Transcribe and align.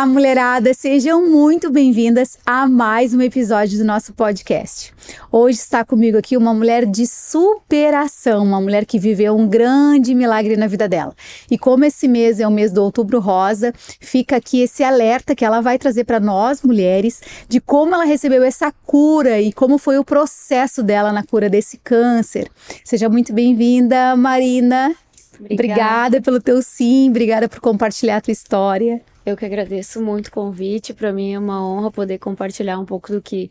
Olá, 0.00 0.06
mulherada! 0.06 0.72
Sejam 0.72 1.28
muito 1.28 1.70
bem-vindas 1.70 2.38
a 2.46 2.66
mais 2.66 3.12
um 3.12 3.20
episódio 3.20 3.76
do 3.76 3.84
nosso 3.84 4.14
podcast. 4.14 4.94
Hoje 5.30 5.58
está 5.58 5.84
comigo 5.84 6.16
aqui 6.16 6.38
uma 6.38 6.54
mulher 6.54 6.86
de 6.86 7.06
superação, 7.06 8.42
uma 8.42 8.62
mulher 8.62 8.86
que 8.86 8.98
viveu 8.98 9.36
um 9.36 9.46
grande 9.46 10.14
milagre 10.14 10.56
na 10.56 10.66
vida 10.66 10.88
dela. 10.88 11.14
E 11.50 11.58
como 11.58 11.84
esse 11.84 12.08
mês 12.08 12.40
é 12.40 12.48
o 12.48 12.50
mês 12.50 12.72
do 12.72 12.82
Outubro 12.82 13.20
Rosa, 13.20 13.74
fica 14.00 14.36
aqui 14.36 14.62
esse 14.62 14.82
alerta 14.82 15.34
que 15.34 15.44
ela 15.44 15.60
vai 15.60 15.76
trazer 15.78 16.04
para 16.04 16.18
nós, 16.18 16.62
mulheres, 16.62 17.20
de 17.46 17.60
como 17.60 17.94
ela 17.94 18.04
recebeu 18.04 18.42
essa 18.42 18.72
cura 18.86 19.38
e 19.38 19.52
como 19.52 19.76
foi 19.76 19.98
o 19.98 20.04
processo 20.04 20.82
dela 20.82 21.12
na 21.12 21.22
cura 21.22 21.50
desse 21.50 21.76
câncer. 21.76 22.48
Seja 22.86 23.10
muito 23.10 23.34
bem-vinda, 23.34 24.16
Marina. 24.16 24.96
Obrigada. 25.38 25.52
obrigada 25.52 26.22
pelo 26.22 26.40
teu 26.40 26.62
sim, 26.62 27.10
obrigada 27.10 27.50
por 27.50 27.60
compartilhar 27.60 28.16
a 28.16 28.20
tua 28.22 28.32
história. 28.32 29.02
Eu 29.24 29.36
que 29.36 29.44
agradeço 29.44 30.02
muito 30.02 30.28
o 30.28 30.32
convite. 30.32 30.94
Para 30.94 31.12
mim 31.12 31.34
é 31.34 31.38
uma 31.38 31.64
honra 31.64 31.90
poder 31.90 32.18
compartilhar 32.18 32.78
um 32.78 32.84
pouco 32.84 33.12
do 33.12 33.20
que 33.20 33.50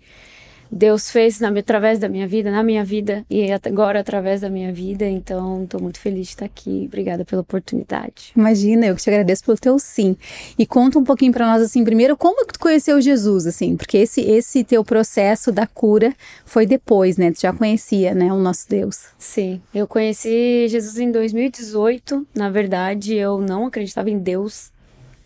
Deus 0.71 1.09
fez 1.09 1.39
na, 1.39 1.49
através 1.49 1.97
da 1.97 2.07
minha 2.07 2.27
vida, 2.27 2.51
na 2.51 2.61
minha 2.61 2.83
vida 2.83 3.25
e 3.29 3.51
agora 3.51 3.99
através 3.99 4.41
da 4.41 4.49
minha 4.49 4.71
vida. 4.71 5.05
Então, 5.05 5.63
estou 5.63 5.81
muito 5.81 5.99
feliz 5.99 6.27
de 6.27 6.33
estar 6.33 6.45
aqui. 6.45 6.85
Obrigada 6.87 7.25
pela 7.25 7.41
oportunidade. 7.41 8.31
Imagina, 8.35 8.85
eu 8.85 8.95
que 8.95 9.01
te 9.01 9.09
agradeço 9.09 9.43
pelo 9.43 9.57
teu 9.57 9.79
sim. 9.79 10.15
E 10.57 10.65
conta 10.65 10.99
um 10.99 11.03
pouquinho 11.03 11.33
para 11.33 11.47
nós 11.47 11.61
assim, 11.61 11.83
primeiro, 11.83 12.15
como 12.15 12.45
que 12.45 12.53
tu 12.53 12.59
conheceu 12.59 13.01
Jesus 13.01 13.47
assim? 13.47 13.75
Porque 13.75 13.97
esse 13.97 14.21
esse 14.21 14.63
teu 14.63 14.83
processo 14.83 15.51
da 15.51 15.65
cura 15.65 16.13
foi 16.45 16.65
depois, 16.65 17.17
né? 17.17 17.31
Tu 17.31 17.41
já 17.41 17.51
conhecia, 17.51 18.13
né, 18.13 18.31
o 18.31 18.37
nosso 18.37 18.69
Deus. 18.69 19.07
Sim, 19.17 19.61
eu 19.73 19.87
conheci 19.87 20.67
Jesus 20.67 20.99
em 20.99 21.11
2018. 21.11 22.27
Na 22.35 22.49
verdade, 22.49 23.15
eu 23.15 23.39
não 23.39 23.65
acreditava 23.65 24.09
em 24.09 24.19
Deus 24.19 24.71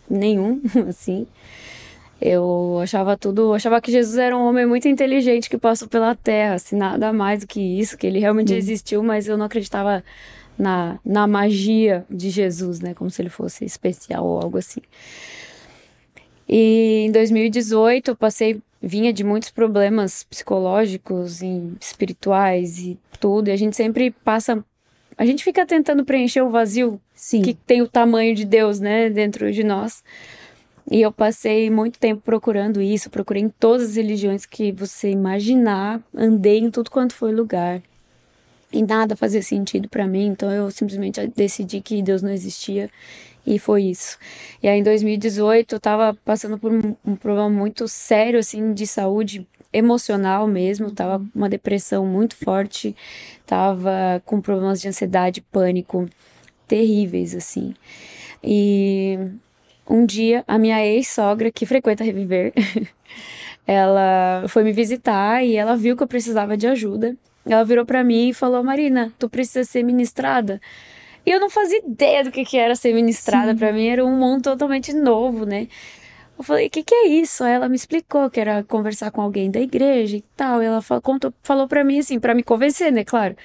nenhum, 0.08 0.60
assim. 0.88 1.26
Eu 2.20 2.78
achava 2.82 3.16
tudo, 3.16 3.52
achava 3.52 3.80
que 3.80 3.90
Jesus 3.90 4.16
era 4.16 4.36
um 4.36 4.46
homem 4.46 4.64
muito 4.64 4.88
inteligente 4.88 5.50
que 5.50 5.58
passou 5.58 5.88
pela 5.88 6.14
terra, 6.14 6.54
assim, 6.54 6.76
nada 6.76 7.12
mais 7.12 7.40
do 7.40 7.46
que 7.46 7.60
isso, 7.60 7.98
que 7.98 8.06
ele 8.06 8.18
realmente 8.18 8.52
hum. 8.52 8.56
existiu, 8.56 9.02
mas 9.02 9.28
eu 9.28 9.36
não 9.36 9.46
acreditava 9.46 10.02
na, 10.58 10.98
na 11.04 11.26
magia 11.26 12.06
de 12.08 12.30
Jesus, 12.30 12.80
né, 12.80 12.94
como 12.94 13.10
se 13.10 13.20
ele 13.20 13.28
fosse 13.28 13.64
especial 13.64 14.24
ou 14.24 14.40
algo 14.40 14.58
assim. 14.58 14.80
E 16.48 17.04
em 17.06 17.10
2018 17.12 18.12
eu 18.12 18.16
passei, 18.16 18.60
vinha 18.80 19.12
de 19.12 19.24
muitos 19.24 19.50
problemas 19.50 20.24
psicológicos 20.24 21.42
e 21.42 21.72
espirituais 21.80 22.78
e 22.78 22.98
tudo, 23.18 23.48
e 23.48 23.50
a 23.50 23.56
gente 23.56 23.76
sempre 23.76 24.10
passa 24.10 24.64
a 25.16 25.24
gente 25.24 25.44
fica 25.44 25.64
tentando 25.64 26.04
preencher 26.04 26.42
o 26.42 26.50
vazio 26.50 27.00
Sim. 27.14 27.42
que 27.42 27.54
tem 27.54 27.82
o 27.82 27.88
tamanho 27.88 28.34
de 28.34 28.44
Deus, 28.44 28.80
né, 28.80 29.08
dentro 29.08 29.50
de 29.52 29.62
nós. 29.62 30.02
E 30.90 31.00
eu 31.00 31.10
passei 31.10 31.70
muito 31.70 31.98
tempo 31.98 32.20
procurando 32.22 32.82
isso, 32.82 33.08
procurei 33.08 33.42
em 33.42 33.48
todas 33.48 33.90
as 33.90 33.96
religiões 33.96 34.44
que 34.44 34.70
você 34.70 35.10
imaginar, 35.10 36.02
andei 36.14 36.58
em 36.58 36.70
tudo 36.70 36.90
quanto 36.90 37.14
foi 37.14 37.32
lugar. 37.32 37.80
E 38.70 38.82
nada 38.82 39.16
fazia 39.16 39.42
sentido 39.42 39.88
para 39.88 40.06
mim, 40.06 40.26
então 40.26 40.50
eu 40.50 40.70
simplesmente 40.70 41.24
decidi 41.28 41.80
que 41.80 42.02
Deus 42.02 42.22
não 42.22 42.30
existia 42.30 42.90
e 43.46 43.58
foi 43.58 43.84
isso. 43.84 44.18
E 44.62 44.68
aí 44.68 44.80
em 44.80 44.82
2018 44.82 45.76
eu 45.76 45.80
tava 45.80 46.18
passando 46.24 46.58
por 46.58 46.72
um, 46.72 46.96
um 47.04 47.16
problema 47.16 47.48
muito 47.48 47.86
sério 47.86 48.38
assim 48.38 48.74
de 48.74 48.86
saúde 48.86 49.46
emocional 49.74 50.46
mesmo, 50.46 50.90
tava 50.90 51.18
com 51.18 51.26
uma 51.34 51.48
depressão 51.48 52.06
muito 52.06 52.36
forte, 52.36 52.94
tava 53.44 54.22
com 54.24 54.40
problemas 54.40 54.80
de 54.80 54.88
ansiedade, 54.88 55.42
pânico 55.42 56.08
terríveis 56.66 57.34
assim. 57.34 57.74
E 58.42 59.18
um 59.88 60.06
dia 60.06 60.44
a 60.46 60.58
minha 60.58 60.84
ex-sogra, 60.84 61.50
que 61.50 61.66
frequenta 61.66 62.04
Reviver, 62.04 62.52
ela 63.66 64.44
foi 64.48 64.62
me 64.62 64.72
visitar 64.72 65.44
e 65.44 65.56
ela 65.56 65.76
viu 65.76 65.96
que 65.96 66.02
eu 66.02 66.08
precisava 66.08 66.56
de 66.56 66.66
ajuda. 66.66 67.16
Ela 67.46 67.64
virou 67.64 67.84
para 67.84 68.02
mim 68.04 68.28
e 68.30 68.34
falou: 68.34 68.62
"Marina, 68.62 69.12
tu 69.18 69.28
precisa 69.28 69.64
ser 69.64 69.82
ministrada". 69.82 70.60
E 71.26 71.30
eu 71.30 71.40
não 71.40 71.48
fazia 71.48 71.78
ideia 71.78 72.22
do 72.22 72.30
que 72.30 72.44
que 72.44 72.58
era 72.58 72.76
ser 72.76 72.92
ministrada, 72.94 73.54
para 73.54 73.72
mim 73.72 73.86
era 73.88 74.04
um 74.04 74.16
mundo 74.16 74.42
totalmente 74.42 74.92
novo, 74.92 75.46
né? 75.46 75.68
Eu 76.36 76.42
falei, 76.42 76.66
o 76.66 76.70
que, 76.70 76.82
que 76.82 76.94
é 76.94 77.06
isso? 77.08 77.44
Aí 77.44 77.52
ela 77.52 77.68
me 77.68 77.76
explicou 77.76 78.28
que 78.28 78.40
era 78.40 78.64
conversar 78.64 79.10
com 79.10 79.20
alguém 79.20 79.50
da 79.50 79.60
igreja 79.60 80.16
e 80.16 80.24
tal. 80.36 80.62
E 80.62 80.66
ela 80.66 80.82
falou, 80.82 81.00
contou, 81.00 81.32
falou 81.42 81.68
pra 81.68 81.84
mim, 81.84 81.98
assim, 81.98 82.18
para 82.18 82.34
me 82.34 82.42
convencer, 82.42 82.92
né, 82.92 83.04
claro. 83.04 83.36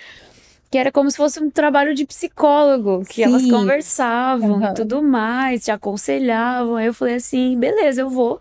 Que 0.71 0.77
era 0.77 0.91
como 0.91 1.09
se 1.09 1.17
fosse 1.17 1.41
um 1.41 1.49
trabalho 1.49 1.93
de 1.93 2.05
psicólogo, 2.05 3.03
que 3.05 3.15
Sim. 3.15 3.23
elas 3.23 3.45
conversavam 3.45 4.59
uhum. 4.59 4.71
e 4.71 4.73
tudo 4.73 5.01
mais, 5.01 5.63
te 5.65 5.71
aconselhavam. 5.71 6.75
Aí 6.75 6.87
eu 6.87 6.93
falei 6.93 7.15
assim, 7.15 7.57
beleza, 7.57 8.01
eu 8.01 8.09
vou. 8.09 8.39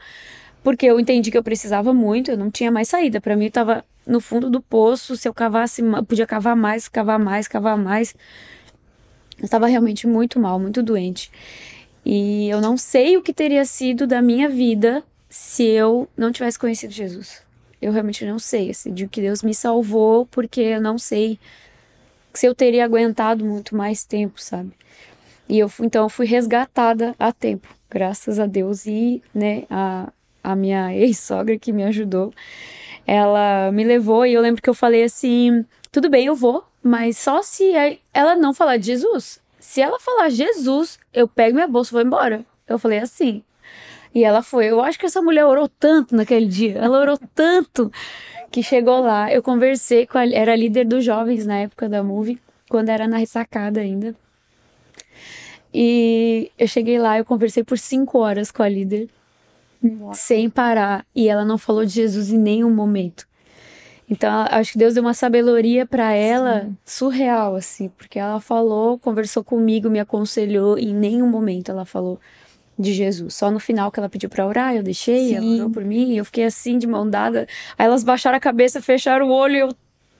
Porque 0.63 0.87
eu 0.87 0.99
entendi 0.99 1.31
que 1.31 1.39
eu 1.39 1.43
precisava 1.43 1.93
muito, 1.93 2.31
eu 2.31 2.37
não 2.37 2.51
tinha 2.51 2.71
mais 2.71 2.89
saída. 2.89 3.21
para 3.21 3.37
mim, 3.37 3.47
eu 3.47 3.51
tava 3.51 3.85
no 4.07 4.21
fundo 4.21 4.51
do 4.51 4.61
poço. 4.61 5.17
Se 5.17 5.29
eu 5.29 5.35
cavasse, 5.35 5.83
podia 6.07 6.27
cavar 6.27 6.57
mais, 6.57 6.89
cavar 6.89 7.19
mais, 7.19 7.47
cavar 7.47 7.77
mais. 7.77 8.15
Eu 9.39 9.45
estava 9.45 9.67
realmente 9.67 10.07
muito 10.07 10.41
mal, 10.41 10.59
muito 10.59 10.83
doente. 10.83 11.31
E 12.11 12.49
eu 12.49 12.63
não 12.63 12.79
sei 12.79 13.19
o 13.19 13.23
que 13.23 13.35
teria 13.35 13.67
sido 13.67 14.07
da 14.07 14.23
minha 14.23 14.49
vida 14.49 15.05
se 15.29 15.63
eu 15.63 16.09
não 16.17 16.33
tivesse 16.33 16.59
conhecido 16.59 16.91
Jesus. 16.91 17.43
Eu 17.83 17.93
realmente 17.93 18.25
não 18.25 18.39
sei, 18.39 18.71
assim, 18.71 18.95
de 18.95 19.07
que 19.07 19.21
Deus 19.21 19.43
me 19.43 19.55
salvou, 19.55 20.25
porque 20.25 20.59
eu 20.59 20.81
não 20.81 20.97
sei 20.97 21.39
se 22.33 22.47
eu 22.47 22.55
teria 22.55 22.87
aguentado 22.87 23.45
muito 23.45 23.77
mais 23.77 24.05
tempo, 24.05 24.41
sabe? 24.41 24.71
E 25.47 25.59
eu 25.59 25.71
então 25.83 26.05
eu 26.05 26.09
fui 26.09 26.25
resgatada 26.25 27.15
a 27.19 27.31
tempo, 27.31 27.69
graças 27.91 28.39
a 28.39 28.47
Deus 28.47 28.87
e, 28.87 29.23
né, 29.35 29.65
a, 29.69 30.11
a 30.43 30.57
minha 30.57 30.91
ex-sogra 30.97 31.59
que 31.59 31.75
me 31.75 31.85
ajudou, 31.85 32.33
ela 33.07 33.71
me 33.71 33.85
levou 33.85 34.25
e 34.25 34.33
eu 34.33 34.41
lembro 34.41 34.63
que 34.63 34.71
eu 34.71 34.75
falei 34.75 35.03
assim, 35.03 35.63
tudo 35.93 36.09
bem, 36.09 36.25
eu 36.25 36.35
vou, 36.35 36.65
mas 36.83 37.19
só 37.19 37.43
se 37.43 37.71
ela 38.15 38.35
não 38.35 38.55
falar 38.55 38.79
de 38.79 38.87
Jesus 38.87 39.47
se 39.69 39.83
ela 39.83 40.01
falar 40.01 40.31
Jesus, 40.31 40.99
eu 41.13 41.29
pego 41.29 41.57
minha 41.57 41.69
bolsa 41.69 41.91
e 41.91 41.93
vou 41.93 42.01
embora. 42.01 42.43
Eu 42.67 42.79
falei 42.79 43.01
assim. 43.01 43.43
E 44.15 44.25
ela 44.25 44.43
foi. 44.43 44.65
Eu 44.65 44.81
acho 44.81 44.99
que 44.99 45.05
essa 45.05 45.21
mulher 45.21 45.45
orou 45.45 45.69
tanto 45.69 46.17
naquele 46.17 46.47
dia. 46.47 46.79
Ela 46.79 46.99
orou 46.99 47.21
tanto 47.35 47.93
que 48.51 48.63
chegou 48.63 48.99
lá. 49.01 49.31
Eu 49.31 49.43
conversei 49.43 50.07
com 50.07 50.17
a. 50.17 50.27
Era 50.27 50.57
líder 50.57 50.87
dos 50.87 51.05
jovens 51.05 51.45
na 51.45 51.59
época 51.59 51.87
da 51.87 52.03
movie, 52.03 52.41
quando 52.71 52.89
era 52.89 53.07
na 53.07 53.19
ressacada 53.19 53.79
ainda. 53.79 54.17
E 55.73 56.51
eu 56.59 56.67
cheguei 56.67 56.99
lá, 56.99 57.19
eu 57.19 57.25
conversei 57.27 57.63
por 57.63 57.79
cinco 57.79 58.21
horas 58.21 58.51
com 58.51 58.63
a 58.63 58.69
líder, 58.71 59.11
sem 60.15 60.49
parar. 60.49 61.05
E 61.15 61.29
ela 61.29 61.45
não 61.45 61.59
falou 61.59 61.85
de 61.85 61.93
Jesus 61.93 62.33
em 62.33 62.39
nenhum 62.39 62.71
momento. 62.71 63.28
Então, 64.11 64.47
acho 64.51 64.73
que 64.73 64.79
Deus 64.79 64.95
deu 64.95 65.03
uma 65.03 65.13
sabedoria 65.13 65.85
para 65.85 66.13
ela 66.13 66.63
Sim. 66.63 66.77
surreal, 66.85 67.55
assim, 67.55 67.91
porque 67.91 68.19
ela 68.19 68.41
falou, 68.41 68.99
conversou 68.99 69.45
comigo, 69.45 69.91
me 69.91 70.01
aconselhou, 70.01 70.79
e 70.79 70.87
em 70.87 70.95
nenhum 70.95 71.29
momento 71.29 71.71
ela 71.71 71.85
falou 71.85 72.19
de 72.79 72.93
Jesus. 72.93 73.35
Só 73.35 73.51
no 73.51 73.59
final 73.59 73.91
que 73.91 73.99
ela 73.99 74.09
pediu 74.09 74.31
para 74.31 74.47
orar, 74.47 74.75
eu 74.75 74.83
deixei, 74.83 75.29
Sim. 75.29 75.35
ela 75.35 75.47
orou 75.47 75.71
por 75.71 75.85
mim, 75.85 76.17
eu 76.17 76.25
fiquei 76.25 76.45
assim, 76.45 76.79
de 76.79 76.87
mão 76.87 77.09
dada. 77.09 77.47
Aí 77.77 77.85
elas 77.85 78.03
baixaram 78.03 78.37
a 78.37 78.41
cabeça, 78.41 78.81
fecharam 78.81 79.29
o 79.29 79.33
olho 79.33 79.57
e 79.57 79.59
eu 79.59 79.75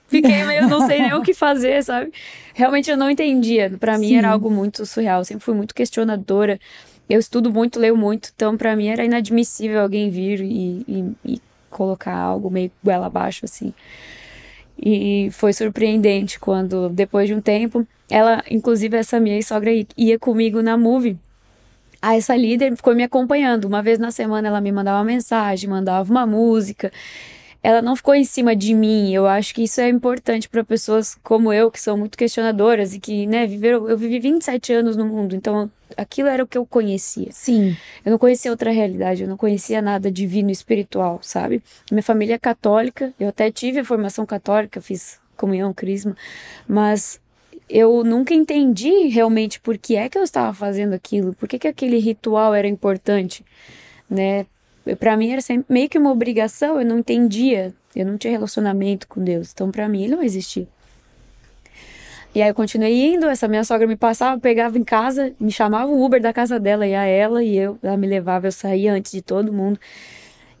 fiquei 0.07 0.43
meio, 0.43 0.67
não 0.67 0.85
sei 0.85 1.01
nem 1.01 1.13
o 1.13 1.23
que 1.23 1.33
fazer, 1.33 1.83
sabe? 1.83 2.11
Realmente 2.53 2.91
eu 2.91 2.97
não 2.97 3.09
entendia. 3.09 3.71
Para 3.79 3.97
mim 3.97 4.13
era 4.15 4.29
algo 4.29 4.51
muito 4.51 4.85
surreal, 4.85 5.21
eu 5.21 5.25
sempre 5.25 5.43
fui 5.43 5.55
muito 5.55 5.73
questionadora. 5.73 6.59
Eu 7.09 7.19
estudo 7.19 7.51
muito, 7.51 7.79
leio 7.79 7.97
muito, 7.97 8.31
então 8.35 8.55
para 8.55 8.75
mim 8.75 8.87
era 8.87 9.03
inadmissível 9.03 9.81
alguém 9.81 10.11
vir 10.11 10.41
e, 10.41 10.85
e, 10.87 11.15
e 11.25 11.41
colocar 11.69 12.15
algo 12.15 12.49
meio 12.49 12.71
goela 12.83 13.07
abaixo, 13.07 13.45
assim. 13.45 13.73
E 14.81 15.29
foi 15.31 15.53
surpreendente 15.53 16.39
quando, 16.39 16.89
depois 16.89 17.27
de 17.27 17.33
um 17.33 17.41
tempo, 17.41 17.85
ela, 18.09 18.43
inclusive 18.49 18.95
essa 18.97 19.19
minha 19.19 19.41
sogra 19.41 19.71
ia 19.97 20.17
comigo 20.17 20.61
na 20.61 20.77
movie. 20.77 21.17
Aí 22.01 22.17
essa 22.17 22.35
líder 22.35 22.75
ficou 22.75 22.95
me 22.95 23.03
acompanhando. 23.03 23.65
Uma 23.65 23.81
vez 23.81 23.99
na 23.99 24.09
semana 24.09 24.47
ela 24.47 24.61
me 24.61 24.71
mandava 24.71 24.99
uma 24.99 25.03
mensagem, 25.03 25.69
mandava 25.69 26.09
uma 26.09 26.25
música 26.25 26.91
ela 27.61 27.81
não 27.81 27.95
ficou 27.95 28.15
em 28.15 28.23
cima 28.23 28.55
de 28.55 28.73
mim. 28.73 29.13
Eu 29.13 29.27
acho 29.27 29.53
que 29.53 29.63
isso 29.63 29.81
é 29.81 29.89
importante 29.89 30.47
para 30.47 30.63
pessoas 30.63 31.17
como 31.23 31.51
eu, 31.51 31.69
que 31.69 31.79
são 31.79 31.97
muito 31.97 32.17
questionadoras 32.17 32.93
e 32.93 32.99
que, 32.99 33.27
né, 33.27 33.45
viveram. 33.45 33.89
Eu 33.89 33.97
vivi 33.97 34.19
27 34.19 34.73
anos 34.73 34.95
no 34.95 35.05
mundo, 35.05 35.35
então 35.35 35.69
aquilo 35.97 36.29
era 36.29 36.43
o 36.43 36.47
que 36.47 36.57
eu 36.57 36.65
conhecia. 36.65 37.29
Sim. 37.31 37.75
Eu 38.05 38.11
não 38.11 38.17
conhecia 38.17 38.51
outra 38.51 38.71
realidade, 38.71 39.23
eu 39.23 39.29
não 39.29 39.37
conhecia 39.37 39.81
nada 39.81 40.11
divino 40.11 40.49
espiritual, 40.49 41.19
sabe? 41.21 41.61
Minha 41.91 42.03
família 42.03 42.35
é 42.35 42.39
católica, 42.39 43.13
eu 43.19 43.29
até 43.29 43.51
tive 43.51 43.79
a 43.79 43.85
formação 43.85 44.25
católica, 44.25 44.81
fiz 44.81 45.19
comunhão, 45.35 45.73
crisma, 45.73 46.15
mas 46.67 47.19
eu 47.69 48.03
nunca 48.03 48.33
entendi 48.33 49.07
realmente 49.07 49.59
por 49.59 49.77
que 49.77 49.95
é 49.95 50.09
que 50.09 50.17
eu 50.17 50.23
estava 50.23 50.53
fazendo 50.53 50.93
aquilo, 50.93 51.33
por 51.35 51.47
que, 51.47 51.59
que 51.59 51.67
aquele 51.67 51.97
ritual 51.99 52.53
era 52.53 52.67
importante, 52.67 53.45
né? 54.09 54.45
Para 54.95 55.15
mim 55.17 55.31
era 55.31 55.41
sempre 55.41 55.65
meio 55.69 55.89
que 55.89 55.97
uma 55.97 56.11
obrigação, 56.11 56.79
eu 56.79 56.85
não 56.85 56.99
entendia, 56.99 57.73
eu 57.95 58.05
não 58.05 58.17
tinha 58.17 58.31
relacionamento 58.31 59.07
com 59.07 59.23
Deus, 59.23 59.51
então 59.53 59.71
para 59.71 59.87
mim 59.87 60.03
ele 60.03 60.15
não 60.15 60.23
existia. 60.23 60.67
E 62.33 62.41
aí 62.41 62.49
eu 62.49 62.53
continuei 62.53 63.13
indo, 63.13 63.25
essa 63.25 63.47
minha 63.47 63.63
sogra 63.63 63.87
me 63.87 63.95
passava, 63.95 64.39
pegava 64.39 64.77
em 64.77 64.83
casa, 64.83 65.33
me 65.39 65.51
chamava 65.51 65.91
o 65.91 66.03
Uber 66.03 66.21
da 66.21 66.31
casa 66.31 66.59
dela, 66.59 66.85
ia 66.85 67.03
ela 67.03 67.43
e 67.43 67.57
eu, 67.57 67.77
ela 67.81 67.97
me 67.97 68.05
levava, 68.05 68.47
eu 68.47 68.51
saía 68.51 68.93
antes 68.93 69.11
de 69.11 69.21
todo 69.21 69.51
mundo. 69.51 69.79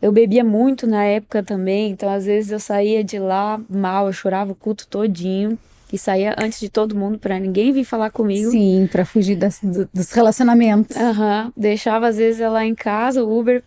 Eu 0.01 0.11
bebia 0.11 0.43
muito 0.43 0.87
na 0.87 1.03
época 1.03 1.43
também, 1.43 1.91
então 1.91 2.09
às 2.09 2.25
vezes 2.25 2.51
eu 2.51 2.59
saía 2.59 3.03
de 3.03 3.19
lá 3.19 3.59
mal, 3.69 4.07
eu 4.07 4.13
chorava 4.13 4.51
o 4.51 4.55
culto 4.55 4.87
todinho 4.87 5.59
e 5.91 5.97
saía 5.97 6.35
antes 6.39 6.59
de 6.59 6.69
todo 6.69 6.95
mundo 6.95 7.19
para 7.19 7.37
ninguém 7.37 7.71
vir 7.71 7.83
falar 7.83 8.09
comigo. 8.09 8.49
Sim, 8.49 8.87
para 8.91 9.05
fugir 9.05 9.35
das, 9.35 9.59
do, 9.61 9.87
dos 9.93 10.11
relacionamentos. 10.11 10.95
Aham. 10.95 11.45
Uhum. 11.45 11.51
Deixava 11.55 12.07
às 12.07 12.17
vezes 12.17 12.41
ela 12.41 12.65
em 12.65 12.73
casa, 12.73 13.23
o 13.23 13.39
Uber 13.39 13.63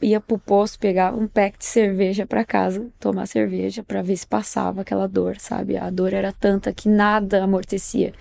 ia 0.00 0.20
pro 0.20 0.38
posto, 0.38 0.78
pegava 0.78 1.16
um 1.16 1.26
pack 1.26 1.58
de 1.58 1.64
cerveja 1.64 2.26
para 2.26 2.44
casa, 2.44 2.88
tomar 3.00 3.26
cerveja 3.26 3.82
para 3.82 4.02
ver 4.02 4.16
se 4.16 4.26
passava 4.26 4.82
aquela 4.82 5.08
dor, 5.08 5.36
sabe? 5.38 5.76
A 5.76 5.90
dor 5.90 6.12
era 6.12 6.32
tanta 6.32 6.72
que 6.72 6.88
nada 6.88 7.42
amortecia. 7.42 8.12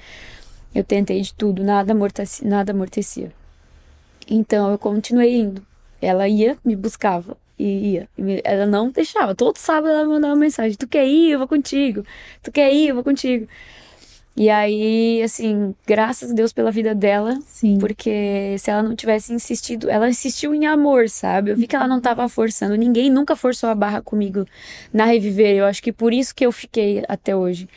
Eu 0.73 0.83
tentei 0.83 1.21
de 1.21 1.33
tudo, 1.33 1.63
nada 1.63 1.91
amortecia, 1.91 2.47
nada 2.47 2.71
amortecia. 2.71 3.31
Então 4.27 4.71
eu 4.71 4.77
continuei 4.77 5.35
indo. 5.35 5.65
Ela 6.01 6.27
ia, 6.27 6.57
me 6.65 6.75
buscava 6.75 7.37
e 7.57 7.93
ia. 7.93 8.09
Ela 8.43 8.65
não 8.65 8.89
deixava. 8.89 9.35
Todo 9.35 9.57
sábado 9.57 9.89
ela 9.89 10.05
mandava 10.05 10.33
uma 10.33 10.39
mensagem: 10.39 10.77
Tu 10.77 10.87
quer 10.87 11.05
ir? 11.07 11.31
Eu 11.31 11.39
vou 11.39 11.47
contigo. 11.47 12.05
Tu 12.41 12.51
quer 12.51 12.73
ir? 12.73 12.89
Eu 12.89 12.95
vou 12.95 13.03
contigo. 13.03 13.47
E 14.35 14.49
aí, 14.49 15.21
assim, 15.21 15.75
graças 15.85 16.31
a 16.31 16.33
Deus 16.33 16.51
pela 16.51 16.71
vida 16.71 16.95
dela. 16.95 17.39
Sim. 17.45 17.77
Porque 17.77 18.55
se 18.57 18.71
ela 18.71 18.81
não 18.81 18.95
tivesse 18.95 19.31
insistido, 19.31 19.89
ela 19.89 20.09
insistiu 20.09 20.55
em 20.55 20.65
amor, 20.65 21.07
sabe? 21.07 21.51
Eu 21.51 21.55
vi 21.55 21.67
que 21.67 21.75
ela 21.75 21.87
não 21.87 22.01
tava 22.01 22.27
forçando. 22.27 22.75
Ninguém 22.75 23.11
nunca 23.11 23.35
forçou 23.35 23.69
a 23.69 23.75
barra 23.75 24.01
comigo 24.01 24.45
na 24.91 25.05
Reviver. 25.05 25.55
Eu 25.55 25.65
acho 25.65 25.83
que 25.83 25.91
por 25.91 26.11
isso 26.11 26.33
que 26.33 26.45
eu 26.45 26.51
fiquei 26.51 27.03
até 27.07 27.35
hoje, 27.35 27.69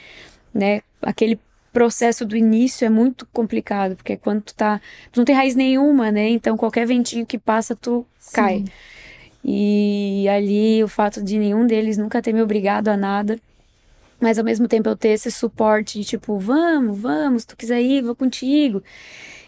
né? 0.52 0.80
Aquele 1.02 1.38
processo 1.74 2.24
do 2.24 2.34
início 2.34 2.86
é 2.86 2.88
muito 2.88 3.26
complicado, 3.34 3.94
porque 3.94 4.16
quando 4.16 4.40
tu 4.40 4.54
tá. 4.54 4.80
Tu 5.12 5.18
não 5.18 5.26
tem 5.26 5.34
raiz 5.34 5.54
nenhuma, 5.54 6.10
né? 6.10 6.30
Então 6.30 6.56
qualquer 6.56 6.86
ventinho 6.86 7.26
que 7.26 7.36
passa, 7.36 7.76
tu 7.76 8.06
Sim. 8.18 8.32
cai. 8.32 8.64
E 9.44 10.26
ali 10.28 10.82
o 10.82 10.88
fato 10.88 11.22
de 11.22 11.38
nenhum 11.38 11.66
deles 11.66 11.98
nunca 11.98 12.22
ter 12.22 12.32
me 12.32 12.40
obrigado 12.40 12.88
a 12.88 12.96
nada 12.96 13.38
mas 14.20 14.38
ao 14.38 14.44
mesmo 14.44 14.66
tempo 14.66 14.88
eu 14.88 14.96
ter 14.96 15.10
esse 15.10 15.30
suporte 15.30 15.98
de 15.98 16.04
tipo, 16.04 16.38
vamos, 16.38 16.98
vamos, 16.98 17.42
se 17.42 17.48
tu 17.48 17.56
quiser 17.56 17.80
ir, 17.82 18.02
vou 18.02 18.14
contigo. 18.14 18.82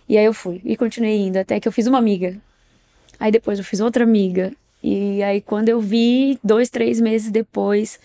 E 0.08 0.16
aí 0.16 0.24
eu 0.24 0.32
fui 0.32 0.60
e 0.64 0.76
continuei 0.76 1.26
indo 1.26 1.36
até 1.36 1.58
que 1.58 1.66
eu 1.66 1.72
fiz 1.72 1.86
uma 1.86 1.98
amiga. 1.98 2.36
Aí 3.18 3.32
depois 3.32 3.58
eu 3.58 3.64
fiz 3.64 3.80
outra 3.80 4.04
amiga. 4.04 4.52
E 4.82 5.22
aí 5.22 5.40
quando 5.40 5.68
eu 5.68 5.80
vi, 5.80 6.38
dois, 6.44 6.70
três 6.70 7.00
meses 7.00 7.30
depois, 7.30 7.98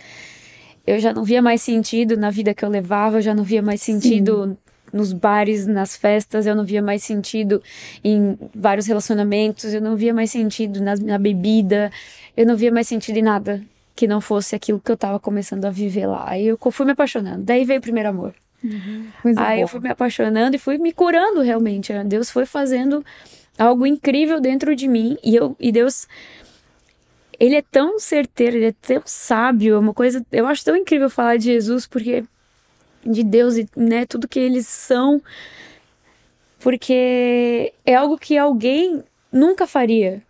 eu 0.87 0.99
já 0.99 1.13
não 1.13 1.23
via 1.23 1.41
mais 1.41 1.61
sentido 1.61 2.17
na 2.17 2.29
vida 2.29 2.53
que 2.53 2.63
eu 2.63 2.69
levava, 2.69 3.17
eu 3.17 3.21
já 3.21 3.33
não 3.33 3.43
via 3.43 3.61
mais 3.61 3.81
sentido 3.81 4.47
Sim. 4.47 4.57
nos 4.91 5.13
bares, 5.13 5.67
nas 5.67 5.95
festas, 5.95 6.45
eu 6.45 6.55
não 6.55 6.65
via 6.65 6.81
mais 6.81 7.03
sentido 7.03 7.61
em 8.03 8.37
vários 8.55 8.87
relacionamentos, 8.87 9.73
eu 9.73 9.81
não 9.81 9.95
via 9.95 10.13
mais 10.13 10.31
sentido 10.31 10.81
na, 10.81 10.95
na 10.95 11.17
bebida, 11.17 11.91
eu 12.35 12.45
não 12.45 12.55
via 12.55 12.71
mais 12.71 12.87
sentido 12.87 13.17
em 13.17 13.21
nada 13.21 13.61
que 13.95 14.07
não 14.07 14.19
fosse 14.19 14.55
aquilo 14.55 14.79
que 14.79 14.91
eu 14.91 14.97
tava 14.97 15.19
começando 15.19 15.65
a 15.65 15.69
viver 15.69 16.07
lá. 16.07 16.29
Aí 16.29 16.47
eu 16.47 16.57
fui 16.71 16.85
me 16.85 16.93
apaixonando. 16.93 17.43
Daí 17.43 17.63
veio 17.63 17.79
o 17.79 17.81
primeiro 17.81 18.09
amor. 18.09 18.33
Uhum. 18.63 19.07
Aí 19.37 19.61
eu 19.61 19.67
fui 19.67 19.79
me 19.79 19.89
apaixonando 19.89 20.55
e 20.55 20.59
fui 20.59 20.77
me 20.77 20.93
curando 20.93 21.41
realmente. 21.41 21.91
Deus 22.05 22.31
foi 22.31 22.45
fazendo 22.45 23.05
algo 23.57 23.85
incrível 23.85 24.39
dentro 24.39 24.75
de 24.75 24.87
mim 24.87 25.17
e 25.23 25.35
eu 25.35 25.55
e 25.59 25.71
Deus 25.71 26.07
ele 27.39 27.55
é 27.55 27.61
tão 27.61 27.99
certeiro, 27.99 28.57
ele 28.57 28.67
é 28.67 28.71
tão 28.71 29.01
sábio, 29.05 29.75
é 29.75 29.79
uma 29.79 29.93
coisa, 29.93 30.25
eu 30.31 30.47
acho 30.47 30.63
tão 30.63 30.77
incrível 30.77 31.09
falar 31.09 31.37
de 31.37 31.45
Jesus 31.45 31.85
porque 31.85 32.23
de 33.05 33.23
Deus 33.23 33.57
e 33.57 33.67
né, 33.75 34.05
tudo 34.05 34.27
que 34.27 34.39
eles 34.39 34.65
são 34.65 35.21
porque 36.59 37.73
é 37.85 37.95
algo 37.95 38.17
que 38.17 38.37
alguém 38.37 39.03
nunca 39.31 39.67
faria 39.67 40.23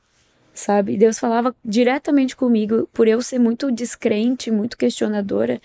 sabe? 0.53 0.97
Deus 0.97 1.17
falava 1.17 1.55
diretamente 1.63 2.35
comigo, 2.35 2.87
por 2.93 3.07
eu 3.07 3.21
ser 3.21 3.39
muito 3.39 3.71
descrente, 3.71 4.51
muito 4.51 4.77
questionadora. 4.77 5.61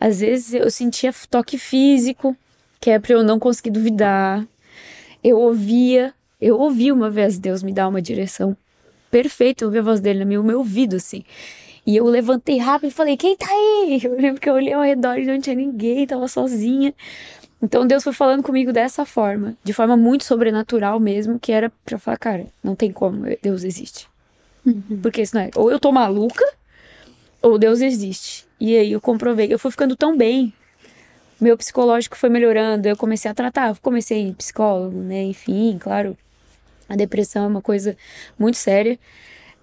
Às 0.00 0.20
vezes 0.20 0.54
eu 0.54 0.70
sentia 0.70 1.14
toque 1.30 1.56
físico, 1.56 2.36
que 2.80 2.90
é 2.90 2.98
para 2.98 3.14
eu 3.14 3.22
não 3.22 3.38
conseguir 3.38 3.70
duvidar. 3.70 4.46
Eu 5.22 5.38
ouvia, 5.38 6.12
eu 6.40 6.58
ouvi 6.58 6.90
uma 6.90 7.08
vez 7.08 7.38
Deus 7.38 7.62
me 7.62 7.72
dar 7.72 7.88
uma 7.88 8.02
direção 8.02 8.56
perfeita, 9.10 9.64
eu 9.64 9.68
ouvi 9.68 9.78
a 9.78 9.82
voz 9.82 10.00
dele 10.00 10.24
no 10.24 10.42
meu, 10.42 10.58
ouvido, 10.58 10.96
assim. 10.96 11.24
E 11.86 11.96
eu 11.96 12.04
levantei 12.04 12.58
rápido 12.58 12.90
e 12.90 12.92
falei: 12.92 13.16
Quem 13.16 13.36
tá 13.36 13.46
aí? 13.48 14.00
Eu 14.04 14.16
lembro 14.16 14.40
que 14.40 14.48
eu 14.48 14.54
olhei 14.54 14.72
ao 14.72 14.82
redor 14.82 15.18
e 15.18 15.26
não 15.26 15.38
tinha 15.38 15.54
ninguém, 15.54 16.06
tava 16.06 16.26
sozinha. 16.28 16.94
Então 17.62 17.86
Deus 17.86 18.02
foi 18.02 18.12
falando 18.12 18.42
comigo 18.42 18.72
dessa 18.72 19.04
forma, 19.04 19.54
de 19.62 19.72
forma 19.72 19.96
muito 19.96 20.24
sobrenatural 20.24 20.98
mesmo, 20.98 21.38
que 21.38 21.52
era 21.52 21.70
pra 21.84 21.98
falar: 21.98 22.16
Cara, 22.16 22.46
não 22.62 22.74
tem 22.74 22.90
como, 22.90 23.24
Deus 23.42 23.64
existe. 23.64 24.08
Uhum. 24.64 25.00
Porque 25.02 25.22
isso 25.22 25.34
não 25.34 25.42
é. 25.42 25.50
Ou 25.54 25.70
eu 25.70 25.78
tô 25.78 25.92
maluca, 25.92 26.44
ou 27.42 27.58
Deus 27.58 27.80
existe. 27.80 28.46
E 28.60 28.76
aí 28.76 28.92
eu 28.92 29.00
comprovei. 29.00 29.52
Eu 29.52 29.58
fui 29.58 29.70
ficando 29.70 29.96
tão 29.96 30.16
bem. 30.16 30.52
Meu 31.40 31.56
psicológico 31.56 32.16
foi 32.16 32.28
melhorando. 32.28 32.88
Eu 32.88 32.96
comecei 32.96 33.30
a 33.30 33.34
tratar. 33.34 33.78
Comecei 33.80 34.18
em 34.18 34.32
psicólogo, 34.32 34.98
né? 34.98 35.22
Enfim, 35.24 35.76
claro. 35.78 36.16
A 36.88 36.96
depressão 36.96 37.44
é 37.44 37.46
uma 37.46 37.62
coisa 37.62 37.96
muito 38.38 38.56
séria. 38.56 38.98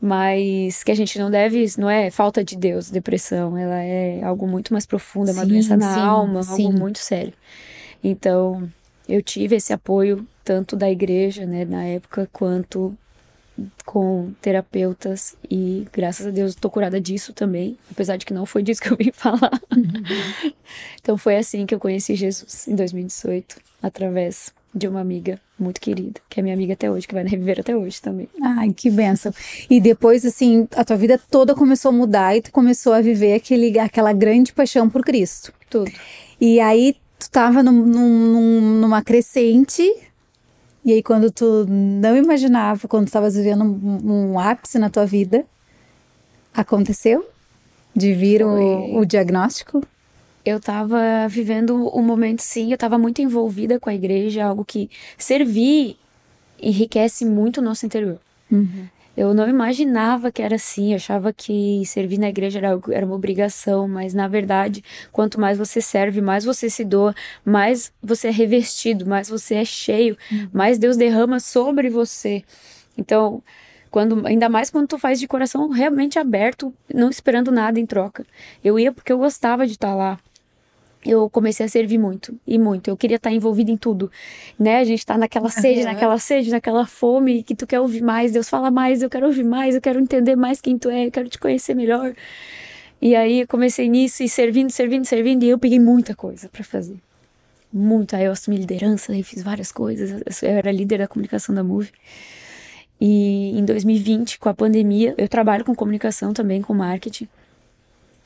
Mas 0.04 0.84
que 0.84 0.92
a 0.92 0.96
gente 0.96 1.20
não 1.20 1.30
deve, 1.30 1.64
não 1.78 1.88
é 1.88 2.10
falta 2.10 2.44
de 2.44 2.58
Deus, 2.58 2.90
depressão, 2.90 3.56
ela 3.56 3.84
é 3.84 4.24
algo 4.24 4.48
muito 4.48 4.74
mais 4.74 4.84
profundo, 4.84 5.30
é 5.30 5.34
uma 5.34 5.44
sim, 5.44 5.50
doença 5.50 5.78
na 5.78 5.94
sim, 5.94 6.00
alma, 6.00 6.42
sim. 6.42 6.66
algo 6.66 6.80
muito 6.80 6.98
sério. 6.98 7.34
Então, 8.04 8.68
eu 9.08 9.22
tive 9.22 9.58
esse 9.58 9.72
apoio 9.72 10.28
tanto 10.44 10.76
da 10.76 10.90
igreja, 10.90 11.46
né, 11.46 11.66
na 11.66 11.84
época, 11.84 12.28
quanto 12.34 12.98
com 13.86 14.32
terapeutas 14.42 15.36
e 15.50 15.88
graças 15.92 16.28
a 16.28 16.30
Deus 16.30 16.52
estou 16.52 16.70
curada 16.72 17.00
disso 17.00 17.34
também, 17.34 17.78
apesar 17.92 18.18
de 18.18 18.26
que 18.26 18.34
não 18.34 18.46
foi 18.46 18.64
disso 18.64 18.82
que 18.82 18.92
eu 18.92 18.98
vim 18.98 19.12
falar. 19.14 19.60
Uhum. 19.76 20.52
então 21.02 21.18
foi 21.18 21.38
assim 21.38 21.66
que 21.66 21.76
eu 21.76 21.80
conheci 21.80 22.16
Jesus 22.16 22.68
em 22.68 22.76
2018, 22.76 23.58
através 23.82 24.54
de 24.74 24.88
uma 24.88 25.02
amiga 25.02 25.40
muito 25.60 25.80
querida, 25.82 26.20
que 26.30 26.40
é 26.40 26.44
minha 26.44 26.56
amiga 26.56 26.74
até 26.74 26.90
hoje, 26.90 27.08
que 27.08 27.14
vai 27.14 27.24
reviver 27.24 27.60
até 27.60 27.76
hoje 27.76 28.02
também. 28.02 28.28
Ai, 28.42 28.72
que 28.74 28.90
benção. 28.90 29.34
E 29.70 29.80
depois, 29.80 30.26
assim, 30.26 30.68
a 30.76 30.84
tua 30.84 30.96
vida 30.96 31.20
toda 31.30 31.54
começou 31.54 31.90
a 31.90 31.92
mudar 31.92 32.36
e 32.36 32.42
tu 32.42 32.52
começou 32.52 32.94
a 32.94 33.02
viver 33.02 33.34
aquele, 33.34 33.78
aquela 33.78 34.14
grande 34.14 34.54
paixão 34.54 34.90
por 34.90 35.04
Cristo. 35.04 35.54
Tudo. 35.70 35.92
E 36.40 36.60
aí 36.60 36.96
tu 37.20 37.30
tava 37.30 37.62
num, 37.62 37.86
num, 37.86 38.80
numa 38.80 39.04
crescente 39.04 39.84
e 40.84 40.94
aí, 40.94 41.04
quando 41.04 41.32
tu 41.32 41.66
não 41.70 42.18
imaginava, 42.18 42.88
quando 42.88 43.06
tu 43.06 43.08
estavas 43.08 43.36
vivendo 43.36 43.64
um, 43.64 44.32
um, 44.32 44.40
ápice 44.40 44.80
na 44.80 44.90
tua 44.90 45.06
vida, 45.06 45.46
aconteceu? 46.54 47.26
De 47.96 48.14
vir 48.14 48.44
o, 48.44 48.98
o, 48.98 49.06
diagnóstico? 49.06 49.84
Eu 50.44 50.58
estava 50.58 51.28
vivendo 51.30 51.96
um 51.96 52.02
momento, 52.02 52.42
sim, 52.42 52.70
eu 52.72 52.76
estava 52.76 52.98
muito 52.98 53.22
envolvida 53.22 53.80
com 53.80 53.90
a 53.90 53.94
igreja, 53.94 54.46
algo 54.46 54.66
que 54.66 54.90
servir 55.18 55.98
enriquece 56.60 57.26
muito 57.26 57.60
o 57.60 57.62
nosso 57.64 57.86
interior. 57.86 58.20
Uhum. 58.52 58.88
Eu 59.22 59.36
não 59.36 59.48
imaginava 59.48 60.32
que 60.32 60.42
era 60.42 60.56
assim, 60.56 60.96
achava 60.96 61.32
que 61.32 61.84
servir 61.86 62.18
na 62.18 62.28
igreja 62.28 62.58
era, 62.58 62.70
era 62.90 63.06
uma 63.06 63.14
obrigação, 63.14 63.88
mas 63.88 64.16
na 64.16 64.28
verdade, 64.28 64.84
quanto 65.12 65.40
mais 65.40 65.60
você 65.60 65.80
serve, 65.80 66.22
mais 66.22 66.44
você 66.44 66.72
se 66.72 66.84
doa, 66.84 67.14
mais 67.46 67.94
você 68.02 68.30
é 68.30 68.32
revestido, 68.32 69.06
mais 69.06 69.30
você 69.30 69.54
é 69.54 69.64
cheio, 69.64 70.18
uhum. 70.32 70.50
mais 70.52 70.80
Deus 70.80 70.98
derrama 70.98 71.40
sobre 71.40 71.88
você. 71.88 72.44
Então, 72.98 73.44
quando 73.92 74.26
ainda 74.26 74.50
mais 74.50 74.72
quando 74.72 74.88
tu 74.88 74.98
faz 74.98 75.20
de 75.20 75.28
coração 75.28 75.70
realmente 75.70 76.18
aberto, 76.18 76.74
não 76.92 77.12
esperando 77.12 77.52
nada 77.52 77.80
em 77.80 77.86
troca. 77.86 78.26
Eu 78.64 78.80
ia 78.80 78.92
porque 78.92 79.14
eu 79.14 79.20
gostava 79.20 79.68
de 79.68 79.74
estar 79.74 79.94
lá 79.94 80.18
eu 81.06 81.30
comecei 81.30 81.66
a 81.66 81.70
servir 81.70 81.98
muito 81.98 82.38
e 82.46 82.60
muito. 82.60 82.90
Eu 82.90 82.98
queria 82.98 83.18
estar 83.18 83.32
envolvida 83.32 83.72
em 83.72 83.78
tudo, 83.78 84.12
né? 84.58 84.78
A 84.78 84.84
gente 84.84 85.06
tá 85.06 85.18
naquela 85.18 85.50
sede, 85.50 85.84
naquela 85.84 86.18
sede, 86.20 86.52
naquela 86.52 86.86
fome 86.86 87.44
que 87.44 87.56
tu 87.56 87.66
quer 87.66 87.80
ouvir 87.80 88.02
mais. 88.02 88.32
Deus 88.32 88.48
fala 88.50 88.70
mais, 88.70 89.02
eu 89.02 89.10
quero 89.10 89.26
ouvir 89.26 89.44
mais, 89.44 89.76
eu 89.76 89.82
quero 89.82 90.00
entender 90.00 90.36
mais 90.36 90.62
quem 90.62 90.78
tu 90.78 90.90
é, 90.90 91.08
eu 91.08 91.12
quero 91.12 91.28
te 91.28 91.40
conhecer 91.40 91.74
melhor. 91.74 92.14
E 93.02 93.16
aí 93.16 93.48
comecei 93.48 93.90
nisso 93.90 94.22
e 94.22 94.30
servindo, 94.30 94.70
servindo, 94.70 95.06
servindo 95.06 95.44
e 95.44 95.50
eu 95.50 95.58
peguei 95.58 95.80
muita 95.80 96.16
coisa 96.16 96.48
para 96.48 96.64
fazer. 96.64 96.98
Muito. 97.74 98.16
Aí 98.16 98.26
eu 98.26 98.32
assumi 98.32 98.58
liderança, 98.58 99.12
aí 99.12 99.24
fiz 99.24 99.42
várias 99.42 99.72
coisas. 99.72 100.44
Eu 100.44 100.50
era 100.50 100.72
líder 100.72 101.00
da 101.00 101.08
comunicação 101.08 101.56
da 101.56 101.64
Move. 101.64 101.90
E 103.00 103.58
em 103.58 103.66
2020, 103.66 104.38
com 104.38 104.50
a 104.50 104.54
pandemia, 104.54 105.16
eu 105.18 105.28
trabalho 105.28 105.66
com 105.66 105.74
comunicação 105.74 106.34
também, 106.34 106.62
com 106.62 106.74
marketing. 106.74 107.28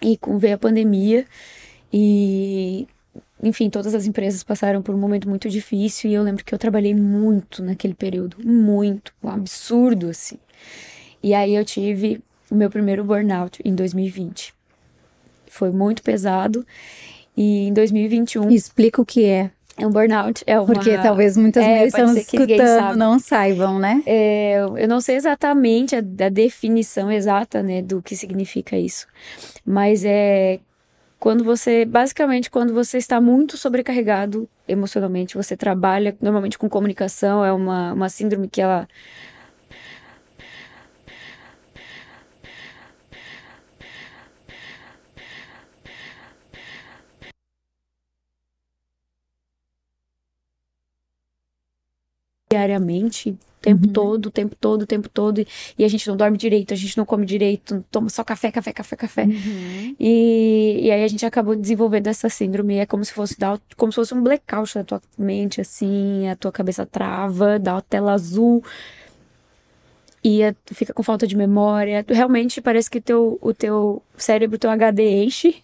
E 0.02 0.18
com 0.18 0.38
veio 0.38 0.56
a 0.56 0.58
pandemia, 0.58 1.26
e, 1.98 2.90
enfim, 3.42 3.70
todas 3.70 3.96
as 3.96 4.06
empresas 4.06 4.44
passaram 4.44 4.82
por 4.82 4.94
um 4.94 4.98
momento 4.98 5.30
muito 5.30 5.50
difícil 5.50 6.12
e 6.12 6.14
eu 6.14 6.24
lembro 6.24 6.44
que 6.44 6.54
eu 6.54 6.60
trabalhei 6.60 6.94
muito 6.94 7.64
naquele 7.64 7.94
período, 7.94 8.36
muito, 8.44 9.14
um 9.24 9.30
absurdo 9.30 10.10
assim. 10.10 10.38
E 11.24 11.34
aí 11.34 11.56
eu 11.56 11.64
tive 11.64 12.22
o 12.52 12.56
meu 12.56 12.70
primeiro 12.70 13.02
burnout 13.02 13.62
em 13.64 13.74
2020. 13.74 14.54
Foi 15.48 15.72
muito 15.72 16.04
pesado 16.04 16.66
E 17.38 17.68
em 17.68 17.74
2021. 17.74 18.50
Explica 18.50 19.02
o 19.02 19.06
que 19.06 19.24
é. 19.24 19.50
É 19.78 19.88
um 19.88 19.90
burnout. 19.90 20.44
É 20.46 20.60
uma... 20.60 20.66
Porque 20.66 20.98
talvez 20.98 21.38
muitas 21.38 21.64
é, 21.64 21.68
mulheres 21.68 21.94
estão 21.94 22.14
escutando 22.14 22.98
não 22.98 23.20
saibam, 23.20 23.80
né? 23.80 24.04
É, 24.06 24.58
eu 24.60 24.88
não 24.88 25.00
sei 25.00 25.16
exatamente 25.16 25.96
a, 25.96 26.00
a, 26.00 26.30
definição 26.30 27.10
exata, 27.10 27.64
né, 27.64 27.82
do 27.82 28.02
que 28.02 28.18
significa 28.18 28.78
isso. 28.78 29.08
Mas 29.66 30.04
é 30.04 30.60
quando 31.20 31.44
você, 31.44 31.86
basicamente, 31.86 32.52
quando 32.52 32.74
você 32.74 32.98
está 32.98 33.20
muito 33.22 33.58
sobrecarregado 33.58 34.50
emocionalmente, 34.68 35.36
você 35.36 35.56
trabalha 35.58 36.16
normalmente 36.22 36.58
com 36.58 36.70
comunicação, 36.70 37.44
é 37.44 37.52
uma, 37.52 37.94
uma 37.94 38.10
síndrome 38.10 38.48
que 38.48 38.62
ela 38.62 38.88
diariamente, 52.50 53.38
tempo 53.66 53.88
uhum. 53.88 53.94
todo, 53.94 54.26
o 54.28 54.32
tempo 54.32 54.56
todo, 54.56 54.82
o 54.84 54.86
tempo 54.86 55.10
todo, 55.10 55.40
e, 55.40 55.48
e, 55.80 55.84
a 55.84 55.88
gente 55.88 56.08
não 56.08 56.16
dorme 56.16 56.38
direito, 56.38 56.72
a 56.72 56.78
gente 56.78 56.96
não 56.96 57.04
come 57.04 57.26
direito, 57.26 57.84
toma 57.90 58.10
só 58.10 58.24
café, 58.24 58.52
café, 58.52 58.72
café, 58.72 58.96
café. 58.96 59.24
Uhum. 59.24 59.96
E, 60.00 60.82
e 60.84 60.92
aí 60.92 61.04
a 61.04 61.08
gente 61.08 61.26
acabou 61.26 61.56
desenvolvendo 61.56 62.06
essa 62.06 62.30
síndrome, 62.30 62.76
é 62.76 62.86
como 62.86 63.04
se 63.04 63.12
fosse 63.12 63.40
dar, 63.40 63.60
como 63.76 63.92
se 63.92 63.96
fosse 63.96 64.14
um 64.14 64.22
blackout 64.22 64.78
na 64.78 64.84
tua 64.84 65.02
mente, 65.18 65.60
assim, 65.60 66.30
a 66.30 66.36
tua 66.36 66.52
cabeça 66.52 66.86
trava, 66.86 67.58
dá 67.58 67.74
uma 67.74 67.82
tela 67.82 68.14
azul, 68.14 68.64
e 70.24 70.44
é, 70.44 70.54
tu 70.64 70.76
fica 70.76 70.94
com 70.94 71.02
falta 71.02 71.26
de 71.26 71.36
memória, 71.36 72.06
realmente 72.08 72.62
parece 72.62 72.90
que 72.90 73.02
teu, 73.02 73.40
o 73.42 73.52
teu 73.52 74.02
cérebro, 74.16 74.60
teu 74.60 74.70
HD 74.70 75.24
enche, 75.24 75.56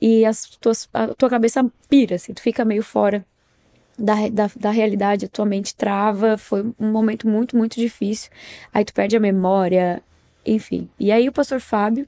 e 0.00 0.24
as 0.24 0.46
tuas, 0.46 0.88
a 0.94 1.08
tua 1.08 1.28
cabeça 1.28 1.64
pira, 1.90 2.16
assim, 2.16 2.32
tu 2.32 2.40
fica 2.40 2.64
meio 2.64 2.82
fora 2.82 3.24
da, 3.98 4.28
da, 4.28 4.50
da 4.56 4.70
realidade, 4.70 5.26
a 5.26 5.28
tua 5.28 5.46
mente 5.46 5.74
trava, 5.74 6.36
foi 6.38 6.62
um 6.78 6.90
momento 6.90 7.28
muito, 7.28 7.56
muito 7.56 7.78
difícil. 7.78 8.30
Aí 8.72 8.84
tu 8.84 8.92
perde 8.92 9.16
a 9.16 9.20
memória, 9.20 10.02
enfim. 10.44 10.88
E 10.98 11.12
aí 11.12 11.28
o 11.28 11.32
pastor 11.32 11.60
Fábio, 11.60 12.06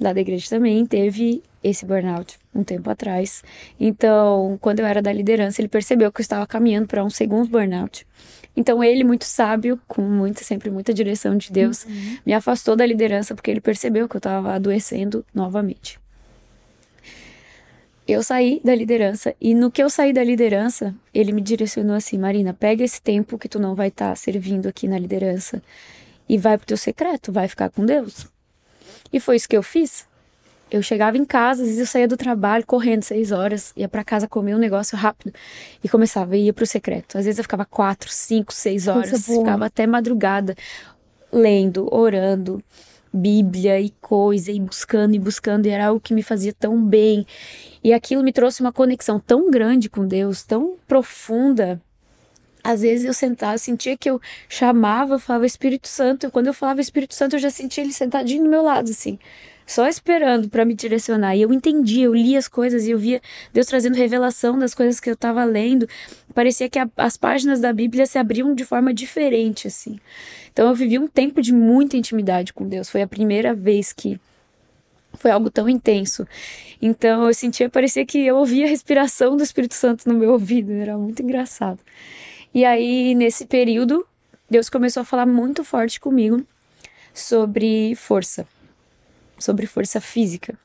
lá 0.00 0.12
da 0.12 0.20
igreja 0.20 0.48
também, 0.48 0.84
teve 0.86 1.42
esse 1.62 1.84
burnout 1.84 2.38
um 2.54 2.64
tempo 2.64 2.90
atrás. 2.90 3.42
Então, 3.78 4.58
quando 4.60 4.80
eu 4.80 4.86
era 4.86 5.02
da 5.02 5.12
liderança, 5.12 5.60
ele 5.60 5.68
percebeu 5.68 6.10
que 6.10 6.20
eu 6.20 6.22
estava 6.22 6.46
caminhando 6.46 6.88
para 6.88 7.04
um 7.04 7.10
segundo 7.10 7.48
burnout. 7.48 8.06
Então, 8.56 8.82
ele, 8.82 9.04
muito 9.04 9.24
sábio, 9.24 9.78
com 9.86 10.02
muita, 10.02 10.42
sempre 10.42 10.70
muita 10.70 10.92
direção 10.92 11.36
de 11.36 11.52
Deus, 11.52 11.84
uhum. 11.84 12.18
me 12.26 12.32
afastou 12.32 12.74
da 12.74 12.84
liderança 12.84 13.34
porque 13.34 13.50
ele 13.50 13.60
percebeu 13.60 14.08
que 14.08 14.16
eu 14.16 14.18
estava 14.18 14.54
adoecendo 14.54 15.24
novamente 15.32 15.99
eu 18.10 18.22
saí 18.22 18.60
da 18.64 18.74
liderança 18.74 19.34
e 19.40 19.54
no 19.54 19.70
que 19.70 19.82
eu 19.82 19.90
saí 19.90 20.12
da 20.12 20.22
liderança, 20.22 20.94
ele 21.12 21.32
me 21.32 21.40
direcionou 21.40 21.96
assim, 21.96 22.18
Marina, 22.18 22.52
pega 22.52 22.84
esse 22.84 23.00
tempo 23.00 23.38
que 23.38 23.48
tu 23.48 23.58
não 23.58 23.74
vai 23.74 23.88
estar 23.88 24.10
tá 24.10 24.16
servindo 24.16 24.68
aqui 24.68 24.88
na 24.88 24.98
liderança 24.98 25.62
e 26.28 26.38
vai 26.38 26.56
pro 26.56 26.66
teu 26.66 26.76
secreto, 26.76 27.32
vai 27.32 27.48
ficar 27.48 27.70
com 27.70 27.84
Deus. 27.84 28.26
E 29.12 29.18
foi 29.18 29.36
isso 29.36 29.48
que 29.48 29.56
eu 29.56 29.62
fiz. 29.62 30.08
Eu 30.70 30.82
chegava 30.82 31.18
em 31.18 31.24
casa, 31.24 31.62
às 31.62 31.68
vezes 31.68 31.80
eu 31.80 31.86
saía 31.86 32.06
do 32.06 32.16
trabalho 32.16 32.64
correndo 32.64 33.02
seis 33.02 33.32
horas, 33.32 33.72
ia 33.76 33.88
para 33.88 34.04
casa 34.04 34.28
comer 34.28 34.54
um 34.54 34.58
negócio 34.58 34.96
rápido 34.96 35.34
e 35.82 35.88
começava, 35.88 36.36
ia 36.36 36.52
pro 36.52 36.64
secreto. 36.64 37.18
Às 37.18 37.24
vezes 37.24 37.38
eu 37.38 37.44
ficava 37.44 37.64
quatro, 37.64 38.08
cinco, 38.10 38.54
seis 38.54 38.86
horas, 38.86 39.26
ficava 39.26 39.66
até 39.66 39.86
madrugada 39.86 40.54
lendo, 41.32 41.92
orando, 41.92 42.62
Bíblia 43.12 43.80
e 43.80 43.90
coisa, 44.00 44.52
e 44.52 44.60
buscando 44.60 45.14
e 45.14 45.18
buscando, 45.18 45.66
e 45.66 45.70
era 45.70 45.86
algo 45.86 46.00
que 46.00 46.14
me 46.14 46.22
fazia 46.22 46.52
tão 46.52 46.82
bem. 46.82 47.26
E 47.82 47.92
aquilo 47.92 48.22
me 48.22 48.32
trouxe 48.32 48.60
uma 48.60 48.72
conexão 48.72 49.18
tão 49.18 49.50
grande 49.50 49.88
com 49.88 50.06
Deus, 50.06 50.44
tão 50.44 50.76
profunda. 50.86 51.80
Às 52.62 52.82
vezes 52.82 53.06
eu 53.06 53.14
sentava, 53.14 53.56
sentia 53.58 53.96
que 53.96 54.08
eu 54.08 54.20
chamava, 54.48 55.14
eu 55.14 55.18
falava 55.18 55.46
Espírito 55.46 55.88
Santo. 55.88 56.26
E 56.26 56.30
quando 56.30 56.48
eu 56.48 56.54
falava 56.54 56.80
Espírito 56.80 57.14
Santo, 57.14 57.36
eu 57.36 57.40
já 57.40 57.50
sentia 57.50 57.82
ele 57.82 57.92
sentadinho 57.92 58.44
do 58.44 58.50
meu 58.50 58.62
lado, 58.62 58.90
assim, 58.90 59.18
só 59.66 59.88
esperando 59.88 60.48
para 60.48 60.64
me 60.64 60.74
direcionar. 60.74 61.34
E 61.36 61.42
eu 61.42 61.52
entendia, 61.52 62.04
eu 62.04 62.14
lia 62.14 62.38
as 62.38 62.48
coisas 62.48 62.86
e 62.86 62.90
eu 62.90 62.98
via 62.98 63.20
Deus 63.52 63.66
trazendo 63.66 63.96
revelação 63.96 64.58
das 64.58 64.74
coisas 64.74 65.00
que 65.00 65.08
eu 65.08 65.14
estava 65.14 65.42
lendo. 65.44 65.88
Parecia 66.34 66.68
que 66.68 66.78
a, 66.78 66.88
as 66.96 67.16
páginas 67.16 67.60
da 67.60 67.72
Bíblia 67.72 68.04
se 68.04 68.18
abriam 68.18 68.54
de 68.54 68.64
forma 68.64 68.92
diferente, 68.92 69.66
assim. 69.66 69.98
Então 70.52 70.68
eu 70.68 70.74
vivi 70.74 70.98
um 70.98 71.06
tempo 71.06 71.40
de 71.40 71.52
muita 71.52 71.96
intimidade 71.96 72.52
com 72.52 72.68
Deus. 72.68 72.88
Foi 72.88 73.02
a 73.02 73.06
primeira 73.06 73.54
vez 73.54 73.92
que 73.92 74.20
foi 75.14 75.30
algo 75.30 75.50
tão 75.50 75.68
intenso. 75.68 76.26
Então 76.80 77.26
eu 77.26 77.34
sentia, 77.34 77.68
parecia 77.68 78.04
que 78.06 78.18
eu 78.18 78.36
ouvia 78.36 78.66
a 78.66 78.68
respiração 78.68 79.36
do 79.36 79.42
Espírito 79.42 79.74
Santo 79.74 80.08
no 80.08 80.18
meu 80.18 80.32
ouvido, 80.32 80.72
era 80.72 80.96
muito 80.96 81.22
engraçado. 81.22 81.80
E 82.52 82.64
aí, 82.64 83.14
nesse 83.14 83.46
período, 83.46 84.04
Deus 84.48 84.68
começou 84.68 85.02
a 85.02 85.04
falar 85.04 85.26
muito 85.26 85.62
forte 85.62 86.00
comigo 86.00 86.44
sobre 87.14 87.94
força, 87.94 88.46
sobre 89.38 89.66
força 89.66 90.00
física. 90.00 90.58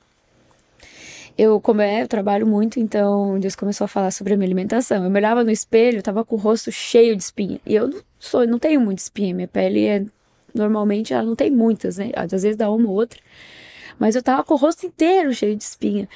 Eu, 1.38 1.60
como 1.60 1.82
é, 1.82 2.02
eu 2.02 2.08
trabalho 2.08 2.48
muito, 2.48 2.80
então 2.80 3.38
Deus 3.40 3.56
começou 3.56 3.86
a 3.86 3.90
falar 3.90 4.10
sobre 4.12 4.34
a 4.34 4.38
minha 4.38 4.48
alimentação. 4.48 5.04
Eu 5.04 5.10
me 5.10 5.20
olhava 5.20 5.44
no 5.44 5.52
espelho, 5.52 6.02
tava 6.02 6.24
com 6.24 6.36
o 6.36 6.40
rosto 6.40 6.72
cheio 6.72 7.16
de 7.16 7.22
espinha. 7.22 7.60
E 7.66 7.76
eu 7.76 8.02
sou, 8.26 8.46
não 8.48 8.60
tenho 8.60 8.82
muita 8.82 9.02
espinha, 9.02 9.34
minha 9.34 9.48
pele 9.48 9.86
é 9.86 10.06
normalmente 10.54 11.14
ela 11.14 11.24
não 11.24 11.36
tem 11.36 11.52
muitas, 11.52 11.98
né? 11.98 12.12
Às 12.16 12.32
vezes 12.32 12.56
dá 12.56 12.70
uma 12.72 12.90
ou 12.90 12.96
outra. 12.96 13.20
Mas 14.00 14.16
eu 14.16 14.24
tava 14.24 14.44
com 14.44 14.54
o 14.54 14.58
rosto 14.58 14.86
inteiro 14.86 15.34
cheio 15.34 15.56
de 15.56 15.64
espinha. 15.64 16.08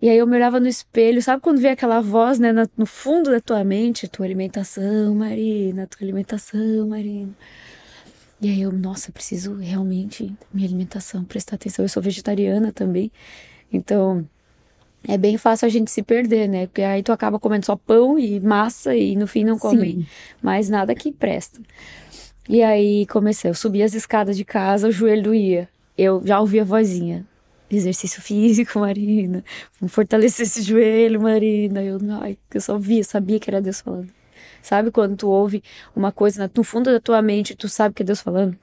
E 0.00 0.08
aí 0.08 0.18
eu 0.18 0.26
me 0.26 0.36
olhava 0.36 0.60
no 0.60 0.68
espelho, 0.68 1.20
sabe 1.22 1.42
quando 1.42 1.60
vem 1.60 1.70
aquela 1.70 2.00
voz, 2.00 2.38
né, 2.38 2.52
no 2.76 2.86
fundo 2.86 3.30
da 3.30 3.40
tua 3.40 3.64
mente, 3.64 4.08
tua 4.08 4.26
alimentação, 4.26 5.14
Marina, 5.14 5.86
tua 5.86 6.04
alimentação, 6.04 6.88
Marina. 6.88 7.32
E 8.40 8.50
aí 8.50 8.60
eu, 8.60 8.70
nossa, 8.70 9.10
preciso 9.10 9.54
realmente 9.54 10.32
minha 10.52 10.68
alimentação, 10.68 11.24
prestar 11.24 11.56
atenção. 11.56 11.84
Eu 11.84 11.88
sou 11.88 12.02
vegetariana 12.02 12.70
também. 12.72 13.10
Então, 13.72 14.26
é 15.08 15.16
bem 15.16 15.36
fácil 15.36 15.66
a 15.66 15.68
gente 15.68 15.90
se 15.90 16.02
perder, 16.02 16.48
né? 16.48 16.66
Porque 16.66 16.82
aí 16.82 17.02
tu 17.02 17.12
acaba 17.12 17.38
comendo 17.38 17.66
só 17.66 17.76
pão 17.76 18.18
e 18.18 18.40
massa 18.40 18.94
e 18.94 19.16
no 19.16 19.26
fim 19.26 19.44
não 19.44 19.58
come 19.58 19.92
Sim. 19.92 20.06
mais 20.42 20.68
nada 20.68 20.94
que 20.94 21.12
presta. 21.12 21.60
E 22.48 22.62
aí 22.62 23.06
comecei, 23.06 23.50
eu 23.50 23.54
subi 23.54 23.82
as 23.82 23.94
escadas 23.94 24.36
de 24.36 24.44
casa, 24.44 24.88
o 24.88 24.92
joelho 24.92 25.22
doía 25.24 25.68
eu 25.96 26.22
já 26.24 26.40
ouvi 26.40 26.60
a 26.60 26.64
vozinha. 26.64 27.26
Exercício 27.70 28.20
físico, 28.20 28.78
Marina. 28.80 29.42
Vamos 29.80 29.92
fortalecer 29.92 30.46
esse 30.46 30.62
joelho, 30.62 31.20
Marina. 31.20 31.82
Eu, 31.82 31.98
ai, 32.20 32.38
eu 32.52 32.60
só 32.60 32.78
via, 32.78 33.02
sabia 33.02 33.40
que 33.40 33.50
era 33.50 33.60
Deus 33.60 33.80
falando. 33.80 34.10
Sabe 34.62 34.90
quando 34.90 35.16
tu 35.16 35.28
ouve 35.28 35.62
uma 35.94 36.12
coisa 36.12 36.50
no 36.54 36.64
fundo 36.64 36.92
da 36.92 37.00
tua 37.00 37.22
mente, 37.22 37.54
tu 37.54 37.68
sabe 37.68 37.94
que 37.94 38.02
é 38.02 38.06
Deus 38.06 38.20
falando? 38.20 38.56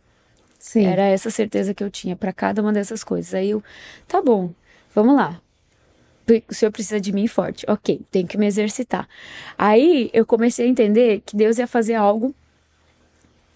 Sim. 0.60 0.86
Era 0.86 1.04
essa 1.04 1.30
certeza 1.30 1.74
que 1.74 1.84
eu 1.84 1.90
tinha 1.90 2.16
para 2.16 2.32
cada 2.32 2.62
uma 2.62 2.72
dessas 2.72 3.04
coisas. 3.04 3.34
Aí 3.34 3.50
eu, 3.50 3.64
tá 4.08 4.22
bom, 4.22 4.54
vamos 4.94 5.16
lá. 5.16 5.42
O 6.50 6.54
senhor 6.54 6.72
precisa 6.72 7.00
de 7.00 7.12
mim 7.12 7.28
forte. 7.28 7.66
Ok, 7.68 8.02
tenho 8.10 8.28
que 8.28 8.38
me 8.38 8.46
exercitar. 8.46 9.08
Aí 9.58 10.10
eu 10.14 10.26
comecei 10.26 10.66
a 10.66 10.70
entender 10.70 11.22
que 11.26 11.36
Deus 11.36 11.58
ia 11.58 11.68
fazer 11.68 11.96
algo 11.96 12.34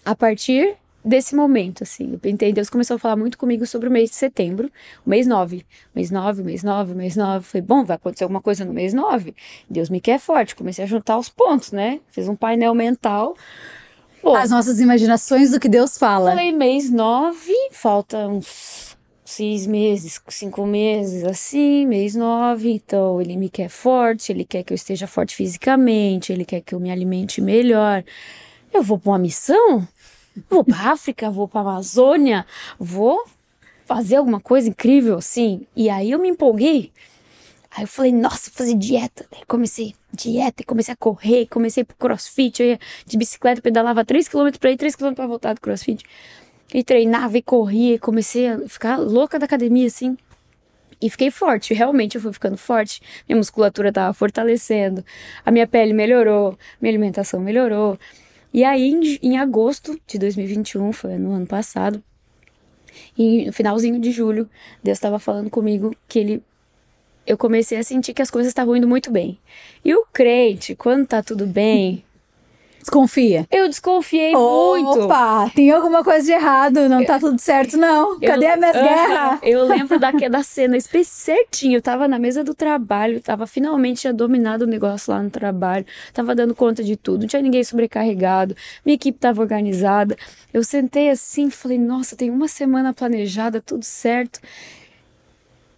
a 0.04 0.14
partir 0.14 0.76
desse 1.04 1.34
momento, 1.34 1.82
assim. 1.82 2.18
Eu 2.22 2.52
Deus 2.52 2.68
começou 2.68 2.96
a 2.96 2.98
falar 2.98 3.16
muito 3.16 3.38
comigo 3.38 3.66
sobre 3.66 3.88
o 3.88 3.92
mês 3.92 4.10
de 4.10 4.16
setembro, 4.16 4.70
o 5.04 5.10
mês 5.10 5.26
9. 5.26 5.64
Mês 5.94 6.10
9, 6.10 6.42
mês 6.42 6.62
9, 6.62 6.94
mês 6.94 7.16
9. 7.16 7.44
Falei, 7.46 7.62
bom, 7.62 7.84
vai 7.84 7.96
acontecer 7.96 8.24
alguma 8.24 8.42
coisa 8.42 8.64
no 8.64 8.72
mês 8.72 8.92
9. 8.92 9.34
Deus 9.68 9.88
me 9.88 10.00
quer 10.00 10.18
forte. 10.18 10.54
Comecei 10.54 10.84
a 10.84 10.86
juntar 10.86 11.18
os 11.18 11.28
pontos, 11.28 11.72
né? 11.72 12.00
Fiz 12.08 12.28
um 12.28 12.36
painel 12.36 12.74
mental. 12.74 13.34
As 14.36 14.50
nossas 14.50 14.80
imaginações 14.80 15.52
do 15.52 15.60
que 15.60 15.68
Deus 15.68 15.96
fala. 15.96 16.30
Falei, 16.30 16.52
mês 16.52 16.90
9, 16.90 17.52
falta 17.70 18.26
uns 18.26 18.87
seis 19.28 19.66
meses, 19.66 20.20
cinco 20.28 20.64
meses, 20.64 21.22
assim, 21.22 21.86
mês 21.86 22.14
9. 22.14 22.72
Então, 22.72 23.20
ele 23.20 23.36
me 23.36 23.50
quer 23.50 23.68
forte, 23.68 24.32
ele 24.32 24.44
quer 24.44 24.62
que 24.62 24.72
eu 24.72 24.74
esteja 24.74 25.06
forte 25.06 25.36
fisicamente, 25.36 26.32
ele 26.32 26.46
quer 26.46 26.62
que 26.62 26.74
eu 26.74 26.80
me 26.80 26.90
alimente 26.90 27.40
melhor. 27.40 28.02
Eu 28.72 28.82
vou 28.82 28.98
para 28.98 29.10
uma 29.10 29.18
missão? 29.18 29.86
Vou 30.48 30.64
para 30.64 30.92
África, 30.92 31.30
vou 31.30 31.46
para 31.46 31.60
Amazônia, 31.60 32.46
vou 32.78 33.22
fazer 33.84 34.16
alguma 34.16 34.40
coisa 34.40 34.70
incrível 34.70 35.18
assim. 35.18 35.66
E 35.76 35.90
aí 35.90 36.10
eu 36.10 36.18
me 36.18 36.28
empolguei. 36.28 36.90
Aí 37.70 37.84
eu 37.84 37.88
falei, 37.88 38.12
nossa, 38.12 38.50
fazer 38.50 38.74
dieta. 38.74 39.26
Daí 39.30 39.42
comecei 39.46 39.94
dieta, 40.10 40.64
comecei 40.64 40.94
a 40.94 40.96
correr, 40.96 41.46
comecei 41.48 41.84
pro 41.84 41.96
crossfit. 41.96 42.62
Eu 42.62 42.68
ia 42.70 42.78
de 43.04 43.18
bicicleta, 43.18 43.60
pedalava 43.60 44.04
3km 44.06 44.58
para 44.58 44.70
ir, 44.70 44.78
3km 44.78 45.14
para 45.14 45.26
voltar 45.26 45.52
do 45.52 45.60
crossfit. 45.60 46.02
E 46.72 46.82
treinava 46.84 47.38
e 47.38 47.42
corria, 47.42 47.94
e 47.94 47.98
comecei 47.98 48.48
a 48.48 48.58
ficar 48.68 48.96
louca 48.96 49.38
da 49.38 49.46
academia 49.46 49.86
assim. 49.86 50.16
E 51.00 51.08
fiquei 51.08 51.30
forte, 51.30 51.72
realmente 51.72 52.16
eu 52.16 52.20
fui 52.20 52.32
ficando 52.32 52.56
forte. 52.56 53.00
Minha 53.28 53.36
musculatura 53.36 53.92
tava 53.92 54.12
fortalecendo, 54.12 55.04
a 55.44 55.50
minha 55.50 55.66
pele 55.66 55.92
melhorou, 55.92 56.58
minha 56.80 56.90
alimentação 56.90 57.40
melhorou. 57.40 57.98
E 58.52 58.64
aí, 58.64 58.90
em, 58.90 59.18
em 59.22 59.38
agosto 59.38 59.98
de 60.06 60.18
2021, 60.18 60.92
foi 60.92 61.16
no 61.16 61.32
ano 61.32 61.46
passado, 61.46 62.02
e 63.16 63.46
no 63.46 63.52
finalzinho 63.52 64.00
de 64.00 64.10
julho, 64.10 64.48
Deus 64.82 64.96
estava 64.96 65.18
falando 65.18 65.50
comigo 65.50 65.94
que 66.08 66.18
ele 66.18 66.42
eu 67.26 67.36
comecei 67.36 67.76
a 67.76 67.82
sentir 67.82 68.14
que 68.14 68.22
as 68.22 68.30
coisas 68.30 68.48
estavam 68.48 68.74
indo 68.74 68.88
muito 68.88 69.10
bem. 69.10 69.38
E 69.84 69.94
o 69.94 70.06
crente, 70.10 70.74
quando 70.74 71.06
tá 71.06 71.22
tudo 71.22 71.46
bem, 71.46 72.02
Desconfia. 72.88 73.46
Eu 73.50 73.68
desconfiei 73.68 74.32
muito. 74.32 75.02
Opa, 75.02 75.50
tem 75.54 75.70
alguma 75.70 76.02
coisa 76.02 76.24
de 76.24 76.32
errado, 76.32 76.88
não 76.88 77.04
tá 77.04 77.18
tudo 77.18 77.38
certo, 77.38 77.76
não. 77.76 78.18
Cadê 78.18 78.46
eu, 78.46 78.52
a 78.54 78.56
minha 78.56 78.70
uh, 78.70 78.72
guerra? 78.72 79.38
Eu 79.42 79.64
lembro 79.66 79.98
da, 79.98 80.10
da 80.10 80.42
cena 80.42 80.74
certinho. 81.04 81.76
Eu 81.76 81.82
tava 81.82 82.08
na 82.08 82.18
mesa 82.18 82.42
do 82.42 82.54
trabalho, 82.54 83.20
tava 83.20 83.46
finalmente 83.46 84.00
tinha 84.00 84.12
dominado 84.12 84.62
o 84.62 84.66
negócio 84.66 85.12
lá 85.12 85.22
no 85.22 85.28
trabalho, 85.28 85.84
tava 86.14 86.34
dando 86.34 86.54
conta 86.54 86.82
de 86.82 86.96
tudo, 86.96 87.20
não 87.20 87.28
tinha 87.28 87.42
ninguém 87.42 87.62
sobrecarregado, 87.62 88.56
minha 88.86 88.94
equipe 88.94 89.18
tava 89.18 89.42
organizada. 89.42 90.16
Eu 90.52 90.64
sentei 90.64 91.10
assim, 91.10 91.50
falei, 91.50 91.78
nossa, 91.78 92.16
tem 92.16 92.30
uma 92.30 92.48
semana 92.48 92.94
planejada, 92.94 93.60
tudo 93.60 93.84
certo. 93.84 94.40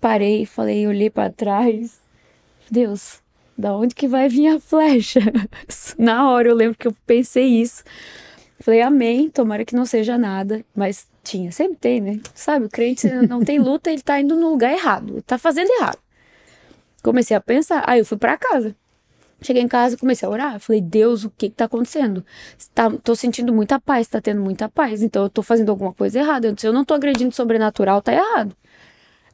Parei, 0.01 0.47
falei, 0.47 0.87
olhei 0.87 1.11
para 1.11 1.31
trás. 1.31 1.99
Deus, 2.71 3.20
da 3.61 3.75
onde 3.77 3.95
que 3.95 4.09
vai 4.09 4.29
vir 4.29 4.49
a 4.49 4.61
flecha? 4.61 5.21
Na 5.99 6.31
hora 6.31 6.49
eu 6.49 6.55
lembro 6.55 6.77
que 6.77 6.89
eu 6.89 6.97
pensei 7.07 7.47
isso. 7.47 7.85
Falei, 8.61 8.83
amém, 8.83 9.31
tomara 9.31 9.65
que 9.65 9.75
não 9.75 9.87
seja 9.87 10.19
nada. 10.19 10.65
Mas 10.75 11.09
tinha, 11.23 11.53
sempre 11.53 11.77
tem, 11.77 12.01
né? 12.01 12.21
Sabe, 12.35 12.67
o 12.67 12.69
crente 12.69 13.09
não 13.29 13.41
tem 13.41 13.59
luta, 13.59 13.91
ele 13.91 14.03
tá 14.03 14.21
indo 14.21 14.37
no 14.37 14.51
lugar 14.51 14.73
errado, 14.73 15.23
tá 15.23 15.39
fazendo 15.39 15.71
errado. 15.71 15.99
Comecei 17.03 17.37
a 17.37 17.41
pensar, 17.41 17.83
aí 17.87 18.01
eu 18.01 18.05
fui 18.05 18.19
para 18.19 18.37
casa. 18.37 18.75
Cheguei 19.43 19.63
em 19.63 19.69
casa, 19.69 19.97
comecei 19.97 20.29
a 20.29 20.31
orar. 20.31 20.61
Falei, 20.61 20.83
Deus, 20.83 21.25
o 21.25 21.31
que 21.31 21.49
que 21.49 21.57
tá 21.57 21.65
acontecendo? 21.65 22.25
Tá, 22.75 22.91
tô 23.03 23.15
sentindo 23.17 23.53
muita 23.53 23.81
paz, 23.81 24.07
tá 24.07 24.21
tendo 24.21 24.43
muita 24.43 24.69
paz. 24.69 25.03
Então 25.03 25.23
eu 25.23 25.31
tô 25.31 25.43
fazendo 25.43 25.71
alguma 25.71 25.95
coisa 25.95 26.19
errada. 26.19 26.55
Se 26.59 26.67
eu 26.67 26.73
não 26.75 26.85
tô 26.85 26.93
agredindo 26.93 27.35
sobrenatural, 27.35 28.03
tá 28.03 28.13
errado. 28.13 28.55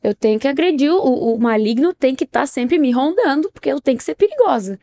Eu 0.06 0.14
tenho 0.14 0.38
que 0.38 0.46
agredir, 0.46 0.88
o, 0.92 1.34
o 1.34 1.36
maligno 1.36 1.92
tem 1.92 2.14
que 2.14 2.22
estar 2.22 2.42
tá 2.42 2.46
sempre 2.46 2.78
me 2.78 2.92
rondando, 2.92 3.50
porque 3.50 3.68
eu 3.68 3.80
tenho 3.80 3.98
que 3.98 4.04
ser 4.04 4.14
perigosa. 4.14 4.78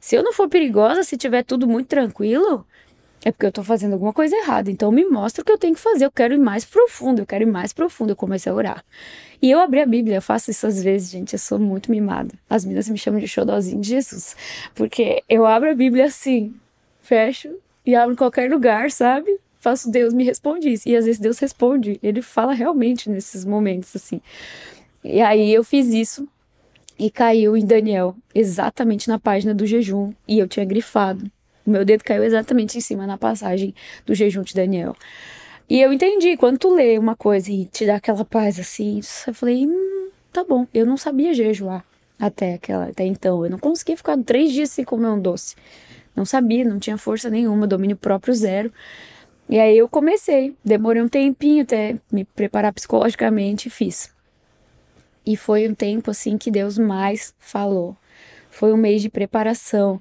Se 0.00 0.16
eu 0.16 0.24
não 0.24 0.32
for 0.32 0.48
perigosa, 0.48 1.04
se 1.04 1.16
tiver 1.16 1.44
tudo 1.44 1.68
muito 1.68 1.86
tranquilo, 1.86 2.66
é 3.24 3.30
porque 3.30 3.46
eu 3.46 3.52
tô 3.52 3.62
fazendo 3.62 3.92
alguma 3.92 4.12
coisa 4.12 4.34
errada. 4.34 4.68
Então 4.68 4.90
me 4.90 5.04
mostra 5.04 5.42
o 5.42 5.44
que 5.44 5.52
eu 5.52 5.56
tenho 5.56 5.72
que 5.72 5.80
fazer. 5.80 6.04
Eu 6.04 6.10
quero 6.10 6.34
ir 6.34 6.38
mais 6.38 6.64
profundo, 6.64 7.22
eu 7.22 7.26
quero 7.26 7.44
ir 7.44 7.46
mais 7.46 7.72
profundo. 7.72 8.10
Eu 8.10 8.16
comecei 8.16 8.50
a 8.50 8.54
orar. 8.56 8.84
E 9.40 9.48
eu 9.52 9.60
abri 9.60 9.80
a 9.80 9.86
Bíblia, 9.86 10.16
eu 10.16 10.22
faço 10.22 10.50
isso 10.50 10.66
às 10.66 10.82
vezes, 10.82 11.10
gente. 11.10 11.34
Eu 11.34 11.38
sou 11.38 11.60
muito 11.60 11.88
mimada. 11.88 12.34
As 12.50 12.64
meninas 12.64 12.88
me 12.88 12.98
chamam 12.98 13.20
de 13.20 13.28
xodózinho 13.28 13.80
de 13.80 13.88
Jesus. 13.88 14.36
Porque 14.74 15.22
eu 15.28 15.46
abro 15.46 15.70
a 15.70 15.74
Bíblia 15.74 16.06
assim, 16.06 16.56
fecho 17.02 17.54
e 17.84 17.94
abro 17.94 18.14
em 18.14 18.16
qualquer 18.16 18.50
lugar, 18.50 18.90
sabe? 18.90 19.38
Faço 19.66 19.90
Deus 19.90 20.14
me 20.14 20.22
responde 20.22 20.68
isso. 20.72 20.88
E 20.88 20.94
às 20.94 21.06
vezes 21.06 21.20
Deus 21.20 21.40
responde, 21.40 21.98
ele 22.00 22.22
fala 22.22 22.52
realmente 22.52 23.10
nesses 23.10 23.44
momentos 23.44 23.96
assim. 23.96 24.20
E 25.02 25.20
aí 25.20 25.52
eu 25.52 25.64
fiz 25.64 25.88
isso 25.88 26.28
e 26.96 27.10
caiu 27.10 27.56
em 27.56 27.66
Daniel, 27.66 28.14
exatamente 28.32 29.08
na 29.08 29.18
página 29.18 29.52
do 29.52 29.66
jejum, 29.66 30.12
e 30.26 30.38
eu 30.38 30.46
tinha 30.46 30.64
grifado. 30.64 31.28
O 31.66 31.70
meu 31.70 31.84
dedo 31.84 32.04
caiu 32.04 32.22
exatamente 32.22 32.78
em 32.78 32.80
cima 32.80 33.08
na 33.08 33.18
passagem 33.18 33.74
do 34.06 34.14
jejum 34.14 34.42
de 34.42 34.54
Daniel. 34.54 34.94
E 35.68 35.80
eu 35.80 35.92
entendi, 35.92 36.36
quando 36.36 36.58
tu 36.58 36.72
lê 36.72 36.96
uma 36.96 37.16
coisa 37.16 37.50
e 37.50 37.64
te 37.64 37.84
dá 37.84 37.96
aquela 37.96 38.24
paz 38.24 38.60
assim, 38.60 39.00
eu 39.26 39.34
falei, 39.34 39.66
hum, 39.66 40.10
tá 40.32 40.44
bom, 40.44 40.64
eu 40.72 40.86
não 40.86 40.96
sabia 40.96 41.34
jejuar 41.34 41.84
até 42.20 42.54
aquela, 42.54 42.84
até 42.84 43.04
então. 43.04 43.44
Eu 43.44 43.50
não 43.50 43.58
conseguia 43.58 43.96
ficar 43.96 44.16
três 44.18 44.52
dias 44.52 44.70
sem 44.70 44.84
comer 44.84 45.08
um 45.08 45.20
doce. 45.20 45.56
Não 46.14 46.24
sabia, 46.24 46.64
não 46.64 46.78
tinha 46.78 46.96
força 46.96 47.28
nenhuma, 47.28 47.66
domínio 47.66 47.96
próprio 47.96 48.32
zero. 48.32 48.72
E 49.48 49.60
aí 49.60 49.78
eu 49.78 49.88
comecei, 49.88 50.54
demorei 50.64 51.00
um 51.00 51.08
tempinho 51.08 51.62
até 51.62 51.96
me 52.10 52.24
preparar 52.24 52.72
psicologicamente 52.72 53.68
e 53.68 53.70
fiz. 53.70 54.10
E 55.24 55.36
foi 55.36 55.68
um 55.68 55.74
tempo 55.74 56.10
assim 56.10 56.36
que 56.36 56.50
Deus 56.50 56.78
mais 56.78 57.34
falou. 57.38 57.96
Foi 58.50 58.72
um 58.72 58.76
mês 58.76 59.02
de 59.02 59.08
preparação. 59.08 60.00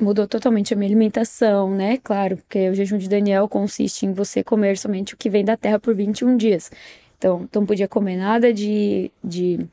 Mudou 0.00 0.26
totalmente 0.26 0.74
a 0.74 0.76
minha 0.76 0.88
alimentação, 0.88 1.74
né? 1.74 1.98
Claro, 2.02 2.36
porque 2.36 2.68
o 2.68 2.74
jejum 2.74 2.98
de 2.98 3.08
Daniel 3.08 3.48
consiste 3.48 4.04
em 4.04 4.12
você 4.12 4.42
comer 4.42 4.76
somente 4.76 5.14
o 5.14 5.16
que 5.16 5.30
vem 5.30 5.44
da 5.44 5.56
terra 5.56 5.78
por 5.78 5.94
21 5.94 6.36
dias. 6.36 6.70
Então, 7.16 7.48
não 7.54 7.64
podia 7.64 7.88
comer 7.88 8.16
nada 8.16 8.52
de, 8.52 9.10
de, 9.24 9.66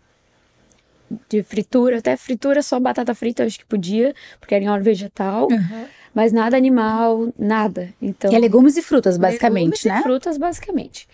de 1.30 1.44
fritura, 1.44 2.00
até 2.00 2.16
fritura, 2.18 2.62
só 2.62 2.80
batata 2.80 3.14
frita, 3.14 3.44
acho 3.44 3.60
que 3.60 3.66
podia, 3.66 4.14
porque 4.40 4.56
era 4.56 4.64
em 4.64 4.70
óleo 4.70 4.84
vegetal. 4.84 5.48
Uhum 5.52 5.86
mas 6.14 6.32
nada 6.32 6.56
animal, 6.56 7.34
nada. 7.38 7.90
Então, 8.02 8.30
que 8.30 8.36
é 8.36 8.40
legumes 8.40 8.78
e 8.78 8.82
frutas, 8.82 9.18
basicamente, 9.18 9.64
legumes 9.64 9.86
né? 9.86 10.00
E 10.00 10.04
frutas, 10.04 10.38
basicamente. 10.38 11.08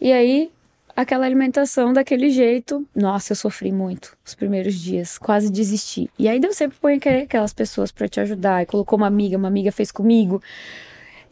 E 0.00 0.12
aí, 0.12 0.50
aquela 0.96 1.24
alimentação 1.24 1.92
daquele 1.92 2.30
jeito, 2.30 2.86
nossa, 2.94 3.32
eu 3.32 3.36
sofri 3.36 3.70
muito 3.70 4.16
os 4.24 4.34
primeiros 4.34 4.74
dias, 4.74 5.18
quase 5.18 5.50
desisti. 5.50 6.10
E 6.18 6.28
aí 6.28 6.40
Deus 6.40 6.56
sempre 6.56 6.76
põe 6.80 6.94
aquelas 7.22 7.52
pessoas 7.52 7.92
para 7.92 8.08
te 8.08 8.20
ajudar, 8.20 8.62
e 8.62 8.66
colocou 8.66 8.96
uma 8.96 9.06
amiga, 9.06 9.36
uma 9.36 9.48
amiga 9.48 9.70
fez 9.70 9.92
comigo. 9.92 10.42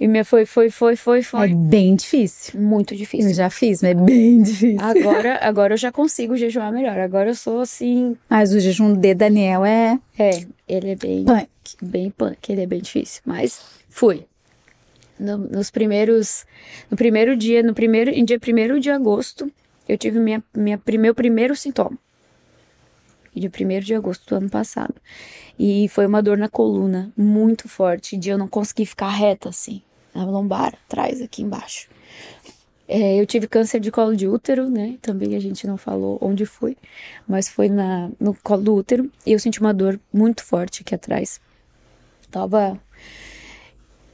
E 0.02 0.08
minha 0.08 0.24
foi, 0.24 0.44
foi, 0.44 0.68
foi, 0.68 0.96
foi, 0.96 1.22
foi. 1.22 1.52
É 1.52 1.54
bem 1.54 1.94
difícil. 1.94 2.60
Muito 2.60 2.96
difícil. 2.96 3.28
Eu 3.30 3.34
já 3.36 3.48
fiz, 3.48 3.80
mas 3.82 3.92
é 3.92 3.94
bem 3.94 4.42
difícil. 4.42 4.80
Agora, 4.80 5.38
agora 5.40 5.74
eu 5.74 5.78
já 5.78 5.92
consigo 5.92 6.36
jejuar 6.36 6.72
melhor. 6.72 6.98
Agora 6.98 7.30
eu 7.30 7.36
sou 7.36 7.60
assim. 7.60 8.16
Mas 8.28 8.52
o 8.52 8.58
jejum 8.58 8.94
de 8.94 9.14
Daniel 9.14 9.64
é. 9.64 10.00
É, 10.18 10.44
ele 10.68 10.90
é 10.90 10.96
bem. 10.96 11.24
Punk. 11.24 11.48
Bem 11.80 12.10
punk, 12.10 12.50
ele 12.50 12.62
é 12.62 12.66
bem 12.66 12.80
difícil. 12.80 13.22
Mas 13.24 13.62
fui. 13.88 14.26
No, 15.20 15.38
nos 15.38 15.70
primeiros. 15.70 16.46
No 16.90 16.96
primeiro 16.96 17.36
dia, 17.36 17.62
no 17.62 17.72
primeiro. 17.72 18.10
Em 18.10 18.24
dia 18.24 18.40
1 18.44 18.80
de 18.80 18.90
agosto, 18.90 19.52
eu 19.88 19.96
tive 19.96 20.18
minha, 20.18 20.42
minha, 20.52 20.82
meu 20.98 21.14
primeiro 21.14 21.54
sintoma. 21.54 21.96
Dia 23.36 23.48
1 23.48 23.80
de 23.82 23.94
agosto 23.94 24.26
do 24.28 24.34
ano 24.34 24.50
passado. 24.50 24.96
E 25.56 25.86
foi 25.90 26.06
uma 26.06 26.20
dor 26.20 26.36
na 26.36 26.48
coluna 26.48 27.12
muito 27.16 27.68
forte, 27.68 28.16
de 28.16 28.30
eu 28.30 28.36
não 28.36 28.48
conseguir 28.48 28.86
ficar 28.86 29.10
reta 29.10 29.50
assim 29.50 29.80
na 30.14 30.24
lombar, 30.24 30.74
atrás, 30.86 31.20
aqui 31.20 31.42
embaixo. 31.42 31.88
É, 32.88 33.18
eu 33.18 33.26
tive 33.26 33.46
câncer 33.46 33.80
de 33.80 33.90
colo 33.90 34.14
de 34.14 34.28
útero, 34.28 34.68
né? 34.68 34.98
Também 35.00 35.34
a 35.34 35.40
gente 35.40 35.66
não 35.66 35.76
falou 35.76 36.18
onde 36.20 36.44
foi, 36.44 36.76
mas 37.26 37.48
foi 37.48 37.68
na, 37.68 38.10
no 38.20 38.34
colo 38.34 38.62
do 38.62 38.74
útero 38.74 39.10
e 39.24 39.32
eu 39.32 39.38
senti 39.38 39.60
uma 39.60 39.72
dor 39.72 39.98
muito 40.12 40.44
forte 40.44 40.82
aqui 40.82 40.94
atrás. 40.94 41.40
Tava. 42.30 42.78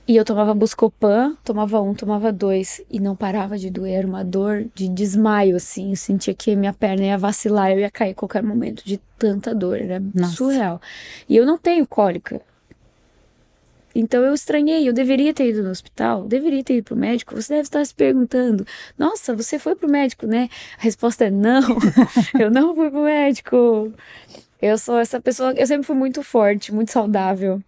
E 0.07 0.17
eu 0.17 0.25
tomava 0.25 0.55
Buscopan, 0.55 1.37
tomava 1.45 1.83
um, 1.83 1.93
tomava 1.93 2.33
dois 2.33 2.81
e 2.91 2.99
não 2.99 3.15
parava 3.15 3.59
de 3.59 3.69
doer, 3.69 3.99
era 3.99 4.07
uma 4.07 4.25
dor 4.25 4.65
de 4.75 4.89
desmaio, 4.89 5.57
assim. 5.57 5.91
Eu 5.91 5.97
sentia 5.97 6.33
que 6.33 6.57
minha 6.57 6.73
perna 6.73 7.05
ia 7.05 7.19
vacilar, 7.19 7.73
eu 7.73 7.81
ia 7.81 7.91
cair 7.91 8.13
a 8.13 8.15
qualquer 8.15 8.43
momento 8.43 8.83
de 8.85 8.99
tanta 9.19 9.55
dor, 9.55 9.77
era 9.79 10.01
Nossa. 10.15 10.37
surreal. 10.37 10.81
E 11.29 11.37
eu 11.37 11.45
não 11.45 11.59
tenho 11.59 11.87
cólica, 11.87 12.41
então 13.99 14.23
eu 14.23 14.33
estranhei, 14.33 14.89
eu 14.89 14.93
deveria 14.93 15.35
ter 15.35 15.49
ido 15.49 15.63
no 15.65 15.71
hospital, 15.71 16.23
deveria 16.25 16.63
ter 16.63 16.77
ido 16.77 16.85
pro 16.85 16.97
médico. 16.97 17.35
Você 17.35 17.55
deve 17.55 17.63
estar 17.63 17.85
se 17.85 17.93
perguntando: 17.93 18.65
"Nossa, 18.97 19.35
você 19.35 19.59
foi 19.59 19.75
pro 19.75 19.91
médico, 19.91 20.25
né?" 20.25 20.49
A 20.79 20.83
resposta 20.83 21.25
é 21.25 21.31
não. 21.31 21.63
eu 22.39 22.49
não 22.49 22.77
fui 22.77 22.91
pro 22.91 23.03
médico. 23.03 23.93
Eu 24.63 24.79
sou 24.79 24.99
essa 24.99 25.21
pessoa, 25.21 25.53
eu 25.53 25.67
sempre 25.67 25.87
fui 25.87 25.97
muito 25.97 26.23
forte, 26.23 26.73
muito 26.73 26.93
saudável. 26.93 27.61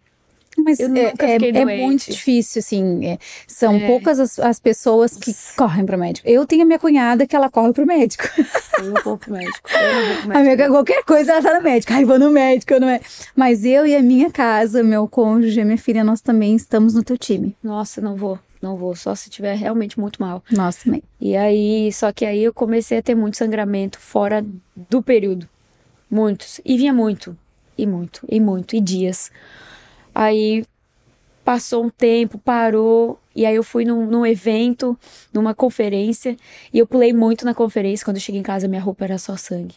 Mas 0.65 0.81
é, 0.81 0.85
é, 0.85 1.61
é, 1.61 1.87
muito 1.87 2.11
difícil, 2.11 2.61
assim. 2.61 3.07
É, 3.07 3.19
são 3.47 3.77
é. 3.77 3.87
poucas 3.87 4.19
as, 4.21 4.39
as, 4.39 4.61
pessoas 4.61 5.17
que 5.17 5.35
correm 5.57 5.85
pro 5.85 5.99
médico. 5.99 6.29
Eu 6.29 6.47
tenho 6.47 6.63
a 6.63 6.65
minha 6.65 6.79
cunhada 6.79 7.27
que 7.27 7.35
ela 7.35 7.51
corre 7.51 7.73
pro 7.73 7.87
médico. 7.87 8.25
Eu 8.79 8.85
não 8.87 9.03
vou 9.03 9.19
pro 9.19 9.33
médico. 9.33 9.69
Eu 9.73 9.93
não 9.93 10.07
vou 10.07 10.17
pro 10.17 10.29
médico. 10.29 10.43
Minha, 10.43 10.69
qualquer 10.69 11.05
coisa 11.05 11.33
ela 11.33 11.43
tá 11.43 11.55
no 11.55 11.63
médico. 11.63 11.93
Ai, 11.93 12.05
vou 12.05 12.19
no 12.19 12.31
médico, 12.31 12.79
não 12.79 12.89
é. 12.89 13.01
Mas 13.35 13.65
eu 13.65 13.87
e 13.87 13.95
a 13.95 14.03
minha 14.03 14.31
casa, 14.31 14.83
meu 14.83 15.07
cônjuge, 15.09 15.61
a 15.61 15.65
minha 15.65 15.79
filha, 15.79 16.05
nós 16.05 16.21
também 16.21 16.55
estamos 16.55 16.95
no 16.95 17.03
teu 17.03 17.19
time. 17.19 17.57
Nossa, 17.63 18.01
não 18.01 18.15
vou. 18.15 18.39
Não 18.61 18.77
vou, 18.77 18.95
só 18.95 19.15
se 19.15 19.31
tiver 19.31 19.55
realmente 19.55 19.99
muito 19.99 20.21
mal. 20.21 20.45
Nossa, 20.51 20.85
também. 20.85 21.03
E 21.19 21.35
aí, 21.35 21.91
só 21.93 22.13
que 22.13 22.27
aí 22.27 22.45
eu 22.45 22.53
comecei 22.53 22.99
a 22.99 23.03
ter 23.03 23.15
muito 23.15 23.39
sangramento 23.39 23.99
fora 23.99 24.45
do 24.89 25.03
período. 25.03 25.49
Muitos. 26.11 26.61
E 26.65 26.77
vinha 26.77 26.93
muito. 26.93 27.37
E 27.79 27.87
muito. 27.87 28.21
E 28.29 28.39
muito. 28.39 28.77
E 28.77 28.81
dias. 28.81 29.31
Aí 30.21 30.67
passou 31.43 31.83
um 31.83 31.89
tempo, 31.89 32.37
parou, 32.37 33.19
e 33.35 33.47
aí 33.47 33.57
eu 33.57 33.63
fui 33.63 33.87
num, 33.87 34.05
num, 34.05 34.27
evento, 34.27 34.95
numa 35.33 35.55
conferência, 35.55 36.37
e 36.71 36.79
eu 36.79 36.87
pulei 36.87 37.11
muito 37.11 37.43
na 37.47 37.55
conferência. 37.55 38.05
Quando 38.05 38.19
eu 38.19 38.21
cheguei 38.21 38.39
em 38.39 38.45
casa, 38.45 38.69
minha 38.69 38.83
roupa 38.83 39.03
era 39.03 39.17
só 39.17 39.35
sangue. 39.35 39.77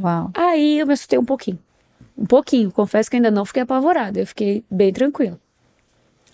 Uau. 0.00 0.30
Aí 0.32 0.78
eu 0.78 0.86
me 0.86 0.94
assustei 0.94 1.18
um 1.18 1.24
pouquinho. 1.26 1.58
Um 2.16 2.24
pouquinho, 2.24 2.72
confesso 2.72 3.10
que 3.10 3.16
ainda 3.16 3.30
não 3.30 3.44
fiquei 3.44 3.64
apavorada, 3.64 4.18
eu 4.18 4.26
fiquei 4.26 4.64
bem 4.70 4.94
tranquila. 4.94 5.38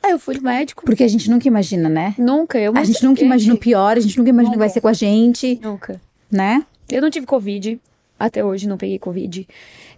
Aí 0.01 0.13
eu 0.13 0.21
fui 0.21 0.37
no 0.37 0.43
médico. 0.43 0.85
Porque 0.85 1.03
a 1.03 1.09
gente 1.09 1.29
nunca 1.29 1.49
imagina, 1.49 1.89
né? 1.89 2.15
Nunca, 2.17 2.61
eu 2.61 2.73
A 2.77 2.85
gente 2.85 3.05
nunca 3.05 3.25
imagina 3.25 3.55
o 3.55 3.59
pior, 3.59 3.97
a 3.97 4.01
gente 4.01 4.17
nunca 4.17 4.31
imagina 4.31 4.53
que 4.53 4.59
vai 4.61 4.69
ser 4.69 4.81
com 4.81 4.87
a 4.87 4.93
gente. 4.93 5.59
Nunca. 5.61 6.01
Né? 6.31 6.65
Eu 6.89 7.03
não 7.03 7.11
tive 7.11 7.27
Covid, 7.27 7.81
até 8.17 8.45
hoje 8.45 8.69
não 8.69 8.79
peguei 8.79 9.01
Covid. 9.01 9.49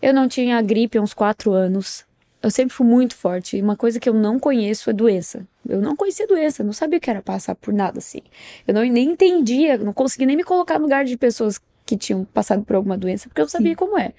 Eu 0.01 0.15
não 0.15 0.27
tinha 0.29 0.63
gripe 0.63 0.97
há 0.97 1.03
uns 1.03 1.13
quatro 1.13 1.53
anos 1.53 2.09
eu 2.43 2.51
sempre 2.51 2.75
fui 2.75 2.87
muito 2.87 3.15
forte. 3.15 3.57
E 3.57 3.63
uma 3.63 3.77
coisa 3.77 4.01
que 4.01 4.09
eu 4.09 4.15
não 4.15 4.39
conheço 4.39 4.91
é 4.91 4.93
doença. 4.93 5.47
Eu 5.69 5.81
não 5.81 5.95
conhecia 5.95 6.27
doença, 6.27 6.65
não 6.65 6.73
sabia 6.73 6.99
que 6.99 7.11
era 7.11 7.21
passar 7.21 7.55
por 7.55 7.73
nada 7.73 7.99
assim. 7.99 8.23
Eu 8.67 8.75
não, 8.75 8.83
nem 8.83 9.11
entendia, 9.11 9.77
não 9.79 9.93
conseguia 9.93 10.27
nem 10.27 10.37
me 10.37 10.45
colocar 10.45 10.79
no 10.79 10.85
lugar 10.85 11.05
de 11.05 11.17
pessoas 11.17 11.61
que 11.85 11.97
tinham 11.97 12.25
passado 12.25 12.63
por 12.65 12.77
alguma 12.77 12.97
doença, 12.97 13.29
porque 13.29 13.41
eu 13.41 13.49
sabia 13.49 13.73
Sim. 13.73 13.77
como 13.77 13.99
é. 13.99 14.13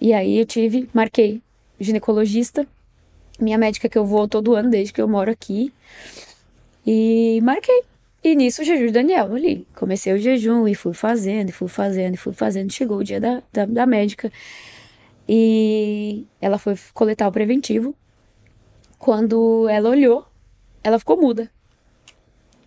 E 0.00 0.12
aí 0.12 0.38
eu 0.38 0.44
tive, 0.44 0.88
marquei 0.92 1.40
ginecologista, 1.80 2.66
minha 3.40 3.56
médica 3.56 3.88
que 3.88 3.96
eu 3.96 4.04
vou 4.04 4.28
todo 4.28 4.54
ano 4.54 4.70
desde 4.70 4.92
que 4.92 5.00
eu 5.00 5.08
moro 5.08 5.30
aqui. 5.30 5.72
E 6.86 7.40
marquei. 7.42 7.82
E 8.22 8.34
nisso 8.34 8.62
o 8.62 8.64
jejum 8.64 8.86
de 8.86 8.92
Daniel 8.92 9.34
ali. 9.34 9.66
Comecei 9.74 10.12
o 10.12 10.18
jejum 10.18 10.66
e 10.66 10.74
fui 10.74 10.92
fazendo, 10.92 11.50
e 11.50 11.52
fui 11.52 11.68
fazendo, 11.68 12.14
e 12.14 12.16
fui 12.16 12.32
fazendo. 12.32 12.72
Chegou 12.72 12.98
o 12.98 13.04
dia 13.04 13.20
da, 13.20 13.42
da, 13.52 13.66
da 13.66 13.86
médica. 13.86 14.30
E 15.28 16.26
ela 16.40 16.58
foi 16.58 16.76
coletar 16.94 17.28
o 17.28 17.32
preventivo. 17.32 17.94
Quando 18.98 19.68
ela 19.68 19.90
olhou, 19.90 20.26
ela 20.82 20.98
ficou 20.98 21.20
muda. 21.20 21.50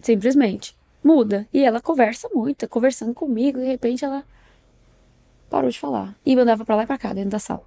Simplesmente. 0.02 0.76
Muda. 1.04 1.48
E 1.54 1.64
ela 1.64 1.80
conversa 1.82 2.30
muito, 2.34 2.68
conversando 2.68 3.14
comigo. 3.14 3.60
E 3.60 3.62
de 3.62 3.68
repente 3.68 4.04
ela 4.04 4.24
parou 5.50 5.70
de 5.70 5.80
falar. 5.80 6.16
E 6.26 6.36
mandava 6.36 6.66
pra 6.66 6.76
lá 6.76 6.84
e 6.84 6.88
pra 6.88 6.98
cá, 6.98 7.14
dentro 7.14 7.32
da 7.32 7.40
sala. 7.40 7.64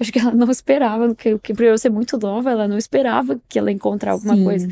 Acho 0.00 0.12
que 0.12 0.18
ela 0.18 0.32
não 0.32 0.50
esperava, 0.50 1.12
que, 1.14 1.38
que 1.38 1.54
por 1.54 1.64
eu 1.64 1.76
ser 1.76 1.90
muito 1.90 2.16
nova, 2.18 2.50
ela 2.50 2.68
não 2.68 2.78
esperava 2.78 3.40
que 3.48 3.58
ela 3.58 3.70
ia 3.70 3.74
encontrar 3.74 4.12
alguma 4.12 4.36
Sim. 4.36 4.44
coisa. 4.44 4.68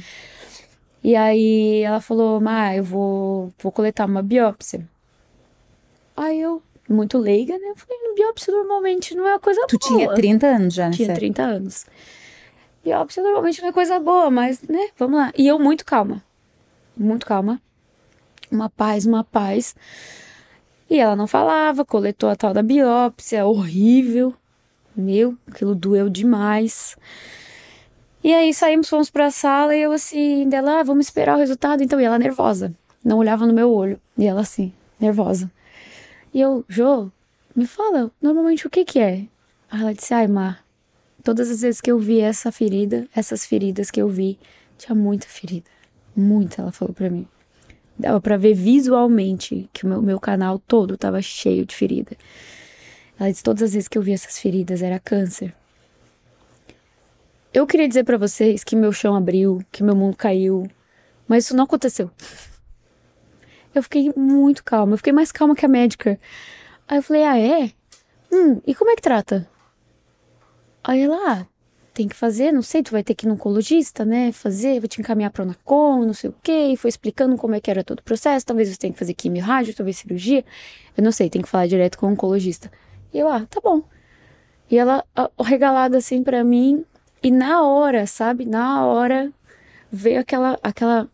E 1.03 1.17
aí 1.17 1.83
ela 1.83 2.01
falou, 2.01 2.41
Má, 2.41 2.75
eu 2.75 2.85
vou, 2.85 3.53
vou 3.61 3.73
coletar 3.73 4.07
uma 4.07 4.23
biópsia. 4.23 4.87
Aí 6.17 6.41
eu, 6.41 6.63
muito 6.89 7.19
leiga, 7.19 7.59
né? 7.59 7.71
Eu 7.71 7.77
falei, 7.77 7.97
biópsia 8.17 8.53
normalmente 8.53 9.15
não 9.15 9.27
é 9.27 9.33
uma 9.33 9.39
coisa 9.39 9.61
tu 9.67 9.79
boa. 9.79 9.91
Tu 9.91 9.97
tinha 9.97 10.15
30 10.15 10.47
anos 10.47 10.75
já, 10.75 10.89
né? 10.89 10.93
Tinha 10.93 11.15
30 11.15 11.43
anos. 11.43 11.87
Biópsia 12.83 13.23
normalmente 13.23 13.61
não 13.61 13.69
é 13.69 13.73
coisa 13.73 13.99
boa, 14.01 14.31
mas, 14.31 14.63
né, 14.63 14.89
vamos 14.99 15.19
lá. 15.19 15.33
E 15.37 15.47
eu 15.47 15.59
muito 15.59 15.85
calma. 15.85 16.23
Muito 16.97 17.27
calma. 17.27 17.61
Uma 18.51 18.71
paz, 18.71 19.05
uma 19.05 19.25
paz. 19.25 19.75
E 20.89 20.99
ela 20.99 21.17
não 21.17 21.27
falava, 21.27 21.85
coletou 21.85 22.29
a 22.29 22.37
tal 22.37 22.55
da 22.55 22.63
biópsia, 22.63 23.45
horrível. 23.45 24.33
Meu, 24.97 25.37
aquilo 25.47 25.75
doeu 25.75 26.09
demais. 26.09 26.97
E 28.23 28.33
aí 28.33 28.55
saímos, 28.55 28.89
fomos 28.89 29.11
pra 29.11 29.31
sala 29.31 29.75
e 29.77 29.83
eu 29.83 29.93
assim, 29.93 30.49
dela, 30.49 30.81
ah, 30.81 30.83
vamos 30.83 31.07
esperar 31.07 31.37
o 31.37 31.41
resultado. 31.41 31.83
Então, 31.83 32.01
e 32.01 32.05
ela 32.05 32.19
nervosa, 32.19 32.73
não 33.05 33.19
olhava 33.19 33.47
no 33.47 33.53
meu 33.53 33.71
olho. 33.73 34.01
E 34.17 34.25
ela 34.27 34.41
assim, 34.41 34.73
nervosa. 34.99 35.51
E 36.37 36.41
eu, 36.43 36.67
Jô, 36.69 37.11
me 37.55 37.67
fala, 37.67 38.13
normalmente 38.21 38.67
o 38.67 38.71
que 38.71 38.85
que 38.85 38.99
é? 38.99 39.27
Aí 39.71 39.81
ela 39.81 39.95
disse, 39.95 40.13
ai, 40.13 40.29
Mar, 40.29 40.63
todas 41.25 41.51
as 41.51 41.63
vezes 41.63 41.81
que 41.81 41.91
eu 41.91 41.99
vi 41.99 42.21
essa 42.21 42.53
ferida, 42.53 43.09
essas 43.17 43.47
feridas 43.47 43.91
que 43.91 44.03
eu 44.03 44.07
vi, 44.07 44.39
tinha 44.77 44.95
muita 44.95 45.27
ferida. 45.27 45.71
Muita, 46.15 46.61
ela 46.61 46.71
falou 46.71 46.93
pra 46.93 47.09
mim. 47.09 47.27
Dava 47.99 48.21
pra 48.21 48.37
ver 48.37 48.53
visualmente 48.53 49.67
que 49.73 49.87
o 49.87 49.89
meu, 49.89 50.03
meu 50.03 50.21
canal 50.21 50.59
todo 50.59 50.99
tava 50.99 51.23
cheio 51.23 51.65
de 51.65 51.75
ferida. 51.75 52.15
Ela 53.19 53.31
disse: 53.31 53.43
todas 53.43 53.63
as 53.63 53.73
vezes 53.73 53.89
que 53.89 53.97
eu 53.97 54.03
vi 54.03 54.13
essas 54.13 54.39
feridas 54.39 54.83
era 54.83 54.99
câncer. 54.99 55.55
Eu 57.55 57.67
queria 57.67 57.89
dizer 57.89 58.05
para 58.05 58.19
vocês 58.19 58.63
que 58.63 58.77
meu 58.77 58.93
chão 58.93 59.17
abriu, 59.17 59.65
que 59.73 59.83
meu 59.83 59.97
mundo 59.97 60.15
caiu, 60.15 60.71
mas 61.27 61.47
isso 61.47 61.57
não 61.57 61.65
aconteceu. 61.65 62.11
Eu 63.79 63.83
fiquei 63.83 64.13
muito 64.17 64.65
calma, 64.65 64.95
eu 64.95 64.97
fiquei 64.97 65.13
mais 65.13 65.31
calma 65.31 65.55
que 65.55 65.67
a 65.67 65.69
médica. 65.69 66.19
Aí 66.89 66.99
eu 66.99 67.03
falei: 67.03 67.25
ah, 67.25 67.39
é? 67.39 67.73
Hum, 68.33 68.61
e 68.67 68.75
como 68.75 68.91
é 68.91 68.97
que 68.97 69.03
trata? 69.03 69.49
Aí 70.83 71.03
ela, 71.03 71.17
ah, 71.17 71.47
tem 71.93 72.09
que 72.09 72.15
fazer, 72.15 72.53
não 72.53 72.63
sei, 72.63 72.83
tu 72.83 72.93
vai 72.93 73.03
ter 73.03 73.15
que 73.15 73.27
ir 73.27 73.29
no 73.29 73.35
oncologista, 73.35 74.05
né? 74.05 74.31
Fazer, 74.33 74.81
vou 74.81 74.89
te 74.89 75.01
encaminhar 75.01 75.31
para 75.31 75.43
o 75.43 75.47
Nacom, 75.47 76.05
não 76.05 76.15
sei 76.15 76.31
o 76.31 76.35
quê. 76.43 76.71
E 76.73 76.77
foi 76.77 76.89
explicando 76.89 77.37
como 77.37 77.55
é 77.55 77.61
que 77.61 77.71
era 77.71 77.83
todo 77.83 78.01
o 78.01 78.03
processo. 78.03 78.47
Talvez 78.47 78.69
você 78.69 78.77
tenha 78.77 78.93
que 78.93 78.99
fazer 78.99 79.15
quimio 79.15 79.43
rádio, 79.43 79.75
talvez 79.75 79.97
cirurgia. 79.99 80.45
Eu 80.97 81.03
não 81.03 81.13
sei, 81.13 81.29
tem 81.31 81.43
que 81.43 81.49
falar 81.49 81.67
direto 81.67 81.99
com 81.99 82.07
o 82.07 82.11
oncologista. 82.11 82.71
E 83.13 83.19
eu, 83.19 83.29
ah, 83.29 83.47
tá 83.47 83.61
bom. 83.63 83.83
E 84.71 84.79
ela 84.79 85.05
regalada 85.41 85.99
assim 85.99 86.23
para 86.23 86.43
mim, 86.45 86.85
e 87.23 87.31
na 87.31 87.63
hora, 87.63 88.07
sabe? 88.07 88.45
Na 88.45 88.85
hora 88.87 89.33
veio 89.91 90.21
aquela 90.21 90.59
aquela 90.63 91.09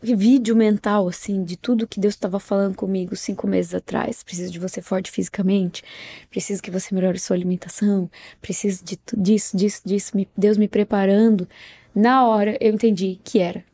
vídeo 0.00 0.54
mental 0.54 1.08
assim 1.08 1.42
de 1.42 1.56
tudo 1.56 1.86
que 1.86 1.98
Deus 1.98 2.14
estava 2.14 2.38
falando 2.38 2.74
comigo 2.74 3.16
cinco 3.16 3.46
meses 3.46 3.74
atrás. 3.74 4.22
Preciso 4.22 4.52
de 4.52 4.58
você 4.58 4.80
forte 4.80 5.10
fisicamente, 5.10 5.82
preciso 6.30 6.62
que 6.62 6.70
você 6.70 6.94
melhore 6.94 7.18
sua 7.18 7.36
alimentação, 7.36 8.10
preciso 8.40 8.84
de 8.84 8.98
disso, 9.16 9.56
disso, 9.56 9.82
disso. 9.84 10.12
Deus 10.36 10.56
me 10.56 10.68
preparando. 10.68 11.48
Na 11.94 12.26
hora 12.26 12.56
eu 12.60 12.72
entendi 12.72 13.18
que 13.24 13.40
era. 13.40 13.64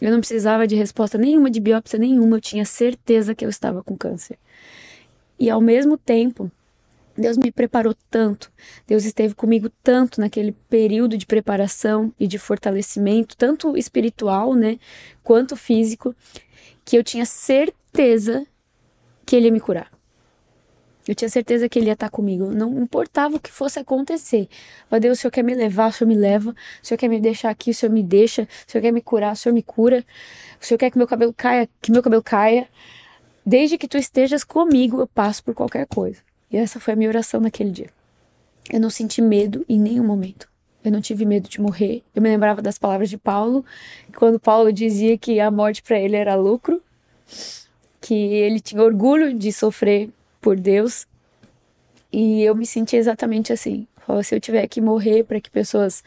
Eu 0.00 0.10
não 0.10 0.20
precisava 0.20 0.66
de 0.66 0.76
resposta 0.76 1.16
nenhuma, 1.16 1.50
de 1.50 1.58
biópsia 1.58 1.98
nenhuma. 1.98 2.36
Eu 2.36 2.40
tinha 2.40 2.64
certeza 2.64 3.34
que 3.34 3.44
eu 3.44 3.48
estava 3.48 3.82
com 3.82 3.96
câncer. 3.96 4.38
E 5.38 5.50
ao 5.50 5.60
mesmo 5.60 5.96
tempo 5.96 6.50
Deus 7.16 7.36
me 7.38 7.50
preparou 7.50 7.94
tanto, 8.10 8.52
Deus 8.86 9.04
esteve 9.04 9.34
comigo 9.34 9.70
tanto 9.82 10.20
naquele 10.20 10.52
período 10.68 11.16
de 11.16 11.24
preparação 11.24 12.12
e 12.20 12.26
de 12.26 12.38
fortalecimento, 12.38 13.36
tanto 13.36 13.76
espiritual, 13.76 14.54
né, 14.54 14.78
quanto 15.22 15.56
físico, 15.56 16.14
que 16.84 16.96
eu 16.96 17.02
tinha 17.02 17.24
certeza 17.24 18.46
que 19.24 19.34
Ele 19.34 19.46
ia 19.46 19.52
me 19.52 19.60
curar. 19.60 19.90
Eu 21.08 21.14
tinha 21.14 21.28
certeza 21.28 21.68
que 21.68 21.78
Ele 21.78 21.86
ia 21.86 21.92
estar 21.92 22.10
comigo. 22.10 22.50
Não 22.50 22.82
importava 22.82 23.36
o 23.36 23.40
que 23.40 23.50
fosse 23.50 23.78
acontecer. 23.78 24.48
Mas 24.90 25.00
Deus, 25.00 25.18
o 25.18 25.20
Senhor 25.20 25.30
quer 25.30 25.44
me 25.44 25.54
levar, 25.54 25.90
o 25.90 25.92
Senhor 25.92 26.08
me 26.08 26.16
leva. 26.16 26.50
O 26.50 26.86
Senhor 26.86 26.98
quer 26.98 27.08
me 27.08 27.20
deixar 27.20 27.50
aqui, 27.50 27.70
o 27.70 27.74
Senhor 27.74 27.92
me 27.92 28.02
deixa. 28.02 28.42
O 28.42 28.70
Senhor 28.70 28.82
quer 28.82 28.90
me 28.90 29.00
curar, 29.00 29.32
o 29.32 29.36
Senhor 29.36 29.54
me 29.54 29.62
cura. 29.62 30.04
O 30.60 30.66
Senhor 30.66 30.78
quer 30.78 30.90
que 30.90 30.98
meu 30.98 31.06
cabelo 31.06 31.32
caia, 31.32 31.68
que 31.80 31.92
meu 31.92 32.02
cabelo 32.02 32.22
caia. 32.22 32.68
Desde 33.44 33.78
que 33.78 33.86
tu 33.86 33.96
estejas 33.96 34.42
comigo, 34.42 35.00
eu 35.00 35.06
passo 35.06 35.44
por 35.44 35.54
qualquer 35.54 35.86
coisa. 35.86 36.20
E 36.50 36.56
essa 36.56 36.78
foi 36.78 36.94
a 36.94 36.96
minha 36.96 37.08
oração 37.08 37.40
naquele 37.40 37.70
dia. 37.70 37.90
Eu 38.70 38.80
não 38.80 38.90
senti 38.90 39.20
medo 39.20 39.64
em 39.68 39.78
nenhum 39.78 40.04
momento. 40.04 40.48
Eu 40.84 40.92
não 40.92 41.00
tive 41.00 41.24
medo 41.24 41.48
de 41.48 41.60
morrer. 41.60 42.02
Eu 42.14 42.22
me 42.22 42.28
lembrava 42.28 42.62
das 42.62 42.78
palavras 42.78 43.10
de 43.10 43.18
Paulo, 43.18 43.64
quando 44.14 44.38
Paulo 44.38 44.72
dizia 44.72 45.18
que 45.18 45.40
a 45.40 45.50
morte 45.50 45.82
para 45.82 45.98
ele 45.98 46.14
era 46.14 46.34
lucro, 46.36 46.80
que 48.00 48.14
ele 48.14 48.60
tinha 48.60 48.82
orgulho 48.82 49.34
de 49.34 49.52
sofrer 49.52 50.10
por 50.40 50.56
Deus. 50.56 51.06
E 52.12 52.42
eu 52.42 52.54
me 52.54 52.64
senti 52.64 52.96
exatamente 52.96 53.52
assim. 53.52 53.86
Se 54.22 54.34
eu 54.36 54.40
tiver 54.40 54.68
que 54.68 54.80
morrer 54.80 55.24
para 55.24 55.40
que 55.40 55.50
pessoas 55.50 56.04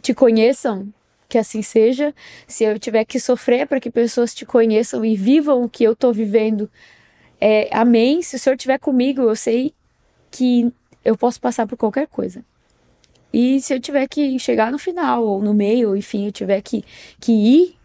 te 0.00 0.14
conheçam, 0.14 0.88
que 1.28 1.36
assim 1.36 1.60
seja. 1.60 2.14
Se 2.46 2.64
eu 2.64 2.78
tiver 2.78 3.04
que 3.04 3.20
sofrer 3.20 3.66
para 3.66 3.80
que 3.80 3.90
pessoas 3.90 4.34
te 4.34 4.46
conheçam 4.46 5.04
e 5.04 5.14
vivam 5.14 5.62
o 5.62 5.68
que 5.68 5.84
eu 5.84 5.92
estou 5.92 6.12
vivendo, 6.12 6.70
é, 7.40 7.68
amém. 7.72 8.22
Se 8.22 8.36
o 8.36 8.38
Senhor 8.38 8.56
estiver 8.56 8.78
comigo, 8.78 9.22
eu 9.22 9.36
sei 9.36 9.74
que 10.30 10.72
eu 11.04 11.16
posso 11.16 11.40
passar 11.40 11.66
por 11.66 11.76
qualquer 11.76 12.06
coisa. 12.06 12.44
E 13.32 13.60
se 13.60 13.74
eu 13.74 13.80
tiver 13.80 14.06
que 14.08 14.38
chegar 14.38 14.70
no 14.70 14.78
final, 14.78 15.24
ou 15.24 15.42
no 15.42 15.52
meio, 15.52 15.90
ou 15.90 15.96
enfim, 15.96 16.26
eu 16.26 16.32
tiver 16.32 16.60
que, 16.60 16.84
que 17.18 17.32
ir, 17.32 17.76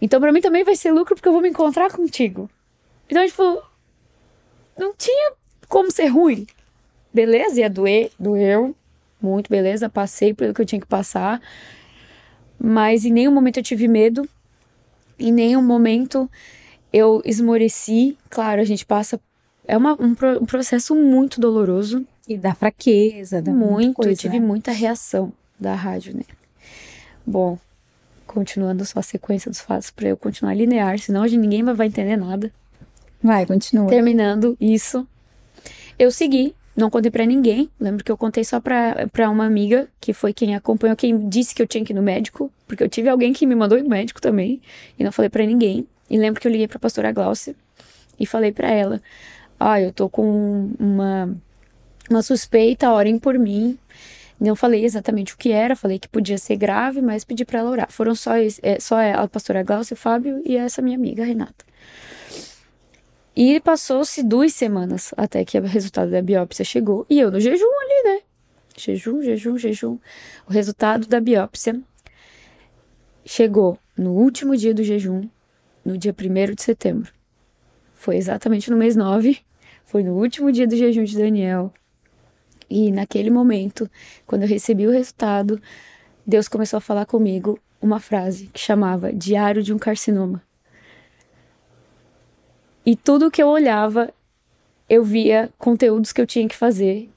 então 0.00 0.20
para 0.20 0.32
mim 0.32 0.40
também 0.40 0.64
vai 0.64 0.74
ser 0.74 0.90
lucro 0.90 1.14
porque 1.14 1.28
eu 1.28 1.32
vou 1.32 1.40
me 1.40 1.48
encontrar 1.48 1.90
contigo. 1.92 2.50
Então, 3.08 3.24
tipo, 3.24 3.62
não 4.76 4.92
tinha 4.92 5.32
como 5.68 5.90
ser 5.90 6.06
ruim. 6.08 6.46
Beleza, 7.14 7.60
ia 7.60 7.70
doer, 7.70 8.10
doeu, 8.18 8.74
muito 9.22 9.48
beleza, 9.48 9.88
passei 9.88 10.34
pelo 10.34 10.52
que 10.52 10.60
eu 10.60 10.66
tinha 10.66 10.80
que 10.80 10.86
passar, 10.86 11.40
mas 12.58 13.04
em 13.04 13.12
nenhum 13.12 13.32
momento 13.32 13.58
eu 13.58 13.62
tive 13.62 13.88
medo, 13.88 14.28
em 15.18 15.32
nenhum 15.32 15.62
momento 15.62 16.30
eu 16.92 17.22
esmoreci. 17.24 18.16
Claro, 18.30 18.60
a 18.60 18.64
gente 18.64 18.84
passa. 18.84 19.20
É 19.66 19.76
uma, 19.76 19.94
um, 20.00 20.14
um 20.40 20.46
processo 20.46 20.94
muito 20.94 21.40
doloroso. 21.40 22.06
E 22.28 22.36
da 22.36 22.54
fraqueza, 22.54 23.40
da 23.40 23.52
muito. 23.52 23.94
Coisa, 23.96 24.10
eu 24.10 24.16
tive 24.16 24.40
né? 24.40 24.46
muita 24.46 24.72
reação 24.72 25.32
da 25.58 25.74
rádio, 25.74 26.16
né? 26.16 26.24
Bom, 27.24 27.58
continuando 28.26 28.84
só 28.84 28.98
a 28.98 29.02
sequência 29.02 29.50
dos 29.50 29.60
fatos 29.60 29.90
para 29.90 30.08
eu 30.08 30.16
continuar 30.16 30.54
linear, 30.54 30.98
senão 30.98 31.22
hoje 31.22 31.36
ninguém 31.36 31.62
vai 31.64 31.86
entender 31.86 32.16
nada. 32.16 32.52
Vai, 33.22 33.46
continua. 33.46 33.88
Terminando 33.88 34.56
isso, 34.60 35.06
eu 35.98 36.10
segui, 36.10 36.54
não 36.76 36.90
contei 36.90 37.10
para 37.10 37.24
ninguém. 37.24 37.70
Lembro 37.80 38.04
que 38.04 38.12
eu 38.12 38.16
contei 38.16 38.44
só 38.44 38.60
pra, 38.60 39.08
pra 39.12 39.30
uma 39.30 39.46
amiga, 39.46 39.88
que 40.00 40.12
foi 40.12 40.32
quem 40.32 40.54
acompanhou, 40.54 40.94
quem 40.96 41.28
disse 41.28 41.54
que 41.54 41.62
eu 41.62 41.66
tinha 41.66 41.84
que 41.84 41.92
ir 41.92 41.96
no 41.96 42.02
médico, 42.02 42.52
porque 42.66 42.82
eu 42.82 42.88
tive 42.88 43.08
alguém 43.08 43.32
que 43.32 43.46
me 43.46 43.54
mandou 43.54 43.78
ir 43.78 43.82
no 43.82 43.88
médico 43.88 44.20
também, 44.20 44.60
e 44.98 45.02
não 45.02 45.10
falei 45.10 45.28
para 45.28 45.44
ninguém. 45.46 45.86
E 46.08 46.16
lembro 46.18 46.40
que 46.40 46.46
eu 46.46 46.52
liguei 46.52 46.68
pra 46.68 46.78
pastora 46.78 47.12
Glaucia 47.12 47.54
e 48.18 48.26
falei 48.26 48.52
para 48.52 48.70
ela: 48.70 49.02
Ah, 49.58 49.80
eu 49.80 49.92
tô 49.92 50.08
com 50.08 50.70
uma, 50.78 51.36
uma 52.10 52.22
suspeita, 52.22 52.90
orem 52.90 53.18
por 53.18 53.38
mim. 53.38 53.78
Não 54.38 54.54
falei 54.54 54.84
exatamente 54.84 55.32
o 55.32 55.38
que 55.38 55.50
era, 55.50 55.74
falei 55.74 55.98
que 55.98 56.08
podia 56.08 56.36
ser 56.36 56.56
grave, 56.56 57.00
mas 57.00 57.24
pedi 57.24 57.44
para 57.44 57.60
ela 57.60 57.70
orar. 57.70 57.90
Foram 57.90 58.14
só, 58.14 58.32
é, 58.36 58.78
só 58.78 58.96
a 59.00 59.26
pastora 59.26 59.62
Glaucia, 59.62 59.94
o 59.94 59.96
Fábio 59.96 60.42
e 60.44 60.56
essa 60.56 60.82
minha 60.82 60.96
amiga, 60.96 61.24
Renata. 61.24 61.64
E 63.34 63.60
passou-se 63.60 64.22
duas 64.22 64.52
semanas 64.54 65.12
até 65.16 65.44
que 65.44 65.58
o 65.58 65.62
resultado 65.62 66.10
da 66.10 66.22
biópsia 66.22 66.64
chegou. 66.64 67.06
E 67.08 67.18
eu 67.18 67.30
no 67.30 67.40
jejum 67.40 67.64
ali, 67.64 68.02
né? 68.04 68.20
Jejum, 68.76 69.22
jejum, 69.22 69.58
jejum. 69.58 69.98
O 70.46 70.52
resultado 70.52 71.06
da 71.06 71.20
biópsia 71.20 71.80
chegou 73.24 73.78
no 73.96 74.12
último 74.12 74.56
dia 74.56 74.72
do 74.72 74.84
jejum, 74.84 75.28
no 75.86 75.96
dia 75.96 76.12
1 76.12 76.54
de 76.54 76.62
setembro. 76.62 77.12
Foi 77.94 78.16
exatamente 78.16 78.70
no 78.70 78.76
mês 78.76 78.96
9, 78.96 79.38
foi 79.84 80.02
no 80.02 80.14
último 80.14 80.50
dia 80.50 80.66
do 80.66 80.76
jejum 80.76 81.04
de 81.04 81.16
Daniel. 81.16 81.72
E 82.68 82.90
naquele 82.90 83.30
momento, 83.30 83.88
quando 84.26 84.42
eu 84.42 84.48
recebi 84.48 84.86
o 84.86 84.90
resultado, 84.90 85.60
Deus 86.26 86.48
começou 86.48 86.78
a 86.78 86.80
falar 86.80 87.06
comigo 87.06 87.58
uma 87.80 88.00
frase 88.00 88.48
que 88.52 88.58
chamava 88.58 89.12
Diário 89.12 89.62
de 89.62 89.72
um 89.72 89.78
Carcinoma. 89.78 90.42
E 92.84 92.96
tudo 92.96 93.30
que 93.30 93.42
eu 93.42 93.48
olhava, 93.48 94.12
eu 94.88 95.04
via 95.04 95.50
conteúdos 95.58 96.12
que 96.12 96.20
eu 96.20 96.26
tinha 96.26 96.48
que 96.48 96.56
fazer 96.56 97.08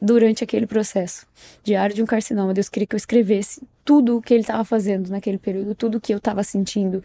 durante 0.00 0.44
aquele 0.44 0.66
processo. 0.66 1.26
Diário 1.62 1.94
de 1.94 2.02
um 2.02 2.06
carcinoma. 2.06 2.54
Deus 2.54 2.68
queria 2.68 2.86
que 2.86 2.94
eu 2.94 2.98
escrevesse 2.98 3.62
tudo 3.84 4.16
o 4.16 4.22
que 4.22 4.32
ele 4.32 4.42
estava 4.42 4.64
fazendo 4.64 5.10
naquele 5.10 5.38
período, 5.38 5.74
tudo 5.74 5.98
o 5.98 6.00
que 6.00 6.12
eu 6.12 6.18
estava 6.18 6.42
sentindo, 6.42 7.02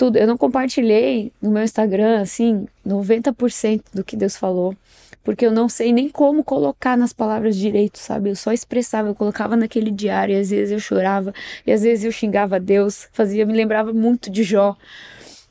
tudo. 0.00 0.16
Eu 0.16 0.26
não 0.26 0.38
compartilhei 0.38 1.30
no 1.42 1.50
meu 1.50 1.62
Instagram, 1.62 2.22
assim, 2.22 2.66
90% 2.86 3.82
do 3.92 4.02
que 4.02 4.16
Deus 4.16 4.34
falou, 4.34 4.74
porque 5.22 5.44
eu 5.44 5.52
não 5.52 5.68
sei 5.68 5.92
nem 5.92 6.08
como 6.08 6.42
colocar 6.42 6.96
nas 6.96 7.12
palavras 7.12 7.54
direito, 7.54 7.98
sabe? 7.98 8.30
Eu 8.30 8.36
só 8.36 8.50
expressava, 8.50 9.08
eu 9.08 9.14
colocava 9.14 9.58
naquele 9.58 9.90
diário, 9.90 10.34
e 10.34 10.40
às 10.40 10.48
vezes 10.48 10.72
eu 10.72 10.80
chorava, 10.80 11.34
e 11.66 11.70
às 11.70 11.82
vezes 11.82 12.06
eu 12.06 12.12
xingava 12.12 12.58
Deus, 12.58 13.10
fazia, 13.12 13.44
me 13.44 13.52
lembrava 13.52 13.92
muito 13.92 14.30
de 14.30 14.42
Jó 14.42 14.74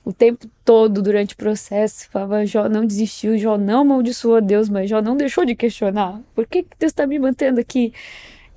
o 0.03 0.12
tempo 0.12 0.47
todo 0.65 0.99
durante 0.99 1.35
o 1.35 1.38
processo. 1.38 2.09
Falava, 2.09 2.43
Jó 2.43 2.67
não 2.67 2.83
desistiu, 2.83 3.38
Jó 3.38 3.55
não 3.55 3.81
amaldiçoou 3.81 4.41
Deus, 4.41 4.67
mas 4.67 4.89
Jó 4.89 4.99
não 4.99 5.15
deixou 5.15 5.45
de 5.45 5.53
questionar. 5.53 6.19
Por 6.33 6.47
que, 6.47 6.63
que 6.63 6.75
Deus 6.79 6.91
está 6.91 7.05
me 7.05 7.19
mantendo 7.19 7.59
aqui? 7.59 7.93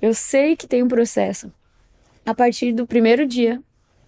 Eu 0.01 0.15
sei 0.15 0.55
que 0.55 0.65
tem 0.65 0.81
um 0.81 0.87
processo. 0.87 1.53
A 2.25 2.33
partir 2.33 2.71
do 2.73 2.87
primeiro 2.87 3.27
dia 3.27 3.61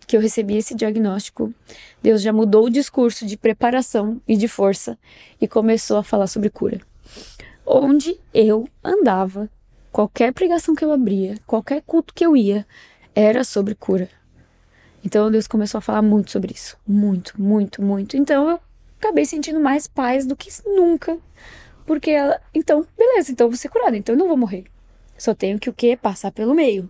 que 0.05 0.15
eu 0.15 0.21
recebi 0.21 0.57
esse 0.57 0.75
diagnóstico, 0.75 1.53
Deus 2.01 2.21
já 2.21 2.31
mudou 2.31 2.65
o 2.65 2.69
discurso 2.69 3.25
de 3.25 3.37
preparação 3.37 4.21
e 4.27 4.35
de 4.35 4.47
força 4.47 4.97
e 5.39 5.47
começou 5.47 5.97
a 5.97 6.03
falar 6.03 6.27
sobre 6.27 6.49
cura. 6.49 6.79
Onde 7.65 8.19
eu 8.33 8.69
andava, 8.83 9.49
qualquer 9.91 10.33
pregação 10.33 10.75
que 10.75 10.85
eu 10.85 10.91
abria, 10.91 11.37
qualquer 11.47 11.81
culto 11.81 12.13
que 12.13 12.25
eu 12.25 12.35
ia, 12.35 12.65
era 13.15 13.43
sobre 13.43 13.73
cura. 13.73 14.09
Então 15.03 15.31
Deus 15.31 15.47
começou 15.47 15.77
a 15.77 15.81
falar 15.81 16.01
muito 16.01 16.31
sobre 16.31 16.53
isso. 16.53 16.77
Muito, 16.85 17.39
muito, 17.39 17.81
muito. 17.81 18.17
Então 18.17 18.49
eu 18.49 18.59
acabei 18.99 19.25
sentindo 19.25 19.59
mais 19.59 19.87
paz 19.87 20.25
do 20.25 20.35
que 20.35 20.49
nunca. 20.65 21.17
Porque 21.85 22.09
ela. 22.11 22.41
Então, 22.53 22.85
beleza, 22.97 23.31
então 23.31 23.45
eu 23.45 23.51
vou 23.51 23.57
ser 23.57 23.69
curada, 23.69 23.95
então 23.95 24.15
eu 24.15 24.19
não 24.19 24.27
vou 24.27 24.35
morrer. 24.35 24.65
Só 25.17 25.33
tenho 25.33 25.59
que 25.59 25.69
o 25.69 25.73
quê? 25.73 25.95
Passar 25.95 26.31
pelo 26.31 26.53
meio. 26.53 26.89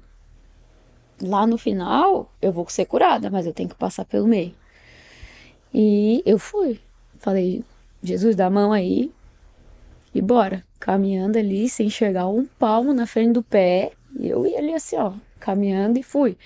Lá 1.21 1.47
no 1.47 1.57
final, 1.57 2.31
eu 2.41 2.51
vou 2.51 2.67
ser 2.69 2.85
curada, 2.85 3.29
mas 3.29 3.45
eu 3.45 3.53
tenho 3.53 3.69
que 3.69 3.75
passar 3.75 4.05
pelo 4.05 4.27
meio. 4.27 4.53
E 5.73 6.21
eu 6.25 6.37
fui. 6.37 6.79
Falei, 7.19 7.63
Jesus, 8.03 8.35
dá 8.35 8.47
a 8.47 8.49
mão 8.49 8.71
aí. 8.71 9.11
E 10.13 10.21
bora. 10.21 10.63
Caminhando 10.79 11.37
ali, 11.37 11.69
sem 11.69 11.87
enxergar 11.87 12.27
um 12.27 12.45
palmo 12.45 12.93
na 12.93 13.05
frente 13.05 13.33
do 13.33 13.43
pé. 13.43 13.91
E 14.19 14.27
eu 14.27 14.45
ia 14.45 14.59
ali 14.59 14.73
assim, 14.73 14.97
ó, 14.97 15.13
caminhando 15.39 15.99
e 15.99 16.03
fui. 16.03 16.37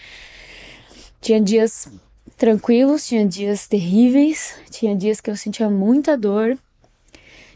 Tinha 1.21 1.41
dias 1.41 1.91
tranquilos, 2.37 3.05
tinha 3.05 3.25
dias 3.25 3.67
terríveis, 3.67 4.55
tinha 4.71 4.95
dias 4.95 5.19
que 5.19 5.29
eu 5.29 5.35
sentia 5.35 5.69
muita 5.69 6.17
dor, 6.17 6.57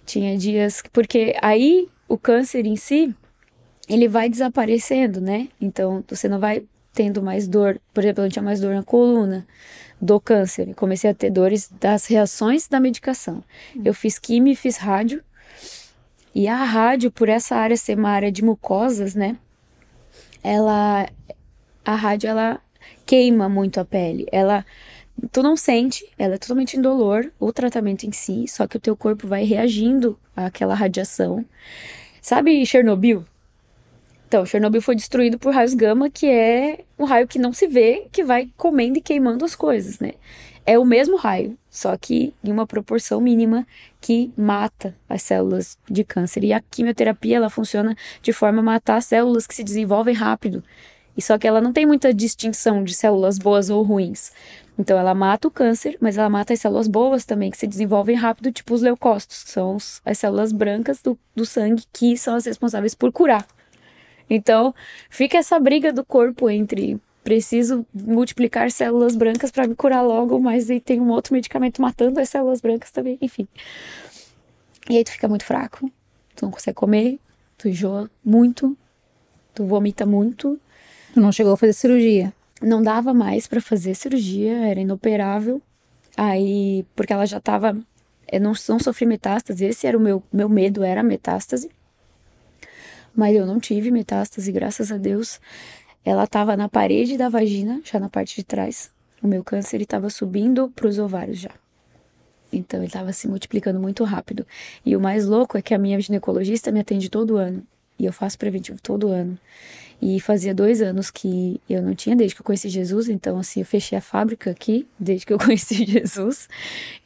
tinha 0.06 0.38
dias 0.38 0.84
porque 0.92 1.36
aí 1.42 1.88
o 2.08 2.18
câncer 2.18 2.66
em 2.66 2.76
si 2.76 3.16
ele 3.88 4.08
vai 4.08 4.30
desaparecendo, 4.30 5.22
né? 5.22 5.48
Então 5.60 6.04
você 6.08 6.28
não 6.28 6.40
vai 6.40 6.64
tendo 6.94 7.22
mais 7.22 7.48
dor, 7.48 7.80
por 7.94 8.04
exemplo, 8.04 8.22
eu 8.22 8.26
não 8.26 8.32
tinha 8.32 8.44
mais 8.44 8.62
dor 8.62 8.74
na 8.74 8.84
coluna 8.84 9.46
do 10.00 10.20
câncer, 10.20 10.70
eu 10.70 10.76
comecei 10.76 11.10
a 11.10 11.14
ter 11.14 11.30
dores 11.30 11.70
das 11.80 12.06
reações 12.06 12.68
da 12.68 12.80
medicação. 12.80 13.44
Eu 13.84 13.94
fiz 13.94 14.20
quimio, 14.20 14.56
fiz 14.56 14.78
rádio 14.78 15.24
e 16.36 16.48
a 16.48 16.64
rádio, 16.64 17.12
por 17.12 17.30
essa 17.30 17.56
área 17.56 17.78
ser 17.78 17.98
uma 17.98 18.10
área 18.10 18.32
de 18.32 18.44
mucosas, 18.44 19.16
né? 19.16 19.38
Ela 20.44 21.08
a 21.86 21.96
rádio 21.96 22.30
ela 22.30 22.62
queima 23.06 23.50
muito 23.50 23.80
a 23.80 23.86
pele. 23.86 24.26
Ela 24.32 24.66
tu 25.32 25.44
não 25.44 25.56
sente, 25.56 26.06
ela 26.18 26.36
é 26.36 26.38
totalmente 26.38 26.76
indolor, 26.76 27.32
o 27.40 27.54
tratamento 27.54 28.06
em 28.06 28.12
si, 28.12 28.46
só 28.48 28.68
que 28.68 28.78
o 28.78 28.80
teu 28.80 28.96
corpo 28.96 29.28
vai 29.28 29.44
reagindo 29.44 30.20
àquela 30.36 30.74
radiação. 30.74 31.46
Sabe 32.22 32.66
Chernobyl? 32.66 33.26
Então, 34.34 34.48
Chernobyl 34.48 34.82
foi 34.82 34.96
destruído 34.96 35.38
por 35.38 35.54
raios 35.54 35.76
gama, 35.76 36.10
que 36.10 36.26
é 36.26 36.80
um 36.98 37.04
raio 37.04 37.28
que 37.28 37.38
não 37.38 37.54
se 37.54 37.68
vê, 37.68 38.08
que 38.12 38.24
vai 38.24 38.50
comendo 38.58 38.98
e 38.98 39.02
queimando 39.02 39.46
as 39.46 39.54
coisas, 39.54 40.00
né? 40.00 40.14
É 40.66 40.80
o 40.80 40.84
mesmo 40.84 41.18
raio, 41.18 41.56
só 41.70 41.96
que 41.96 42.34
em 42.44 42.52
uma 42.52 42.66
proporção 42.66 43.22
mínima 43.22 43.64
que 44.02 44.34
mata 44.36 44.98
as 45.08 45.22
células 45.22 45.78
de 45.88 46.04
câncer. 46.04 46.44
E 46.44 46.52
a 46.52 46.60
quimioterapia, 46.60 47.38
ela 47.38 47.48
funciona 47.48 47.96
de 48.24 48.34
forma 48.34 48.58
a 48.62 48.64
matar 48.64 49.04
células 49.04 49.46
que 49.46 49.54
se 49.54 49.64
desenvolvem 49.64 50.16
rápido. 50.16 50.64
E 51.16 51.22
só 51.22 51.38
que 51.38 51.48
ela 51.48 51.62
não 51.62 51.72
tem 51.72 51.86
muita 51.86 52.12
distinção 52.12 52.84
de 52.84 52.96
células 52.96 53.38
boas 53.38 53.70
ou 53.70 53.84
ruins. 53.84 54.32
Então 54.80 54.98
ela 54.98 55.14
mata 55.14 55.48
o 55.48 55.52
câncer, 55.52 55.96
mas 56.02 56.18
ela 56.18 56.28
mata 56.28 56.54
as 56.54 56.60
células 56.60 56.88
boas 56.88 57.24
também, 57.24 57.52
que 57.52 57.58
se 57.60 57.68
desenvolvem 57.68 58.16
rápido, 58.16 58.52
tipo 58.52 58.74
os 58.74 58.82
leucócitos, 58.82 59.44
que 59.44 59.52
são 59.52 59.78
as 60.04 60.18
células 60.18 60.52
brancas 60.52 61.04
do, 61.04 61.20
do 61.36 61.46
sangue 61.46 61.84
que 61.94 62.18
são 62.18 62.34
as 62.34 62.48
responsáveis 62.48 62.96
por 62.96 63.12
curar. 63.12 63.46
Então 64.36 64.74
fica 65.10 65.38
essa 65.38 65.60
briga 65.60 65.94
do 65.94 66.04
corpo 66.04 66.50
entre 66.50 67.00
preciso 67.24 67.86
multiplicar 67.94 68.70
células 68.72 69.16
brancas 69.16 69.52
para 69.52 69.68
me 69.68 69.76
curar 69.76 70.02
logo, 70.02 70.40
mas 70.40 70.70
aí 70.70 70.80
tem 70.80 71.00
um 71.00 71.10
outro 71.10 71.34
medicamento 71.34 71.82
matando 71.82 72.20
as 72.20 72.30
células 72.30 72.60
brancas 72.60 72.92
também, 72.92 73.18
enfim. 73.22 73.48
E 74.90 74.98
aí 74.98 75.04
tu 75.04 75.12
fica 75.12 75.28
muito 75.28 75.46
fraco, 75.46 75.90
tu 76.36 76.46
não 76.46 76.52
consegue 76.52 76.76
comer, 76.76 77.20
tu 77.58 77.70
enjoa 77.70 78.10
muito, 78.26 78.78
tu 79.54 79.64
vomita 79.66 80.06
muito, 80.06 80.60
não 81.16 81.32
chegou 81.32 81.54
a 81.54 81.58
fazer 81.58 81.74
cirurgia? 81.74 82.34
Não 82.62 82.82
dava 82.82 83.14
mais 83.14 83.46
para 83.48 83.62
fazer 83.62 83.94
cirurgia, 83.94 84.68
era 84.68 84.80
inoperável. 84.80 85.62
Aí, 86.16 86.86
porque 86.96 87.14
ela 87.14 87.26
já 87.26 87.40
tava. 87.40 87.78
Eu 88.32 88.42
não, 88.42 88.54
não 88.70 88.80
sofri 88.80 89.06
metástase, 89.06 89.66
esse 89.66 89.86
era 89.86 89.98
o 89.98 90.02
meu, 90.02 90.24
meu 90.32 90.50
medo, 90.50 90.84
era 90.84 91.04
metástase. 91.04 91.70
Mas 93.16 93.36
eu 93.36 93.46
não 93.46 93.60
tive 93.60 93.92
metástase, 93.92 94.52
graças 94.52 94.92
a 94.92 94.98
Deus. 94.98 95.40
Ela 96.04 96.28
tava 96.28 96.58
na 96.58 96.68
parede 96.68 97.18
da 97.18 97.30
vagina, 97.30 97.82
já 97.84 98.00
na 98.00 98.10
parte 98.10 98.36
de 98.36 98.44
trás. 98.44 98.92
O 99.22 99.28
meu 99.28 99.44
câncer 99.44 99.82
estava 99.82 100.10
subindo 100.10 100.70
para 100.76 100.88
os 100.88 101.00
ovários 101.00 101.40
já. 101.40 101.52
Então 102.52 102.80
ele 102.80 102.88
estava 102.88 103.14
se 103.14 103.28
multiplicando 103.28 103.80
muito 103.80 104.04
rápido. 104.04 104.46
E 104.86 104.96
o 104.96 105.00
mais 105.00 105.26
louco 105.26 105.58
é 105.58 105.62
que 105.62 105.74
a 105.74 105.78
minha 105.78 106.00
ginecologista 106.00 106.72
me 106.72 106.80
atende 106.80 107.10
todo 107.10 107.38
ano. 107.38 107.64
E 107.98 108.06
eu 108.06 108.14
faço 108.14 108.38
preventivo 108.38 108.80
todo 108.82 109.08
ano. 109.08 109.38
E 110.02 110.20
fazia 110.20 110.54
dois 110.54 110.82
anos 110.82 111.10
que 111.10 111.62
eu 111.70 111.82
não 111.82 111.96
tinha, 111.96 112.16
desde 112.16 112.36
que 112.36 112.42
eu 112.42 112.46
conheci 112.46 112.68
Jesus. 112.68 113.08
Então, 113.08 113.40
assim, 113.40 113.62
eu 113.62 113.66
fechei 113.66 113.98
a 113.98 114.02
fábrica 114.02 114.52
aqui, 114.52 114.86
desde 115.00 115.26
que 115.26 115.32
eu 115.32 115.40
conheci 115.40 115.86
Jesus. 115.86 116.50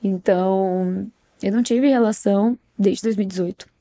Então, 0.03 1.07
eu 1.41 1.51
não 1.51 1.61
tive 1.61 1.87
relação 1.87 2.57
desde 2.77 3.03
2018. 3.03 3.76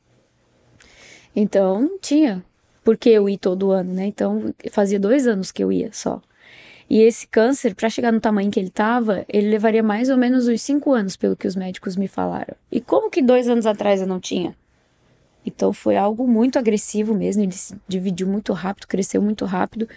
Então, 1.36 1.82
não 1.82 1.98
tinha 1.98 2.42
porque 2.82 3.10
eu 3.10 3.28
ir 3.28 3.36
todo 3.36 3.72
ano, 3.72 3.92
né? 3.92 4.06
Então, 4.06 4.54
fazia 4.70 4.98
dois 4.98 5.26
anos 5.26 5.52
que 5.52 5.62
eu 5.62 5.72
ia 5.72 5.90
só. 5.92 6.22
E 6.88 7.02
esse 7.02 7.26
câncer, 7.26 7.74
para 7.74 7.90
chegar 7.90 8.12
no 8.12 8.20
tamanho 8.20 8.48
que 8.48 8.60
ele 8.60 8.68
estava, 8.68 9.24
ele 9.28 9.50
levaria 9.50 9.82
mais 9.82 10.08
ou 10.08 10.16
menos 10.16 10.46
uns 10.46 10.62
cinco 10.62 10.92
anos, 10.92 11.16
pelo 11.16 11.36
que 11.36 11.48
os 11.48 11.56
médicos 11.56 11.96
me 11.96 12.06
falaram. 12.06 12.54
E 12.70 12.80
como 12.80 13.10
que 13.10 13.20
dois 13.20 13.48
anos 13.48 13.66
atrás 13.66 14.00
eu 14.00 14.06
não 14.06 14.20
tinha? 14.20 14.56
Então 15.44 15.72
foi 15.72 15.96
algo 15.96 16.28
muito 16.28 16.58
agressivo 16.58 17.12
mesmo, 17.12 17.42
ele 17.42 17.52
se 17.52 17.76
dividiu 17.88 18.28
muito 18.28 18.52
rápido, 18.52 18.86
cresceu 18.86 19.20
muito 19.20 19.44
rápido. 19.44 19.88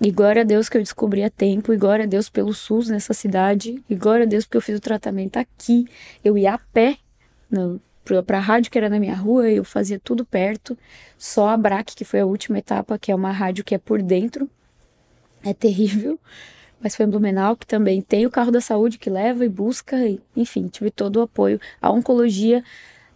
E 0.00 0.10
glória 0.10 0.42
a 0.42 0.44
Deus 0.44 0.68
que 0.68 0.76
eu 0.76 0.82
descobri 0.82 1.22
a 1.22 1.30
tempo, 1.30 1.72
e 1.72 1.76
glória 1.76 2.04
a 2.04 2.08
Deus 2.08 2.28
pelo 2.28 2.52
SUS 2.52 2.88
nessa 2.88 3.14
cidade, 3.14 3.80
e 3.88 3.94
glória 3.94 4.24
a 4.24 4.28
Deus 4.28 4.44
porque 4.44 4.56
eu 4.56 4.62
fiz 4.62 4.76
o 4.76 4.80
tratamento 4.80 5.36
aqui. 5.36 5.86
Eu 6.24 6.36
ia 6.36 6.54
a 6.54 6.58
pé 6.58 6.98
para 8.24 8.38
a 8.38 8.40
rádio 8.40 8.70
que 8.70 8.78
era 8.78 8.88
na 8.88 8.98
minha 8.98 9.14
rua, 9.14 9.48
eu 9.48 9.64
fazia 9.64 9.98
tudo 9.98 10.24
perto. 10.24 10.76
Só 11.16 11.48
a 11.48 11.56
BRAC, 11.56 11.94
que 11.94 12.04
foi 12.04 12.20
a 12.20 12.26
última 12.26 12.58
etapa, 12.58 12.98
que 12.98 13.12
é 13.12 13.14
uma 13.14 13.30
rádio 13.30 13.64
que 13.64 13.74
é 13.74 13.78
por 13.78 14.02
dentro. 14.02 14.48
É 15.44 15.54
terrível, 15.54 16.18
mas 16.80 16.96
foi 16.96 17.06
em 17.06 17.08
Blumenau, 17.08 17.56
que 17.56 17.66
também 17.66 18.02
tem 18.02 18.26
o 18.26 18.30
carro 18.30 18.50
da 18.50 18.60
saúde 18.60 18.98
que 18.98 19.08
leva 19.08 19.44
e 19.44 19.48
busca, 19.48 19.96
e, 20.06 20.20
enfim, 20.36 20.68
tive 20.68 20.90
todo 20.90 21.16
o 21.16 21.22
apoio. 21.22 21.60
A 21.80 21.90
oncologia 21.90 22.62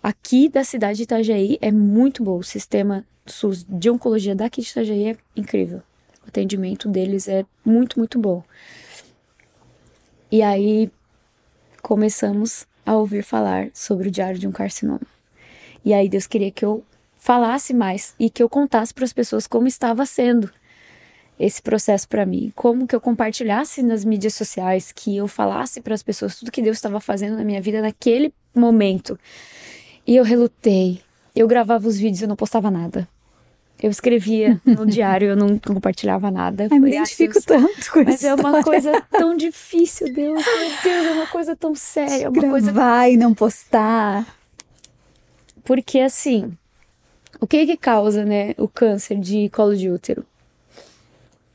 aqui 0.02 0.48
da 0.48 0.64
cidade 0.64 0.98
de 0.98 1.02
Itajaí 1.04 1.58
é 1.60 1.70
muito 1.70 2.22
bom. 2.22 2.38
O 2.38 2.44
sistema 2.44 3.04
SUS 3.26 3.64
de 3.68 3.90
oncologia 3.90 4.34
daqui 4.34 4.62
de 4.62 4.68
Itajaí 4.68 5.10
é 5.10 5.16
incrível. 5.36 5.82
O 6.24 6.28
atendimento 6.28 6.88
deles 6.88 7.28
é 7.28 7.44
muito, 7.64 7.98
muito 7.98 8.18
bom. 8.18 8.42
E 10.30 10.42
aí 10.42 10.90
começamos 11.82 12.66
a 12.84 12.94
ouvir 12.96 13.22
falar 13.22 13.68
sobre 13.72 14.08
o 14.08 14.10
diário 14.10 14.38
de 14.38 14.46
um 14.46 14.52
carcinoma. 14.52 15.00
E 15.84 15.92
aí 15.92 16.08
Deus 16.08 16.26
queria 16.26 16.50
que 16.50 16.64
eu 16.64 16.84
falasse 17.16 17.72
mais 17.72 18.14
e 18.18 18.28
que 18.28 18.42
eu 18.42 18.48
contasse 18.48 18.92
para 18.92 19.04
as 19.04 19.12
pessoas 19.12 19.46
como 19.46 19.66
estava 19.66 20.04
sendo 20.06 20.50
esse 21.38 21.60
processo 21.60 22.08
para 22.08 22.26
mim, 22.26 22.52
como 22.54 22.86
que 22.86 22.94
eu 22.94 23.00
compartilhasse 23.00 23.82
nas 23.82 24.04
mídias 24.04 24.34
sociais, 24.34 24.92
que 24.92 25.16
eu 25.16 25.26
falasse 25.26 25.80
para 25.80 25.94
as 25.94 26.02
pessoas 26.02 26.36
tudo 26.36 26.52
que 26.52 26.62
Deus 26.62 26.76
estava 26.76 27.00
fazendo 27.00 27.36
na 27.36 27.44
minha 27.44 27.60
vida 27.60 27.80
naquele 27.82 28.32
momento. 28.54 29.18
E 30.06 30.16
eu 30.16 30.24
relutei. 30.24 31.00
Eu 31.34 31.48
gravava 31.48 31.88
os 31.88 31.98
vídeos 31.98 32.22
e 32.22 32.26
não 32.26 32.36
postava 32.36 32.70
nada. 32.70 33.08
Eu 33.82 33.90
escrevia 33.90 34.60
no 34.64 34.86
diário, 34.86 35.30
eu 35.30 35.36
não 35.36 35.58
compartilhava 35.58 36.30
nada. 36.30 36.68
Eu 36.70 36.80
me 36.80 36.90
identifico 36.90 37.32
Deus, 37.32 37.44
tanto 37.44 37.90
com 37.90 38.04
Mas 38.04 38.22
é 38.22 38.32
uma 38.32 38.62
coisa 38.62 39.02
tão 39.10 39.36
difícil, 39.36 40.12
Deus. 40.14 40.40
Meu 40.44 40.68
Deus, 40.84 41.06
é 41.06 41.10
uma 41.10 41.26
coisa 41.26 41.56
tão 41.56 41.74
séria. 41.74 42.26
É 42.26 42.28
uma 42.28 42.40
Gravar 42.40 43.00
coisa... 43.02 43.08
e 43.08 43.16
não 43.16 43.34
postar. 43.34 44.24
Porque 45.64 45.98
assim, 45.98 46.56
o 47.40 47.46
que 47.46 47.66
que 47.66 47.76
causa, 47.76 48.24
né, 48.24 48.54
o 48.56 48.68
câncer 48.68 49.18
de 49.18 49.48
colo 49.48 49.76
de 49.76 49.90
útero? 49.90 50.24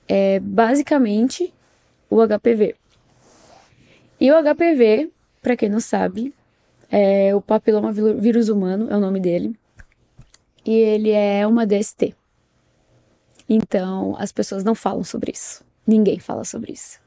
É 0.05 0.41
basicamente 0.41 1.53
o 2.09 2.17
HPV. 2.27 2.75
E 4.19 4.29
o 4.29 4.35
HPV, 4.43 5.09
para 5.41 5.55
quem 5.55 5.69
não 5.69 5.79
sabe, 5.79 6.33
é 6.91 7.33
o 7.33 7.39
papiloma 7.39 7.93
vírus 7.93 8.49
humano, 8.49 8.87
é 8.89 8.97
o 8.97 8.99
nome 8.99 9.21
dele. 9.21 9.55
E 10.65 10.73
ele 10.73 11.11
é 11.11 11.47
uma 11.47 11.65
DST. 11.65 12.16
Então, 13.49 14.15
as 14.19 14.31
pessoas 14.31 14.63
não 14.63 14.75
falam 14.75 15.03
sobre 15.03 15.31
isso. 15.31 15.63
Ninguém 15.85 16.19
fala 16.19 16.43
sobre 16.43 16.73
isso. 16.73 16.99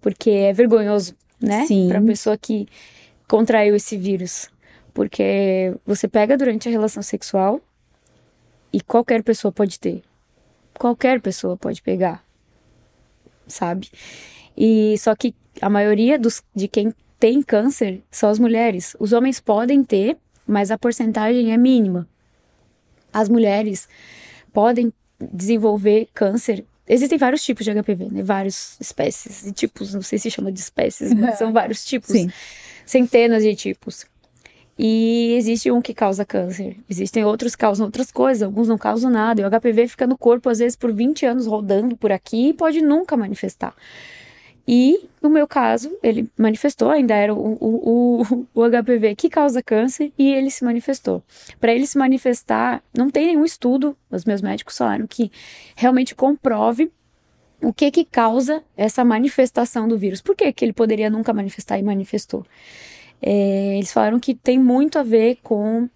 Porque 0.00 0.30
é 0.30 0.52
vergonhoso, 0.52 1.14
né? 1.40 1.66
Sim. 1.66 1.88
Pra 1.88 2.00
pessoa 2.00 2.36
que 2.36 2.68
contraiu 3.26 3.74
esse 3.74 3.96
vírus. 3.96 4.50
Porque 4.92 5.74
você 5.86 6.08
pega 6.08 6.36
durante 6.36 6.68
a 6.68 6.70
relação 6.70 7.02
sexual 7.02 7.60
e 8.72 8.80
qualquer 8.80 9.22
pessoa 9.22 9.50
pode 9.50 9.78
ter. 9.78 10.02
Qualquer 10.78 11.20
pessoa 11.20 11.56
pode 11.56 11.80
pegar. 11.82 12.24
Sabe? 13.46 13.90
E 14.56 14.96
só 14.98 15.14
que 15.14 15.34
a 15.60 15.70
maioria 15.70 16.18
dos, 16.18 16.42
de 16.54 16.68
quem 16.68 16.94
tem 17.18 17.42
câncer 17.42 18.02
são 18.10 18.30
as 18.30 18.38
mulheres. 18.38 18.96
Os 18.98 19.12
homens 19.12 19.40
podem 19.40 19.84
ter, 19.84 20.16
mas 20.46 20.70
a 20.70 20.78
porcentagem 20.78 21.52
é 21.52 21.56
mínima. 21.56 22.08
As 23.12 23.28
mulheres 23.28 23.88
podem 24.52 24.92
desenvolver 25.20 26.08
câncer. 26.14 26.64
Existem 26.88 27.18
vários 27.18 27.42
tipos 27.42 27.64
de 27.64 27.72
HPV, 27.72 28.08
né? 28.10 28.22
Várias 28.22 28.76
espécies 28.80 29.46
e 29.46 29.52
tipos, 29.52 29.94
não 29.94 30.02
sei 30.02 30.18
se 30.18 30.30
chama 30.30 30.50
de 30.50 30.60
espécies, 30.60 31.12
mas 31.14 31.36
são 31.38 31.52
vários 31.52 31.84
tipos. 31.84 32.10
Sim. 32.10 32.30
Centenas 32.84 33.42
de 33.42 33.54
tipos. 33.54 34.06
E 34.82 35.34
existe 35.36 35.70
um 35.70 35.82
que 35.82 35.92
causa 35.92 36.24
câncer. 36.24 36.74
Existem 36.88 37.22
outros 37.22 37.54
que 37.54 37.60
causam 37.60 37.84
outras 37.84 38.10
coisas, 38.10 38.42
alguns 38.42 38.66
não 38.66 38.78
causam 38.78 39.10
nada. 39.10 39.40
E 39.40 39.44
o 39.44 39.50
HPV 39.50 39.88
fica 39.88 40.06
no 40.06 40.16
corpo, 40.16 40.48
às 40.48 40.58
vezes, 40.58 40.74
por 40.74 40.90
20 40.90 41.26
anos 41.26 41.46
rodando 41.46 41.96
por 41.98 42.10
aqui 42.10 42.48
e 42.48 42.54
pode 42.54 42.80
nunca 42.80 43.14
manifestar. 43.14 43.74
E, 44.72 45.08
no 45.20 45.28
meu 45.28 45.48
caso, 45.48 45.98
ele 46.00 46.30
manifestou, 46.38 46.90
ainda 46.90 47.12
era 47.12 47.34
o, 47.34 47.58
o, 47.60 48.22
o, 48.22 48.46
o 48.54 48.70
HPV 48.70 49.16
que 49.16 49.28
causa 49.28 49.60
câncer, 49.60 50.12
e 50.16 50.32
ele 50.32 50.48
se 50.48 50.64
manifestou. 50.64 51.24
Para 51.58 51.74
ele 51.74 51.88
se 51.88 51.98
manifestar, 51.98 52.80
não 52.96 53.10
tem 53.10 53.26
nenhum 53.26 53.44
estudo, 53.44 53.96
os 54.08 54.24
meus 54.24 54.40
médicos 54.40 54.78
falaram 54.78 55.08
que 55.08 55.32
realmente 55.74 56.14
comprove 56.14 56.88
o 57.60 57.72
que 57.72 57.90
que 57.90 58.04
causa 58.04 58.62
essa 58.76 59.04
manifestação 59.04 59.88
do 59.88 59.98
vírus. 59.98 60.20
Por 60.22 60.36
que, 60.36 60.52
que 60.52 60.64
ele 60.64 60.72
poderia 60.72 61.10
nunca 61.10 61.32
manifestar 61.32 61.76
e 61.76 61.82
manifestou? 61.82 62.46
É, 63.20 63.76
eles 63.76 63.92
falaram 63.92 64.20
que 64.20 64.36
tem 64.36 64.56
muito 64.56 65.00
a 65.00 65.02
ver 65.02 65.40
com 65.42 65.88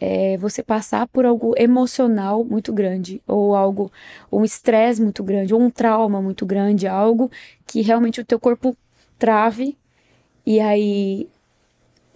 é, 0.00 0.36
você 0.36 0.62
passar 0.62 1.06
por 1.08 1.24
algo 1.24 1.54
emocional 1.56 2.44
muito 2.44 2.72
grande, 2.72 3.22
ou 3.26 3.54
algo, 3.54 3.90
um 4.30 4.44
estresse 4.44 5.00
muito 5.02 5.22
grande, 5.22 5.54
ou 5.54 5.60
um 5.60 5.70
trauma 5.70 6.20
muito 6.20 6.44
grande, 6.44 6.86
algo 6.86 7.30
que 7.66 7.80
realmente 7.80 8.20
o 8.20 8.24
teu 8.24 8.38
corpo 8.38 8.76
trave 9.18 9.76
e 10.44 10.60
aí 10.60 11.28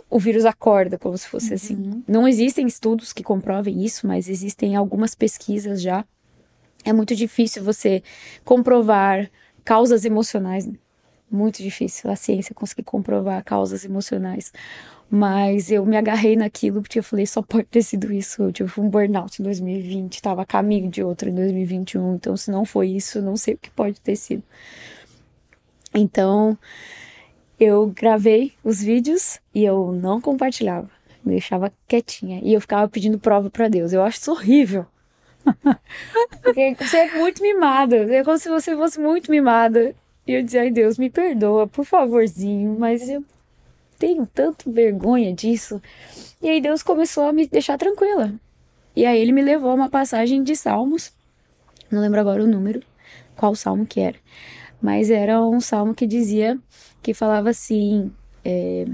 o 0.09 0.19
vírus 0.19 0.45
acorda, 0.45 0.99
como 0.99 1.17
se 1.17 1.27
fosse 1.29 1.55
assim. 1.55 1.75
uhum. 1.75 1.91
assim. 1.91 2.05
Não 2.07 2.29
existem 2.29 2.67
estudos 2.67 3.13
que 3.13 3.23
comprovem 3.23 3.85
isso, 3.85 4.07
mas 4.07 4.29
existem 4.29 4.77
algumas 4.77 5.15
pesquisas 5.15 5.81
já. 5.81 6.05
É 6.85 6.93
muito 6.93 7.15
difícil 7.15 7.63
você 7.63 8.03
comprovar 8.45 9.31
causas 9.65 10.05
emocionais. 10.05 10.67
Né? 10.67 10.75
Muito 11.31 11.63
difícil 11.63 12.11
a 12.11 12.17
ciência 12.17 12.55
conseguir 12.55 12.83
comprovar 12.83 13.43
causas 13.45 13.85
emocionais. 13.85 14.53
Mas 15.09 15.71
eu 15.71 15.85
me 15.85 15.97
agarrei 15.97 16.37
naquilo 16.37 16.83
porque 16.83 16.99
eu 16.99 17.03
falei, 17.03 17.27
só 17.27 17.43
pode 17.43 17.65
ter 17.65 17.83
sido 17.83 18.13
isso. 18.13 18.43
Eu 18.43 18.53
tive 18.53 18.81
um 18.81 18.89
burnout 18.89 19.41
em 19.41 19.45
2020, 19.45 20.23
tava 20.23 20.43
a 20.43 20.47
caminho 20.47 20.89
de 20.89 21.03
outro 21.03 21.29
em 21.29 21.35
2021. 21.35 22.15
Então, 22.15 22.37
se 22.37 22.51
não 22.51 22.65
foi 22.65 22.89
isso, 22.89 23.21
não 23.21 23.37
sei 23.37 23.55
o 23.55 23.59
que 23.59 23.71
pode 23.71 24.01
ter 24.01 24.17
sido. 24.17 24.43
Então, 25.93 26.57
eu 27.59 27.89
gravei 27.89 28.53
os 28.63 28.81
vídeos 28.81 29.41
e 29.55 29.65
eu 29.65 29.93
não 29.93 30.21
compartilhava. 30.21 30.89
Me 31.25 31.33
deixava 31.33 31.73
quietinha. 31.89 32.41
E 32.43 32.55
eu 32.55 32.61
ficava 32.61 32.89
pedindo 32.89 33.19
prova 33.19 33.51
para 33.51 33.69
Deus. 33.69 33.93
Eu 33.93 34.03
acho 34.03 34.19
isso 34.19 34.31
horrível. 34.31 34.87
Porque 36.43 36.75
você 36.79 36.99
é 36.99 37.19
muito 37.19 37.43
mimada. 37.43 37.97
É 38.15 38.25
como 38.25 38.39
se 38.39 38.49
você 38.49 38.77
fosse 38.77 39.01
muito 39.01 39.31
mimada. 39.31 39.95
E 40.31 40.35
eu 40.35 40.45
dizia, 40.45 40.61
ai 40.61 40.71
Deus, 40.71 40.97
me 40.97 41.11
perdoa, 41.11 41.67
por 41.67 41.85
favorzinho, 41.85 42.77
mas 42.79 43.09
eu 43.09 43.25
tenho 43.99 44.25
tanto 44.33 44.71
vergonha 44.71 45.35
disso. 45.35 45.83
E 46.41 46.49
aí 46.49 46.61
Deus 46.61 46.85
começou 46.85 47.25
a 47.25 47.33
me 47.33 47.49
deixar 47.49 47.77
tranquila. 47.77 48.33
E 48.95 49.05
aí 49.05 49.21
ele 49.21 49.33
me 49.33 49.43
levou 49.43 49.73
a 49.73 49.75
uma 49.75 49.89
passagem 49.89 50.45
de 50.45 50.55
Salmos, 50.55 51.13
não 51.91 52.01
lembro 52.01 52.21
agora 52.21 52.45
o 52.45 52.47
número, 52.47 52.81
qual 53.35 53.57
salmo 53.57 53.85
que 53.85 53.99
era, 53.99 54.17
mas 54.81 55.11
era 55.11 55.45
um 55.45 55.61
salmo 55.61 55.97
que 55.97 56.07
dizia, 56.07 56.57
que 57.03 57.13
falava 57.13 57.51
assim: 57.51 58.13
é, 58.45 58.87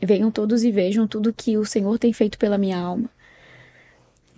Venham 0.00 0.30
todos 0.30 0.62
e 0.62 0.70
vejam 0.70 1.08
tudo 1.08 1.32
que 1.32 1.58
o 1.58 1.64
Senhor 1.64 1.98
tem 1.98 2.12
feito 2.12 2.38
pela 2.38 2.56
minha 2.56 2.78
alma. 2.78 3.10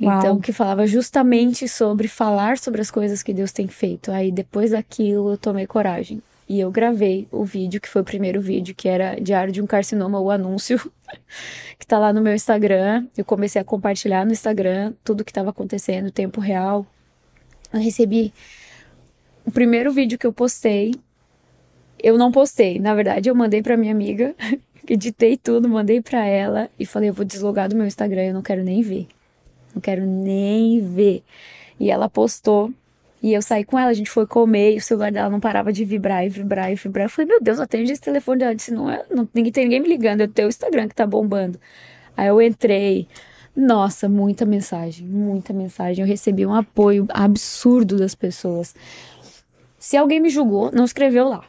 Uau. 0.00 0.18
Então, 0.18 0.40
que 0.40 0.52
falava 0.52 0.86
justamente 0.86 1.68
sobre 1.68 2.08
falar 2.08 2.58
sobre 2.58 2.80
as 2.80 2.90
coisas 2.90 3.22
que 3.22 3.32
Deus 3.32 3.52
tem 3.52 3.68
feito. 3.68 4.10
Aí, 4.10 4.32
depois 4.32 4.72
daquilo, 4.72 5.30
eu 5.30 5.38
tomei 5.38 5.66
coragem. 5.66 6.20
E 6.48 6.60
eu 6.60 6.70
gravei 6.70 7.26
o 7.30 7.44
vídeo, 7.44 7.80
que 7.80 7.88
foi 7.88 8.02
o 8.02 8.04
primeiro 8.04 8.40
vídeo, 8.40 8.74
que 8.74 8.88
era 8.88 9.18
Diário 9.20 9.52
de 9.52 9.62
um 9.62 9.66
Carcinoma, 9.66 10.20
o 10.20 10.30
anúncio, 10.30 10.78
que 11.78 11.86
tá 11.86 11.98
lá 11.98 12.12
no 12.12 12.20
meu 12.20 12.34
Instagram. 12.34 13.06
Eu 13.16 13.24
comecei 13.24 13.60
a 13.60 13.64
compartilhar 13.64 14.26
no 14.26 14.32
Instagram 14.32 14.92
tudo 15.02 15.24
que 15.24 15.30
estava 15.30 15.50
acontecendo, 15.50 16.10
tempo 16.10 16.40
real. 16.40 16.86
Eu 17.72 17.80
recebi 17.80 18.32
o 19.44 19.50
primeiro 19.50 19.92
vídeo 19.92 20.18
que 20.18 20.26
eu 20.26 20.32
postei. 20.32 20.94
Eu 22.02 22.18
não 22.18 22.30
postei, 22.30 22.78
na 22.78 22.94
verdade, 22.94 23.30
eu 23.30 23.34
mandei 23.34 23.62
para 23.62 23.78
minha 23.78 23.92
amiga, 23.92 24.34
editei 24.86 25.38
tudo, 25.38 25.68
mandei 25.68 26.02
para 26.02 26.26
ela 26.26 26.68
e 26.78 26.84
falei: 26.84 27.08
eu 27.08 27.14
vou 27.14 27.24
deslogar 27.24 27.68
do 27.68 27.76
meu 27.76 27.86
Instagram, 27.86 28.24
eu 28.24 28.34
não 28.34 28.42
quero 28.42 28.62
nem 28.62 28.82
ver. 28.82 29.08
Não 29.74 29.80
quero 29.80 30.06
nem 30.06 30.80
ver. 30.80 31.22
E 31.78 31.90
ela 31.90 32.08
postou. 32.08 32.72
E 33.22 33.32
eu 33.32 33.40
saí 33.40 33.64
com 33.64 33.78
ela, 33.78 33.90
a 33.90 33.94
gente 33.94 34.10
foi 34.10 34.26
comer 34.26 34.74
e 34.74 34.76
o 34.76 34.82
celular 34.82 35.10
dela 35.10 35.30
não 35.30 35.40
parava 35.40 35.72
de 35.72 35.82
vibrar 35.84 36.26
e 36.26 36.28
vibrar 36.28 36.70
e 36.70 36.74
vibrar. 36.74 37.06
Eu 37.06 37.10
falei, 37.10 37.26
meu 37.26 37.40
Deus, 37.40 37.58
atende 37.58 37.90
esse 37.90 38.02
telefone 38.02 38.40
dela. 38.40 38.54
disse, 38.54 38.70
não, 38.70 38.90
é, 38.90 39.02
não 39.10 39.26
ninguém, 39.32 39.50
tem 39.50 39.64
ninguém 39.64 39.80
me 39.80 39.88
ligando, 39.88 40.20
é 40.20 40.24
o 40.24 40.28
teu 40.28 40.46
Instagram 40.46 40.88
que 40.88 40.94
tá 40.94 41.06
bombando. 41.06 41.58
Aí 42.16 42.28
eu 42.28 42.40
entrei. 42.40 43.08
Nossa, 43.56 44.08
muita 44.08 44.44
mensagem, 44.44 45.06
muita 45.06 45.52
mensagem. 45.52 46.02
Eu 46.02 46.08
recebi 46.08 46.44
um 46.44 46.52
apoio 46.52 47.06
absurdo 47.08 47.96
das 47.96 48.14
pessoas. 48.14 48.74
Se 49.78 49.96
alguém 49.96 50.20
me 50.20 50.28
julgou, 50.28 50.70
não 50.72 50.84
escreveu 50.84 51.28
lá. 51.28 51.44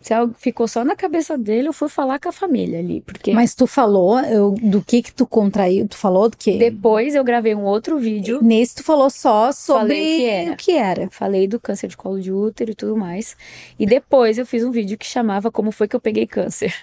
Se 0.00 0.14
ficou 0.38 0.66
só 0.66 0.82
na 0.82 0.96
cabeça 0.96 1.36
dele, 1.36 1.68
eu 1.68 1.72
fui 1.74 1.88
falar 1.88 2.18
com 2.18 2.30
a 2.30 2.32
família 2.32 2.78
ali, 2.78 3.02
porque... 3.02 3.32
Mas 3.32 3.54
tu 3.54 3.66
falou 3.66 4.18
eu, 4.20 4.54
do 4.62 4.82
que 4.82 5.02
que 5.02 5.12
tu 5.12 5.26
contraiu, 5.26 5.86
tu 5.86 5.96
falou 5.96 6.30
do 6.30 6.36
que? 6.38 6.56
Depois 6.56 7.14
eu 7.14 7.22
gravei 7.22 7.54
um 7.54 7.64
outro 7.64 7.98
vídeo. 7.98 8.40
Nesse 8.42 8.76
tu 8.76 8.82
falou 8.82 9.10
só 9.10 9.52
sobre 9.52 9.94
que 9.94 10.50
o 10.50 10.56
que 10.56 10.72
era. 10.72 11.10
Falei 11.10 11.46
do 11.46 11.60
câncer 11.60 11.86
de 11.86 11.98
colo 11.98 12.18
de 12.18 12.32
útero 12.32 12.70
e 12.70 12.74
tudo 12.74 12.96
mais. 12.96 13.36
E 13.78 13.84
depois 13.84 14.38
eu 14.38 14.46
fiz 14.46 14.64
um 14.64 14.70
vídeo 14.70 14.96
que 14.96 15.06
chamava 15.06 15.50
Como 15.50 15.70
Foi 15.70 15.86
Que 15.86 15.96
Eu 15.96 16.00
Peguei 16.00 16.26
Câncer. 16.26 16.74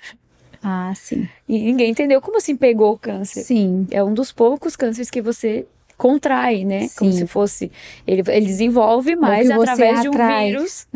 Ah, 0.62 0.94
sim. 0.96 1.28
E 1.48 1.60
ninguém 1.60 1.92
entendeu 1.92 2.22
como 2.22 2.38
assim 2.38 2.56
pegou 2.56 2.94
o 2.94 2.98
câncer. 2.98 3.42
Sim. 3.44 3.88
É 3.92 4.04
um 4.04 4.14
dos 4.14 4.32
poucos 4.32 4.76
cânceres 4.76 5.10
que 5.10 5.22
você 5.22 5.66
contrai, 5.98 6.64
né? 6.64 6.88
Sim. 6.88 6.96
Como 7.00 7.12
se 7.12 7.28
fosse. 7.28 7.72
Ele, 8.06 8.24
ele 8.28 8.46
desenvolve 8.46 9.16
mais 9.16 9.50
através 9.50 10.02
de 10.02 10.10
um 10.10 10.14
vírus. 10.14 10.88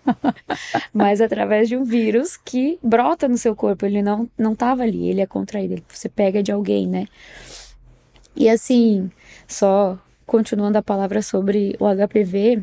mas 0.92 1.20
através 1.20 1.68
de 1.68 1.76
um 1.76 1.84
vírus 1.84 2.36
que 2.36 2.78
brota 2.82 3.28
no 3.28 3.36
seu 3.36 3.54
corpo. 3.54 3.84
Ele 3.84 4.02
não, 4.02 4.28
não 4.36 4.54
tava 4.54 4.82
ali, 4.82 5.08
ele 5.08 5.20
é 5.20 5.26
contraído. 5.26 5.82
Você 5.88 6.08
pega 6.08 6.42
de 6.42 6.50
alguém, 6.50 6.88
né? 6.88 7.06
E 8.34 8.48
assim, 8.48 9.10
só 9.46 9.98
continuando 10.26 10.78
a 10.78 10.82
palavra 10.82 11.20
sobre 11.20 11.76
o 11.78 11.84
HPV, 11.86 12.62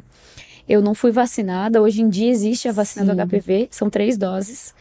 eu 0.68 0.82
não 0.82 0.96
fui 0.96 1.12
vacinada. 1.12 1.82
Hoje 1.82 2.02
em 2.02 2.10
dia 2.10 2.30
existe 2.30 2.68
a 2.68 2.72
vacina 2.72 3.06
Sim. 3.06 3.16
do 3.16 3.28
HPV, 3.28 3.68
são 3.70 3.90
três 3.90 4.18
doses. 4.18 4.74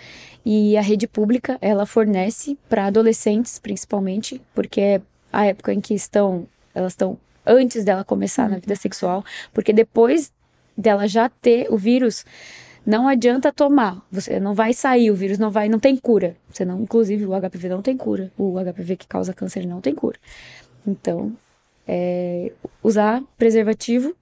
E 0.45 0.77
a 0.77 0.81
rede 0.81 1.07
pública, 1.07 1.59
ela 1.61 1.85
fornece 1.85 2.57
para 2.69 2.87
adolescentes, 2.87 3.59
principalmente, 3.59 4.41
porque 4.55 4.81
é 4.81 5.03
a 5.31 5.45
época 5.47 5.75
em 5.75 5.81
que 5.81 5.95
estão 5.95 6.47
elas 6.75 6.93
estão 6.93 7.19
antes 7.47 7.85
dela 7.85 8.05
começar 8.05 8.45
uhum. 8.45 8.51
na 8.51 8.59
vida 8.59 8.77
sexual, 8.77 9.25
porque 9.53 9.73
depois 9.73 10.33
dela 10.77 11.07
já 11.07 11.29
ter 11.29 11.67
o 11.71 11.77
vírus, 11.77 12.25
não 12.85 13.09
adianta 13.09 13.53
tomar. 13.53 14.05
Você 14.11 14.41
não 14.41 14.55
vai 14.55 14.73
sair, 14.73 15.11
o 15.11 15.15
vírus 15.15 15.39
não 15.39 15.51
vai, 15.51 15.69
não 15.69 15.79
tem 15.79 15.97
cura. 15.97 16.37
Você 16.51 16.65
não, 16.65 16.81
inclusive 16.81 17.27
o 17.27 17.41
HPV 17.41 17.69
não 17.69 17.83
tem 17.83 17.97
cura. 17.97 18.33
O 18.37 18.55
HPV 18.59 18.97
que 18.97 19.07
causa 19.07 19.35
câncer 19.35 19.67
não 19.67 19.81
tem 19.81 19.95
cura. 19.95 20.19
Então, 20.87 21.33
é, 21.87 22.53
usar 22.83 23.23
preservativo 23.37 24.15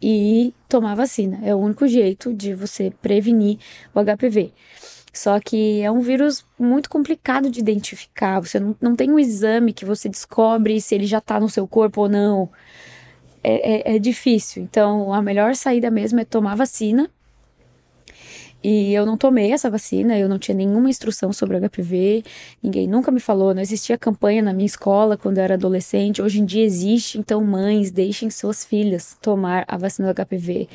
e 0.00 0.54
tomar 0.68 0.94
vacina. 0.94 1.40
É 1.44 1.54
o 1.54 1.58
único 1.58 1.86
jeito 1.86 2.32
de 2.32 2.54
você 2.54 2.92
prevenir 3.02 3.58
o 3.94 4.00
HPV. 4.02 4.52
Só 5.12 5.40
que 5.40 5.80
é 5.80 5.90
um 5.90 6.00
vírus 6.00 6.44
muito 6.58 6.88
complicado 6.88 7.50
de 7.50 7.60
identificar. 7.60 8.40
Você 8.40 8.60
não, 8.60 8.76
não 8.80 8.96
tem 8.96 9.10
um 9.10 9.18
exame 9.18 9.72
que 9.72 9.84
você 9.84 10.08
descobre 10.08 10.80
se 10.80 10.94
ele 10.94 11.06
já 11.06 11.18
está 11.18 11.40
no 11.40 11.48
seu 11.48 11.66
corpo 11.66 12.02
ou 12.02 12.08
não. 12.08 12.48
É, 13.42 13.92
é, 13.92 13.96
é 13.96 13.98
difícil. 13.98 14.62
Então, 14.62 15.12
a 15.12 15.22
melhor 15.22 15.54
saída 15.56 15.90
mesmo 15.90 16.20
é 16.20 16.24
tomar 16.24 16.54
vacina 16.54 17.10
e 18.62 18.92
eu 18.92 19.06
não 19.06 19.16
tomei 19.16 19.52
essa 19.52 19.70
vacina, 19.70 20.18
eu 20.18 20.28
não 20.28 20.38
tinha 20.38 20.54
nenhuma 20.54 20.90
instrução 20.90 21.32
sobre 21.32 21.56
o 21.56 21.60
HPV, 21.60 22.22
ninguém 22.62 22.86
nunca 22.86 23.10
me 23.10 23.18
falou, 23.18 23.54
não 23.54 23.62
existia 23.62 23.96
campanha 23.96 24.42
na 24.42 24.52
minha 24.52 24.66
escola 24.66 25.16
quando 25.16 25.38
eu 25.38 25.44
era 25.44 25.54
adolescente. 25.54 26.20
Hoje 26.20 26.40
em 26.40 26.44
dia 26.44 26.64
existe, 26.64 27.18
então 27.18 27.42
mães, 27.42 27.90
deixem 27.90 28.28
suas 28.28 28.64
filhas 28.64 29.16
tomar 29.22 29.64
a 29.66 29.78
vacina 29.78 30.12
do 30.12 30.24
HPV. 30.24 30.68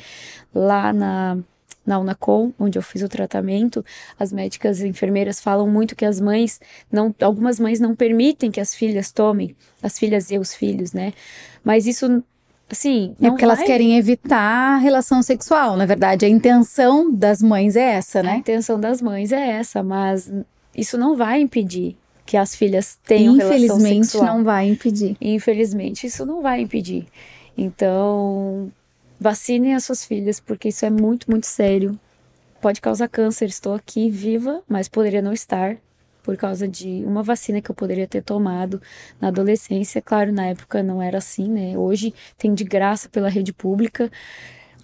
Lá 0.52 0.92
na 0.92 1.38
na 1.86 1.98
Unacom, 1.98 2.52
onde 2.58 2.78
eu 2.78 2.82
fiz 2.82 3.02
o 3.02 3.08
tratamento, 3.08 3.84
as 4.18 4.32
médicas 4.32 4.80
e 4.80 4.88
enfermeiras 4.88 5.40
falam 5.40 5.68
muito 5.68 5.94
que 5.94 6.04
as 6.04 6.20
mães 6.20 6.60
não, 6.90 7.14
algumas 7.20 7.60
mães 7.60 7.78
não 7.78 7.94
permitem 7.94 8.50
que 8.50 8.60
as 8.60 8.74
filhas 8.74 9.12
tomem, 9.12 9.54
as 9.82 9.98
filhas 9.98 10.30
e 10.30 10.38
os 10.38 10.54
filhos, 10.54 10.92
né? 10.92 11.12
Mas 11.64 11.86
isso 11.86 12.22
Assim, 12.68 13.14
é 13.22 13.28
porque 13.30 13.46
vai... 13.46 13.54
elas 13.54 13.62
querem 13.64 13.96
evitar 13.96 14.74
a 14.74 14.76
relação 14.76 15.22
sexual, 15.22 15.76
na 15.76 15.86
verdade. 15.86 16.26
A 16.26 16.28
intenção 16.28 17.14
das 17.14 17.40
mães 17.40 17.76
é 17.76 17.92
essa, 17.92 18.24
né? 18.24 18.32
A 18.32 18.36
intenção 18.38 18.80
das 18.80 19.00
mães 19.00 19.30
é 19.30 19.50
essa, 19.50 19.84
mas 19.84 20.32
isso 20.76 20.98
não 20.98 21.16
vai 21.16 21.40
impedir 21.40 21.96
que 22.24 22.36
as 22.36 22.56
filhas 22.56 22.98
tenham 23.06 23.36
relação 23.36 23.58
sexual. 23.58 23.78
Infelizmente 23.78 24.18
não 24.18 24.42
vai 24.42 24.68
impedir. 24.68 25.16
Infelizmente 25.20 26.06
isso 26.08 26.26
não 26.26 26.42
vai 26.42 26.60
impedir. 26.60 27.06
Então, 27.56 28.70
vacinem 29.20 29.74
as 29.74 29.84
suas 29.84 30.04
filhas, 30.04 30.40
porque 30.40 30.68
isso 30.68 30.84
é 30.84 30.90
muito, 30.90 31.30
muito 31.30 31.46
sério. 31.46 31.98
Pode 32.60 32.80
causar 32.80 33.08
câncer. 33.08 33.46
Estou 33.46 33.74
aqui 33.74 34.10
viva, 34.10 34.62
mas 34.68 34.88
poderia 34.88 35.22
não 35.22 35.32
estar 35.32 35.76
por 36.22 36.36
causa 36.36 36.66
de 36.66 37.04
uma 37.06 37.22
vacina 37.22 37.60
que 37.60 37.70
eu 37.70 37.74
poderia 37.74 38.06
ter 38.06 38.20
tomado 38.20 38.82
na 39.20 39.28
adolescência. 39.28 40.02
Claro, 40.02 40.32
na 40.32 40.46
época 40.46 40.82
não 40.82 41.00
era 41.00 41.18
assim, 41.18 41.48
né? 41.48 41.78
Hoje 41.78 42.12
tem 42.36 42.52
de 42.52 42.64
graça 42.64 43.08
pela 43.08 43.28
rede 43.28 43.52
pública. 43.52 44.10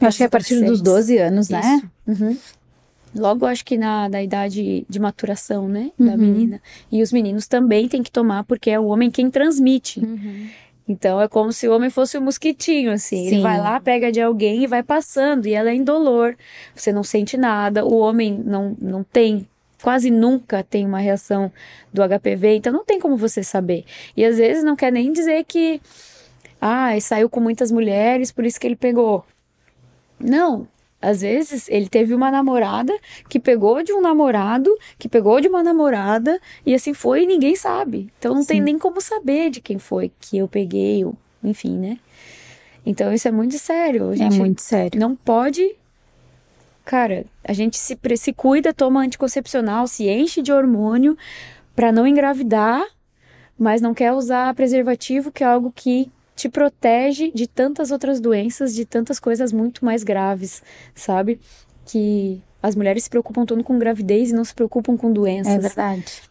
Acho 0.01 0.19
que 0.19 0.23
é 0.23 0.27
a 0.27 0.31
partir 0.31 0.61
dos 0.65 0.81
12 0.81 1.19
anos, 1.19 1.49
né? 1.49 1.83
Uhum. 2.07 2.37
Logo, 3.15 3.45
acho 3.45 3.65
que 3.65 3.77
na, 3.77 4.09
na 4.09 4.23
idade 4.23 4.87
de 4.89 5.01
maturação, 5.01 5.69
né? 5.69 5.91
Da 5.99 6.13
uhum. 6.13 6.17
menina. 6.17 6.63
E 6.91 7.03
os 7.03 7.13
meninos 7.13 7.47
também 7.47 7.89
têm 7.89 8.03
que 8.03 8.11
tomar, 8.11 8.45
porque 8.45 8.71
é 8.71 8.79
o 8.79 8.87
homem 8.87 9.11
quem 9.11 9.31
transmite. 9.31 10.01
Uhum. 10.01 10.49
Então 10.89 11.21
é 11.21 11.29
como 11.29 11.53
se 11.53 11.69
o 11.69 11.75
homem 11.75 11.91
fosse 11.91 12.19
um 12.19 12.21
mosquitinho, 12.21 12.91
assim. 12.91 13.29
Sim. 13.29 13.35
Ele 13.35 13.41
vai 13.43 13.59
lá, 13.59 13.81
pega 13.81 14.11
de 14.11 14.21
alguém 14.21 14.65
e 14.65 14.67
vai 14.67 14.83
passando. 14.83 15.47
E 15.47 15.55
ela 15.55 15.71
é 15.71 15.75
indolor. 15.75 16.37
Você 16.75 16.93
não 16.93 17.05
sente 17.05 17.37
nada. 17.37 17.85
O 17.85 17.97
homem 17.99 18.43
não, 18.45 18.77
não 18.81 19.05
tem 19.05 19.47
quase 19.83 20.11
nunca 20.11 20.63
tem 20.63 20.87
uma 20.87 21.01
reação 21.01 21.53
do 21.93 22.03
HPV, 22.03 22.57
então 22.57 22.73
não 22.73 22.85
tem 22.85 23.01
como 23.01 23.17
você 23.17 23.43
saber. 23.43 23.85
E 24.17 24.25
às 24.25 24.39
vezes 24.39 24.63
não 24.63 24.77
quer 24.77 24.93
nem 24.93 25.13
dizer 25.13 25.45
que 25.45 25.81
ah, 26.61 26.99
saiu 27.01 27.29
com 27.29 27.41
muitas 27.41 27.73
mulheres, 27.73 28.31
por 28.31 28.47
isso 28.47 28.61
que 28.61 28.67
ele 28.67 28.77
pegou. 28.77 29.27
Não, 30.21 30.69
às 31.03 31.21
vezes 31.21 31.69
ele 31.69 31.89
teve 31.89 32.15
uma 32.15 32.31
namorada 32.31 32.97
que 33.29 33.41
pegou 33.41 33.83
de 33.83 33.93
um 33.93 34.01
namorado, 34.01 34.71
que 34.99 35.09
pegou 35.09 35.41
de 35.41 35.49
uma 35.49 35.63
namorada, 35.63 36.41
e 36.65 36.75
assim 36.75 36.95
foi 36.95 37.25
e 37.25 37.27
ninguém 37.27 37.57
sabe. 37.57 38.09
Então 38.19 38.35
não 38.35 38.43
Sim. 38.43 38.49
tem 38.49 38.61
nem 38.61 38.79
como 38.79 39.01
saber 39.01 39.51
de 39.51 39.61
quem 39.61 39.79
foi 39.79 40.13
que 40.21 40.39
eu 40.39 40.47
peguei, 40.47 41.05
ou, 41.05 41.17
enfim, 41.43 41.77
né? 41.77 41.99
Então 42.87 43.13
isso 43.13 43.29
é 43.29 43.33
muito 43.33 43.59
sério. 43.59 44.13
é 44.15 44.31
muito 44.31 44.63
sério. 44.63 44.99
Não 44.99 45.15
pode 45.15 45.77
Cara, 46.85 47.25
a 47.45 47.53
gente 47.53 47.79
se, 47.79 47.97
se 48.17 48.33
cuida, 48.33 48.75
toma 48.75 49.01
anticoncepcional, 49.01 49.87
se 49.87 50.09
enche 50.09 50.43
de 50.43 50.53
hormônio 50.53 51.17
para 51.77 51.93
não 51.93 52.07
engravidar, 52.07 52.85
mas 53.59 53.81
não 53.81 53.95
quer 53.95 54.13
usar 54.13 54.53
preservativo, 54.55 55.31
que 55.31 55.45
é 55.45 55.47
algo 55.47 55.73
que 55.75 56.11
te 56.35 56.49
protege 56.49 57.31
de 57.33 57.47
tantas 57.47 57.91
outras 57.91 58.21
doenças, 58.21 58.75
de 58.75 58.85
tantas 58.85 59.21
coisas 59.21 59.53
muito 59.53 59.85
mais 59.85 60.03
graves, 60.03 60.63
sabe? 60.95 61.41
Que 61.85 62.43
as 62.63 62.75
mulheres 62.75 63.05
se 63.05 63.11
preocupam 63.11 63.45
tanto 63.45 63.65
com 63.65 63.79
gravidez 63.79 64.31
e 64.31 64.35
não 64.35 64.45
se 64.45 64.55
preocupam 64.55 64.97
com 64.97 65.13
doenças. 65.13 65.55
É 65.55 65.59
verdade. 65.59 66.23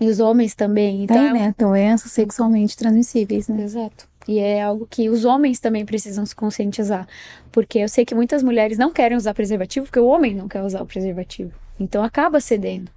E 0.00 0.08
os 0.08 0.20
homens 0.20 0.54
também. 0.54 1.04
Então, 1.04 1.16
Tem, 1.16 1.32
né? 1.32 1.54
Doenças 1.58 2.12
sexualmente 2.12 2.76
transmissíveis, 2.76 3.48
né? 3.48 3.64
Exato. 3.64 4.08
E 4.28 4.38
é 4.38 4.62
algo 4.62 4.86
que 4.88 5.08
os 5.08 5.24
homens 5.24 5.58
também 5.58 5.84
precisam 5.84 6.24
se 6.24 6.36
conscientizar. 6.36 7.08
Porque 7.50 7.78
eu 7.78 7.88
sei 7.88 8.04
que 8.04 8.14
muitas 8.14 8.42
mulheres 8.42 8.78
não 8.78 8.92
querem 8.92 9.16
usar 9.16 9.34
preservativo 9.34 9.86
porque 9.86 9.98
o 9.98 10.06
homem 10.06 10.34
não 10.34 10.46
quer 10.46 10.62
usar 10.62 10.82
o 10.82 10.86
preservativo. 10.86 11.52
Então 11.80 12.02
acaba 12.02 12.40
cedendo. 12.40 12.90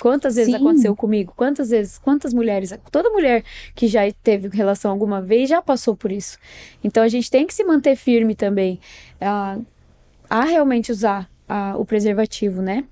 Quantas 0.00 0.36
vezes 0.36 0.54
Sim. 0.54 0.60
aconteceu 0.60 0.94
comigo? 0.94 1.32
Quantas 1.36 1.70
vezes, 1.70 1.98
quantas 1.98 2.32
mulheres, 2.32 2.72
toda 2.90 3.10
mulher 3.10 3.42
que 3.74 3.86
já 3.86 4.00
teve 4.22 4.48
relação 4.48 4.90
alguma 4.90 5.20
vez 5.20 5.48
já 5.48 5.62
passou 5.62 5.96
por 5.96 6.12
isso. 6.12 6.38
Então 6.82 7.02
a 7.02 7.08
gente 7.08 7.30
tem 7.30 7.46
que 7.46 7.54
se 7.54 7.64
manter 7.64 7.96
firme 7.96 8.34
também 8.34 8.78
a, 9.20 9.58
a 10.28 10.44
realmente 10.44 10.92
usar 10.92 11.28
a, 11.48 11.76
o 11.76 11.84
preservativo, 11.84 12.62
né? 12.62 12.84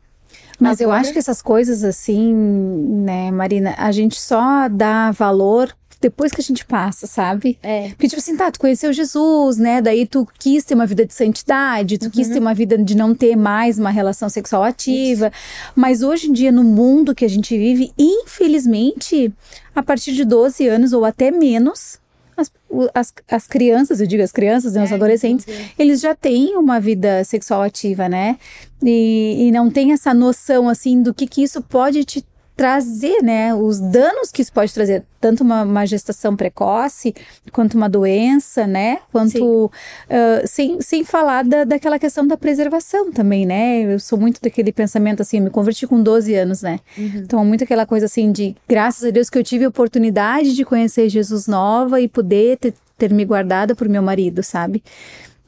Mas 0.58 0.80
Agora... 0.80 0.96
eu 0.96 1.00
acho 1.00 1.12
que 1.12 1.18
essas 1.18 1.42
coisas 1.42 1.84
assim, 1.84 2.32
né, 2.34 3.30
Marina, 3.30 3.74
a 3.76 3.92
gente 3.92 4.20
só 4.20 4.68
dá 4.68 5.10
valor 5.10 5.74
depois 6.04 6.32
que 6.32 6.40
a 6.42 6.44
gente 6.44 6.66
passa, 6.66 7.06
sabe? 7.06 7.58
É. 7.62 7.88
Porque, 7.88 8.08
tipo 8.08 8.20
assim, 8.20 8.36
tá, 8.36 8.50
tu 8.50 8.60
conheceu 8.60 8.92
Jesus, 8.92 9.56
né? 9.56 9.80
Daí 9.80 10.06
tu 10.06 10.28
quis 10.38 10.62
ter 10.62 10.74
uma 10.74 10.84
vida 10.84 11.06
de 11.06 11.14
santidade, 11.14 11.96
tu 11.96 12.04
uhum. 12.04 12.10
quis 12.10 12.28
ter 12.28 12.38
uma 12.38 12.52
vida 12.52 12.76
de 12.76 12.94
não 12.94 13.14
ter 13.14 13.34
mais 13.34 13.78
uma 13.78 13.88
relação 13.88 14.28
sexual 14.28 14.62
ativa. 14.62 15.28
Isso. 15.28 15.72
Mas 15.74 16.02
hoje 16.02 16.28
em 16.28 16.32
dia, 16.34 16.52
no 16.52 16.62
mundo 16.62 17.14
que 17.14 17.24
a 17.24 17.28
gente 17.28 17.56
vive, 17.56 17.90
infelizmente, 17.98 19.32
a 19.74 19.82
partir 19.82 20.12
de 20.12 20.26
12 20.26 20.68
anos 20.68 20.92
ou 20.92 21.06
até 21.06 21.30
menos, 21.30 21.98
as, 22.36 22.52
as, 22.92 23.14
as 23.26 23.46
crianças, 23.46 23.98
eu 23.98 24.06
digo 24.06 24.22
as 24.22 24.32
crianças, 24.32 24.74
né, 24.74 24.84
os 24.84 24.92
é, 24.92 24.94
adolescentes, 24.94 25.46
eles 25.78 26.02
já 26.02 26.14
têm 26.14 26.54
uma 26.58 26.78
vida 26.80 27.24
sexual 27.24 27.62
ativa, 27.62 28.10
né? 28.10 28.36
E, 28.82 29.46
e 29.46 29.52
não 29.52 29.70
tem 29.70 29.92
essa 29.92 30.12
noção, 30.12 30.68
assim, 30.68 31.00
do 31.00 31.14
que, 31.14 31.26
que 31.26 31.42
isso 31.42 31.62
pode 31.62 32.04
te 32.04 32.22
trazer, 32.56 33.20
né, 33.22 33.52
os 33.54 33.80
danos 33.80 34.30
que 34.30 34.40
isso 34.40 34.52
pode 34.52 34.72
trazer, 34.72 35.02
tanto 35.20 35.42
uma, 35.42 35.62
uma 35.62 35.86
gestação 35.86 36.36
precoce, 36.36 37.12
quanto 37.50 37.74
uma 37.74 37.88
doença, 37.88 38.66
né, 38.66 38.98
quanto, 39.10 39.66
uh, 39.66 40.46
sem, 40.46 40.80
sem 40.80 41.02
falar 41.02 41.44
da, 41.44 41.64
daquela 41.64 41.98
questão 41.98 42.26
da 42.26 42.36
preservação 42.36 43.10
também, 43.10 43.44
né, 43.44 43.82
eu 43.82 43.98
sou 43.98 44.18
muito 44.18 44.40
daquele 44.40 44.72
pensamento 44.72 45.20
assim, 45.20 45.40
me 45.40 45.50
converti 45.50 45.84
com 45.86 46.00
12 46.00 46.34
anos, 46.34 46.62
né, 46.62 46.78
uhum. 46.96 47.12
então 47.16 47.44
muito 47.44 47.64
aquela 47.64 47.86
coisa 47.86 48.06
assim 48.06 48.30
de, 48.30 48.54
graças 48.68 49.04
a 49.04 49.10
Deus 49.10 49.28
que 49.28 49.38
eu 49.38 49.44
tive 49.44 49.64
a 49.64 49.68
oportunidade 49.68 50.54
de 50.54 50.64
conhecer 50.64 51.08
Jesus 51.08 51.48
nova 51.48 52.00
e 52.00 52.06
poder 52.06 52.58
ter, 52.58 52.74
ter 52.96 53.12
me 53.12 53.24
guardado 53.24 53.74
por 53.74 53.88
meu 53.88 54.02
marido, 54.02 54.44
sabe, 54.44 54.80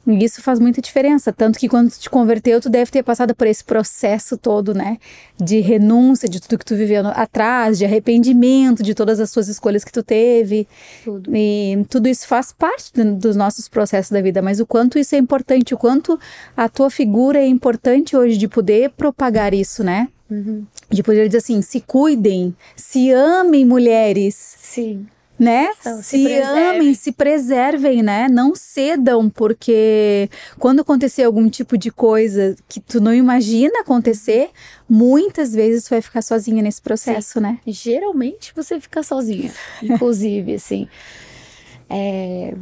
e 0.07 0.23
isso 0.23 0.41
faz 0.41 0.57
muita 0.57 0.81
diferença. 0.81 1.33
Tanto 1.33 1.59
que 1.59 1.67
quando 1.67 1.91
tu 1.91 1.99
te 1.99 2.09
converteu, 2.09 2.61
tu 2.61 2.69
deve 2.69 2.89
ter 2.89 3.03
passado 3.03 3.35
por 3.35 3.45
esse 3.45 3.63
processo 3.63 4.37
todo, 4.37 4.73
né? 4.73 4.97
De 5.37 5.59
renúncia 5.59 6.29
de 6.29 6.39
tudo 6.39 6.57
que 6.57 6.65
tu 6.65 6.77
viveu 6.77 7.05
atrás, 7.07 7.77
de 7.77 7.83
arrependimento 7.83 8.81
de 8.81 8.95
todas 8.95 9.19
as 9.19 9.29
suas 9.29 9.49
escolhas 9.49 9.83
que 9.83 9.91
tu 9.91 10.01
teve. 10.01 10.65
Tudo. 11.03 11.29
E 11.35 11.85
tudo 11.89 12.07
isso 12.07 12.25
faz 12.25 12.53
parte 12.53 12.91
dos 13.03 13.35
nossos 13.35 13.67
processos 13.67 14.11
da 14.11 14.21
vida. 14.21 14.41
Mas 14.41 14.61
o 14.61 14.65
quanto 14.65 14.97
isso 14.97 15.13
é 15.13 15.17
importante, 15.17 15.73
o 15.73 15.77
quanto 15.77 16.17
a 16.55 16.69
tua 16.69 16.89
figura 16.89 17.39
é 17.39 17.47
importante 17.47 18.15
hoje 18.15 18.37
de 18.37 18.47
poder 18.47 18.91
propagar 18.91 19.53
isso, 19.53 19.83
né? 19.83 20.07
Uhum. 20.31 20.65
De 20.89 21.03
poder 21.03 21.27
dizer 21.27 21.39
assim: 21.39 21.61
se 21.61 21.81
cuidem, 21.81 22.55
se 22.77 23.11
amem, 23.11 23.65
mulheres. 23.65 24.55
Sim 24.57 25.05
né? 25.39 25.69
Então, 25.79 26.01
se, 26.01 26.23
se 26.23 26.41
amem, 26.41 26.93
se 26.93 27.11
preservem, 27.11 28.01
né? 28.01 28.27
Não 28.27 28.55
cedam, 28.55 29.29
porque 29.29 30.29
quando 30.57 30.81
acontecer 30.81 31.23
algum 31.23 31.47
tipo 31.49 31.77
de 31.77 31.91
coisa 31.91 32.55
que 32.67 32.79
tu 32.79 32.99
não 32.99 33.13
imagina 33.13 33.81
acontecer, 33.81 34.49
muitas 34.89 35.53
vezes 35.53 35.83
tu 35.83 35.91
vai 35.91 36.01
ficar 36.01 36.21
sozinha 36.21 36.63
nesse 36.63 36.81
processo, 36.81 37.33
Sim. 37.33 37.39
né? 37.41 37.59
Geralmente 37.67 38.51
você 38.55 38.79
fica 38.79 39.03
sozinha, 39.03 39.51
inclusive, 39.83 40.55
assim. 40.55 40.87
É... 41.89 42.53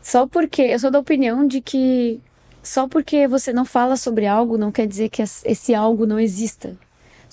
Só 0.00 0.26
porque 0.26 0.62
eu 0.62 0.78
sou 0.78 0.90
da 0.90 0.98
opinião 0.98 1.46
de 1.46 1.60
que 1.60 2.20
só 2.62 2.88
porque 2.88 3.26
você 3.26 3.52
não 3.52 3.64
fala 3.64 3.96
sobre 3.96 4.26
algo 4.26 4.56
não 4.56 4.72
quer 4.72 4.86
dizer 4.86 5.08
que 5.10 5.22
esse 5.22 5.74
algo 5.74 6.06
não 6.06 6.18
exista. 6.20 6.76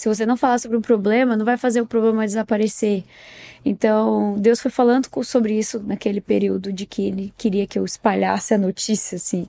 Se 0.01 0.09
você 0.09 0.25
não 0.25 0.35
falar 0.35 0.57
sobre 0.57 0.75
um 0.75 0.81
problema, 0.81 1.37
não 1.37 1.45
vai 1.45 1.57
fazer 1.57 1.79
o 1.79 1.85
problema 1.85 2.25
desaparecer. 2.25 3.03
Então, 3.63 4.33
Deus 4.39 4.59
foi 4.59 4.71
falando 4.71 5.07
sobre 5.23 5.53
isso 5.53 5.79
naquele 5.85 6.19
período 6.19 6.73
de 6.73 6.87
que 6.87 7.05
ele 7.05 7.31
queria 7.37 7.67
que 7.67 7.77
eu 7.77 7.85
espalhasse 7.85 8.51
a 8.51 8.57
notícia, 8.57 9.17
assim. 9.17 9.47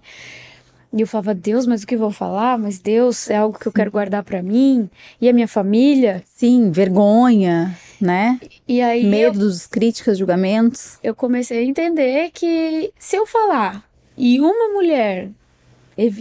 E 0.93 1.01
eu 1.01 1.07
falava, 1.07 1.35
Deus, 1.35 1.67
mas 1.67 1.83
o 1.83 1.87
que 1.87 1.95
eu 1.95 1.99
vou 1.99 2.11
falar? 2.11 2.59
Mas 2.59 2.79
Deus 2.79 3.31
é 3.31 3.37
algo 3.37 3.59
que 3.59 3.67
eu 3.67 3.73
quero 3.73 3.91
guardar 3.91 4.23
para 4.25 4.43
mim 4.43 4.91
e 5.19 5.27
a 5.27 5.33
minha 5.33 5.49
família. 5.49 6.23
Sim, 6.27 6.71
vergonha, 6.71 7.75
né? 7.99 8.39
E 8.69 8.83
aí 8.83 9.07
medo 9.07 9.39
eu, 9.39 9.45
dos 9.47 9.67
críticas, 9.67 10.19
julgamentos. 10.19 10.99
Eu 11.03 11.15
comecei 11.15 11.61
a 11.61 11.65
entender 11.65 12.31
que 12.31 12.93
se 12.99 13.17
eu 13.17 13.25
falar 13.25 13.83
e 14.19 14.39
uma 14.39 14.69
mulher 14.69 15.31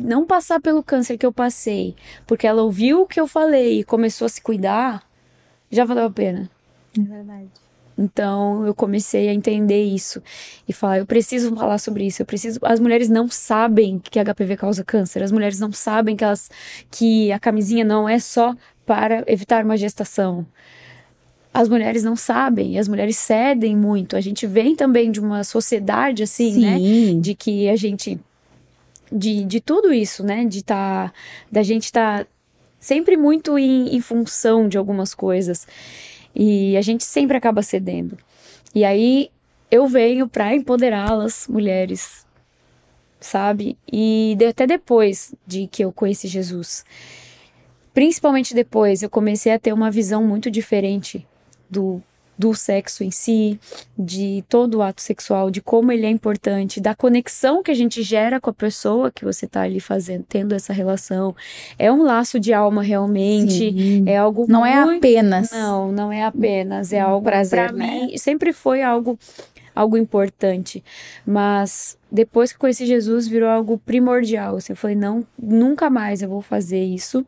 não 0.04 0.26
passar 0.26 0.60
pelo 0.60 0.84
câncer 0.84 1.18
que 1.18 1.26
eu 1.26 1.32
passei, 1.32 1.96
porque 2.28 2.46
ela 2.46 2.64
ouviu 2.64 3.02
o 3.02 3.08
que 3.08 3.20
eu 3.20 3.28
falei 3.28 3.80
e 3.80 3.84
começou 3.84 4.26
a 4.26 4.30
se 4.30 4.42
cuidar, 4.42 5.04
já 5.70 5.86
valeu 5.86 6.06
a 6.06 6.12
pena. 6.12 6.50
É 6.98 7.02
verdade. 7.02 7.50
Então 7.98 8.66
eu 8.66 8.74
comecei 8.74 9.30
a 9.30 9.34
entender 9.34 9.84
isso 9.84 10.22
e 10.68 10.74
falar, 10.74 11.00
eu 11.00 11.06
preciso 11.06 11.56
falar 11.56 11.78
sobre 11.78 12.06
isso, 12.06 12.22
eu 12.22 12.26
preciso. 12.26 12.60
As 12.64 12.80
mulheres 12.80 13.10
não 13.10 13.28
sabem 13.28 14.00
que 14.00 14.20
HPV 14.20 14.58
causa 14.58 14.84
câncer, 14.84 15.22
as 15.22 15.32
mulheres 15.32 15.60
não 15.60 15.72
sabem 15.72 16.16
que 16.16 16.24
elas 16.24 16.50
que 16.90 17.32
a 17.32 17.40
camisinha 17.40 17.86
não 17.86 18.10
é 18.10 18.20
só 18.20 18.56
para 18.86 19.24
evitar 19.28 19.64
uma 19.64 19.78
gestação. 19.78 20.46
As 21.54 21.68
mulheres 21.68 22.02
não 22.02 22.16
sabem, 22.16 22.76
e 22.76 22.80
as 22.80 22.88
mulheres 22.88 23.18
cedem 23.18 23.76
muito. 23.76 24.16
A 24.16 24.22
gente 24.22 24.48
vem 24.48 24.74
também 24.74 25.12
de 25.12 25.20
uma 25.20 25.44
sociedade 25.44 26.24
assim, 26.24 26.62
né? 26.62 26.78
Sim. 26.78 27.16
né, 27.16 27.22
de 27.22 27.36
que 27.36 27.68
a 27.68 27.76
gente 27.76 28.18
de, 29.12 29.44
de 29.44 29.60
tudo 29.60 29.94
isso, 29.94 30.24
né, 30.24 30.46
de 30.46 30.64
tá 30.64 31.12
da 31.52 31.64
gente 31.64 31.86
estar 31.86 32.26
tá 32.26 32.32
sempre 32.80 33.18
muito 33.18 33.58
em, 33.58 33.96
em 33.96 34.02
função 34.02 34.68
de 34.68 34.78
algumas 34.78 35.14
coisas. 35.14 35.68
E 36.34 36.78
a 36.78 36.82
gente 36.82 37.04
sempre 37.04 37.38
acaba 37.38 37.62
cedendo. 37.62 38.18
E 38.74 38.86
aí 38.86 39.30
eu 39.70 39.88
venho 39.88 40.28
para 40.28 40.56
empoderá-las, 40.56 41.48
mulheres, 41.48 42.26
sabe? 43.20 43.78
E 43.92 44.38
até 44.50 44.66
depois 44.66 45.34
de 45.46 45.68
que 45.68 45.84
eu 45.84 45.92
conheci 45.92 46.28
Jesus, 46.28 46.86
principalmente 47.94 48.54
depois, 48.54 49.04
eu 49.04 49.10
comecei 49.10 49.52
a 49.52 49.60
ter 49.60 49.74
uma 49.74 49.92
visão 49.92 50.24
muito 50.24 50.50
diferente 50.50 51.26
do 51.70 52.02
do 52.42 52.56
sexo 52.56 53.04
em 53.04 53.12
si, 53.12 53.60
de 53.96 54.44
todo 54.50 54.80
o 54.80 54.82
ato 54.82 55.00
sexual, 55.00 55.52
de 55.52 55.62
como 55.62 55.92
ele 55.92 56.08
é 56.08 56.10
importante, 56.10 56.82
da 56.82 56.96
conexão 56.96 57.62
que 57.62 57.70
a 57.70 57.76
gente 57.76 58.02
gera 58.02 58.42
com 58.42 58.50
a 58.50 58.54
pessoa 58.54 59.12
que 59.12 59.24
você 59.24 59.46
está 59.46 59.62
ali 59.62 59.80
fazendo, 59.80 60.26
tendo 60.28 60.56
essa 60.56 60.74
relação. 60.74 61.36
É 61.78 61.92
um 61.92 62.02
laço 62.02 62.40
de 62.40 62.52
alma 62.52 62.82
realmente, 62.82 63.72
Sim. 63.72 64.04
é 64.08 64.18
algo 64.18 64.48
Não 64.50 64.66
é 64.66 64.84
muito... 64.84 65.06
é 65.06 65.20
apenas. 65.20 65.52
Não, 65.52 65.92
não 65.92 66.12
é 66.12 66.24
apenas, 66.24 66.92
é 66.92 67.06
um 67.06 67.10
algo 67.10 67.26
prazer, 67.26 67.68
pra 67.68 67.72
né? 67.72 68.08
mim, 68.08 68.18
sempre 68.18 68.52
foi 68.52 68.82
algo 68.82 69.20
algo 69.74 69.96
importante, 69.96 70.84
mas 71.26 71.98
depois 72.12 72.52
que 72.52 72.60
conheci 72.60 72.86
Jesus 72.86 73.26
virou 73.26 73.48
algo 73.48 73.78
primordial. 73.78 74.58
Assim, 74.58 74.74
eu 74.74 74.78
falei, 74.78 74.98
não, 74.98 75.26
nunca 75.42 75.90
mais 75.90 76.22
eu 76.22 76.28
vou 76.28 76.42
fazer 76.42 76.84
isso 76.84 77.26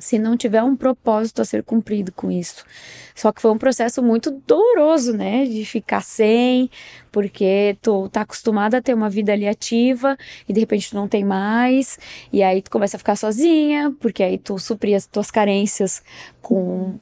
se 0.00 0.18
não 0.18 0.36
tiver 0.36 0.62
um 0.62 0.76
propósito 0.76 1.42
a 1.42 1.44
ser 1.44 1.62
cumprido 1.62 2.12
com 2.12 2.30
isso. 2.30 2.64
Só 3.14 3.32
que 3.32 3.40
foi 3.40 3.50
um 3.50 3.58
processo 3.58 4.02
muito 4.02 4.30
doloroso, 4.46 5.12
né? 5.12 5.44
De 5.44 5.64
ficar 5.64 6.02
sem, 6.02 6.70
porque 7.10 7.76
tu 7.82 8.08
tá 8.08 8.22
acostumada 8.22 8.78
a 8.78 8.82
ter 8.82 8.94
uma 8.94 9.10
vida 9.10 9.32
ali 9.32 9.46
ativa 9.46 10.16
e 10.48 10.52
de 10.52 10.60
repente 10.60 10.90
tu 10.90 10.96
não 10.96 11.08
tem 11.08 11.24
mais, 11.24 11.98
e 12.32 12.42
aí 12.42 12.62
tu 12.62 12.70
começa 12.70 12.96
a 12.96 12.98
ficar 12.98 13.16
sozinha, 13.16 13.94
porque 14.00 14.22
aí 14.22 14.38
tu 14.38 14.58
supri 14.58 14.94
as 14.94 15.06
tuas 15.06 15.30
carências 15.30 16.02
com 16.40 16.98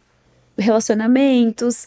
relacionamentos 0.58 1.86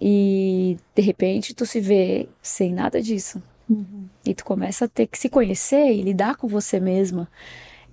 e 0.00 0.76
de 0.94 1.02
repente 1.02 1.54
tu 1.54 1.66
se 1.66 1.80
vê 1.80 2.28
sem 2.42 2.72
nada 2.72 3.00
disso. 3.00 3.42
Uhum. 3.68 4.06
E 4.26 4.34
tu 4.34 4.44
começa 4.44 4.84
a 4.84 4.88
ter 4.88 5.06
que 5.06 5.18
se 5.18 5.28
conhecer 5.28 5.92
e 5.92 6.02
lidar 6.02 6.36
com 6.36 6.46
você 6.46 6.78
mesma 6.78 7.28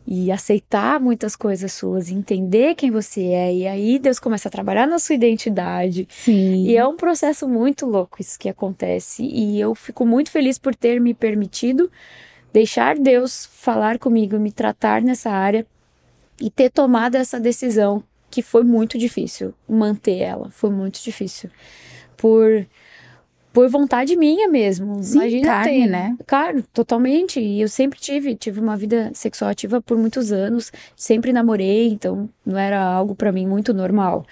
e 0.05 0.31
aceitar 0.31 0.99
muitas 0.99 1.35
coisas 1.35 1.71
suas, 1.71 2.09
entender 2.09 2.75
quem 2.75 2.89
você 2.89 3.21
é, 3.27 3.53
e 3.53 3.67
aí 3.67 3.99
Deus 3.99 4.19
começa 4.19 4.47
a 4.47 4.51
trabalhar 4.51 4.87
na 4.87 4.99
sua 4.99 5.15
identidade. 5.15 6.07
Sim. 6.09 6.65
E 6.65 6.75
é 6.75 6.85
um 6.85 6.95
processo 6.95 7.47
muito 7.47 7.85
louco 7.85 8.21
isso 8.21 8.39
que 8.39 8.49
acontece, 8.49 9.23
e 9.23 9.59
eu 9.59 9.75
fico 9.75 10.05
muito 10.05 10.31
feliz 10.31 10.57
por 10.57 10.75
ter 10.75 10.99
me 10.99 11.13
permitido 11.13 11.89
deixar 12.51 12.97
Deus 12.97 13.49
falar 13.53 13.97
comigo, 13.97 14.37
me 14.39 14.51
tratar 14.51 15.01
nessa 15.01 15.29
área 15.29 15.65
e 16.39 16.49
ter 16.49 16.69
tomado 16.69 17.15
essa 17.15 17.39
decisão 17.39 18.03
que 18.29 18.41
foi 18.41 18.63
muito 18.63 18.97
difícil 18.97 19.53
manter 19.67 20.19
ela, 20.19 20.49
foi 20.51 20.69
muito 20.69 21.01
difícil. 21.03 21.49
Por 22.17 22.65
por 23.53 23.69
vontade 23.69 24.15
minha 24.15 24.47
mesmo. 24.47 25.03
Sim, 25.03 25.19
Imagina 25.19 25.47
carne, 25.47 25.71
ter, 25.71 25.87
né? 25.87 26.17
Claro, 26.25 26.63
totalmente. 26.73 27.39
E 27.39 27.61
eu 27.61 27.67
sempre 27.67 27.99
tive, 27.99 28.35
tive 28.35 28.59
uma 28.59 28.77
vida 28.77 29.11
sexual 29.13 29.51
ativa 29.51 29.81
por 29.81 29.97
muitos 29.97 30.31
anos, 30.31 30.71
sempre 30.95 31.33
namorei, 31.33 31.89
então 31.89 32.29
não 32.45 32.57
era 32.57 32.81
algo 32.81 33.15
para 33.15 33.31
mim 33.31 33.45
muito 33.47 33.73
normal. 33.73 34.25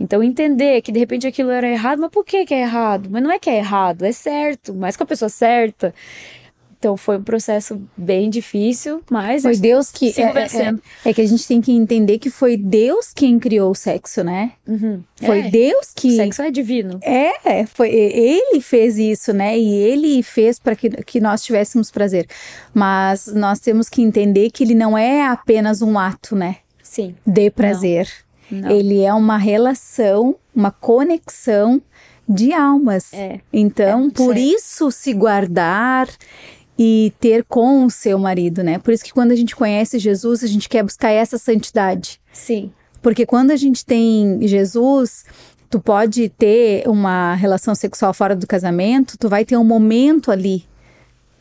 Então 0.00 0.22
entender 0.22 0.82
que 0.82 0.90
de 0.90 0.98
repente 0.98 1.26
aquilo 1.26 1.50
era 1.50 1.68
errado, 1.68 2.00
mas 2.00 2.10
por 2.10 2.24
que 2.24 2.44
que 2.44 2.54
é 2.54 2.62
errado? 2.62 3.08
Mas 3.10 3.22
não 3.22 3.30
é 3.30 3.38
que 3.38 3.48
é 3.48 3.58
errado, 3.58 4.02
é 4.04 4.12
certo, 4.12 4.74
mas 4.74 4.96
com 4.96 5.04
a 5.04 5.06
pessoa 5.06 5.28
certa. 5.28 5.94
Então 6.82 6.96
foi 6.96 7.16
um 7.16 7.22
processo 7.22 7.80
bem 7.96 8.28
difícil, 8.28 9.04
mas 9.08 9.42
foi 9.42 9.56
Deus 9.56 9.92
que 9.92 10.12
é, 10.20 10.22
é, 10.24 11.10
é, 11.10 11.14
que 11.14 11.20
a 11.20 11.26
gente 11.28 11.46
tem 11.46 11.60
que 11.60 11.70
entender 11.70 12.18
que 12.18 12.28
foi 12.28 12.56
Deus 12.56 13.12
quem 13.14 13.38
criou 13.38 13.70
o 13.70 13.74
sexo, 13.74 14.24
né? 14.24 14.54
Uhum. 14.66 15.00
Foi 15.14 15.42
é. 15.42 15.48
Deus 15.48 15.92
que 15.94 16.08
o 16.08 16.16
sexo 16.16 16.42
é 16.42 16.50
divino. 16.50 16.98
É, 17.00 17.64
foi 17.66 17.88
ele 17.88 18.60
fez 18.60 18.98
isso, 18.98 19.32
né? 19.32 19.56
E 19.56 19.72
ele 19.72 20.24
fez 20.24 20.58
para 20.58 20.74
que, 20.74 20.90
que 20.90 21.20
nós 21.20 21.44
tivéssemos 21.44 21.88
prazer. 21.88 22.26
Mas 22.74 23.28
nós 23.28 23.60
temos 23.60 23.88
que 23.88 24.02
entender 24.02 24.50
que 24.50 24.64
ele 24.64 24.74
não 24.74 24.98
é 24.98 25.24
apenas 25.24 25.82
um 25.82 25.96
ato, 25.96 26.34
né? 26.34 26.56
Sim. 26.82 27.14
De 27.24 27.48
prazer. 27.48 28.08
Não. 28.50 28.62
Não. 28.62 28.70
Ele 28.72 29.02
é 29.02 29.14
uma 29.14 29.38
relação, 29.38 30.34
uma 30.52 30.72
conexão 30.72 31.80
de 32.28 32.52
almas. 32.52 33.12
É. 33.12 33.40
Então, 33.52 34.08
é, 34.08 34.10
por 34.10 34.36
isso 34.36 34.90
se 34.90 35.12
guardar 35.12 36.08
e 36.84 37.12
ter 37.20 37.44
com 37.44 37.84
o 37.84 37.90
seu 37.90 38.18
marido, 38.18 38.64
né? 38.64 38.76
Por 38.76 38.92
isso 38.92 39.04
que 39.04 39.12
quando 39.12 39.30
a 39.30 39.36
gente 39.36 39.54
conhece 39.54 40.00
Jesus, 40.00 40.42
a 40.42 40.48
gente 40.48 40.68
quer 40.68 40.82
buscar 40.82 41.10
essa 41.10 41.38
santidade. 41.38 42.20
Sim. 42.32 42.72
Porque 43.00 43.24
quando 43.24 43.52
a 43.52 43.56
gente 43.56 43.86
tem 43.86 44.40
Jesus, 44.42 45.24
tu 45.70 45.78
pode 45.78 46.28
ter 46.30 46.88
uma 46.88 47.36
relação 47.36 47.72
sexual 47.72 48.12
fora 48.12 48.34
do 48.34 48.48
casamento, 48.48 49.16
tu 49.16 49.28
vai 49.28 49.44
ter 49.44 49.56
um 49.56 49.64
momento 49.64 50.32
ali 50.32 50.66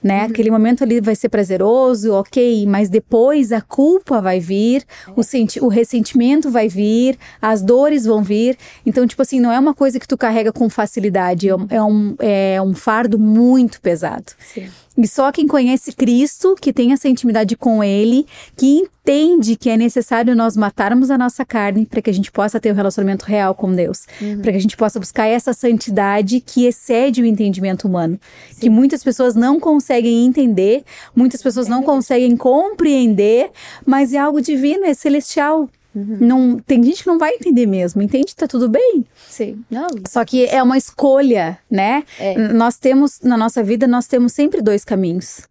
né? 0.04 0.22
Uhum. 0.22 0.32
Aquele 0.32 0.50
momento 0.50 0.84
ali 0.84 1.00
vai 1.00 1.16
ser 1.16 1.30
prazeroso, 1.30 2.14
ok, 2.14 2.66
mas 2.66 2.90
depois 2.90 3.52
a 3.52 3.62
culpa 3.62 4.20
vai 4.20 4.40
vir, 4.40 4.84
é. 5.08 5.12
o, 5.16 5.24
senti 5.24 5.60
o 5.60 5.68
ressentimento 5.68 6.50
vai 6.50 6.68
vir, 6.68 7.18
as 7.42 7.62
dores 7.62 8.06
vão 8.06 8.24
vir. 8.24 8.58
Então, 8.86 9.06
tipo 9.06 9.22
assim, 9.22 9.40
não 9.40 9.52
é 9.52 9.60
uma 9.60 9.74
coisa 9.74 10.00
que 10.00 10.08
tu 10.08 10.18
carrega 10.18 10.52
com 10.52 10.70
facilidade, 10.70 11.50
é 11.50 11.56
um, 11.56 11.68
é 11.70 11.84
um, 11.84 12.16
é 12.20 12.62
um 12.62 12.74
fardo 12.74 13.20
muito 13.20 13.80
pesado. 13.80 14.32
Sim. 14.40 14.68
E 14.98 15.08
só 15.08 15.32
quem 15.32 15.48
conhece 15.48 15.94
Cristo, 15.94 16.56
que 16.60 16.74
tem 16.74 16.92
essa 16.92 17.08
intimidade 17.08 17.56
com 17.56 17.82
Ele, 17.84 18.26
que 18.58 18.68
entende 18.68 19.56
que 19.56 19.70
é 19.70 19.78
necessário 19.78 20.36
nós 20.36 20.58
matarmos 20.58 21.10
a 21.10 21.18
nossa 21.18 21.46
carne 21.46 21.86
para 21.86 22.02
que 22.02 22.10
a 22.10 22.14
gente 22.14 22.32
possa 22.32 22.60
ter 22.60 22.72
um 22.72 22.76
relacionamento 22.76 23.26
real 23.26 23.56
com 23.56 23.72
Deus, 23.72 24.06
uhum. 24.22 24.42
para 24.42 24.52
que 24.52 24.58
a 24.58 24.62
gente 24.62 24.76
possa 24.76 25.00
buscar 25.00 25.28
essa 25.28 25.54
santidade 25.54 26.42
que 26.42 26.66
excede 26.66 27.22
o 27.22 27.26
entendimento 27.26 27.88
humano, 27.88 28.20
Sim. 28.52 28.60
que 28.60 28.70
muitas 28.70 29.02
pessoas 29.02 29.34
não 29.34 29.60
conseguem 29.60 30.26
entender, 30.26 30.84
muitas 31.16 31.42
pessoas 31.42 31.68
não 31.68 31.82
conseguem 31.84 32.36
compreender, 32.36 33.50
mas 33.86 34.14
é 34.14 34.18
algo 34.18 34.42
divino, 34.42 34.86
é 34.86 34.94
celestial. 34.94 35.70
Uhum. 35.94 36.18
Não, 36.22 36.60
tem 36.60 36.82
gente 36.82 37.04
que 37.04 37.08
não 37.08 37.20
vai 37.20 37.34
entender 37.34 37.66
mesmo, 37.66 38.02
entende? 38.02 38.36
Tá 38.36 38.48
tudo 38.48 38.70
bem. 38.70 39.06
Sim. 39.28 39.64
Não. 39.70 39.88
Só 40.08 40.24
que 40.24 40.46
é 40.46 40.64
uma 40.64 40.78
escolha, 40.78 41.60
né? 41.70 42.04
É. 42.18 42.38
Nós 42.54 42.78
temos, 42.78 43.20
na 43.22 43.36
nossa 43.36 43.62
vida, 43.62 43.88
nós 43.88 44.08
temos 44.08 44.32
sempre 44.34 44.62
dois 44.62 44.86
caminhos. 44.86 45.42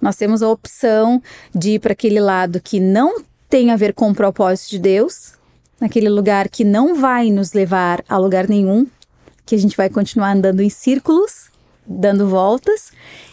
Nós 0.00 0.16
temos 0.16 0.42
a 0.42 0.48
opção 0.48 1.22
de 1.54 1.72
ir 1.72 1.78
para 1.80 1.92
aquele 1.92 2.20
lado 2.20 2.60
que 2.60 2.80
não 2.80 3.22
tem 3.48 3.70
a 3.70 3.76
ver 3.76 3.92
com 3.92 4.10
o 4.10 4.14
propósito 4.14 4.70
de 4.70 4.78
Deus, 4.78 5.34
naquele 5.80 6.08
lugar 6.08 6.48
que 6.48 6.64
não 6.64 6.94
vai 6.94 7.30
nos 7.30 7.52
levar 7.52 8.04
a 8.08 8.16
lugar 8.16 8.48
nenhum, 8.48 8.86
que 9.44 9.54
a 9.54 9.58
gente 9.58 9.76
vai 9.76 9.90
continuar 9.90 10.32
andando 10.32 10.60
em 10.60 10.70
círculos, 10.70 11.50
dando 11.84 12.28
voltas, 12.28 12.92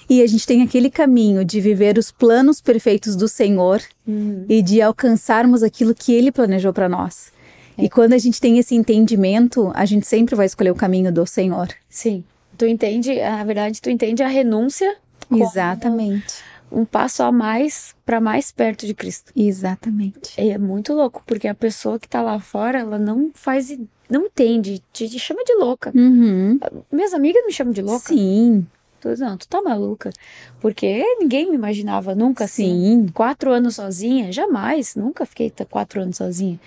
e 0.10 0.22
a 0.22 0.28
gente 0.28 0.47
tem 0.47 0.62
aquele 0.62 0.89
caminho 0.89 1.43
de 1.43 1.60
viver 1.60 1.97
os 1.97 2.12
planos 2.12 2.62
perfeitos 2.62 3.16
do 3.16 3.28
Senhor 3.28 3.82
uhum. 4.08 4.45
e 4.47 4.62
de 4.62 4.82
alcançarmos 4.82 5.64
aquilo 5.64 5.93
que 5.93 6.14
Ele 6.14 6.32
planejou 6.32 6.72
para 6.72 6.88
nós. 6.88 7.32
É. 7.78 7.86
E 7.86 7.89
quando 7.89 8.14
a 8.14 8.18
gente 8.18 8.39
tem 8.39 8.58
esse 8.58 8.74
entendimento, 8.74 9.72
a 9.76 9.86
gente 9.86 10.08
sempre 10.08 10.36
vai 10.36 10.45
escolher 10.45 10.72
o 10.72 10.76
caminho 10.76 11.12
do 11.12 11.26
Senhor. 11.26 11.68
Sim. 11.89 12.24
Tu 12.58 12.66
entende, 12.66 13.16
na 13.20 13.43
verdade, 13.43 13.82
tu 13.82 13.89
entende 13.89 14.24
a 14.24 14.28
renúncia. 14.28 14.95
Exatamente. 15.30 16.36
Um 16.72 16.84
passo 16.84 17.24
a 17.24 17.32
mais 17.32 17.95
para 18.05 18.20
mais 18.20 18.51
perto 18.51 18.86
de 18.86 18.93
Cristo. 18.93 19.32
Exatamente. 19.36 20.34
É 20.38 20.58
muito 20.58 20.93
louco, 20.93 21.22
porque 21.26 21.47
a 21.47 21.55
pessoa 21.55 21.99
que 21.99 22.08
tá 22.08 22.22
lá 22.22 22.39
fora, 22.39 22.80
ela 22.80 22.97
não 22.97 23.32
faz, 23.34 23.78
não 24.10 24.26
entende, 24.26 24.82
te, 24.91 25.08
te 25.08 25.20
chama 25.20 25.43
de 25.45 25.53
louca. 25.55 25.91
Uhum. 25.95 26.60
Minhas 26.91 27.14
amigas 27.14 27.45
me 27.45 27.53
chamam 27.53 27.74
de 27.74 27.82
louca. 27.82 28.08
Sim. 28.08 28.66
Tu, 28.99 29.15
não, 29.19 29.37
tu 29.37 29.47
tá 29.47 29.61
maluca. 29.61 30.11
Porque 30.59 31.03
ninguém 31.19 31.49
me 31.49 31.55
imaginava 31.55 32.15
nunca 32.15 32.45
assim. 32.45 33.05
Sim. 33.05 33.07
Quatro 33.13 33.51
anos 33.51 33.75
sozinha, 33.75 34.31
jamais. 34.31 34.95
Nunca 34.95 35.25
fiquei 35.25 35.51
quatro 35.69 36.01
anos 36.01 36.17
sozinha. 36.17 36.59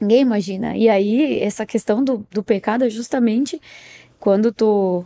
Ninguém 0.00 0.20
imagina. 0.20 0.76
E 0.76 0.88
aí, 0.88 1.40
essa 1.40 1.64
questão 1.64 2.02
do, 2.02 2.26
do 2.30 2.42
pecado 2.42 2.84
é 2.84 2.90
justamente 2.90 3.60
quando 4.18 4.52
tu 4.52 5.04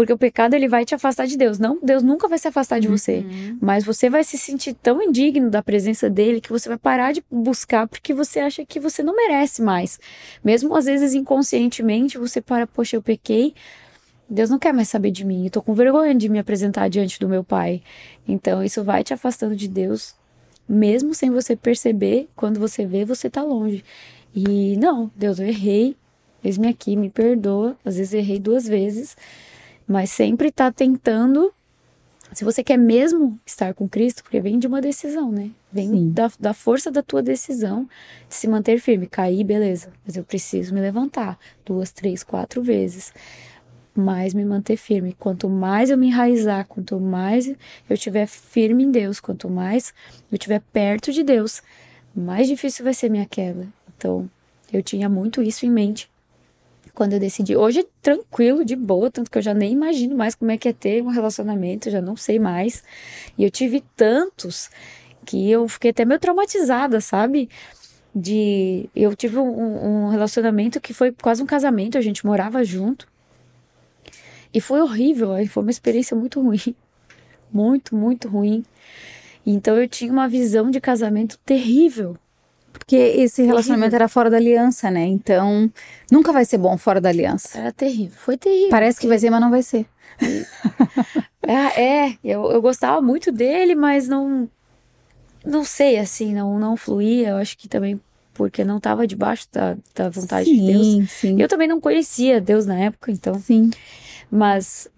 porque 0.00 0.14
o 0.14 0.16
pecado 0.16 0.54
ele 0.54 0.66
vai 0.66 0.84
te 0.84 0.94
afastar 0.94 1.26
de 1.26 1.36
Deus. 1.36 1.58
Não, 1.58 1.78
Deus 1.82 2.02
nunca 2.02 2.26
vai 2.26 2.38
se 2.38 2.48
afastar 2.48 2.80
de 2.80 2.88
uhum. 2.88 2.96
você, 2.96 3.22
mas 3.60 3.84
você 3.84 4.08
vai 4.08 4.24
se 4.24 4.38
sentir 4.38 4.72
tão 4.72 5.02
indigno 5.02 5.50
da 5.50 5.62
presença 5.62 6.08
dele 6.08 6.40
que 6.40 6.48
você 6.48 6.70
vai 6.70 6.78
parar 6.78 7.12
de 7.12 7.22
buscar 7.30 7.86
porque 7.86 8.14
você 8.14 8.40
acha 8.40 8.64
que 8.64 8.80
você 8.80 9.02
não 9.02 9.14
merece 9.14 9.60
mais. 9.60 10.00
Mesmo 10.42 10.74
às 10.74 10.86
vezes 10.86 11.12
inconscientemente, 11.12 12.16
você 12.16 12.40
para, 12.40 12.66
poxa, 12.66 12.96
eu 12.96 13.02
pequei, 13.02 13.52
Deus 14.30 14.48
não 14.48 14.60
quer 14.60 14.72
mais 14.72 14.88
saber 14.88 15.10
de 15.10 15.24
mim, 15.24 15.44
eu 15.44 15.50
tô 15.50 15.60
com 15.60 15.74
vergonha 15.74 16.14
de 16.14 16.28
me 16.28 16.38
apresentar 16.38 16.88
diante 16.88 17.18
do 17.18 17.28
meu 17.28 17.42
pai. 17.42 17.82
Então 18.28 18.62
isso 18.62 18.84
vai 18.84 19.02
te 19.02 19.12
afastando 19.12 19.56
de 19.56 19.66
Deus, 19.66 20.14
mesmo 20.68 21.12
sem 21.14 21.30
você 21.30 21.56
perceber, 21.56 22.28
quando 22.36 22.60
você 22.60 22.86
vê, 22.86 23.04
você 23.04 23.28
tá 23.28 23.42
longe. 23.42 23.84
E 24.32 24.76
não, 24.76 25.10
Deus, 25.16 25.40
eu 25.40 25.46
errei, 25.48 25.96
eis-me 26.44 26.68
aqui, 26.68 26.94
me 26.94 27.10
perdoa. 27.10 27.76
Às 27.84 27.96
vezes 27.96 28.14
errei 28.14 28.38
duas 28.38 28.68
vezes, 28.68 29.16
mas 29.84 30.10
sempre 30.10 30.52
tá 30.52 30.70
tentando. 30.70 31.52
Se 32.32 32.44
você 32.44 32.62
quer 32.62 32.76
mesmo 32.76 33.36
estar 33.44 33.74
com 33.74 33.88
Cristo, 33.88 34.22
porque 34.22 34.40
vem 34.40 34.60
de 34.60 34.68
uma 34.68 34.80
decisão, 34.80 35.32
né? 35.32 35.50
Vem 35.72 36.10
da, 36.10 36.30
da 36.38 36.54
força 36.54 36.88
da 36.88 37.02
tua 37.02 37.20
decisão 37.20 37.88
de 38.28 38.36
se 38.36 38.46
manter 38.46 38.78
firme. 38.78 39.08
Cair, 39.08 39.42
beleza, 39.42 39.92
mas 40.06 40.16
eu 40.16 40.22
preciso 40.22 40.72
me 40.72 40.80
levantar 40.80 41.36
duas, 41.66 41.90
três, 41.90 42.22
quatro 42.22 42.62
vezes. 42.62 43.12
Mais 43.94 44.32
me 44.34 44.44
manter 44.44 44.76
firme. 44.76 45.14
Quanto 45.18 45.48
mais 45.48 45.90
eu 45.90 45.98
me 45.98 46.08
enraizar, 46.08 46.66
quanto 46.66 46.98
mais 47.00 47.46
eu 47.46 47.94
estiver 47.94 48.26
firme 48.26 48.84
em 48.84 48.90
Deus, 48.90 49.20
quanto 49.20 49.48
mais 49.48 49.92
eu 50.30 50.36
estiver 50.36 50.60
perto 50.72 51.12
de 51.12 51.22
Deus, 51.22 51.62
mais 52.14 52.46
difícil 52.46 52.84
vai 52.84 52.94
ser 52.94 53.10
minha 53.10 53.26
queda. 53.26 53.66
Então, 53.96 54.30
eu 54.72 54.82
tinha 54.82 55.08
muito 55.08 55.42
isso 55.42 55.66
em 55.66 55.70
mente 55.70 56.10
quando 56.94 57.14
eu 57.14 57.18
decidi. 57.18 57.56
Hoje, 57.56 57.86
tranquilo, 58.02 58.64
de 58.64 58.76
boa, 58.76 59.10
tanto 59.10 59.30
que 59.30 59.38
eu 59.38 59.42
já 59.42 59.54
nem 59.54 59.72
imagino 59.72 60.16
mais 60.16 60.34
como 60.34 60.50
é 60.50 60.58
que 60.58 60.68
é 60.68 60.72
ter 60.72 61.02
um 61.02 61.08
relacionamento, 61.08 61.90
já 61.90 62.00
não 62.00 62.16
sei 62.16 62.38
mais. 62.38 62.82
E 63.38 63.44
eu 63.44 63.50
tive 63.50 63.82
tantos 63.96 64.70
que 65.24 65.50
eu 65.50 65.68
fiquei 65.68 65.90
até 65.90 66.04
meio 66.04 66.20
traumatizada, 66.20 67.00
sabe? 67.00 67.48
De. 68.14 68.88
Eu 68.94 69.14
tive 69.14 69.38
um, 69.38 70.06
um 70.06 70.08
relacionamento 70.08 70.80
que 70.80 70.92
foi 70.92 71.12
quase 71.12 71.42
um 71.42 71.46
casamento, 71.46 71.96
a 71.96 72.00
gente 72.00 72.26
morava 72.26 72.64
junto. 72.64 73.06
E 74.52 74.60
foi 74.60 74.80
horrível, 74.80 75.30
foi 75.48 75.62
uma 75.62 75.70
experiência 75.70 76.16
muito 76.16 76.40
ruim. 76.40 76.74
Muito, 77.52 77.96
muito 77.96 78.28
ruim. 78.28 78.64
Então 79.44 79.76
eu 79.76 79.88
tinha 79.88 80.12
uma 80.12 80.28
visão 80.28 80.70
de 80.70 80.80
casamento 80.80 81.36
terrível 81.38 82.16
porque 82.72 82.96
esse 82.96 83.42
relacionamento 83.42 83.90
terrível. 83.90 84.04
era 84.04 84.08
fora 84.08 84.30
da 84.30 84.36
aliança, 84.36 84.90
né? 84.90 85.04
Então, 85.04 85.70
nunca 86.10 86.32
vai 86.32 86.44
ser 86.44 86.58
bom 86.58 86.76
fora 86.78 87.00
da 87.00 87.08
aliança. 87.08 87.58
Era 87.58 87.72
terrível, 87.72 88.16
foi 88.16 88.36
terrível. 88.36 88.70
Parece 88.70 89.00
que 89.00 89.06
vai 89.06 89.18
ser, 89.18 89.30
mas 89.30 89.40
não 89.40 89.50
vai 89.50 89.62
ser. 89.62 89.86
é, 91.42 91.82
é 91.82 92.18
eu, 92.22 92.50
eu 92.50 92.62
gostava 92.62 93.00
muito 93.00 93.32
dele, 93.32 93.74
mas 93.74 94.08
não. 94.08 94.48
Não 95.44 95.64
sei, 95.64 95.98
assim, 95.98 96.34
não, 96.34 96.58
não 96.58 96.76
fluía. 96.76 97.30
Eu 97.30 97.36
acho 97.36 97.56
que 97.56 97.68
também 97.68 98.00
porque 98.34 98.64
não 98.64 98.78
estava 98.78 99.06
debaixo 99.06 99.46
da, 99.52 99.76
da 99.94 100.08
vontade 100.08 100.48
sim, 100.48 100.56
de 100.56 100.72
Deus. 100.72 101.10
Sim. 101.10 101.40
Eu 101.40 101.48
também 101.48 101.68
não 101.68 101.80
conhecia 101.80 102.40
Deus 102.40 102.66
na 102.66 102.78
época, 102.78 103.10
então. 103.10 103.34
Sim. 103.38 103.70
Mas 104.30 104.88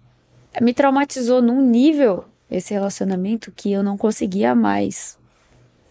me 0.61 0.75
traumatizou 0.75 1.41
num 1.41 1.63
nível 1.63 2.25
esse 2.51 2.75
relacionamento 2.75 3.51
que 3.51 3.73
eu 3.73 3.83
não 3.83 3.97
conseguia 3.97 4.55
mais 4.55 5.19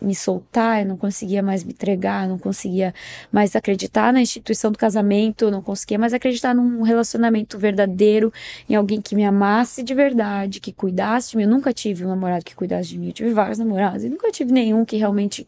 me 0.01 0.15
soltar, 0.15 0.81
eu 0.81 0.87
não 0.87 0.97
conseguia 0.97 1.43
mais 1.43 1.63
me 1.63 1.71
entregar, 1.73 2.27
não 2.27 2.39
conseguia 2.39 2.93
mais 3.31 3.55
acreditar 3.55 4.11
na 4.11 4.19
instituição 4.19 4.71
do 4.71 4.77
casamento, 4.77 5.51
não 5.51 5.61
conseguia 5.61 5.99
mais 5.99 6.13
acreditar 6.13 6.55
num 6.55 6.81
relacionamento 6.81 7.57
verdadeiro, 7.57 8.33
em 8.67 8.73
alguém 8.73 8.99
que 8.99 9.15
me 9.15 9.23
amasse 9.23 9.83
de 9.83 9.93
verdade, 9.93 10.59
que 10.59 10.73
cuidasse 10.73 11.31
de 11.31 11.37
mim. 11.37 11.43
Eu 11.43 11.49
nunca 11.49 11.71
tive 11.71 12.03
um 12.03 12.09
namorado 12.09 12.43
que 12.43 12.55
cuidasse 12.55 12.89
de 12.89 12.97
mim, 12.97 13.07
eu 13.07 13.13
tive 13.13 13.31
vários 13.31 13.59
namorados, 13.59 14.03
e 14.03 14.09
nunca 14.09 14.31
tive 14.31 14.51
nenhum 14.51 14.83
que 14.83 14.97
realmente 14.97 15.47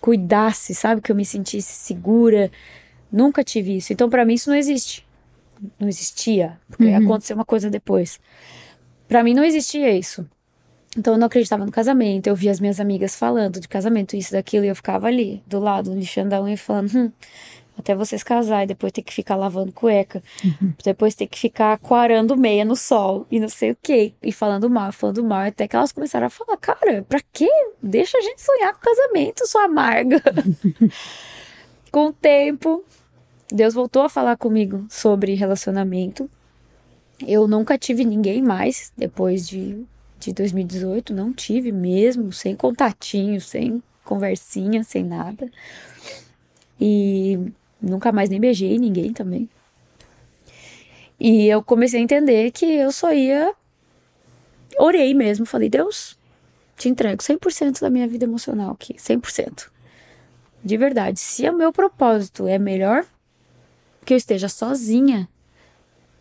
cuidasse, 0.00 0.74
sabe? 0.74 1.00
Que 1.00 1.10
eu 1.10 1.16
me 1.16 1.24
sentisse 1.24 1.72
segura. 1.72 2.50
Nunca 3.10 3.42
tive 3.42 3.76
isso. 3.76 3.92
Então, 3.92 4.08
para 4.08 4.24
mim, 4.24 4.34
isso 4.34 4.50
não 4.50 4.56
existe. 4.56 5.05
Não 5.78 5.88
existia, 5.88 6.58
porque 6.68 6.84
uhum. 6.84 7.04
aconteceu 7.04 7.36
uma 7.36 7.44
coisa 7.44 7.70
depois. 7.70 8.20
Para 9.08 9.22
mim, 9.22 9.34
não 9.34 9.44
existia 9.44 9.90
isso. 9.90 10.28
Então 10.96 11.14
eu 11.14 11.18
não 11.18 11.26
acreditava 11.26 11.64
no 11.64 11.72
casamento. 11.72 12.26
Eu 12.26 12.34
via 12.34 12.50
as 12.50 12.60
minhas 12.60 12.80
amigas 12.80 13.14
falando 13.14 13.60
de 13.60 13.68
casamento, 13.68 14.16
isso, 14.16 14.32
daquilo, 14.32 14.64
e 14.64 14.68
eu 14.68 14.76
ficava 14.76 15.06
ali, 15.06 15.42
do 15.46 15.60
lado, 15.60 15.92
lixando 15.92 16.34
a 16.34 16.42
unha 16.42 16.54
e 16.54 16.56
falando, 16.56 16.90
hum, 16.94 17.12
até 17.78 17.94
vocês 17.94 18.22
casarem, 18.22 18.66
depois 18.66 18.92
ter 18.92 19.02
que 19.02 19.12
ficar 19.12 19.36
lavando 19.36 19.70
cueca, 19.70 20.22
uhum. 20.42 20.72
depois 20.82 21.14
ter 21.14 21.26
que 21.26 21.38
ficar 21.38 21.74
aquarando 21.74 22.36
meia 22.36 22.64
no 22.64 22.74
sol 22.74 23.26
e 23.30 23.38
não 23.38 23.48
sei 23.48 23.72
o 23.72 23.76
que, 23.82 24.14
e 24.22 24.32
falando 24.32 24.70
mal, 24.70 24.90
falando 24.92 25.22
mal, 25.22 25.40
até 25.42 25.68
que 25.68 25.76
elas 25.76 25.92
começaram 25.92 26.26
a 26.26 26.30
falar, 26.30 26.56
cara, 26.56 27.04
pra 27.06 27.20
quê? 27.32 27.50
Deixa 27.82 28.16
a 28.16 28.22
gente 28.22 28.40
sonhar 28.40 28.72
com 28.72 28.80
casamento, 28.80 29.46
sua 29.46 29.64
amarga. 29.64 30.22
com 31.92 32.06
o 32.06 32.12
tempo, 32.12 32.82
Deus 33.50 33.74
voltou 33.74 34.02
a 34.02 34.08
falar 34.08 34.36
comigo 34.36 34.86
sobre 34.88 35.34
relacionamento. 35.34 36.28
Eu 37.26 37.46
nunca 37.46 37.78
tive 37.78 38.04
ninguém 38.04 38.42
mais 38.42 38.92
depois 38.96 39.48
de 39.48 39.86
de 40.18 40.32
2018, 40.32 41.14
não 41.14 41.32
tive 41.32 41.70
mesmo, 41.70 42.32
sem 42.32 42.56
contatinho, 42.56 43.40
sem 43.40 43.82
conversinha, 44.04 44.82
sem 44.82 45.04
nada. 45.04 45.50
E 46.80 47.38
nunca 47.80 48.12
mais 48.12 48.28
nem 48.28 48.40
beijei 48.40 48.78
ninguém 48.78 49.12
também. 49.12 49.48
E 51.18 51.46
eu 51.46 51.62
comecei 51.62 52.00
a 52.00 52.02
entender 52.02 52.50
que 52.50 52.66
eu 52.66 52.92
só 52.92 53.12
ia. 53.12 53.54
Orei 54.78 55.14
mesmo, 55.14 55.46
falei, 55.46 55.70
Deus, 55.70 56.18
te 56.76 56.88
entrego 56.88 57.22
100% 57.22 57.80
da 57.80 57.88
minha 57.88 58.06
vida 58.06 58.24
emocional 58.24 58.72
aqui, 58.72 58.94
100%. 58.94 59.70
De 60.62 60.76
verdade, 60.76 61.18
se 61.18 61.48
o 61.48 61.56
meu 61.56 61.72
propósito 61.72 62.46
é 62.46 62.58
melhor 62.58 63.06
que 64.06 64.14
eu 64.14 64.16
esteja 64.16 64.48
sozinha, 64.48 65.28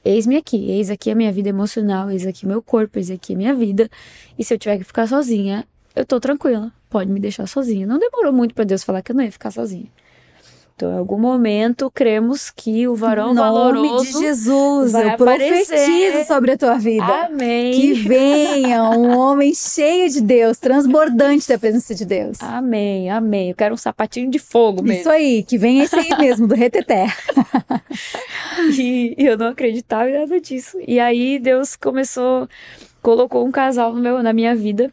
eis-me 0.04 0.36
aqui, 0.36 0.72
eis 0.72 0.90
aqui 0.90 1.12
a 1.12 1.16
minha 1.16 1.32
vida 1.32 1.50
emocional, 1.50 2.10
eis 2.10 2.26
aqui 2.26 2.46
meu 2.46 2.62
corpo, 2.62 2.98
eis 2.98 3.12
aqui 3.12 3.34
a 3.34 3.38
minha 3.38 3.54
vida. 3.54 3.90
E 4.38 4.44
se 4.44 4.54
eu 4.54 4.58
tiver 4.58 4.80
que 4.80 4.84
ficar 4.84 5.08
sozinha, 5.08 5.66
eu 5.96 6.04
tô 6.04 6.20
tranquila, 6.20 6.74
pode 6.90 7.12
me 7.12 7.20
deixar 7.20 7.48
sozinha. 7.48 7.86
Não 7.86 8.00
demorou 8.00 8.34
muito 8.34 8.56
para 8.56 8.66
Deus 8.66 8.84
falar 8.84 9.04
que 9.04 9.12
eu 9.12 9.16
não 9.16 9.24
ia 9.24 9.32
ficar 9.32 9.52
sozinha. 9.52 9.88
Então, 10.76 10.92
em 10.92 10.98
algum 10.98 11.18
momento, 11.18 11.90
cremos 11.90 12.52
que 12.52 12.86
o 12.86 12.96
varão 12.96 13.34
nome 13.34 13.40
valoroso 13.40 14.20
de 14.20 14.26
Jesus, 14.26 14.92
vai 14.92 15.06
eu 15.06 15.10
aparecer. 15.12 15.66
profetizo 15.68 16.28
sobre 16.28 16.52
a 16.52 16.58
tua 16.58 16.78
vida. 16.78 17.06
Amém. 17.06 17.72
Que 17.72 17.94
venha 17.94 18.84
um 18.84 19.18
homem 19.18 19.54
cheio 19.56 20.10
de 20.10 20.20
Deus, 20.20 20.60
transbordante 20.60 21.48
da 21.48 21.58
presença 21.58 21.96
de 21.96 22.04
Deus. 22.04 22.42
Amém, 22.42 23.10
amém. 23.10 23.52
Eu 23.52 23.56
quero 23.56 23.74
um 23.74 23.78
sapatinho 23.78 24.30
de 24.30 24.38
fogo 24.38 24.84
mesmo. 24.84 25.00
Isso 25.00 25.10
aí, 25.10 25.44
que 25.44 25.58
venha 25.58 25.86
esse 25.86 25.96
aí 25.96 26.10
mesmo, 26.20 26.46
do 26.46 26.56
reteté. 26.56 27.08
e 28.78 29.16
eu 29.18 29.38
não 29.38 29.48
acreditava 29.48 30.10
em 30.10 30.20
nada 30.20 30.42
disso. 30.42 30.78
E 30.86 31.00
aí 31.00 31.40
Deus 31.40 31.78
começou, 31.78 32.50
colocou 33.02 33.48
um 33.48 33.52
casal 33.52 33.94
no 33.94 34.02
meu, 34.02 34.22
na 34.22 34.34
minha 34.34 34.54
vida 34.54 34.92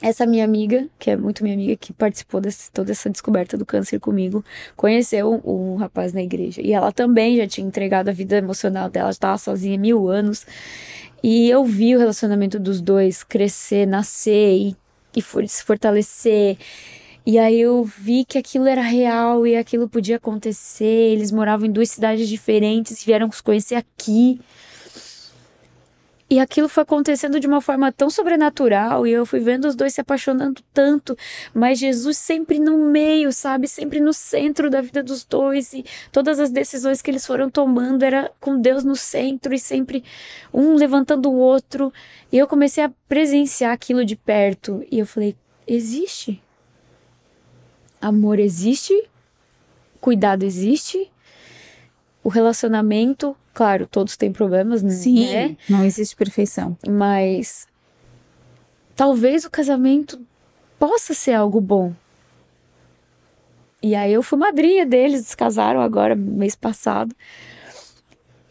essa 0.00 0.24
minha 0.24 0.44
amiga, 0.44 0.88
que 0.98 1.10
é 1.10 1.16
muito 1.16 1.42
minha 1.42 1.54
amiga, 1.54 1.76
que 1.76 1.92
participou 1.92 2.40
de 2.40 2.50
toda 2.72 2.92
essa 2.92 3.10
descoberta 3.10 3.56
do 3.56 3.66
câncer 3.66 3.98
comigo, 3.98 4.44
conheceu 4.76 5.42
um, 5.44 5.74
rapaz 5.76 6.12
na 6.12 6.22
igreja. 6.22 6.60
E 6.62 6.72
ela 6.72 6.92
também 6.92 7.36
já 7.36 7.46
tinha 7.46 7.66
entregado 7.66 8.08
a 8.08 8.12
vida 8.12 8.36
emocional 8.36 8.88
dela, 8.88 9.10
estava 9.10 9.36
sozinha 9.36 9.76
mil 9.76 10.08
anos. 10.08 10.46
E 11.22 11.50
eu 11.50 11.64
vi 11.64 11.96
o 11.96 11.98
relacionamento 11.98 12.60
dos 12.60 12.80
dois 12.80 13.24
crescer, 13.24 13.86
nascer 13.86 14.56
e, 14.56 14.76
e 15.16 15.20
for, 15.20 15.46
se 15.48 15.64
fortalecer. 15.64 16.56
E 17.26 17.36
aí 17.36 17.60
eu 17.60 17.82
vi 17.82 18.24
que 18.24 18.38
aquilo 18.38 18.66
era 18.68 18.82
real 18.82 19.46
e 19.46 19.56
aquilo 19.56 19.88
podia 19.88 20.16
acontecer. 20.16 20.84
Eles 20.84 21.32
moravam 21.32 21.66
em 21.66 21.72
duas 21.72 21.90
cidades 21.90 22.28
diferentes, 22.28 23.04
vieram 23.04 23.30
se 23.32 23.42
conhecer 23.42 23.74
aqui. 23.74 24.40
E 26.30 26.38
aquilo 26.38 26.68
foi 26.68 26.82
acontecendo 26.82 27.40
de 27.40 27.46
uma 27.46 27.60
forma 27.62 27.90
tão 27.90 28.10
sobrenatural 28.10 29.06
e 29.06 29.12
eu 29.12 29.24
fui 29.24 29.40
vendo 29.40 29.64
os 29.64 29.74
dois 29.74 29.94
se 29.94 30.00
apaixonando 30.02 30.60
tanto, 30.74 31.16
mas 31.54 31.78
Jesus 31.78 32.18
sempre 32.18 32.58
no 32.58 32.76
meio, 32.76 33.32
sabe? 33.32 33.66
Sempre 33.66 33.98
no 33.98 34.12
centro 34.12 34.68
da 34.68 34.82
vida 34.82 35.02
dos 35.02 35.24
dois 35.24 35.72
e 35.72 35.86
todas 36.12 36.38
as 36.38 36.50
decisões 36.50 37.00
que 37.00 37.10
eles 37.10 37.26
foram 37.26 37.48
tomando 37.48 38.02
era 38.02 38.30
com 38.40 38.60
Deus 38.60 38.84
no 38.84 38.94
centro 38.94 39.54
e 39.54 39.58
sempre 39.58 40.04
um 40.52 40.74
levantando 40.74 41.30
o 41.30 41.34
outro. 41.34 41.90
E 42.30 42.36
eu 42.36 42.46
comecei 42.46 42.84
a 42.84 42.92
presenciar 43.08 43.72
aquilo 43.72 44.04
de 44.04 44.14
perto 44.14 44.84
e 44.92 44.98
eu 44.98 45.06
falei: 45.06 45.34
existe? 45.66 46.42
Amor 48.02 48.38
existe? 48.38 48.92
Cuidado 49.98 50.42
existe? 50.42 51.10
O 52.22 52.28
relacionamento, 52.28 53.36
claro, 53.54 53.86
todos 53.86 54.16
têm 54.16 54.32
problemas, 54.32 54.82
né? 54.82 54.90
Sim, 54.90 55.56
não 55.68 55.84
existe 55.84 56.16
perfeição. 56.16 56.76
Mas 56.88 57.66
talvez 58.96 59.44
o 59.44 59.50
casamento 59.50 60.20
possa 60.78 61.14
ser 61.14 61.32
algo 61.32 61.60
bom. 61.60 61.92
E 63.82 63.94
aí 63.94 64.12
eu 64.12 64.22
fui 64.22 64.38
madrinha 64.38 64.84
deles, 64.84 65.20
eles 65.20 65.34
casaram 65.34 65.80
agora, 65.80 66.16
mês 66.16 66.56
passado. 66.56 67.14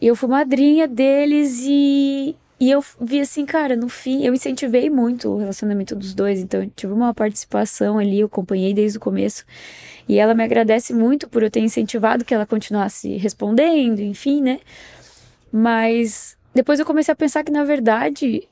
E 0.00 0.06
eu 0.06 0.16
fui 0.16 0.28
madrinha 0.28 0.88
deles 0.88 1.60
e, 1.64 2.34
e 2.58 2.70
eu 2.70 2.82
vi 3.00 3.20
assim, 3.20 3.44
cara, 3.44 3.76
no 3.76 3.88
fim, 3.88 4.24
eu 4.24 4.32
incentivei 4.32 4.88
muito 4.88 5.28
o 5.28 5.38
relacionamento 5.38 5.94
dos 5.94 6.14
dois, 6.14 6.40
então 6.40 6.62
eu 6.62 6.70
tive 6.74 6.92
uma 6.92 7.12
participação 7.12 7.98
ali, 7.98 8.20
eu 8.20 8.26
acompanhei 8.26 8.72
desde 8.72 8.96
o 8.96 9.00
começo. 9.00 9.44
E 10.08 10.18
ela 10.18 10.34
me 10.34 10.42
agradece 10.42 10.94
muito 10.94 11.28
por 11.28 11.42
eu 11.42 11.50
ter 11.50 11.60
incentivado 11.60 12.24
que 12.24 12.32
ela 12.32 12.46
continuasse 12.46 13.16
respondendo, 13.16 14.00
enfim, 14.00 14.40
né? 14.40 14.60
Mas 15.52 16.36
depois 16.54 16.80
eu 16.80 16.86
comecei 16.86 17.12
a 17.12 17.16
pensar 17.16 17.44
que, 17.44 17.52
na 17.52 17.64
verdade, 17.64 18.48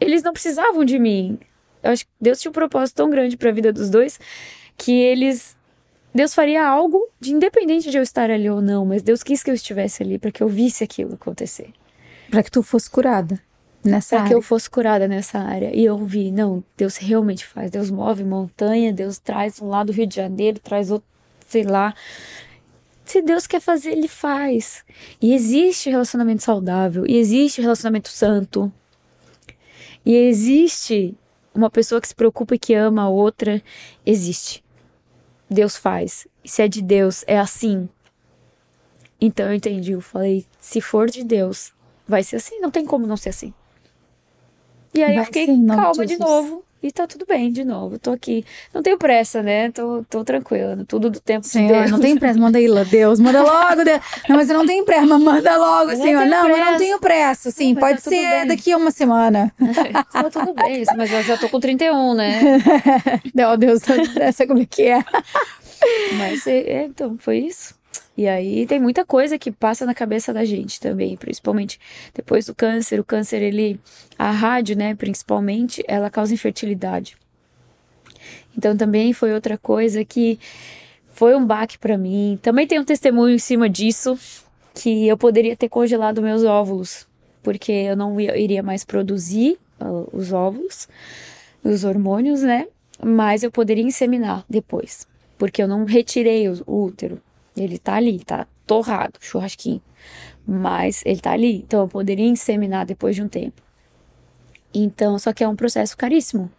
eles 0.00 0.22
não 0.22 0.32
precisavam 0.32 0.84
de 0.84 0.98
mim. 0.98 1.38
Eu 1.82 1.92
acho 1.92 2.04
que 2.04 2.10
Deus 2.20 2.40
tinha 2.40 2.50
um 2.50 2.54
propósito 2.54 2.96
tão 2.96 3.10
grande 3.10 3.36
para 3.36 3.50
a 3.50 3.52
vida 3.52 3.72
dos 3.72 3.90
dois 3.90 4.18
que 4.76 4.92
eles 4.92 5.56
Deus 6.14 6.34
faria 6.34 6.66
algo 6.66 7.06
de 7.20 7.32
independente 7.32 7.90
de 7.90 7.98
eu 7.98 8.02
estar 8.02 8.30
ali 8.30 8.48
ou 8.48 8.62
não, 8.62 8.86
mas 8.86 9.02
Deus 9.02 9.22
quis 9.22 9.42
que 9.42 9.50
eu 9.50 9.54
estivesse 9.54 10.02
ali 10.02 10.18
para 10.18 10.32
que 10.32 10.42
eu 10.42 10.48
visse 10.48 10.82
aquilo 10.82 11.14
acontecer. 11.14 11.70
Para 12.30 12.42
que 12.42 12.50
tu 12.50 12.62
fosse 12.62 12.90
curada 12.90 13.38
nessa 13.90 14.10
pra 14.10 14.18
área. 14.20 14.28
que 14.28 14.34
eu 14.34 14.42
fosse 14.42 14.68
curada 14.68 15.08
nessa 15.08 15.38
área. 15.38 15.74
E 15.74 15.84
eu 15.84 15.98
vi, 15.98 16.30
não, 16.30 16.62
Deus 16.76 16.96
realmente 16.96 17.44
faz. 17.44 17.70
Deus 17.70 17.90
move 17.90 18.24
montanha, 18.24 18.92
Deus 18.92 19.18
traz 19.18 19.60
um 19.60 19.68
lado 19.68 19.88
do 19.88 19.92
Rio 19.92 20.06
de 20.06 20.16
Janeiro, 20.16 20.58
traz 20.60 20.90
outro, 20.90 21.08
sei 21.46 21.64
lá. 21.64 21.94
Se 23.04 23.22
Deus 23.22 23.46
quer 23.46 23.60
fazer, 23.60 23.92
Ele 23.92 24.08
faz. 24.08 24.84
E 25.20 25.32
existe 25.32 25.88
relacionamento 25.88 26.42
saudável, 26.42 27.06
e 27.06 27.16
existe 27.16 27.60
relacionamento 27.60 28.08
santo. 28.10 28.72
E 30.04 30.14
existe 30.14 31.16
uma 31.54 31.70
pessoa 31.70 32.00
que 32.00 32.08
se 32.08 32.14
preocupa 32.14 32.54
e 32.54 32.58
que 32.58 32.74
ama 32.74 33.02
a 33.02 33.08
outra. 33.08 33.62
Existe. 34.06 34.64
Deus 35.50 35.76
faz. 35.76 36.26
E 36.44 36.48
se 36.48 36.62
é 36.62 36.68
de 36.68 36.82
Deus, 36.82 37.24
é 37.26 37.38
assim. 37.38 37.88
Então 39.20 39.46
eu 39.46 39.54
entendi. 39.54 39.92
Eu 39.92 40.00
falei, 40.00 40.46
se 40.60 40.80
for 40.80 41.10
de 41.10 41.24
Deus, 41.24 41.72
vai 42.06 42.22
ser 42.22 42.36
assim. 42.36 42.60
Não 42.60 42.70
tem 42.70 42.84
como 42.86 43.06
não 43.06 43.16
ser 43.16 43.30
assim. 43.30 43.52
E 44.94 45.02
aí 45.02 45.14
vai 45.14 45.22
eu 45.22 45.24
fiquei 45.26 45.46
sim, 45.46 45.66
calma 45.66 46.06
de 46.06 46.18
novo. 46.18 46.64
E 46.80 46.92
tá 46.92 47.08
tudo 47.08 47.26
bem 47.26 47.50
de 47.50 47.64
novo. 47.64 47.98
Tô 47.98 48.12
aqui. 48.12 48.44
Não 48.72 48.82
tenho 48.82 48.96
pressa, 48.96 49.42
né? 49.42 49.70
Tô, 49.72 50.04
tô 50.08 50.22
tranquila. 50.22 50.78
Tudo 50.86 51.10
do 51.10 51.18
tempo 51.18 51.44
Senhor, 51.44 51.66
de 51.66 51.78
Deus. 51.80 51.90
não 51.90 51.98
tem 51.98 52.16
pressa. 52.16 52.38
Manda 52.38 52.56
aí, 52.56 52.68
Deus. 52.84 53.18
Manda 53.18 53.42
logo. 53.42 53.84
Deus. 53.84 54.00
Não, 54.28 54.36
mas 54.36 54.48
eu 54.48 54.58
não 54.58 54.64
tenho 54.64 54.84
pressa. 54.84 55.18
Manda 55.18 55.56
logo, 55.56 55.90
não 55.90 55.96
Senhor. 55.96 56.24
Não, 56.26 56.44
pressa. 56.44 56.60
mas 56.60 56.70
não 56.70 56.78
tenho 56.78 57.00
pressa. 57.00 57.50
Sim, 57.50 57.74
não, 57.74 57.80
pode 57.80 58.00
tá 58.00 58.10
ser 58.10 58.46
daqui 58.46 58.70
a 58.70 58.76
uma 58.76 58.92
semana. 58.92 59.52
tá 60.12 60.30
tudo 60.30 60.54
bem. 60.54 60.84
Mas 60.96 61.12
eu 61.12 61.22
já 61.24 61.36
tô 61.36 61.48
com 61.48 61.58
31, 61.58 62.14
né? 62.14 62.40
Não, 63.34 63.56
Deus, 63.56 63.82
essa 64.20 64.46
como 64.46 64.62
é 64.62 64.66
que 64.66 64.82
é. 64.82 65.04
Mas, 66.16 66.46
é, 66.46 66.58
é, 66.58 66.84
então, 66.84 67.16
foi 67.18 67.38
isso. 67.38 67.77
E 68.18 68.26
aí 68.26 68.66
tem 68.66 68.80
muita 68.80 69.04
coisa 69.04 69.38
que 69.38 69.48
passa 69.48 69.86
na 69.86 69.94
cabeça 69.94 70.34
da 70.34 70.44
gente 70.44 70.80
também, 70.80 71.16
principalmente 71.16 71.78
depois 72.12 72.46
do 72.46 72.52
câncer. 72.52 72.98
O 72.98 73.04
câncer, 73.04 73.40
ele, 73.40 73.78
a 74.18 74.32
rádio, 74.32 74.76
né, 74.76 74.92
principalmente, 74.96 75.84
ela 75.86 76.10
causa 76.10 76.34
infertilidade. 76.34 77.16
Então 78.56 78.76
também 78.76 79.12
foi 79.12 79.32
outra 79.32 79.56
coisa 79.56 80.04
que 80.04 80.36
foi 81.12 81.36
um 81.36 81.46
baque 81.46 81.78
para 81.78 81.96
mim. 81.96 82.36
Também 82.42 82.66
tem 82.66 82.80
um 82.80 82.84
testemunho 82.84 83.36
em 83.36 83.38
cima 83.38 83.70
disso 83.70 84.18
que 84.74 85.06
eu 85.06 85.16
poderia 85.16 85.56
ter 85.56 85.68
congelado 85.68 86.20
meus 86.20 86.42
óvulos, 86.42 87.06
porque 87.40 87.70
eu 87.70 87.96
não 87.96 88.20
iria 88.20 88.64
mais 88.64 88.84
produzir 88.84 89.56
uh, 89.80 90.08
os 90.12 90.32
óvulos, 90.32 90.88
os 91.62 91.84
hormônios, 91.84 92.42
né? 92.42 92.66
Mas 93.00 93.44
eu 93.44 93.50
poderia 93.52 93.84
inseminar 93.84 94.44
depois, 94.50 95.06
porque 95.38 95.62
eu 95.62 95.68
não 95.68 95.84
retirei 95.84 96.48
o 96.48 96.64
útero. 96.66 97.22
Ele 97.58 97.78
tá 97.78 97.94
ali, 97.94 98.22
tá 98.24 98.46
torrado, 98.66 99.18
churrasquinho. 99.20 99.82
Mas 100.46 101.02
ele 101.04 101.20
tá 101.20 101.32
ali, 101.32 101.56
então 101.56 101.80
eu 101.80 101.88
poderia 101.88 102.26
inseminar 102.26 102.86
depois 102.86 103.14
de 103.16 103.22
um 103.22 103.28
tempo. 103.28 103.60
Então, 104.72 105.18
só 105.18 105.32
que 105.32 105.42
é 105.42 105.48
um 105.48 105.56
processo 105.56 105.96
caríssimo. 105.96 106.50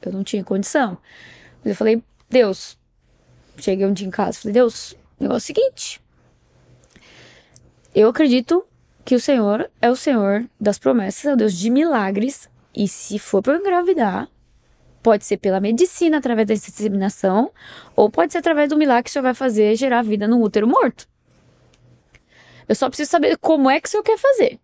Eu 0.00 0.12
não 0.12 0.24
tinha 0.24 0.42
condição. 0.42 0.98
Mas 1.58 1.70
eu 1.70 1.76
falei, 1.76 2.02
Deus, 2.28 2.76
cheguei 3.56 3.86
um 3.86 3.92
dia 3.92 4.06
em 4.06 4.10
casa, 4.10 4.38
falei, 4.38 4.54
Deus, 4.54 4.92
o 5.18 5.22
negócio 5.22 5.52
é 5.52 5.52
o 5.52 5.54
seguinte. 5.54 6.00
Eu 7.94 8.08
acredito 8.08 8.64
que 9.04 9.14
o 9.14 9.20
Senhor 9.20 9.70
é 9.80 9.90
o 9.90 9.96
Senhor 9.96 10.48
das 10.60 10.78
promessas, 10.78 11.24
é 11.24 11.32
o 11.32 11.36
Deus 11.36 11.54
de 11.54 11.70
milagres. 11.70 12.48
E 12.74 12.88
se 12.88 13.18
for 13.18 13.42
para 13.42 13.58
engravidar, 13.58 14.28
Pode 15.02 15.24
ser 15.24 15.36
pela 15.38 15.60
medicina, 15.60 16.18
através 16.18 16.46
da 16.46 16.54
inseminação, 16.54 17.50
ou 17.96 18.08
pode 18.08 18.32
ser 18.32 18.38
através 18.38 18.68
do 18.68 18.76
milagre 18.76 19.04
que 19.04 19.10
o 19.10 19.12
senhor 19.12 19.24
vai 19.24 19.34
fazer 19.34 19.74
gerar 19.74 20.02
vida 20.02 20.28
no 20.28 20.40
útero 20.40 20.68
morto. 20.68 21.08
Eu 22.68 22.74
só 22.74 22.88
preciso 22.88 23.10
saber 23.10 23.36
como 23.38 23.68
é 23.68 23.80
que 23.80 23.88
o 23.88 23.90
senhor 23.90 24.02
quer 24.02 24.16
fazer. 24.16 24.60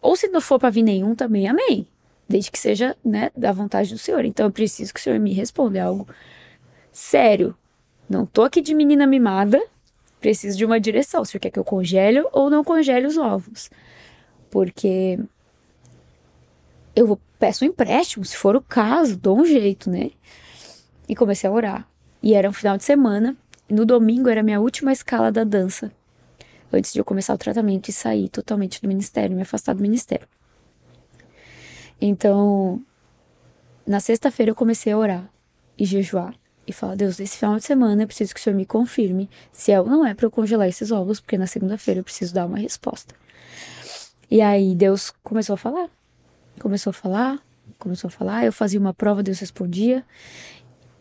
Ou 0.00 0.16
se 0.16 0.28
não 0.28 0.40
for 0.40 0.58
para 0.58 0.70
vir 0.70 0.82
nenhum 0.82 1.14
também, 1.14 1.48
amém. 1.48 1.86
Desde 2.28 2.50
que 2.50 2.58
seja, 2.58 2.96
né, 3.04 3.30
da 3.36 3.52
vontade 3.52 3.92
do 3.92 3.98
senhor. 3.98 4.24
Então 4.24 4.46
eu 4.46 4.50
preciso 4.50 4.92
que 4.92 5.00
o 5.00 5.02
senhor 5.02 5.18
me 5.18 5.32
responda. 5.32 5.78
É 5.78 5.82
algo 5.82 6.08
sério. 6.90 7.56
Não 8.08 8.26
tô 8.26 8.42
aqui 8.42 8.60
de 8.60 8.74
menina 8.74 9.06
mimada. 9.06 9.62
Preciso 10.20 10.56
de 10.56 10.64
uma 10.64 10.80
direção. 10.80 11.22
O 11.22 11.24
senhor 11.24 11.40
quer 11.40 11.50
que 11.50 11.58
eu 11.58 11.64
congele 11.64 12.22
ou 12.32 12.50
não 12.50 12.64
congele 12.64 13.06
os 13.06 13.16
ovos? 13.16 13.70
Porque 14.50 15.18
eu 16.96 17.06
vou 17.06 17.20
peço 17.44 17.62
um 17.62 17.68
empréstimo, 17.68 18.24
se 18.24 18.38
for 18.38 18.56
o 18.56 18.62
caso, 18.62 19.18
dou 19.18 19.38
um 19.38 19.44
jeito, 19.44 19.90
né? 19.90 20.12
E 21.06 21.14
comecei 21.14 21.46
a 21.46 21.52
orar. 21.52 21.86
E 22.22 22.32
era 22.32 22.48
um 22.48 22.54
final 22.54 22.78
de 22.78 22.84
semana, 22.84 23.36
no 23.68 23.84
domingo 23.84 24.30
era 24.30 24.40
a 24.40 24.42
minha 24.42 24.58
última 24.58 24.90
escala 24.90 25.30
da 25.30 25.44
dança, 25.44 25.92
antes 26.72 26.90
de 26.94 26.98
eu 26.98 27.04
começar 27.04 27.34
o 27.34 27.38
tratamento 27.38 27.90
e 27.90 27.92
sair 27.92 28.30
totalmente 28.30 28.80
do 28.80 28.88
ministério, 28.88 29.36
me 29.36 29.42
afastar 29.42 29.74
do 29.74 29.82
ministério. 29.82 30.26
Então, 32.00 32.82
na 33.86 34.00
sexta-feira 34.00 34.50
eu 34.50 34.56
comecei 34.56 34.94
a 34.94 34.96
orar 34.96 35.30
e 35.76 35.84
jejuar 35.84 36.34
e 36.66 36.72
falar: 36.72 36.94
Deus, 36.94 37.20
esse 37.20 37.36
final 37.36 37.58
de 37.58 37.64
semana 37.64 38.04
eu 38.04 38.06
preciso 38.06 38.32
que 38.32 38.40
o 38.40 38.42
Senhor 38.42 38.56
me 38.56 38.64
confirme 38.64 39.28
se 39.52 39.70
é 39.70 39.78
ou 39.78 39.86
não 39.86 40.06
é 40.06 40.14
para 40.14 40.24
eu 40.24 40.30
congelar 40.30 40.66
esses 40.66 40.90
ovos, 40.90 41.20
porque 41.20 41.36
na 41.36 41.46
segunda-feira 41.46 42.00
eu 42.00 42.04
preciso 42.04 42.32
dar 42.32 42.46
uma 42.46 42.56
resposta. 42.56 43.14
E 44.30 44.40
aí 44.40 44.74
Deus 44.74 45.12
começou 45.22 45.52
a 45.52 45.58
falar 45.58 45.90
começou 46.64 46.92
a 46.92 46.94
falar, 46.94 47.38
começou 47.78 48.08
a 48.08 48.10
falar, 48.10 48.46
eu 48.46 48.52
fazia 48.52 48.80
uma 48.80 48.94
prova, 48.94 49.22
Deus 49.22 49.38
respondia. 49.38 50.02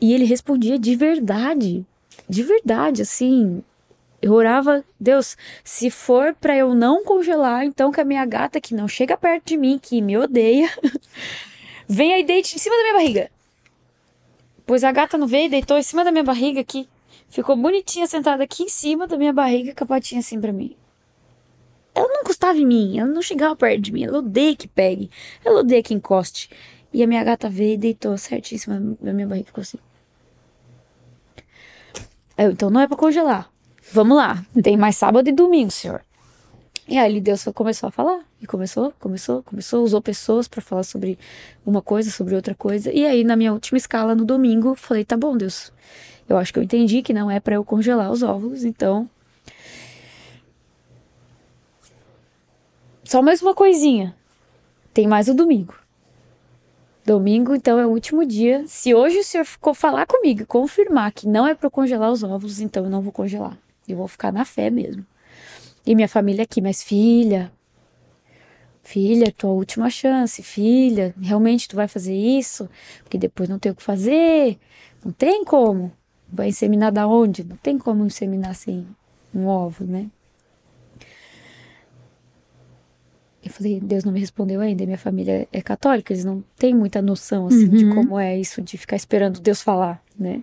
E 0.02 0.14
ele 0.14 0.26
respondia 0.26 0.78
de 0.78 0.94
verdade, 0.94 1.86
de 2.28 2.44
verdade, 2.44 3.02
assim. 3.02 3.64
Eu 4.22 4.34
orava, 4.34 4.84
Deus, 5.00 5.38
se 5.64 5.90
for 5.90 6.36
para 6.36 6.56
eu 6.58 6.76
não 6.76 7.06
congelar, 7.06 7.64
então 7.64 7.94
que 7.94 8.02
a 8.02 8.06
minha 8.06 8.26
gata 8.26 8.60
que 8.60 8.76
não 8.76 8.90
chega 8.90 9.16
perto 9.16 9.48
de 9.48 9.58
mim, 9.58 9.80
que 9.82 10.02
me 10.02 10.18
odeia, 10.18 10.70
venha 11.88 12.20
e 12.20 12.26
deite 12.26 12.56
em 12.56 12.60
cima 12.60 12.76
da 12.76 12.82
minha 12.82 12.94
barriga. 12.96 13.32
Pois 14.66 14.84
a 14.84 14.92
gata 14.92 15.18
não 15.18 15.28
veio 15.28 15.50
deitou 15.50 15.78
em 15.78 15.84
cima 15.84 16.04
da 16.04 16.12
minha 16.12 16.24
barriga 16.26 16.60
aqui. 16.60 16.90
Ficou 17.30 17.56
bonitinha 17.56 18.06
sentada 18.06 18.44
aqui 18.44 18.64
em 18.64 18.70
cima 18.70 19.08
da 19.08 19.18
minha 19.18 19.32
barriga, 19.32 19.74
com 19.74 19.86
a 19.86 19.88
patinha 19.88 20.20
assim 20.20 20.42
pra 20.42 20.52
mim. 20.52 20.76
Ela 21.96 22.08
não 22.08 22.22
encostava 22.22 22.58
em 22.58 22.66
mim, 22.66 23.00
ela 23.00 23.10
não 23.10 23.22
chegava 23.22 23.56
perto 23.56 23.82
de 23.82 23.92
mim. 23.92 24.04
Ela 24.04 24.20
odeia 24.20 24.56
que 24.56 24.68
pegue, 24.68 25.10
ela 25.44 25.60
odeia 25.60 25.84
que 25.84 25.94
encoste. 25.94 26.50
E 26.92 27.02
a 27.02 27.08
minha 27.08 27.24
gata 27.24 27.50
veio 27.50 27.74
e 27.74 27.78
deitou 27.78 28.18
certíssima 28.18 28.80
na 29.02 29.14
minha 29.14 29.28
barriga, 29.28 29.48
ficou 29.48 29.62
assim. 29.62 29.78
Eu, 32.38 32.52
então 32.52 32.70
não 32.70 32.82
é 32.82 32.88
para 32.88 32.98
congelar. 32.98 33.52
Vamos 33.92 34.18
lá, 34.18 34.44
tem 34.64 34.78
mais 34.78 34.96
sábado 34.96 35.28
e 35.28 35.32
domingo, 35.32 35.72
senhor. 35.72 36.04
E 36.88 36.98
aí 36.98 37.22
Deus 37.22 37.46
começou 37.54 37.88
a 37.88 37.92
falar. 37.92 38.20
E 38.42 38.46
começou, 38.46 38.94
começou, 39.00 39.42
começou, 39.44 39.84
usou 39.84 40.02
pessoas 40.02 40.48
para 40.48 40.62
falar 40.62 40.84
sobre 40.84 41.18
uma 41.66 41.82
coisa, 41.82 42.12
sobre 42.12 42.36
outra 42.36 42.54
coisa. 42.54 42.92
E 42.92 43.06
aí, 43.06 43.24
na 43.24 43.38
minha 43.38 43.54
última 43.54 43.78
escala, 43.78 44.14
no 44.14 44.26
domingo, 44.26 44.76
falei: 44.76 45.06
tá 45.06 45.16
bom, 45.16 45.38
Deus. 45.38 45.72
Eu 46.28 46.38
acho 46.38 46.52
que 46.52 46.60
eu 46.60 46.64
entendi 46.64 47.02
que 47.02 47.14
não 47.14 47.32
é 47.32 47.40
para 47.40 47.56
eu 47.56 47.64
congelar 47.64 48.12
os 48.12 48.22
óvulos, 48.22 48.64
então 48.64 49.10
Só 53.04 53.22
mais 53.22 53.42
uma 53.42 53.54
coisinha. 53.54 54.16
Tem 54.94 55.08
mais 55.08 55.28
o 55.28 55.34
domingo. 55.34 55.76
Domingo, 57.06 57.54
então, 57.54 57.78
é 57.78 57.86
o 57.86 57.90
último 57.90 58.26
dia. 58.26 58.64
Se 58.66 58.94
hoje 58.94 59.20
o 59.20 59.24
senhor 59.24 59.44
ficou 59.44 59.74
falar 59.74 60.06
comigo, 60.06 60.46
confirmar 60.46 61.12
que 61.12 61.28
não 61.28 61.46
é 61.46 61.54
para 61.54 61.70
congelar 61.70 62.10
os 62.12 62.24
óvulos, 62.24 62.62
então 62.62 62.86
eu 62.86 62.90
não 62.90 63.02
vou 63.02 63.12
congelar. 63.12 63.58
Eu 63.86 63.98
vou 63.98 64.08
ficar 64.08 64.32
na 64.32 64.46
fé 64.46 64.70
mesmo. 64.70 65.06
E 65.86 65.94
minha 65.96 66.08
família 66.08 66.44
aqui, 66.44 66.62
mas 66.62 66.82
filha, 66.82 67.52
filha, 68.82 69.34
tua 69.38 69.52
última 69.52 69.90
chance, 69.90 70.42
filha, 70.42 71.14
realmente 71.22 71.68
tu 71.68 71.76
vai 71.76 71.90
fazer 71.90 72.16
isso? 72.16 72.70
Porque 73.04 73.18
depois 73.18 73.50
não 73.50 73.60
tem 73.60 73.74
o 73.74 73.76
que 73.76 73.84
fazer, 73.84 74.58
não 75.04 75.12
tem 75.12 75.44
como. 75.44 75.92
Vai 76.32 76.48
inseminar 76.48 76.92
da 76.92 77.06
onde? 77.06 77.44
Não 77.44 77.58
tem 77.58 77.78
como 77.78 78.06
inseminar 78.06 78.52
assim 78.52 78.88
um 79.36 79.46
óvulo, 79.46 79.92
né? 79.92 80.10
Eu 83.44 83.52
falei, 83.52 83.80
Deus 83.80 84.04
não 84.04 84.14
me 84.14 84.20
respondeu 84.20 84.62
ainda. 84.62 84.86
Minha 84.86 84.98
família 84.98 85.48
é 85.52 85.62
católica, 85.62 86.14
eles 86.14 86.24
não 86.24 86.44
têm 86.58 86.74
muita 86.74 87.02
noção, 87.02 87.48
assim, 87.48 87.66
uhum. 87.66 87.76
de 87.76 87.90
como 87.94 88.20
é 88.20 88.40
isso 88.40 88.62
de 88.62 88.78
ficar 88.78 88.96
esperando 88.96 89.40
Deus 89.40 89.62
falar, 89.62 90.02
né? 90.18 90.42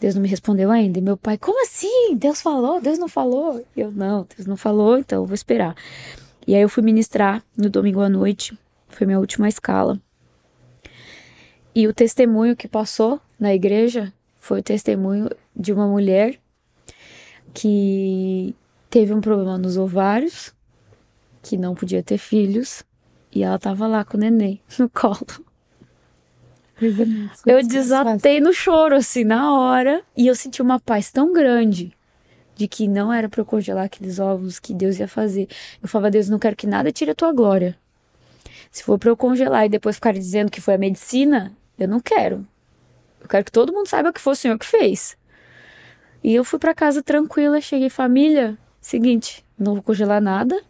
Deus 0.00 0.16
não 0.16 0.22
me 0.22 0.28
respondeu 0.28 0.70
ainda. 0.70 0.98
E 0.98 1.02
meu 1.02 1.16
pai, 1.16 1.38
como 1.38 1.62
assim? 1.62 2.16
Deus 2.16 2.42
falou? 2.42 2.80
Deus 2.80 2.98
não 2.98 3.08
falou? 3.08 3.64
E 3.76 3.80
eu, 3.80 3.92
não, 3.92 4.26
Deus 4.36 4.46
não 4.46 4.56
falou, 4.56 4.98
então 4.98 5.22
eu 5.22 5.26
vou 5.26 5.34
esperar. 5.34 5.76
E 6.44 6.56
aí 6.56 6.62
eu 6.62 6.68
fui 6.68 6.82
ministrar 6.82 7.42
no 7.56 7.70
domingo 7.70 8.00
à 8.00 8.08
noite, 8.08 8.58
foi 8.88 9.06
minha 9.06 9.20
última 9.20 9.48
escala. 9.48 10.00
E 11.72 11.86
o 11.86 11.94
testemunho 11.94 12.56
que 12.56 12.66
passou 12.66 13.20
na 13.38 13.54
igreja 13.54 14.12
foi 14.36 14.58
o 14.58 14.62
testemunho 14.62 15.30
de 15.54 15.72
uma 15.72 15.86
mulher 15.86 16.36
que 17.54 18.54
teve 18.90 19.14
um 19.14 19.20
problema 19.20 19.56
nos 19.56 19.76
ovários, 19.76 20.52
que 21.42 21.56
não 21.56 21.74
podia 21.74 22.02
ter 22.02 22.18
filhos, 22.18 22.84
e 23.34 23.42
ela 23.42 23.58
tava 23.58 23.86
lá 23.86 24.04
com 24.04 24.16
o 24.16 24.20
neném 24.20 24.60
no 24.78 24.88
colo. 24.88 25.26
Eu 27.46 27.66
desatei 27.66 28.40
no 28.40 28.52
choro, 28.52 28.96
assim, 28.96 29.24
na 29.24 29.58
hora, 29.58 30.02
e 30.16 30.26
eu 30.26 30.34
senti 30.34 30.60
uma 30.60 30.80
paz 30.80 31.10
tão 31.12 31.32
grande 31.32 31.92
de 32.54 32.68
que 32.68 32.88
não 32.88 33.12
era 33.12 33.28
para 33.28 33.40
eu 33.40 33.44
congelar 33.44 33.84
aqueles 33.84 34.18
ovos 34.18 34.58
que 34.58 34.74
Deus 34.74 34.98
ia 34.98 35.08
fazer. 35.08 35.48
Eu 35.82 35.88
falava, 35.88 36.10
Deus, 36.10 36.28
não 36.28 36.38
quero 36.38 36.56
que 36.56 36.66
nada 36.66 36.92
tire 36.92 37.10
a 37.12 37.14
tua 37.14 37.32
glória. 37.32 37.76
Se 38.70 38.82
for 38.82 38.98
para 38.98 39.10
eu 39.10 39.16
congelar 39.16 39.66
e 39.66 39.68
depois 39.68 39.96
ficar 39.96 40.12
dizendo 40.12 40.50
que 40.50 40.60
foi 40.60 40.74
a 40.74 40.78
medicina, 40.78 41.56
eu 41.78 41.86
não 41.86 42.00
quero. 42.00 42.46
Eu 43.20 43.28
quero 43.28 43.44
que 43.44 43.52
todo 43.52 43.72
mundo 43.72 43.86
saiba 43.86 44.12
que 44.12 44.20
foi 44.20 44.32
o 44.32 44.36
Senhor 44.36 44.58
que 44.58 44.66
fez. 44.66 45.16
E 46.22 46.34
eu 46.34 46.44
fui 46.44 46.58
para 46.58 46.74
casa 46.74 47.02
tranquila, 47.02 47.60
cheguei 47.60 47.90
família, 47.90 48.56
seguinte, 48.80 49.44
não 49.58 49.74
vou 49.74 49.82
congelar 49.82 50.20
nada. 50.20 50.60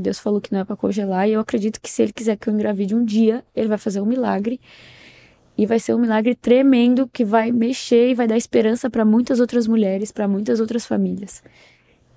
Deus 0.00 0.18
falou 0.18 0.40
que 0.40 0.52
não 0.52 0.60
é 0.60 0.64
para 0.64 0.76
congelar 0.76 1.28
e 1.28 1.32
eu 1.32 1.40
acredito 1.40 1.80
que 1.80 1.90
se 1.90 2.02
ele 2.02 2.12
quiser 2.12 2.36
que 2.36 2.48
eu 2.48 2.54
engravide 2.54 2.94
um 2.94 3.04
dia, 3.04 3.44
ele 3.54 3.68
vai 3.68 3.78
fazer 3.78 4.00
um 4.00 4.06
milagre. 4.06 4.60
E 5.56 5.66
vai 5.66 5.80
ser 5.80 5.92
um 5.94 5.98
milagre 5.98 6.36
tremendo 6.36 7.08
que 7.08 7.24
vai 7.24 7.50
mexer 7.50 8.10
e 8.10 8.14
vai 8.14 8.28
dar 8.28 8.36
esperança 8.36 8.88
para 8.88 9.04
muitas 9.04 9.40
outras 9.40 9.66
mulheres, 9.66 10.12
para 10.12 10.28
muitas 10.28 10.60
outras 10.60 10.86
famílias. 10.86 11.42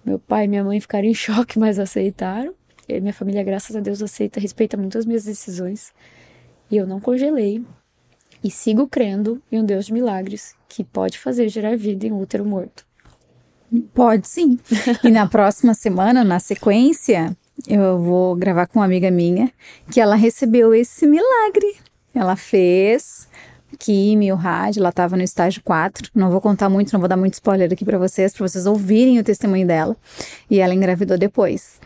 Meu 0.06 0.20
pai 0.20 0.46
e 0.46 0.48
minha 0.48 0.64
mãe 0.64 0.80
ficaram 0.80 1.08
em 1.08 1.14
choque, 1.16 1.58
mas 1.58 1.80
aceitaram. 1.80 2.54
E 2.88 3.00
minha 3.00 3.14
família, 3.14 3.44
graças 3.44 3.76
a 3.76 3.80
Deus, 3.80 4.02
aceita, 4.02 4.40
respeita 4.40 4.78
muito 4.78 4.98
as 4.98 5.06
minhas 5.06 5.24
decisões. 5.24 5.92
E 6.70 6.78
eu 6.78 6.86
não 6.86 7.00
congelei. 7.00 7.64
E 8.44 8.52
sigo 8.52 8.88
crendo 8.88 9.42
em 9.52 9.60
um 9.60 9.66
Deus 9.66 9.88
de 9.88 9.94
milagres 9.94 10.56
que 10.68 10.84
pode 10.84 11.18
fazer 11.18 11.50
gerar 11.50 11.76
vida 11.76 12.06
em 12.06 12.12
útero 12.12 12.46
morto. 12.46 12.86
Pode 13.94 14.28
sim. 14.28 14.60
e 15.04 15.10
na 15.10 15.28
próxima 15.28 15.74
semana, 15.74 16.24
na 16.24 16.40
sequência, 16.40 17.36
eu 17.68 18.00
vou 18.00 18.36
gravar 18.36 18.68
com 18.68 18.80
uma 18.80 18.86
amiga 18.86 19.12
minha 19.12 19.52
que 19.92 20.00
ela 20.00 20.16
recebeu 20.16 20.74
esse 20.74 21.06
milagre. 21.06 21.76
Ela 22.14 22.36
fez 22.36 23.28
químio, 23.80 24.36
rádio, 24.36 24.80
ela 24.80 24.90
estava 24.90 25.18
no 25.18 25.24
estágio 25.24 25.62
4. 25.64 26.12
Não 26.14 26.30
vou 26.30 26.40
contar 26.40 26.70
muito, 26.70 26.94
não 26.94 27.00
vou 27.00 27.10
dar 27.10 27.18
muito 27.18 27.34
spoiler 27.34 27.72
aqui 27.72 27.84
para 27.84 27.98
vocês, 27.98 28.34
para 28.34 28.48
vocês 28.48 28.66
ouvirem 28.66 29.20
o 29.20 29.24
testemunho 29.24 29.66
dela. 29.66 29.98
E 30.50 30.60
ela 30.60 30.74
engravidou 30.74 31.18
depois. 31.18 31.80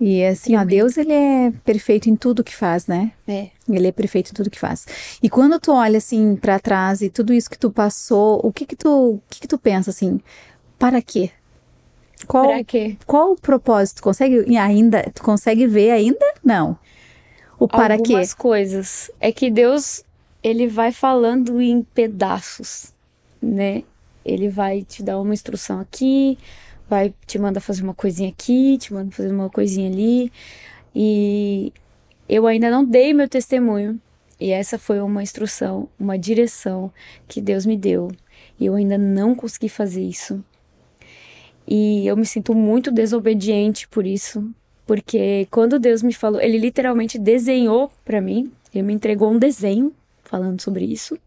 E 0.00 0.24
assim, 0.24 0.56
ó, 0.56 0.64
Deus 0.64 0.96
ele 0.96 1.12
é 1.12 1.52
perfeito 1.64 2.08
em 2.08 2.14
tudo 2.14 2.44
que 2.44 2.54
faz, 2.54 2.86
né? 2.86 3.10
É. 3.26 3.48
Ele 3.68 3.88
é 3.88 3.92
perfeito 3.92 4.30
em 4.30 4.34
tudo 4.34 4.48
que 4.48 4.58
faz. 4.58 4.86
E 5.20 5.28
quando 5.28 5.58
tu 5.58 5.72
olha 5.72 5.98
assim 5.98 6.36
para 6.36 6.60
trás 6.60 7.02
e 7.02 7.10
tudo 7.10 7.32
isso 7.32 7.50
que 7.50 7.58
tu 7.58 7.70
passou, 7.70 8.40
o 8.44 8.52
que 8.52 8.64
que 8.64 8.76
tu, 8.76 9.14
o 9.14 9.22
que 9.28 9.40
que 9.40 9.48
tu 9.48 9.58
pensa 9.58 9.90
assim? 9.90 10.20
Para 10.78 11.02
quê? 11.02 11.30
Qual, 12.26 12.46
para 12.46 12.64
quê? 12.64 12.96
Qual 13.06 13.32
o 13.32 13.36
propósito? 13.36 14.02
Consegue 14.02 14.56
ainda? 14.56 15.10
Tu 15.14 15.22
consegue 15.22 15.66
ver 15.66 15.90
ainda? 15.90 16.34
Não. 16.44 16.78
O 17.58 17.66
para 17.66 17.94
Algumas 17.94 18.06
quê? 18.06 18.12
Algumas 18.12 18.34
coisas. 18.34 19.10
É 19.20 19.32
que 19.32 19.50
Deus 19.50 20.04
ele 20.42 20.66
vai 20.66 20.92
falando 20.92 21.60
em 21.60 21.82
pedaços, 21.82 22.92
né? 23.42 23.82
Ele 24.24 24.48
vai 24.48 24.82
te 24.82 25.02
dar 25.02 25.20
uma 25.20 25.34
instrução 25.34 25.80
aqui, 25.80 26.38
vai 26.88 27.14
te 27.26 27.38
manda 27.38 27.60
fazer 27.60 27.82
uma 27.82 27.94
coisinha 27.94 28.28
aqui, 28.28 28.78
te 28.78 28.92
manda 28.92 29.10
fazer 29.10 29.32
uma 29.32 29.50
coisinha 29.50 29.90
ali. 29.90 30.32
E 30.94 31.72
eu 32.28 32.46
ainda 32.46 32.70
não 32.70 32.84
dei 32.84 33.12
meu 33.12 33.28
testemunho. 33.28 34.00
E 34.40 34.50
essa 34.50 34.78
foi 34.78 35.00
uma 35.00 35.22
instrução, 35.22 35.88
uma 35.98 36.16
direção 36.16 36.92
que 37.26 37.40
Deus 37.40 37.66
me 37.66 37.76
deu. 37.76 38.10
E 38.58 38.66
eu 38.66 38.74
ainda 38.74 38.96
não 38.96 39.34
consegui 39.34 39.68
fazer 39.68 40.02
isso. 40.02 40.44
E 41.70 42.06
eu 42.06 42.16
me 42.16 42.24
sinto 42.24 42.54
muito 42.54 42.90
desobediente 42.90 43.86
por 43.88 44.06
isso, 44.06 44.42
porque 44.86 45.46
quando 45.50 45.78
Deus 45.78 46.02
me 46.02 46.14
falou, 46.14 46.40
ele 46.40 46.56
literalmente 46.56 47.18
desenhou 47.18 47.92
para 48.06 48.22
mim, 48.22 48.50
ele 48.72 48.84
me 48.84 48.94
entregou 48.94 49.30
um 49.30 49.38
desenho 49.38 49.92
falando 50.24 50.62
sobre 50.62 50.86
isso. 50.86 51.18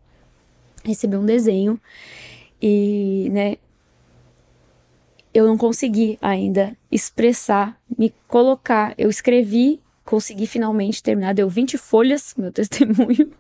Recebi 0.84 1.16
um 1.16 1.26
desenho 1.28 1.80
e, 2.60 3.30
né, 3.32 3.58
eu 5.32 5.46
não 5.46 5.56
consegui 5.56 6.18
ainda 6.20 6.76
expressar, 6.92 7.80
me 7.96 8.12
colocar. 8.28 8.96
Eu 8.98 9.12
escrevi, 9.12 9.80
consegui 10.04 10.48
finalmente 10.48 11.04
terminar, 11.04 11.36
deu 11.36 11.48
20 11.48 11.78
folhas, 11.78 12.34
meu 12.36 12.50
testemunho. 12.52 13.32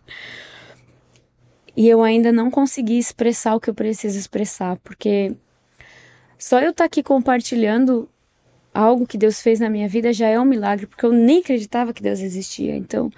E 1.75 1.89
eu 1.89 2.03
ainda 2.03 2.31
não 2.31 2.51
consegui 2.51 2.99
expressar 2.99 3.55
o 3.55 3.59
que 3.59 3.71
eu 3.71 3.73
preciso 3.73 4.19
expressar, 4.19 4.77
porque 4.83 5.35
só 6.41 6.59
eu 6.59 6.71
estar 6.71 6.83
tá 6.83 6.85
aqui 6.85 7.03
compartilhando 7.03 8.09
algo 8.73 9.05
que 9.05 9.15
Deus 9.15 9.39
fez 9.39 9.59
na 9.59 9.69
minha 9.69 9.87
vida 9.87 10.11
já 10.11 10.27
é 10.27 10.39
um 10.39 10.43
milagre, 10.43 10.87
porque 10.87 11.05
eu 11.05 11.13
nem 11.13 11.39
acreditava 11.39 11.93
que 11.93 12.01
Deus 12.01 12.19
existia. 12.19 12.75
Então, 12.75 13.11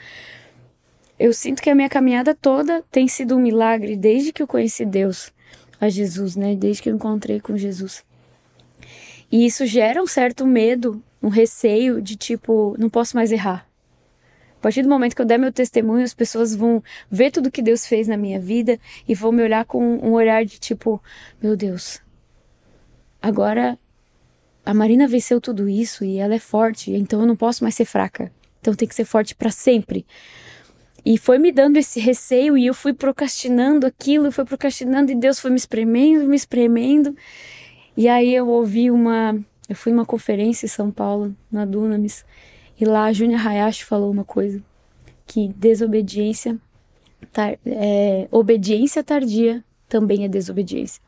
eu 1.17 1.31
sinto 1.31 1.61
que 1.61 1.69
a 1.69 1.75
minha 1.75 1.87
caminhada 1.87 2.35
toda 2.35 2.83
tem 2.91 3.07
sido 3.07 3.37
um 3.37 3.39
milagre 3.39 3.95
desde 3.95 4.33
que 4.33 4.43
eu 4.43 4.47
conheci 4.47 4.83
Deus, 4.83 5.31
a 5.79 5.87
Jesus, 5.87 6.35
né? 6.35 6.53
Desde 6.53 6.83
que 6.83 6.89
eu 6.89 6.95
encontrei 6.95 7.39
com 7.39 7.55
Jesus. 7.55 8.03
E 9.31 9.45
isso 9.45 9.65
gera 9.65 10.03
um 10.03 10.07
certo 10.07 10.45
medo, 10.45 11.01
um 11.21 11.29
receio 11.29 12.01
de 12.01 12.17
tipo, 12.17 12.75
não 12.77 12.89
posso 12.89 13.15
mais 13.15 13.31
errar. 13.31 13.65
A 14.57 14.61
partir 14.61 14.81
do 14.81 14.89
momento 14.89 15.15
que 15.15 15.21
eu 15.21 15.25
der 15.25 15.39
meu 15.39 15.53
testemunho, 15.53 16.03
as 16.03 16.13
pessoas 16.13 16.53
vão 16.53 16.83
ver 17.09 17.31
tudo 17.31 17.49
que 17.49 17.61
Deus 17.61 17.87
fez 17.87 18.05
na 18.05 18.17
minha 18.17 18.39
vida 18.39 18.77
e 19.07 19.15
vão 19.15 19.31
me 19.31 19.43
olhar 19.43 19.63
com 19.63 19.81
um 19.81 20.11
olhar 20.11 20.43
de 20.43 20.59
tipo, 20.59 21.01
meu 21.41 21.55
Deus, 21.55 22.02
agora 23.23 23.79
a 24.65 24.73
Marina 24.73 25.07
venceu 25.07 25.39
tudo 25.39 25.69
isso 25.69 26.03
e 26.03 26.17
ela 26.17 26.35
é 26.35 26.39
forte, 26.39 26.91
então 26.91 27.21
eu 27.21 27.25
não 27.25 27.35
posso 27.37 27.63
mais 27.63 27.73
ser 27.73 27.85
fraca. 27.85 28.31
Então 28.59 28.73
tem 28.73 28.87
que 28.87 28.95
ser 28.95 29.05
forte 29.05 29.33
para 29.33 29.49
sempre. 29.49 30.05
E 31.05 31.17
foi 31.17 31.37
me 31.37 31.51
dando 31.51 31.77
esse 31.77 31.99
receio 31.99 32.57
e 32.57 32.65
eu 32.65 32.73
fui 32.73 32.93
procrastinando 32.93 33.85
aquilo, 33.85 34.31
fui 34.31 34.45
procrastinando 34.45 35.11
e 35.11 35.15
Deus 35.15 35.39
foi 35.39 35.51
me 35.51 35.57
espremendo, 35.57 36.27
me 36.27 36.35
espremendo. 36.35 37.15
E 37.95 38.07
aí 38.07 38.33
eu 38.33 38.47
ouvi 38.47 38.89
uma. 38.89 39.37
Eu 39.67 39.75
fui 39.75 39.91
numa 39.91 40.05
conferência 40.05 40.65
em 40.65 40.69
São 40.69 40.91
Paulo, 40.91 41.35
na 41.51 41.65
Dunamis, 41.65 42.25
e 42.79 42.85
lá 42.85 43.05
a 43.05 43.13
Júnia 43.13 43.37
Hayashi 43.37 43.83
falou 43.83 44.11
uma 44.11 44.23
coisa: 44.23 44.61
que 45.27 45.49
desobediência, 45.49 46.57
tar, 47.31 47.57
é, 47.65 48.27
obediência 48.31 49.03
tardia 49.03 49.63
também 49.89 50.23
é 50.23 50.27
desobediência. 50.29 51.01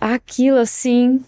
Aquilo 0.00 0.58
assim 0.58 1.24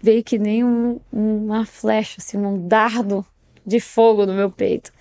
veio 0.00 0.22
que 0.22 0.38
nem 0.38 0.64
um, 0.64 1.00
uma 1.12 1.64
flecha, 1.66 2.16
assim, 2.18 2.38
um 2.38 2.66
dardo 2.66 3.24
de 3.66 3.80
fogo 3.80 4.24
no 4.24 4.32
meu 4.32 4.50
peito. 4.50 4.92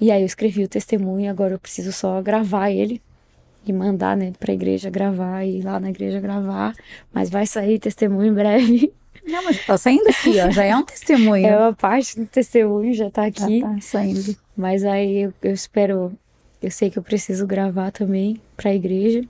E 0.00 0.10
aí 0.10 0.22
eu 0.22 0.26
escrevi 0.26 0.64
o 0.64 0.68
testemunho 0.68 1.30
agora 1.30 1.54
eu 1.54 1.58
preciso 1.58 1.92
só 1.92 2.20
gravar 2.22 2.70
ele 2.70 3.02
e 3.66 3.72
mandar, 3.72 4.16
né, 4.16 4.32
pra 4.38 4.52
igreja 4.52 4.88
gravar 4.88 5.44
e 5.44 5.58
ir 5.58 5.62
lá 5.62 5.78
na 5.78 5.90
igreja 5.90 6.20
gravar. 6.20 6.74
Mas 7.12 7.28
vai 7.28 7.46
sair 7.46 7.78
testemunho 7.78 8.32
em 8.32 8.34
breve. 8.34 8.92
Não, 9.26 9.44
mas 9.44 9.64
tá 9.66 9.76
saindo 9.76 10.08
aqui, 10.08 10.40
ó. 10.40 10.50
Já 10.50 10.64
é 10.64 10.74
um 10.74 10.82
testemunho. 10.82 11.46
É 11.46 11.56
uma 11.56 11.74
parte 11.74 12.18
do 12.18 12.26
testemunho, 12.26 12.94
já 12.94 13.10
tá 13.10 13.26
aqui. 13.26 13.60
Já 13.60 13.68
tá 13.68 13.80
saindo. 13.80 14.36
Mas 14.56 14.84
aí 14.84 15.22
eu, 15.22 15.34
eu 15.42 15.52
espero. 15.52 16.12
Eu 16.62 16.70
sei 16.70 16.90
que 16.90 16.98
eu 16.98 17.02
preciso 17.02 17.46
gravar 17.46 17.90
também 17.90 18.40
pra 18.56 18.74
igreja. 18.74 19.24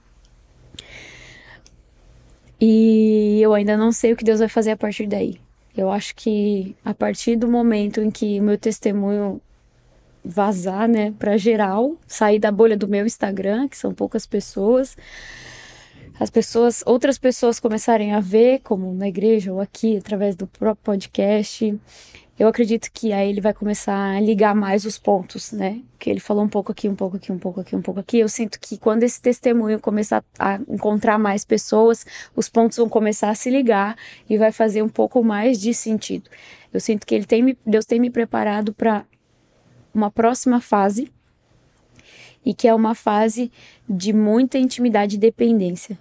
E 2.61 3.41
eu 3.41 3.55
ainda 3.55 3.77
não 3.77 3.91
sei 3.91 4.13
o 4.13 4.17
que 4.17 4.25
Deus 4.25 4.41
vai 4.41 4.49
fazer 4.49 4.73
a 4.73 4.77
partir 4.77 5.07
daí. 5.07 5.41
Eu 5.77 5.91
acho 5.91 6.15
que 6.15 6.77
a 6.85 6.93
partir 6.93 7.37
do 7.37 7.49
momento 7.49 8.01
em 8.01 8.11
que 8.11 8.39
o 8.39 8.43
meu 8.43 8.59
testemunho 8.59 9.41
vazar, 10.23 10.87
né, 10.87 11.15
para 11.19 11.37
geral, 11.39 11.97
sair 12.07 12.39
da 12.39 12.53
bolha 12.53 12.77
do 12.77 12.87
meu 12.87 13.07
Instagram, 13.07 13.69
que 13.69 13.77
são 13.77 13.95
poucas 13.95 14.27
pessoas, 14.27 14.97
as 16.19 16.29
pessoas, 16.29 16.83
outras 16.85 17.17
pessoas 17.17 17.59
começarem 17.59 18.13
a 18.13 18.21
ver, 18.21 18.61
como 18.61 18.93
na 18.93 19.09
igreja 19.09 19.53
ou 19.53 19.61
aqui, 19.61 19.97
através 19.97 20.37
do 20.37 20.47
próprio 20.47 20.85
podcast, 20.85 21.79
eu 22.41 22.49
acredito 22.49 22.91
que 22.91 23.13
aí 23.13 23.29
ele 23.29 23.41
vai 23.43 23.53
começar 23.53 24.17
a 24.17 24.19
ligar 24.19 24.55
mais 24.55 24.87
os 24.87 24.99
pontos, 24.99 25.53
né? 25.53 25.83
Que 25.99 26.09
ele 26.09 26.21
falou 26.21 26.43
um 26.43 26.49
pouco 26.49 26.73
aqui, 26.73 26.89
um 26.89 26.95
pouco 26.95 27.19
aqui, 27.19 27.31
um 27.31 27.39
pouco 27.39 27.61
aqui, 27.61 27.77
um 27.77 27.83
pouco 27.83 28.01
aqui. 28.01 28.19
Eu 28.19 28.31
sinto 28.31 28.59
que 28.59 28.79
quando 28.79 29.03
esse 29.03 29.21
testemunho 29.21 29.79
começar 29.79 30.25
a 30.39 30.55
encontrar 30.67 31.19
mais 31.19 31.45
pessoas, 31.45 32.07
os 32.35 32.49
pontos 32.49 32.79
vão 32.79 32.89
começar 32.89 33.29
a 33.29 33.35
se 33.35 33.51
ligar 33.51 33.95
e 34.27 34.39
vai 34.39 34.51
fazer 34.53 34.81
um 34.81 34.89
pouco 34.89 35.23
mais 35.23 35.61
de 35.61 35.75
sentido. 35.75 36.31
Eu 36.73 36.81
sinto 36.81 37.07
que 37.07 37.15
ele 37.15 37.27
tem, 37.27 37.55
Deus 37.67 37.85
tem 37.85 38.01
me 38.01 38.09
preparado 38.09 38.73
para 38.73 39.05
uma 39.93 40.11
próxima 40.11 40.63
fase 40.63 41.13
e 42.43 42.55
que 42.55 42.67
é 42.67 42.75
uma 42.75 42.95
fase 42.95 43.53
de 43.87 44.15
muita 44.15 44.57
intimidade 44.57 45.17
e 45.17 45.19
dependência. 45.19 45.99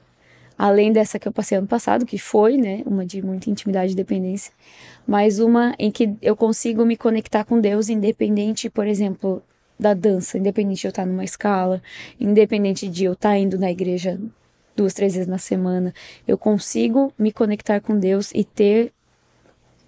Além 0.59 0.91
dessa 0.91 1.17
que 1.17 1.25
eu 1.25 1.31
passei 1.31 1.57
ano 1.57 1.67
passado, 1.67 2.05
que 2.05 2.17
foi, 2.17 2.57
né, 2.57 2.83
uma 2.85 3.05
de 3.05 3.21
muita 3.21 3.49
intimidade 3.49 3.93
e 3.93 3.95
dependência, 3.95 4.51
mas 5.07 5.39
uma 5.39 5.73
em 5.79 5.89
que 5.89 6.13
eu 6.21 6.35
consigo 6.35 6.85
me 6.85 6.97
conectar 6.97 7.45
com 7.45 7.61
Deus 7.61 7.87
independente, 7.87 8.69
por 8.69 8.85
exemplo, 8.85 9.41
da 9.79 9.93
dança, 9.93 10.37
independente 10.37 10.81
de 10.81 10.87
eu 10.87 10.89
estar 10.89 11.05
numa 11.05 11.23
escala, 11.23 11.81
independente 12.19 12.89
de 12.89 13.05
eu 13.05 13.13
estar 13.13 13.37
indo 13.37 13.57
na 13.57 13.71
igreja 13.71 14.19
duas, 14.75 14.93
três 14.93 15.13
vezes 15.13 15.29
na 15.29 15.37
semana, 15.37 15.93
eu 16.27 16.37
consigo 16.37 17.13
me 17.17 17.31
conectar 17.31 17.79
com 17.79 17.97
Deus 17.97 18.29
e 18.35 18.43
ter 18.43 18.91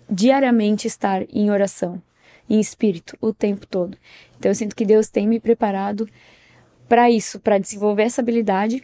diariamente 0.10 0.88
estar 0.88 1.24
em 1.30 1.52
oração, 1.52 2.02
em 2.50 2.62
espírito, 2.62 3.18
o 3.20 3.34
tempo 3.34 3.68
todo. 3.68 3.98
Então 4.40 4.50
eu 4.50 4.56
sinto 4.56 4.74
que 4.74 4.86
Deus 4.86 5.10
tem 5.10 5.28
me 5.28 5.38
preparado 5.38 6.08
para 6.88 7.12
isso, 7.12 7.42
para 7.42 7.58
desenvolver 7.58 8.04
essa 8.04 8.22
habilidade 8.22 8.82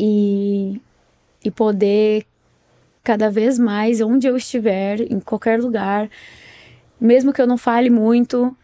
e, 0.00 0.80
e 1.44 1.50
poder 1.50 2.24
cada 3.04 3.30
vez 3.30 3.58
mais, 3.58 4.00
onde 4.00 4.26
eu 4.26 4.34
estiver, 4.36 5.00
em 5.00 5.20
qualquer 5.20 5.60
lugar, 5.60 6.08
mesmo 6.98 7.32
que 7.32 7.42
eu 7.42 7.46
não 7.46 7.58
fale 7.58 7.90
muito, 7.90 8.56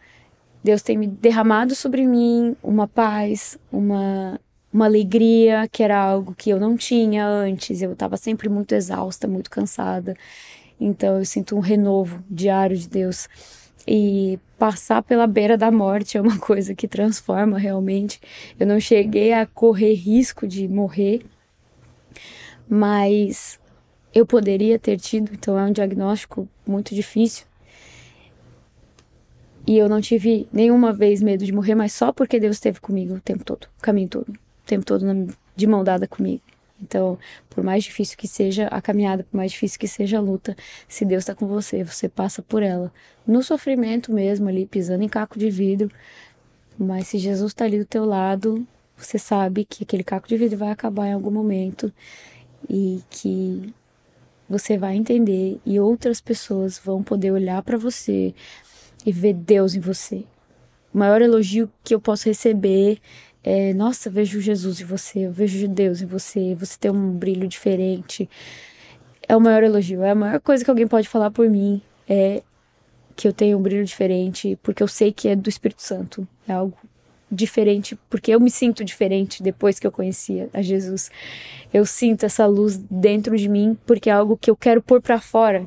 Deus 0.63 0.81
tem 0.81 0.97
me 0.97 1.05
derramado 1.05 1.75
sobre 1.75 2.05
mim 2.05 2.55
uma 2.63 2.87
paz, 2.87 3.57
uma, 3.71 4.39
uma 4.73 4.85
alegria, 4.85 5.67
que 5.71 5.83
era 5.83 5.97
algo 5.99 6.33
que 6.35 6.49
eu 6.49 6.59
não 6.59 6.75
tinha 6.75 7.25
antes. 7.27 7.81
Eu 7.81 7.93
estava 7.93 8.17
sempre 8.17 8.49
muito 8.49 8.73
exausta, 8.73 9.27
muito 9.27 9.49
cansada. 9.49 10.15
Então 10.79 11.17
eu 11.19 11.25
sinto 11.25 11.55
um 11.55 11.59
renovo 11.59 12.23
diário 12.29 12.75
de 12.75 12.89
Deus. 12.89 13.27
E 13.87 14.37
passar 14.57 15.01
pela 15.01 15.25
beira 15.25 15.57
da 15.57 15.71
morte 15.71 16.17
é 16.17 16.21
uma 16.21 16.37
coisa 16.39 16.75
que 16.75 16.87
transforma 16.87 17.57
realmente. 17.57 18.19
Eu 18.59 18.67
não 18.67 18.79
cheguei 18.79 19.33
a 19.33 19.45
correr 19.45 19.93
risco 19.93 20.47
de 20.47 20.67
morrer, 20.67 21.25
mas 22.67 23.59
eu 24.13 24.25
poderia 24.25 24.77
ter 24.77 24.99
tido, 24.99 25.31
então 25.33 25.57
é 25.57 25.63
um 25.63 25.71
diagnóstico 25.71 26.47
muito 26.67 26.93
difícil. 26.93 27.45
E 29.65 29.77
eu 29.77 29.89
não 29.89 29.99
tive 29.99 30.47
nenhuma 30.51 30.93
vez 30.93 31.21
medo 31.21 31.45
de 31.45 31.51
morrer, 31.51 31.75
mas 31.75 31.93
só 31.93 32.11
porque 32.11 32.39
Deus 32.39 32.55
esteve 32.55 32.79
comigo 32.79 33.15
o 33.15 33.19
tempo 33.19 33.43
todo, 33.43 33.67
o 33.77 33.81
caminho 33.81 34.07
todo, 34.07 34.29
o 34.29 34.65
tempo 34.65 34.85
todo 34.85 35.05
de 35.55 35.67
mão 35.67 35.83
dada 35.83 36.07
comigo. 36.07 36.41
Então, 36.81 37.17
por 37.49 37.63
mais 37.63 37.83
difícil 37.83 38.17
que 38.17 38.27
seja 38.27 38.67
a 38.67 38.81
caminhada, 38.81 39.23
por 39.23 39.37
mais 39.37 39.51
difícil 39.51 39.79
que 39.79 39.87
seja 39.87 40.17
a 40.17 40.21
luta, 40.21 40.55
se 40.87 41.03
Deus 41.05 41.23
está 41.23 41.33
com 41.33 41.47
você, 41.47 41.83
você 41.83 42.07
passa 42.07 42.41
por 42.41 42.61
ela. 42.61 42.91
No 43.25 43.41
sofrimento 43.41 44.11
mesmo, 44.13 44.47
ali, 44.47 44.65
pisando 44.65 45.03
em 45.03 45.09
caco 45.09 45.39
de 45.39 45.49
vidro. 45.49 45.91
Mas 46.77 47.07
se 47.07 47.17
Jesus 47.17 47.51
está 47.51 47.65
ali 47.65 47.79
do 47.79 47.85
teu 47.85 48.05
lado, 48.05 48.65
você 48.95 49.17
sabe 49.17 49.65
que 49.65 49.83
aquele 49.83 50.03
caco 50.03 50.27
de 50.27 50.37
vidro 50.37 50.57
vai 50.57 50.69
acabar 50.69 51.07
em 51.07 51.13
algum 51.13 51.31
momento 51.31 51.91
e 52.69 53.01
que 53.09 53.73
você 54.49 54.77
vai 54.77 54.95
entender 54.95 55.59
e 55.65 55.79
outras 55.79 56.21
pessoas 56.21 56.79
vão 56.79 57.03
poder 57.03 57.31
olhar 57.31 57.61
para 57.63 57.77
você 57.77 58.33
e 59.05 59.11
ver 59.11 59.33
Deus 59.33 59.75
em 59.75 59.79
você. 59.79 60.23
O 60.93 60.97
maior 60.97 61.21
elogio 61.21 61.69
que 61.83 61.93
eu 61.93 61.99
posso 61.99 62.29
receber 62.29 62.99
é, 63.49 63.73
nossa, 63.73 64.09
vejo 64.09 64.41
Jesus 64.41 64.81
em 64.81 64.83
você, 64.83 65.19
eu 65.19 65.31
vejo 65.31 65.69
Deus 65.69 66.01
em 66.01 66.05
você, 66.05 66.53
você 66.53 66.77
tem 66.77 66.91
um 66.91 67.11
brilho 67.11 67.47
diferente. 67.47 68.29
É 69.25 69.37
o 69.37 69.39
maior 69.39 69.63
elogio, 69.63 70.03
é 70.03 70.09
a 70.09 70.15
maior 70.15 70.41
coisa 70.41 70.65
que 70.65 70.69
alguém 70.69 70.85
pode 70.85 71.07
falar 71.07 71.31
por 71.31 71.49
mim, 71.49 71.81
é 72.09 72.43
que 73.15 73.25
eu 73.25 73.31
tenho 73.31 73.57
um 73.57 73.61
brilho 73.61 73.85
diferente, 73.85 74.59
porque 74.61 74.83
eu 74.83 74.87
sei 74.89 75.13
que 75.13 75.29
é 75.29 75.35
do 75.35 75.47
Espírito 75.47 75.81
Santo. 75.81 76.27
É 76.45 76.51
algo 76.51 76.77
diferente, 77.31 77.97
porque 78.09 78.35
eu 78.35 78.39
me 78.41 78.51
sinto 78.51 78.83
diferente 78.83 79.41
depois 79.41 79.79
que 79.79 79.87
eu 79.87 79.93
conhecia 79.93 80.49
a 80.53 80.61
Jesus. 80.61 81.09
Eu 81.73 81.85
sinto 81.85 82.25
essa 82.25 82.45
luz 82.45 82.75
dentro 82.91 83.37
de 83.37 83.47
mim, 83.47 83.77
porque 83.85 84.09
é 84.09 84.13
algo 84.13 84.35
que 84.35 84.51
eu 84.51 84.57
quero 84.57 84.81
pôr 84.81 85.01
para 85.01 85.21
fora 85.21 85.65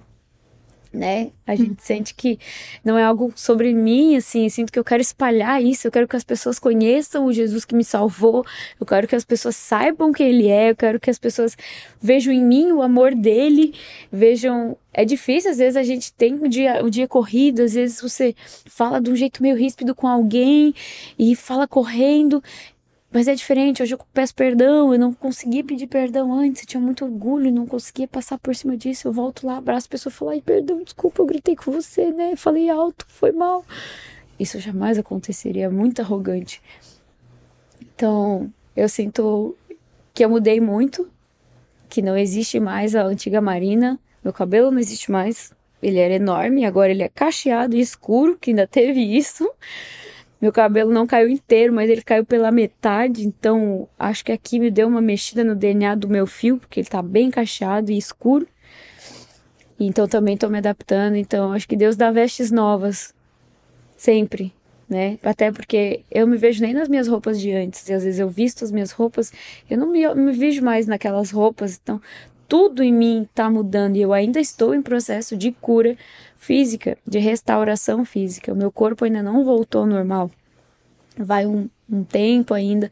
né? 0.93 1.31
A 1.47 1.55
gente 1.55 1.83
sente 1.83 2.15
que 2.15 2.39
não 2.85 2.99
é 2.99 3.05
algo 3.05 3.33
sobre 3.37 3.73
mim, 3.73 4.17
assim, 4.17 4.49
sinto 4.49 4.73
que 4.73 4.79
eu 4.79 4.85
quero 4.85 5.01
espalhar 5.01 5.63
isso, 5.63 5.87
eu 5.87 5.93
quero 5.93 6.09
que 6.09 6.17
as 6.17 6.25
pessoas 6.25 6.59
conheçam 6.59 7.25
o 7.27 7.33
Jesus 7.33 7.65
que 7.65 7.75
me 7.75 7.85
salvou, 7.85 8.45
eu 8.79 8.87
quero 8.87 9.07
que 9.07 9.15
as 9.15 9.25
pessoas 9.25 9.57
saibam 9.57 10.13
quem 10.13 10.29
ele 10.29 10.49
é, 10.49 10.71
eu 10.71 10.77
quero 10.77 10.99
que 10.99 11.11
as 11.11 11.19
pessoas 11.19 11.57
vejam 12.01 12.33
em 12.33 12.45
mim 12.45 12.73
o 12.73 12.83
amor 12.83 13.15
dele, 13.15 13.75
vejam 14.11 14.77
é 14.93 15.05
difícil, 15.05 15.53
às 15.53 15.59
vezes 15.59 15.77
a 15.77 15.85
gente 15.85 16.13
tem 16.13 16.35
um 16.35 16.49
dia, 16.49 16.85
um 16.85 16.91
dia 16.91 17.07
corrido, 17.07 17.63
às 17.63 17.75
vezes 17.75 18.01
você 18.01 18.35
fala 18.67 19.01
de 19.01 19.11
um 19.11 19.17
jeito 19.17 19.41
meio 19.41 19.57
ríspido 19.57 19.95
com 19.95 20.09
alguém 20.09 20.75
e 21.17 21.37
fala 21.37 21.69
correndo 21.69 22.43
mas 23.13 23.27
é 23.27 23.35
diferente, 23.35 23.83
hoje 23.83 23.95
eu 23.95 24.01
peço 24.13 24.35
perdão, 24.35 24.93
eu 24.93 24.99
não 24.99 25.13
conseguia 25.13 25.65
pedir 25.65 25.89
perdão 25.89 26.33
antes, 26.33 26.63
eu 26.63 26.69
tinha 26.69 26.81
muito 26.81 27.05
orgulho, 27.05 27.51
não 27.51 27.67
conseguia 27.67 28.07
passar 28.07 28.39
por 28.39 28.55
cima 28.55 28.77
disso. 28.77 29.09
Eu 29.09 29.13
volto 29.13 29.47
lá, 29.47 29.57
abraço 29.57 29.89
a 29.89 29.91
pessoa 29.91 30.13
e 30.13 30.15
falo, 30.15 30.31
ai, 30.31 30.41
perdão, 30.41 30.83
desculpa, 30.85 31.21
eu 31.21 31.27
gritei 31.27 31.57
com 31.57 31.73
você, 31.73 32.13
né? 32.13 32.37
Falei 32.37 32.71
alto, 32.71 33.05
foi 33.09 33.33
mal. 33.33 33.65
Isso 34.39 34.61
jamais 34.61 34.97
aconteceria, 34.97 35.67
é 35.67 35.69
muito 35.69 36.01
arrogante. 36.01 36.63
Então, 37.83 38.53
eu 38.77 38.89
sinto 38.89 39.57
que 40.15 40.25
eu 40.25 40.31
mudei 40.31 40.61
muito, 40.61 41.11
que 41.89 42.01
não 42.01 42.17
existe 42.17 42.61
mais 42.61 42.95
a 42.95 43.03
antiga 43.03 43.41
Marina, 43.41 43.99
meu 44.23 44.33
cabelo 44.33 44.71
não 44.71 44.79
existe 44.79 45.11
mais, 45.11 45.53
ele 45.83 45.99
era 45.99 46.15
enorme, 46.15 46.65
agora 46.65 46.93
ele 46.93 47.03
é 47.03 47.09
cacheado 47.09 47.75
e 47.75 47.81
escuro, 47.81 48.39
que 48.41 48.51
ainda 48.51 48.67
teve 48.67 49.01
isso. 49.01 49.51
Meu 50.41 50.51
cabelo 50.51 50.91
não 50.91 51.07
caiu 51.07 51.29
inteiro, 51.29 51.73
mas 51.73 51.91
ele 51.91 52.01
caiu 52.01 52.25
pela 52.25 52.51
metade, 52.51 53.27
então 53.27 53.87
acho 53.99 54.25
que 54.25 54.33
aqui 54.33 54.59
me 54.59 54.71
deu 54.71 54.89
uma 54.89 55.01
mexida 55.01 55.45
no 55.45 55.55
DNA 55.55 55.95
do 55.95 56.09
meu 56.09 56.27
fio, 56.27 56.57
porque 56.57 56.81
ele 56.81 56.89
tá 56.89 57.03
bem 57.03 57.31
cacheado 57.31 57.93
e 57.93 57.99
escuro. 57.99 58.49
Então 59.79 60.09
também 60.09 60.37
tô 60.37 60.49
me 60.49 60.59
adaptando, 60.59 61.17
então 61.17 61.53
acho 61.53 61.69
que 61.69 61.77
Deus 61.77 61.97
dá 61.97 62.11
vestes 62.11 62.51
novas 62.51 63.15
sempre, 63.97 64.53
né? 64.89 65.19
Até 65.23 65.53
porque 65.53 66.05
eu 66.11 66.27
me 66.27 66.39
vejo 66.39 66.63
nem 66.63 66.73
nas 66.73 66.89
minhas 66.89 67.07
roupas 67.07 67.39
de 67.39 67.53
antes, 67.53 67.87
e 67.89 67.93
às 67.93 68.05
vezes 68.05 68.19
eu 68.19 68.29
visto 68.29 68.65
as 68.65 68.73
minhas 68.73 68.93
roupas, 68.93 69.33
eu 69.69 69.77
não 69.77 69.91
me, 69.91 70.07
me 70.15 70.33
vejo 70.33 70.63
mais 70.63 70.87
naquelas 70.87 71.31
roupas, 71.31 71.79
então 71.83 72.01
tudo 72.51 72.83
em 72.83 72.93
mim 72.93 73.29
tá 73.33 73.49
mudando 73.49 73.95
e 73.95 74.03
eu 74.03 74.13
ainda 74.13 74.41
estou 74.41 74.75
em 74.75 74.83
processo 74.83 75.37
de 75.37 75.53
cura 75.53 75.97
física, 76.37 76.99
de 77.07 77.21
restauração 77.21 78.05
física. 78.05 78.53
O 78.53 78.57
meu 78.57 78.73
corpo 78.73 79.05
ainda 79.05 79.23
não 79.23 79.45
voltou 79.45 79.83
ao 79.83 79.87
normal. 79.87 80.29
Vai 81.17 81.47
um, 81.47 81.71
um 81.89 82.03
tempo 82.03 82.53
ainda 82.53 82.91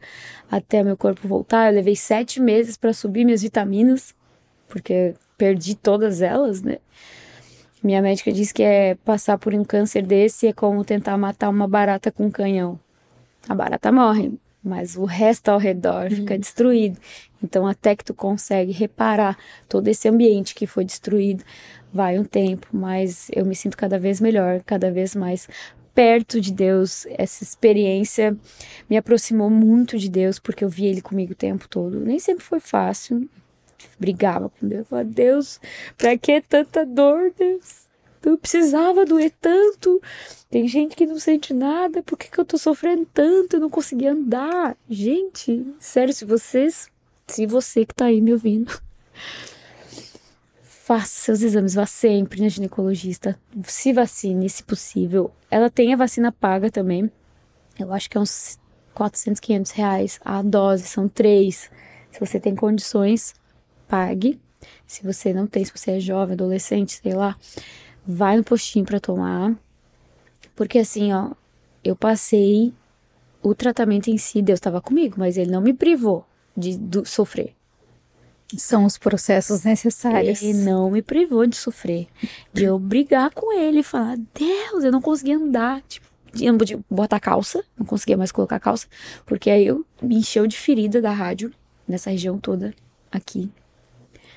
até 0.49 0.81
meu 0.81 0.95
corpo 0.95 1.27
voltar. 1.27 1.67
Eu 1.67 1.75
levei 1.75 1.97
sete 1.97 2.39
meses 2.39 2.77
para 2.77 2.93
subir 2.93 3.25
minhas 3.25 3.41
vitaminas, 3.41 4.15
porque 4.69 5.13
perdi 5.37 5.75
todas 5.75 6.21
elas, 6.21 6.61
né? 6.61 6.77
Minha 7.83 8.01
médica 8.01 8.31
disse 8.31 8.53
que 8.53 8.63
é 8.63 8.95
passar 9.03 9.37
por 9.37 9.53
um 9.53 9.65
câncer 9.65 10.03
desse 10.03 10.47
é 10.47 10.53
como 10.53 10.85
tentar 10.85 11.17
matar 11.17 11.49
uma 11.49 11.67
barata 11.67 12.13
com 12.13 12.27
um 12.27 12.31
canhão. 12.31 12.79
A 13.47 13.53
barata 13.53 13.91
morre, 13.91 14.31
mas 14.63 14.95
o 14.95 15.05
resto 15.05 15.49
ao 15.49 15.57
redor 15.57 16.05
uhum. 16.05 16.17
fica 16.17 16.37
destruído. 16.37 16.97
Então, 17.43 17.65
até 17.65 17.95
que 17.95 18.03
tu 18.03 18.13
consegue 18.13 18.71
reparar 18.71 19.37
todo 19.67 19.87
esse 19.87 20.07
ambiente 20.07 20.53
que 20.53 20.67
foi 20.67 20.83
destruído, 20.83 21.43
vai 21.91 22.19
um 22.19 22.23
tempo, 22.23 22.67
mas 22.71 23.29
eu 23.33 23.45
me 23.45 23.55
sinto 23.55 23.77
cada 23.77 23.97
vez 23.97 24.19
melhor, 24.19 24.61
cada 24.65 24.91
vez 24.91 25.15
mais 25.15 25.47
perto 25.93 26.39
de 26.39 26.53
Deus. 26.53 27.05
Essa 27.09 27.43
experiência 27.43 28.37
me 28.89 28.97
aproximou 28.97 29.49
muito 29.49 29.97
de 29.97 30.09
Deus, 30.09 30.39
porque 30.39 30.63
eu 30.63 30.69
vi 30.69 30.85
Ele 30.85 31.01
comigo 31.01 31.33
o 31.33 31.35
tempo 31.35 31.67
todo. 31.67 31.99
Nem 31.99 32.19
sempre 32.19 32.43
foi 32.43 32.59
fácil. 32.59 33.27
Brigava 33.99 34.49
com 34.49 34.67
Deus. 34.67 34.87
Falava, 34.87 35.09
Deus, 35.09 35.59
pra 35.97 36.17
que 36.17 36.41
tanta 36.41 36.85
dor, 36.85 37.33
Deus? 37.37 37.88
Eu 38.23 38.37
precisava 38.37 39.05
doer 39.05 39.33
tanto. 39.39 40.01
Tem 40.49 40.67
gente 40.67 40.95
que 40.95 41.05
não 41.05 41.19
sente 41.19 41.53
nada. 41.53 42.03
Por 42.03 42.17
que, 42.17 42.29
que 42.29 42.37
eu 42.37 42.45
tô 42.45 42.57
sofrendo 42.57 43.07
tanto? 43.13 43.55
Eu 43.55 43.59
não 43.59 43.69
consegui 43.69 44.07
andar. 44.07 44.75
Gente, 44.89 45.65
sério, 45.79 46.13
se 46.13 46.25
vocês. 46.25 46.87
Se 47.27 47.45
você 47.45 47.85
que 47.85 47.93
tá 47.93 48.05
aí 48.05 48.19
me 48.21 48.33
ouvindo 48.33 48.71
faça 50.89 51.21
seus 51.21 51.43
exames, 51.43 51.75
vá 51.75 51.85
sempre 51.85 52.41
na 52.41 52.49
ginecologista, 52.49 53.39
se 53.63 53.93
vacine, 53.93 54.49
se 54.49 54.63
possível. 54.63 55.31
Ela 55.51 55.69
tem 55.69 55.93
a 55.93 55.95
vacina 55.95 56.31
paga 56.31 56.71
também, 56.71 57.11
eu 57.79 57.93
acho 57.93 58.09
que 58.09 58.17
é 58.17 58.19
uns 58.19 58.57
400, 58.95 59.39
500 59.39 59.71
reais 59.71 60.19
a 60.25 60.41
dose, 60.41 60.83
são 60.83 61.07
três. 61.07 61.69
Se 62.11 62.19
você 62.19 62.39
tem 62.39 62.55
condições, 62.55 63.35
pague. 63.87 64.39
Se 64.85 65.03
você 65.03 65.31
não 65.31 65.47
tem, 65.47 65.63
se 65.63 65.71
você 65.71 65.91
é 65.91 65.99
jovem, 65.99 66.33
adolescente, 66.33 66.99
sei 67.01 67.13
lá, 67.13 67.37
vai 68.09 68.35
no 68.35 68.43
postinho 68.43 68.85
para 68.85 68.99
tomar. 68.99 69.55
Porque 70.55 70.79
assim, 70.79 71.13
ó, 71.13 71.31
eu 71.83 71.95
passei 71.95 72.73
o 73.41 73.53
tratamento 73.53 74.09
em 74.09 74.17
si, 74.17 74.41
Deus 74.41 74.57
estava 74.57 74.81
comigo, 74.81 75.15
mas 75.19 75.37
ele 75.37 75.51
não 75.51 75.61
me 75.61 75.73
privou 75.73 76.25
de 76.57 76.79
sofrer. 77.05 77.53
São 78.57 78.83
os 78.83 78.97
processos 78.97 79.63
necessários. 79.63 80.41
Ele 80.41 80.63
não 80.63 80.89
me 80.89 81.03
privou 81.03 81.45
de 81.45 81.55
sofrer, 81.55 82.07
de 82.51 82.63
eu 82.63 82.79
brigar 82.79 83.31
com 83.31 83.53
ele 83.53 83.81
e 83.81 83.83
falar: 83.83 84.17
Deus, 84.33 84.83
eu 84.83 84.91
não 84.91 85.01
conseguia 85.01 85.37
andar. 85.37 85.83
Tipo, 85.83 86.07
eu 86.41 86.51
não 86.51 86.57
podia 86.57 86.79
botar 86.89 87.19
calça, 87.19 87.63
não 87.77 87.85
conseguia 87.85 88.17
mais 88.17 88.31
colocar 88.31 88.59
calça, 88.59 88.87
porque 89.23 89.51
aí 89.51 89.67
eu 89.67 89.85
me 90.01 90.15
encheu 90.15 90.47
de 90.47 90.57
ferida 90.57 90.99
da 90.99 91.11
rádio, 91.11 91.53
nessa 91.87 92.09
região 92.09 92.39
toda, 92.39 92.73
aqui. 93.11 93.51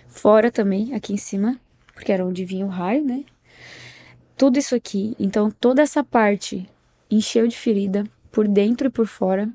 Fora 0.09 0.51
também, 0.51 0.95
aqui 0.95 1.15
em 1.15 1.19
cima, 1.19 1.59
porque 1.95 2.13
era 2.13 2.25
onde 2.25 2.45
vinha 2.45 2.67
o 2.67 2.69
raio, 2.69 3.03
né? 3.03 3.25
Tudo 4.37 4.59
isso 4.59 4.75
aqui. 4.75 5.15
Então, 5.19 5.51
toda 5.51 5.83
essa 5.83 6.03
parte 6.03 6.69
encheu 7.11 7.47
de 7.47 7.57
ferida, 7.57 8.05
por 8.31 8.49
dentro 8.49 8.87
e 8.87 8.91
por 8.91 9.07
fora. 9.07 9.49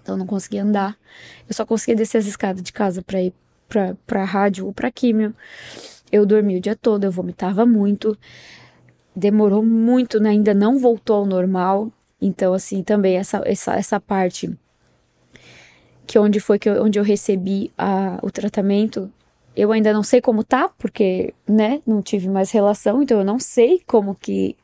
Então, 0.00 0.16
não 0.16 0.26
conseguia 0.26 0.62
andar. 0.62 0.96
Eu 1.48 1.54
só 1.54 1.66
conseguia 1.66 1.96
descer 1.96 2.18
as 2.18 2.26
escadas 2.26 2.62
de 2.62 2.72
casa 2.72 3.02
para 3.02 3.22
ir 3.22 3.34
pra, 3.68 3.96
pra 4.06 4.24
rádio 4.24 4.66
ou 4.66 4.72
pra 4.72 4.90
químio. 4.90 5.34
Eu 6.10 6.24
dormi 6.24 6.56
o 6.56 6.60
dia 6.60 6.74
todo, 6.74 7.04
eu 7.04 7.10
vomitava 7.10 7.66
muito. 7.66 8.16
Demorou 9.14 9.64
muito, 9.64 10.20
né? 10.20 10.30
ainda 10.30 10.54
não 10.54 10.78
voltou 10.78 11.16
ao 11.16 11.26
normal. 11.26 11.92
Então, 12.20 12.54
assim, 12.54 12.82
também 12.82 13.16
essa, 13.16 13.42
essa, 13.44 13.74
essa 13.74 14.00
parte 14.00 14.56
que 16.06 16.18
onde 16.18 16.40
foi 16.40 16.58
que 16.58 16.68
eu, 16.68 16.82
onde 16.82 16.98
eu 16.98 17.02
recebi 17.02 17.70
a, 17.76 18.18
o 18.22 18.30
tratamento, 18.30 19.12
eu 19.56 19.72
ainda 19.72 19.92
não 19.92 20.02
sei 20.02 20.20
como 20.20 20.44
tá, 20.44 20.68
porque, 20.78 21.34
né, 21.48 21.82
não 21.86 22.00
tive 22.00 22.28
mais 22.28 22.50
relação, 22.50 23.02
então 23.02 23.18
eu 23.18 23.24
não 23.24 23.38
sei 23.38 23.82
como 23.86 24.14
que 24.14 24.56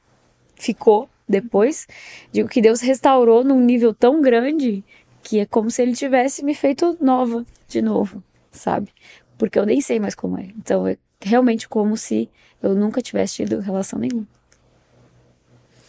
ficou 0.55 1.09
depois. 1.29 1.87
Digo 2.33 2.49
que 2.49 2.63
Deus 2.63 2.81
restaurou 2.81 3.43
num 3.43 3.61
nível 3.61 3.93
tão 3.93 4.21
grande 4.23 4.85
que 5.23 5.41
é 5.41 5.47
como 5.47 5.71
se 5.71 5.83
ele 5.83 5.95
tivesse 5.95 6.45
me 6.45 6.55
feito 6.55 6.97
nova 7.01 7.45
de 7.67 7.81
novo 7.81 8.23
sabe? 8.55 8.89
Porque 9.37 9.59
eu 9.59 9.67
nem 9.67 9.81
sei 9.81 9.99
mais 10.01 10.15
como 10.15 10.39
é. 10.39 10.49
Então 10.57 10.87
é 10.87 10.97
realmente 11.21 11.69
como 11.69 11.97
se 11.97 12.31
eu 12.63 12.75
nunca 12.75 13.03
tivesse 13.03 13.37
tido 13.37 13.61
relação 13.61 13.99
nenhuma. 13.99 14.27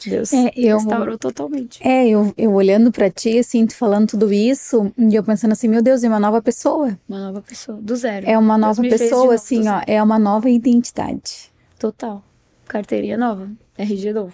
Deus 0.10 0.34
é, 0.34 0.52
eu, 0.56 0.78
restaurou 0.78 1.18
totalmente. 1.18 1.86
É, 1.86 2.08
eu, 2.08 2.34
eu 2.38 2.54
olhando 2.54 2.92
para 2.92 3.10
ti, 3.10 3.40
assim, 3.40 3.66
tu 3.66 3.76
falando 3.76 4.08
tudo 4.10 4.32
isso, 4.32 4.92
e 4.98 5.16
eu 5.16 5.24
pensando 5.24 5.52
assim, 5.52 5.68
meu 5.68 5.82
Deus, 5.82 6.04
é 6.04 6.08
uma 6.08 6.20
nova 6.20 6.42
pessoa. 6.42 6.98
Uma 7.08 7.20
nova 7.20 7.42
pessoa, 7.42 7.80
do 7.82 7.96
zero. 7.96 8.30
É 8.30 8.38
uma 8.38 8.58
nova 8.58 8.82
pessoa, 8.82 9.36
assim, 9.36 9.68
ó, 9.68 9.82
é 9.86 10.02
uma 10.02 10.20
nova 10.20 10.50
identidade. 10.50 11.52
Total. 11.80 12.24
Carteirinha 12.68 13.18
nova, 13.18 13.50
RG 13.78 14.14
novo. 14.14 14.34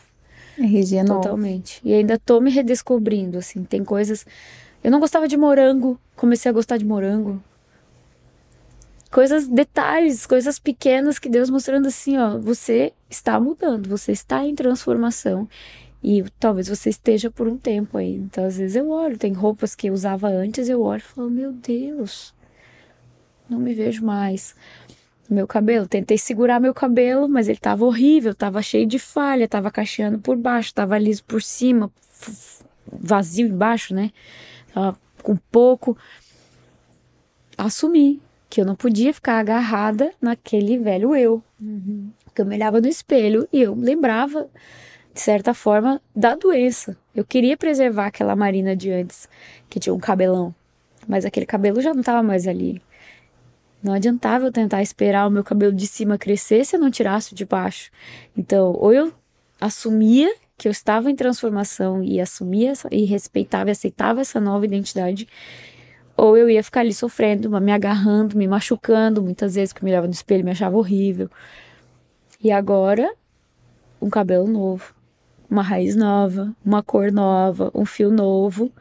RG 0.57 1.03
novo. 1.03 1.22
Totalmente. 1.22 1.82
E 1.84 1.93
ainda 1.93 2.19
tô 2.19 2.39
me 2.39 2.51
redescobrindo, 2.51 3.38
assim, 3.38 3.63
tem 3.63 3.84
coisas... 3.84 4.26
Eu 4.84 4.89
não 4.89 4.99
gostava 4.99 5.28
de 5.28 5.38
morango, 5.38 5.99
comecei 6.15 6.49
a 6.49 6.53
gostar 6.53 6.78
de 6.78 6.86
morango 6.86 7.41
coisas, 9.11 9.45
detalhes, 9.45 10.26
coisas 10.26 10.57
pequenas 10.57 11.19
que 11.19 11.30
Deus 11.30 11.49
mostrando 11.49 11.88
assim, 11.88 12.17
ó, 12.17 12.39
você 12.39 12.93
está 13.12 13.39
mudando, 13.39 13.88
você 13.88 14.12
está 14.12 14.45
em 14.45 14.55
transformação. 14.55 15.47
E 16.03 16.24
talvez 16.39 16.68
você 16.68 16.89
esteja 16.89 17.30
por 17.30 17.47
um 17.47 17.57
tempo 17.57 17.97
aí. 17.97 18.16
Então, 18.16 18.45
às 18.45 18.57
vezes 18.57 18.76
eu 18.76 18.89
olho, 18.89 19.18
tem 19.18 19.34
roupas 19.34 19.76
que 19.76 19.88
eu 19.88 19.93
usava 19.93 20.28
antes, 20.28 20.68
eu 20.68 20.82
olho 20.82 20.99
e 20.99 21.14
falo, 21.14 21.30
meu 21.30 21.51
Deus, 21.51 22.34
não 23.47 23.59
me 23.59 23.74
vejo 23.74 24.03
mais. 24.03 24.55
Meu 25.30 25.47
cabelo, 25.47 25.88
tentei 25.88 26.18
segurar 26.18 26.59
meu 26.59 26.74
cabelo, 26.74 27.30
mas 27.30 27.47
ele 27.47 27.59
tava 27.59 27.86
horrível, 27.86 28.34
tava 28.34 28.62
cheio 28.62 28.88
de 28.88 28.97
falha, 28.97 29.47
tava 29.47 29.70
cacheando 29.70 30.18
por 30.20 30.36
baixo, 30.36 30.74
tava 30.74 30.97
liso 30.97 31.24
por 31.24 31.41
cima, 31.41 31.91
vazio 32.91 33.47
embaixo, 33.47 33.93
né? 33.93 34.12
Tava 34.74 34.97
com 35.22 35.36
pouco. 35.36 35.95
Assumi, 37.57 38.20
que 38.49 38.59
eu 38.59 38.66
não 38.66 38.76
podia 38.76 39.14
ficar 39.14 39.38
agarrada 39.38 40.12
naquele 40.20 40.80
velho 40.80 41.16
eu. 41.16 41.43
Uhum. 41.62 42.09
Porque 42.32 42.41
eu 42.41 42.45
me 42.45 42.55
olhava 42.55 42.79
no 42.79 42.88
espelho 42.88 43.47
e 43.51 43.61
eu 43.61 43.75
lembrava, 43.75 44.49
de 45.13 45.19
certa 45.19 45.53
forma, 45.53 46.01
da 46.15 46.34
doença. 46.34 46.97
Eu 47.13 47.25
queria 47.25 47.57
preservar 47.57 48.07
aquela 48.07 48.36
Marina 48.36 48.73
de 48.73 48.89
antes, 48.89 49.27
que 49.69 49.79
tinha 49.79 49.93
um 49.93 49.99
cabelão. 49.99 50.55
Mas 51.05 51.25
aquele 51.25 51.45
cabelo 51.45 51.82
já 51.82 51.93
não 51.93 51.99
estava 51.99 52.23
mais 52.23 52.47
ali. 52.47 52.82
Não 53.84 53.93
adiantava 53.93 54.45
eu 54.45 54.51
tentar 54.51 54.82
esperar 54.82 55.27
o 55.27 55.32
meu 55.32 55.43
cabelo 55.43 55.73
de 55.73 55.88
cima 55.88 56.17
crescer 56.17 56.65
se 56.65 56.75
eu 56.75 56.79
não 56.79 56.89
tirasse 56.89 57.34
o 57.34 57.36
de 57.36 57.45
baixo. 57.45 57.91
Então, 58.38 58.73
ou 58.79 58.93
eu 58.93 59.11
assumia 59.59 60.34
que 60.57 60.67
eu 60.67 60.71
estava 60.71 61.09
em 61.09 61.15
transformação 61.15 62.03
e 62.03 62.21
assumia 62.21 62.73
e 62.91 63.03
respeitava 63.03 63.69
e 63.69 63.71
aceitava 63.71 64.21
essa 64.21 64.39
nova 64.39 64.63
identidade, 64.63 65.27
ou 66.15 66.38
eu 66.38 66.47
ia 66.47 66.63
ficar 66.63 66.82
ali 66.82 66.93
sofrendo, 66.93 67.49
me 67.59 67.71
agarrando, 67.71 68.38
me 68.38 68.47
machucando, 68.47 69.23
muitas 69.23 69.55
vezes 69.55 69.73
que 69.73 69.84
me 69.84 69.89
olhava 69.89 70.05
no 70.05 70.13
espelho 70.13 70.45
me 70.45 70.51
achava 70.51 70.77
horrível. 70.77 71.29
E 72.43 72.51
agora, 72.51 73.13
um 74.01 74.09
cabelo 74.09 74.47
novo, 74.47 74.93
uma 75.49 75.61
raiz 75.61 75.95
nova, 75.95 76.55
uma 76.65 76.81
cor 76.81 77.11
nova, 77.11 77.71
um 77.75 77.85
fio 77.85 78.09
novo, 78.09 78.71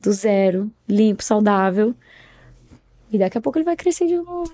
do 0.00 0.12
zero, 0.12 0.70
limpo, 0.88 1.22
saudável. 1.22 1.94
E 3.10 3.18
daqui 3.18 3.36
a 3.36 3.40
pouco 3.40 3.58
ele 3.58 3.64
vai 3.64 3.76
crescer 3.76 4.06
de 4.06 4.16
novo. 4.16 4.52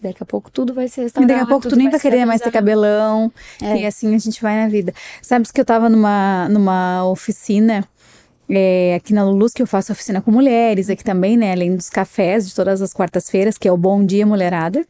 Daqui 0.00 0.22
a 0.22 0.26
pouco 0.26 0.50
tudo 0.50 0.72
vai 0.72 0.88
ser 0.88 1.02
restaurado. 1.02 1.30
E 1.30 1.34
daqui 1.34 1.44
a 1.44 1.46
pouco 1.46 1.68
tu 1.68 1.76
nem 1.76 1.90
vai 1.90 2.00
querer 2.00 2.24
mais 2.24 2.40
ter 2.40 2.50
cabelão. 2.50 3.32
É. 3.60 3.82
E 3.82 3.86
assim 3.86 4.14
a 4.14 4.18
gente 4.18 4.40
vai 4.40 4.56
na 4.56 4.68
vida. 4.68 4.92
Sabes 5.20 5.50
que 5.50 5.60
eu 5.60 5.64
tava 5.64 5.88
numa, 5.88 6.48
numa 6.48 7.04
oficina 7.08 7.84
é, 8.48 8.94
aqui 8.94 9.12
na 9.12 9.24
Lulus, 9.24 9.52
que 9.52 9.60
eu 9.60 9.66
faço 9.66 9.92
oficina 9.92 10.22
com 10.22 10.30
mulheres, 10.30 10.88
aqui 10.88 11.04
também, 11.04 11.36
né? 11.36 11.52
Além 11.52 11.76
dos 11.76 11.90
cafés 11.90 12.48
de 12.48 12.54
todas 12.54 12.80
as 12.80 12.94
quartas-feiras, 12.94 13.58
que 13.58 13.68
é 13.68 13.72
o 13.72 13.76
Bom 13.76 14.04
Dia 14.04 14.24
Mulherada, 14.24 14.86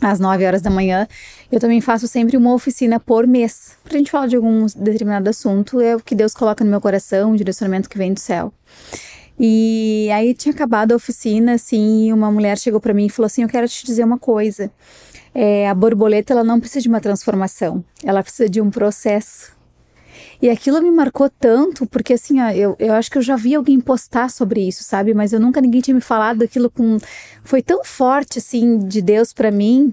às 0.00 0.20
9 0.20 0.44
horas 0.44 0.62
da 0.62 0.70
manhã. 0.70 1.06
Eu 1.50 1.58
também 1.60 1.80
faço 1.80 2.06
sempre 2.06 2.36
uma 2.36 2.52
oficina 2.52 3.00
por 3.00 3.26
mês, 3.26 3.76
pra 3.84 3.98
gente 3.98 4.10
falar 4.10 4.26
de 4.26 4.36
algum 4.36 4.66
determinado 4.66 5.28
assunto, 5.28 5.80
é 5.80 5.96
o 5.96 6.00
que 6.00 6.14
Deus 6.14 6.34
coloca 6.34 6.64
no 6.64 6.70
meu 6.70 6.80
coração, 6.80 7.32
o 7.32 7.36
direcionamento 7.36 7.88
que 7.88 7.98
vem 7.98 8.12
do 8.12 8.20
céu. 8.20 8.52
E 9.40 10.08
aí 10.12 10.34
tinha 10.34 10.52
acabado 10.52 10.92
a 10.92 10.96
oficina, 10.96 11.54
assim, 11.54 12.08
e 12.08 12.12
uma 12.12 12.30
mulher 12.30 12.58
chegou 12.58 12.80
para 12.80 12.92
mim 12.92 13.06
e 13.06 13.10
falou 13.10 13.26
assim: 13.26 13.42
Eu 13.42 13.48
quero 13.48 13.68
te 13.68 13.86
dizer 13.86 14.04
uma 14.04 14.18
coisa. 14.18 14.70
É, 15.34 15.68
a 15.68 15.74
borboleta 15.74 16.32
ela 16.32 16.42
não 16.42 16.58
precisa 16.58 16.82
de 16.82 16.88
uma 16.88 17.00
transformação, 17.00 17.84
ela 18.02 18.22
precisa 18.22 18.48
de 18.48 18.60
um 18.60 18.70
processo. 18.70 19.57
E 20.40 20.48
aquilo 20.48 20.80
me 20.80 20.90
marcou 20.90 21.28
tanto, 21.28 21.84
porque 21.86 22.12
assim, 22.12 22.40
ó, 22.40 22.50
eu, 22.50 22.76
eu 22.78 22.92
acho 22.92 23.10
que 23.10 23.18
eu 23.18 23.22
já 23.22 23.34
vi 23.34 23.54
alguém 23.54 23.80
postar 23.80 24.30
sobre 24.30 24.66
isso, 24.66 24.84
sabe? 24.84 25.12
Mas 25.12 25.32
eu 25.32 25.40
nunca 25.40 25.60
ninguém 25.60 25.80
tinha 25.80 25.94
me 25.94 26.00
falado 26.00 26.38
daquilo 26.38 26.70
com. 26.70 26.96
Foi 27.42 27.60
tão 27.60 27.84
forte, 27.84 28.38
assim, 28.38 28.78
de 28.78 29.02
Deus 29.02 29.32
para 29.32 29.50
mim. 29.50 29.92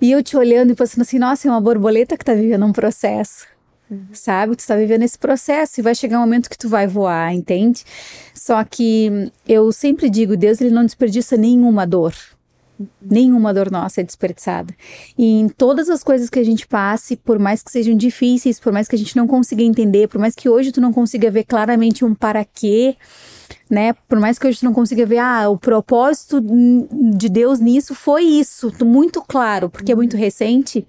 E 0.00 0.12
eu 0.12 0.22
te 0.22 0.36
olhando 0.36 0.72
e 0.72 0.74
pensando 0.74 1.02
assim, 1.02 1.18
nossa, 1.18 1.48
é 1.48 1.50
uma 1.50 1.60
borboleta 1.60 2.16
que 2.16 2.24
tá 2.24 2.34
vivendo 2.34 2.64
um 2.64 2.72
processo. 2.72 3.46
Uhum. 3.90 4.06
Sabe? 4.12 4.56
Tu 4.56 4.60
está 4.60 4.76
vivendo 4.76 5.02
esse 5.02 5.18
processo 5.18 5.80
e 5.80 5.82
vai 5.82 5.94
chegar 5.94 6.18
um 6.18 6.22
momento 6.22 6.48
que 6.48 6.56
tu 6.56 6.68
vai 6.68 6.86
voar, 6.86 7.34
entende? 7.34 7.84
Só 8.34 8.62
que 8.64 9.30
eu 9.46 9.70
sempre 9.72 10.08
digo, 10.08 10.36
Deus 10.36 10.60
ele 10.60 10.70
não 10.70 10.84
desperdiça 10.84 11.36
nenhuma 11.36 11.86
dor. 11.86 12.14
Nenhuma 13.00 13.52
dor 13.52 13.70
nossa 13.70 14.00
é 14.00 14.04
desperdiçada. 14.04 14.74
E 15.16 15.40
em 15.40 15.48
todas 15.48 15.88
as 15.88 16.02
coisas 16.02 16.30
que 16.30 16.38
a 16.38 16.44
gente 16.44 16.66
passe, 16.66 17.16
por 17.16 17.38
mais 17.38 17.62
que 17.62 17.70
sejam 17.70 17.94
difíceis, 17.94 18.60
por 18.60 18.72
mais 18.72 18.88
que 18.88 18.94
a 18.94 18.98
gente 18.98 19.16
não 19.16 19.26
consiga 19.26 19.62
entender, 19.62 20.08
por 20.08 20.20
mais 20.20 20.34
que 20.34 20.48
hoje 20.48 20.72
tu 20.72 20.80
não 20.80 20.92
consiga 20.92 21.30
ver 21.30 21.44
claramente 21.44 22.04
um 22.04 22.14
para 22.14 22.44
quê, 22.44 22.96
né? 23.68 23.94
Por 24.08 24.18
mais 24.18 24.38
que 24.38 24.46
hoje 24.46 24.60
tu 24.60 24.64
não 24.64 24.72
consiga 24.72 25.06
ver, 25.06 25.18
ah, 25.18 25.48
o 25.48 25.58
propósito 25.58 26.40
de 26.40 27.28
Deus 27.28 27.60
nisso 27.60 27.94
foi 27.94 28.22
isso, 28.22 28.72
muito 28.84 29.22
claro, 29.22 29.68
porque 29.68 29.92
é 29.92 29.94
muito 29.94 30.16
recente. 30.16 30.86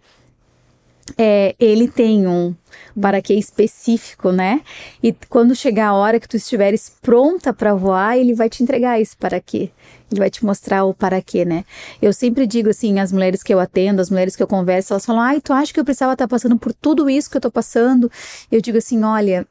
É, 1.18 1.56
ele 1.60 1.88
tem 1.88 2.28
um 2.28 2.56
para 2.99 3.21
quê 3.21 3.33
específico, 3.33 4.31
né? 4.31 4.61
E 5.01 5.15
quando 5.29 5.55
chegar 5.55 5.87
a 5.87 5.93
hora 5.93 6.19
que 6.19 6.27
tu 6.27 6.37
estiveres 6.37 6.91
pronta 7.01 7.53
para 7.53 7.73
voar, 7.73 8.17
ele 8.17 8.33
vai 8.33 8.49
te 8.49 8.63
entregar 8.63 8.99
esse 8.99 9.15
para 9.15 9.39
quê. 9.39 9.71
Ele 10.11 10.19
vai 10.19 10.29
te 10.29 10.45
mostrar 10.45 10.83
o 10.83 10.93
para 10.93 11.21
quê, 11.21 11.43
né? 11.43 11.65
Eu 12.01 12.13
sempre 12.13 12.45
digo 12.45 12.69
assim, 12.69 12.99
as 12.99 13.11
mulheres 13.11 13.41
que 13.41 13.53
eu 13.53 13.59
atendo, 13.59 14.01
as 14.01 14.09
mulheres 14.09 14.35
que 14.35 14.43
eu 14.43 14.47
converso, 14.47 14.93
elas 14.93 15.05
falam: 15.05 15.21
"Ai, 15.21 15.41
tu 15.41 15.51
acha 15.53 15.73
que 15.73 15.79
eu 15.79 15.85
precisava 15.85 16.13
estar 16.13 16.27
tá 16.27 16.29
passando 16.29 16.57
por 16.57 16.73
tudo 16.73 17.09
isso 17.09 17.29
que 17.29 17.37
eu 17.37 17.41
tô 17.41 17.51
passando?" 17.51 18.11
Eu 18.51 18.61
digo 18.61 18.77
assim: 18.77 19.03
"Olha, 19.03 19.47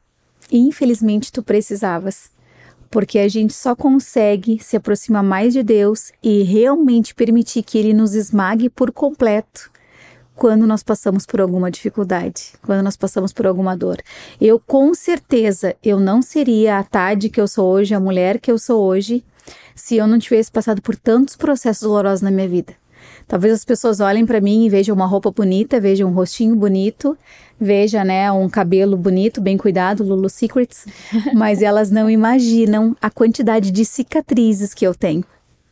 infelizmente 0.51 1.31
tu 1.31 1.43
precisavas." 1.43 2.31
Porque 2.89 3.17
a 3.17 3.27
gente 3.27 3.53
só 3.53 3.75
consegue 3.75 4.63
se 4.63 4.77
aproximar 4.77 5.23
mais 5.23 5.51
de 5.51 5.63
Deus 5.63 6.11
e 6.21 6.43
realmente 6.43 7.15
permitir 7.15 7.63
que 7.63 7.75
ele 7.75 7.91
nos 7.91 8.13
esmague 8.13 8.69
por 8.69 8.91
completo 8.91 9.72
quando 10.35 10.65
nós 10.65 10.83
passamos 10.83 11.25
por 11.25 11.39
alguma 11.39 11.69
dificuldade, 11.69 12.53
quando 12.63 12.83
nós 12.83 12.97
passamos 12.97 13.31
por 13.31 13.45
alguma 13.45 13.77
dor. 13.77 13.97
Eu 14.39 14.59
com 14.59 14.93
certeza 14.93 15.75
eu 15.83 15.99
não 15.99 16.21
seria 16.21 16.79
a 16.79 16.83
Tade 16.83 17.29
que 17.29 17.39
eu 17.39 17.47
sou 17.47 17.71
hoje, 17.71 17.93
a 17.93 17.99
mulher 17.99 18.39
que 18.39 18.51
eu 18.51 18.57
sou 18.57 18.83
hoje, 18.83 19.23
se 19.75 19.95
eu 19.95 20.07
não 20.07 20.19
tivesse 20.19 20.51
passado 20.51 20.81
por 20.81 20.95
tantos 20.95 21.35
processos 21.35 21.83
dolorosos 21.83 22.21
na 22.21 22.31
minha 22.31 22.47
vida. 22.47 22.73
Talvez 23.27 23.53
as 23.53 23.65
pessoas 23.65 23.99
olhem 23.99 24.25
para 24.25 24.41
mim 24.41 24.65
e 24.65 24.69
vejam 24.69 24.95
uma 24.95 25.05
roupa 25.05 25.31
bonita, 25.31 25.79
vejam 25.79 26.09
um 26.09 26.13
rostinho 26.13 26.55
bonito, 26.55 27.17
veja, 27.59 28.03
né, 28.03 28.31
um 28.31 28.49
cabelo 28.49 28.97
bonito, 28.97 29.41
bem 29.41 29.57
cuidado, 29.57 30.03
Lulu 30.03 30.29
Secrets, 30.29 30.85
mas 31.33 31.61
elas 31.61 31.89
não 31.89 32.09
imaginam 32.09 32.95
a 33.01 33.09
quantidade 33.09 33.71
de 33.71 33.85
cicatrizes 33.85 34.73
que 34.73 34.85
eu 34.85 34.93
tenho. 34.93 35.23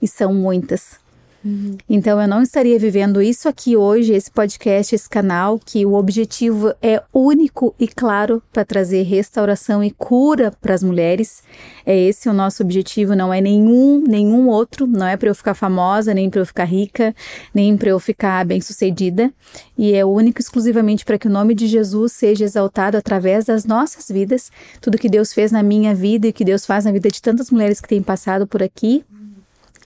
E 0.02 0.08
são 0.08 0.34
muitas. 0.34 1.01
Uhum. 1.44 1.78
Então 1.90 2.22
eu 2.22 2.28
não 2.28 2.42
estaria 2.42 2.78
vivendo 2.78 3.22
isso 3.22 3.50
aqui 3.50 3.76
hoje, 3.76 4.14
esse 4.14 4.30
podcast, 4.30 4.94
esse 4.94 5.10
canal, 5.10 5.60
que 5.64 5.86
o 5.86 5.94
objetivo 5.94 6.74
é 6.82 7.02
único 7.14 7.74
e 7.80 7.88
claro 7.88 8.42
para 8.54 8.64
trazer 8.64 9.04
restauração 9.04 9.84
e 9.84 9.92
cura 9.92 10.52
para 10.62 10.74
as 10.74 10.84
mulheres. 10.84 11.44
É 11.86 11.98
esse 11.98 12.30
o 12.30 12.34
nosso 12.34 12.62
objetivo, 12.62 13.16
não 13.16 13.34
é 13.34 13.42
nenhum, 13.42 14.04
nenhum 14.08 14.48
outro, 14.48 14.86
não 14.86 15.08
é 15.08 15.18
para 15.18 15.30
eu 15.30 15.36
ficar 15.36 15.54
famosa, 15.54 16.14
nem 16.14 16.30
para 16.30 16.42
eu 16.42 16.46
ficar 16.46 16.66
rica, 16.66 17.16
nem 17.54 17.76
para 17.76 17.90
eu 17.90 18.00
ficar 18.00 18.46
bem-sucedida, 18.46 19.34
e 19.78 19.94
é 19.94 20.06
único 20.06 20.40
exclusivamente 20.40 21.04
para 21.04 21.18
que 21.18 21.28
o 21.28 21.32
nome 21.32 21.56
de 21.56 21.68
Jesus 21.68 22.12
seja 22.14 22.46
exaltado 22.46 22.98
através 22.98 23.46
das 23.46 23.66
nossas 23.66 24.08
vidas, 24.10 24.52
tudo 24.80 24.98
que 24.98 25.10
Deus 25.10 25.34
fez 25.34 25.52
na 25.52 25.64
minha 25.64 25.96
vida 25.96 26.28
e 26.28 26.34
que 26.34 26.46
Deus 26.46 26.66
faz 26.66 26.86
na 26.86 26.92
vida 26.92 27.10
de 27.10 27.22
tantas 27.22 27.50
mulheres 27.50 27.82
que 27.82 27.88
têm 27.88 28.02
passado 28.02 28.46
por 28.46 28.62
aqui 28.62 29.04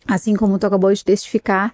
assim 0.07 0.35
como 0.35 0.59
tu 0.59 0.67
acabou 0.67 0.93
de 0.93 1.03
testificar. 1.03 1.73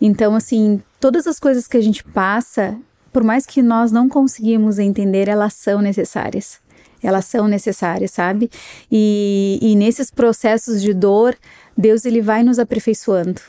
Então, 0.00 0.34
assim, 0.34 0.82
todas 1.00 1.26
as 1.26 1.38
coisas 1.38 1.66
que 1.66 1.76
a 1.76 1.80
gente 1.80 2.04
passa, 2.04 2.76
por 3.12 3.22
mais 3.22 3.46
que 3.46 3.62
nós 3.62 3.90
não 3.92 4.08
conseguimos 4.08 4.78
entender, 4.78 5.28
elas 5.28 5.54
são 5.54 5.80
necessárias. 5.80 6.58
Elas 7.02 7.26
são 7.26 7.46
necessárias, 7.46 8.12
sabe? 8.12 8.50
E, 8.90 9.58
e 9.60 9.76
nesses 9.76 10.10
processos 10.10 10.80
de 10.80 10.94
dor, 10.94 11.36
Deus 11.76 12.04
ele 12.04 12.22
vai 12.22 12.42
nos 12.42 12.58
aperfeiçoando. 12.58 13.40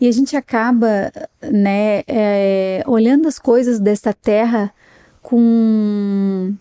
E 0.00 0.06
a 0.06 0.12
gente 0.12 0.36
acaba, 0.36 1.12
né, 1.42 2.02
é, 2.06 2.84
olhando 2.86 3.26
as 3.26 3.38
coisas 3.38 3.80
desta 3.80 4.12
terra 4.12 4.72
com 5.20 6.54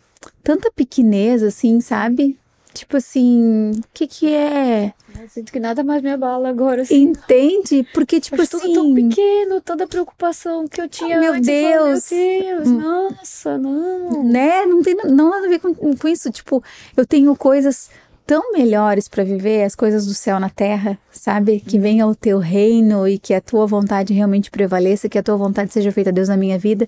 tanta 0.43 0.71
pequenez, 0.71 1.43
assim, 1.43 1.81
sabe? 1.81 2.37
Tipo 2.73 2.97
assim, 2.97 3.71
o 3.71 3.83
que 3.93 4.07
que 4.07 4.33
é? 4.33 4.93
Eu 5.19 5.27
sinto 5.27 5.51
que 5.51 5.59
nada 5.59 5.83
mais 5.83 6.01
me 6.01 6.09
abala 6.09 6.49
agora. 6.49 6.83
Assim. 6.83 7.01
Entende? 7.01 7.85
Porque, 7.93 8.19
tipo 8.19 8.41
assim. 8.41 8.59
Tudo 8.59 8.73
tão 8.73 8.93
pequeno, 8.93 9.61
toda 9.61 9.83
a 9.83 9.87
preocupação 9.87 10.67
que 10.67 10.81
eu 10.81 10.87
tinha. 10.87 11.19
Meu 11.19 11.33
antes, 11.33 11.47
Deus! 11.47 12.11
meu 12.11 12.41
Deus, 12.41 12.67
hum. 12.67 12.79
nossa, 12.79 13.57
não. 13.57 14.23
Né? 14.23 14.65
Não 14.65 14.81
tem 14.81 14.95
não 14.95 15.29
nada 15.29 15.47
a 15.47 15.49
ver 15.49 15.59
com, 15.59 15.73
com 15.73 16.07
isso. 16.07 16.31
Tipo, 16.31 16.63
eu 16.95 17.05
tenho 17.05 17.35
coisas 17.35 17.89
tão 18.25 18.53
melhores 18.53 19.09
para 19.09 19.25
viver, 19.25 19.63
as 19.63 19.75
coisas 19.75 20.05
do 20.05 20.13
céu 20.13 20.39
na 20.39 20.49
terra, 20.49 20.97
sabe? 21.11 21.59
Que 21.59 21.75
uhum. 21.75 21.81
venha 21.83 22.07
o 22.07 22.15
teu 22.15 22.39
reino 22.39 23.05
e 23.05 23.19
que 23.19 23.33
a 23.33 23.41
tua 23.41 23.67
vontade 23.67 24.13
realmente 24.13 24.49
prevaleça, 24.49 25.09
que 25.09 25.17
a 25.17 25.23
tua 25.23 25.35
vontade 25.35 25.73
seja 25.73 25.91
feita, 25.91 26.13
Deus, 26.13 26.29
na 26.29 26.37
minha 26.37 26.57
vida. 26.57 26.87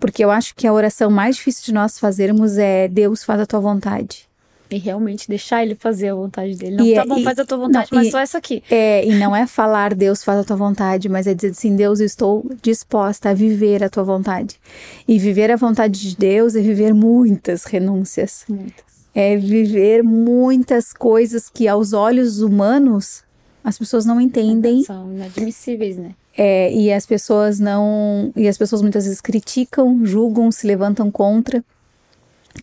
Porque 0.00 0.24
eu 0.24 0.30
acho 0.32 0.54
que 0.56 0.66
a 0.66 0.72
oração 0.72 1.08
mais 1.08 1.36
difícil 1.36 1.64
de 1.66 1.72
nós 1.72 1.98
fazermos 2.00 2.58
é: 2.58 2.88
Deus, 2.88 3.22
faz 3.22 3.40
a 3.40 3.46
tua 3.46 3.60
vontade 3.60 4.29
e 4.70 4.78
realmente 4.78 5.28
deixar 5.28 5.62
ele 5.62 5.74
fazer 5.74 6.10
a 6.10 6.14
vontade 6.14 6.54
dele. 6.56 6.76
Não, 6.76 6.86
e, 6.86 6.94
tá 6.94 7.02
é, 7.02 7.06
bom, 7.06 7.18
e, 7.18 7.24
faz 7.24 7.38
a 7.38 7.44
tua 7.44 7.58
vontade, 7.58 7.88
não, 7.90 7.98
mas 7.98 8.08
e, 8.08 8.10
só 8.10 8.18
essa 8.18 8.38
aqui. 8.38 8.62
É, 8.70 9.04
e 9.04 9.14
não 9.18 9.34
é 9.34 9.46
falar 9.46 9.94
Deus 9.94 10.22
faz 10.22 10.38
a 10.38 10.44
tua 10.44 10.56
vontade, 10.56 11.08
mas 11.08 11.26
é 11.26 11.34
dizer 11.34 11.50
assim, 11.50 11.74
Deus, 11.74 12.00
eu 12.00 12.06
estou 12.06 12.48
disposta 12.62 13.30
a 13.30 13.34
viver 13.34 13.82
a 13.82 13.88
tua 13.90 14.04
vontade. 14.04 14.60
E 15.06 15.18
viver 15.18 15.50
a 15.50 15.56
vontade 15.56 16.00
de 16.00 16.16
Deus 16.16 16.54
é 16.54 16.60
viver 16.60 16.94
muitas 16.94 17.64
renúncias. 17.64 18.44
Muitas. 18.48 18.90
É 19.12 19.36
viver 19.36 20.04
muitas 20.04 20.92
coisas 20.92 21.48
que 21.48 21.66
aos 21.66 21.92
olhos 21.92 22.40
humanos 22.40 23.24
as 23.62 23.78
pessoas 23.78 24.06
não 24.06 24.20
entendem. 24.20 24.84
São 24.84 25.12
inadmissíveis, 25.12 25.96
né? 25.96 26.14
É, 26.36 26.72
e 26.72 26.92
as 26.92 27.04
pessoas 27.04 27.58
não. 27.58 28.32
E 28.36 28.48
as 28.48 28.56
pessoas 28.56 28.80
muitas 28.80 29.04
vezes 29.04 29.20
criticam, 29.20 30.04
julgam, 30.04 30.50
se 30.50 30.66
levantam 30.66 31.10
contra. 31.10 31.62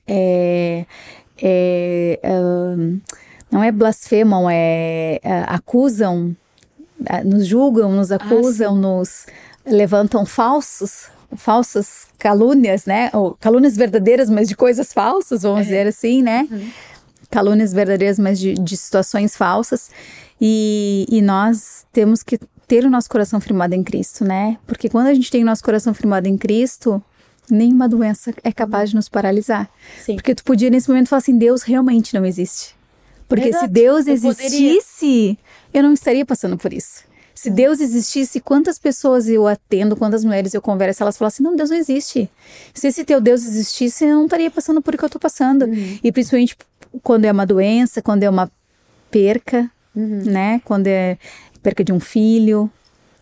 É, 0.08 0.86
é, 1.42 2.20
uh, 2.24 3.00
não 3.52 3.64
é 3.64 3.72
blasfemam, 3.72 4.50
é 4.50 5.20
uh, 5.24 5.56
acusam, 5.56 6.36
uh, 7.00 7.28
nos 7.28 7.46
julgam, 7.46 7.92
nos 7.92 8.12
ah, 8.12 8.16
acusam, 8.16 8.76
ah, 8.76 8.80
nos 8.80 9.26
levantam 9.66 10.26
falsos, 10.26 11.10
falsas 11.36 12.08
calúnias, 12.18 12.86
né? 12.86 13.10
Ou 13.14 13.36
calúnias 13.40 13.76
verdadeiras, 13.76 14.30
mas 14.30 14.48
de 14.48 14.56
coisas 14.56 14.94
falsas, 14.94 15.44
vamos 15.44 15.62
é. 15.62 15.64
dizer 15.64 15.88
assim, 15.88 16.22
né? 16.22 16.48
Uhum. 16.50 16.70
Calúnias 17.30 17.74
verdadeiras, 17.74 18.18
mas 18.18 18.40
de, 18.40 18.54
de 18.54 18.78
situações 18.78 19.36
falsas. 19.36 19.90
E, 20.40 21.06
e 21.10 21.22
nós 21.22 21.86
temos 21.92 22.24
que 22.24 22.40
ter 22.68 22.86
o 22.86 22.90
nosso 22.90 23.10
coração 23.10 23.40
firmado 23.40 23.74
em 23.74 23.84
Cristo, 23.84 24.26
né? 24.26 24.58
Porque 24.68 24.90
quando 24.90 25.08
a 25.08 25.14
gente 25.14 25.32
tem 25.32 25.42
o 25.42 25.46
nosso 25.46 25.64
coração 25.64 25.94
firmado 25.94 26.28
em 26.28 26.38
Cristo, 26.38 27.02
nenhuma 27.49 27.88
doença 27.88 28.34
é 28.44 28.52
capaz 28.52 28.90
de 28.90 28.95
nos 28.95 29.10
paralisar. 29.10 29.69
Sim. 30.03 30.15
Porque 30.15 30.36
tu 30.36 30.44
podia 30.44 30.69
nesse 30.69 30.88
momento 30.90 31.07
falar 31.07 31.19
assim: 31.19 31.38
Deus 31.38 31.64
realmente 31.64 32.14
não 32.14 32.26
existe. 32.26 32.76
Porque 33.28 33.49
Exato. 33.49 33.65
se 33.65 33.72
Deus 33.72 34.07
existisse, 34.07 35.38
eu, 35.74 35.80
eu 35.80 35.84
não 35.84 35.94
estaria 35.94 36.26
passando 36.26 36.57
por 36.57 36.72
isso. 36.72 37.06
Se 37.36 37.52
Deus 37.52 37.80
existisse, 37.80 38.40
quantas 38.40 38.80
pessoas 38.80 39.28
eu 39.28 39.45
atendo, 39.45 39.95
quantas 39.95 40.24
mulheres 40.26 40.56
eu 40.56 40.61
converso, 40.61 41.03
elas 41.03 41.18
falam 41.18 41.28
assim: 41.28 41.44
não, 41.44 41.56
Deus 41.56 41.69
não 41.69 41.78
existe. 41.78 42.30
Se 42.74 42.88
esse 42.88 43.03
teu 43.03 43.22
Deus 43.22 43.45
existisse, 43.45 44.06
eu 44.06 44.15
não 44.15 44.26
estaria 44.26 44.49
passando 44.49 44.82
por 44.82 44.95
o 44.95 44.98
que 44.98 45.03
eu 45.03 45.07
estou 45.07 45.22
passando. 45.22 45.65
Uhum. 45.65 45.99
E 46.03 46.11
principalmente 46.11 46.57
quando 47.03 47.26
é 47.26 47.32
uma 47.32 47.45
doença, 47.45 48.02
quando 48.02 48.24
é 48.24 48.30
uma 48.30 48.52
perca, 49.11 49.69
uhum. 49.95 50.24
né? 50.26 50.61
Quando 50.64 50.88
é 50.88 51.18
perca 51.61 51.84
de 51.84 51.94
um 51.94 51.99
filho, 51.99 52.72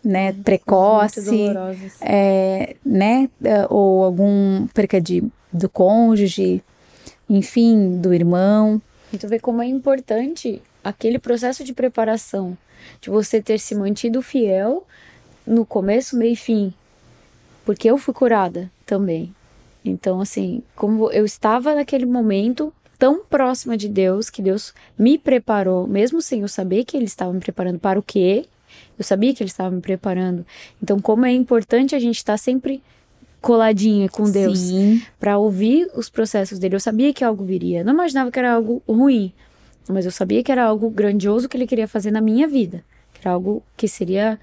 né, 0.06 0.32
precoce, 0.32 1.52
é, 2.00 2.76
né, 2.86 3.28
ou 3.68 4.04
algum 4.04 4.68
perca 4.68 5.00
de, 5.00 5.24
do 5.52 5.68
cônjuge, 5.68 6.62
enfim, 7.28 7.98
do 7.98 8.14
irmão. 8.14 8.80
E 9.12 9.18
tu 9.18 9.26
vê 9.26 9.40
como 9.40 9.60
é 9.60 9.66
importante 9.66 10.62
aquele 10.84 11.18
processo 11.18 11.64
de 11.64 11.74
preparação, 11.74 12.56
de 13.00 13.10
você 13.10 13.42
ter 13.42 13.58
se 13.58 13.74
mantido 13.74 14.22
fiel 14.22 14.86
no 15.44 15.66
começo, 15.66 16.16
meio 16.16 16.34
e 16.34 16.36
fim, 16.36 16.72
porque 17.64 17.90
eu 17.90 17.98
fui 17.98 18.14
curada 18.14 18.70
também. 18.86 19.34
Então, 19.84 20.20
assim, 20.20 20.62
como 20.76 21.10
eu 21.10 21.24
estava 21.24 21.74
naquele 21.74 22.06
momento 22.06 22.72
tão 22.96 23.24
próxima 23.24 23.76
de 23.76 23.88
Deus, 23.88 24.30
que 24.30 24.40
Deus 24.40 24.72
me 24.96 25.18
preparou, 25.18 25.84
mesmo 25.84 26.22
sem 26.22 26.42
eu 26.42 26.48
saber 26.48 26.84
que 26.84 26.96
Ele 26.96 27.06
estava 27.06 27.32
me 27.32 27.40
preparando 27.40 27.80
para 27.80 27.98
o 27.98 28.02
quê, 28.02 28.46
eu 28.98 29.04
sabia 29.04 29.34
que 29.34 29.42
ele 29.42 29.50
estava 29.50 29.74
me 29.74 29.80
preparando. 29.80 30.44
Então, 30.82 30.98
como 31.00 31.26
é 31.26 31.32
importante 31.32 31.94
a 31.94 31.98
gente 31.98 32.16
estar 32.16 32.34
tá 32.34 32.38
sempre 32.38 32.82
coladinha 33.46 34.08
com 34.08 34.28
Deus 34.28 34.72
para 35.20 35.38
ouvir 35.38 35.88
os 35.94 36.10
processos 36.10 36.58
dele. 36.58 36.74
Eu 36.74 36.80
sabia 36.80 37.14
que 37.14 37.22
algo 37.22 37.44
viria. 37.44 37.84
Não 37.84 37.92
imaginava 37.92 38.28
que 38.28 38.40
era 38.40 38.52
algo 38.52 38.82
ruim, 38.88 39.32
mas 39.88 40.04
eu 40.04 40.10
sabia 40.10 40.42
que 40.42 40.50
era 40.50 40.64
algo 40.64 40.90
grandioso 40.90 41.48
que 41.48 41.56
ele 41.56 41.66
queria 41.66 41.86
fazer 41.86 42.10
na 42.10 42.20
minha 42.20 42.48
vida. 42.48 42.82
Era 43.20 43.30
algo 43.32 43.62
que 43.76 43.86
seria 43.86 44.36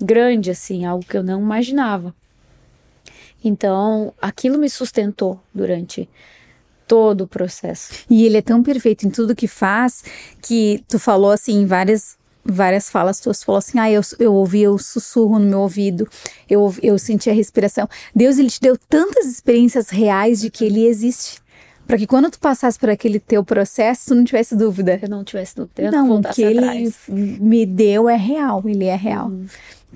grande, 0.00 0.50
assim, 0.50 0.84
algo 0.84 1.04
que 1.04 1.16
eu 1.16 1.22
não 1.22 1.40
imaginava. 1.40 2.12
Então, 3.44 4.12
aquilo 4.20 4.58
me 4.58 4.68
sustentou 4.68 5.40
durante 5.54 6.08
todo 6.88 7.22
o 7.22 7.28
processo. 7.28 7.92
E 8.10 8.24
ele 8.24 8.38
é 8.38 8.42
tão 8.42 8.60
perfeito 8.60 9.06
em 9.06 9.10
tudo 9.10 9.36
que 9.36 9.46
faz 9.46 10.02
que 10.42 10.82
tu 10.88 10.98
falou 10.98 11.30
assim 11.30 11.64
várias 11.64 12.17
várias 12.48 12.88
falas 12.90 13.20
tuas 13.20 13.42
falou 13.42 13.58
assim: 13.58 13.78
ah, 13.78 13.90
eu, 13.90 14.00
eu 14.18 14.32
ouvi 14.34 14.66
o 14.66 14.78
sussurro 14.78 15.38
no 15.38 15.46
meu 15.46 15.60
ouvido, 15.60 16.08
eu, 16.48 16.74
eu 16.82 16.98
senti 16.98 17.28
a 17.30 17.32
respiração. 17.32 17.88
Deus, 18.14 18.38
ele 18.38 18.50
te 18.50 18.60
deu 18.60 18.76
tantas 18.88 19.26
experiências 19.26 19.90
reais 19.90 20.40
de 20.40 20.50
que 20.50 20.64
ele 20.64 20.86
existe. 20.86 21.40
Para 21.86 21.96
que 21.96 22.06
quando 22.06 22.30
tu 22.30 22.38
passasse 22.38 22.78
por 22.78 22.90
aquele 22.90 23.18
teu 23.18 23.42
processo, 23.42 24.08
tu 24.08 24.14
não 24.14 24.22
tivesse 24.22 24.54
dúvida. 24.54 24.98
Eu 25.02 25.08
não 25.08 25.24
tivesse 25.24 25.56
dúvida. 25.56 25.90
não, 25.90 26.18
o 26.18 26.22
que 26.22 26.42
ele 26.42 26.92
me 27.08 27.64
deu 27.64 28.10
é 28.10 28.16
real, 28.16 28.62
ele 28.66 28.84
é 28.84 28.94
real. 28.94 29.28
Uhum. 29.28 29.46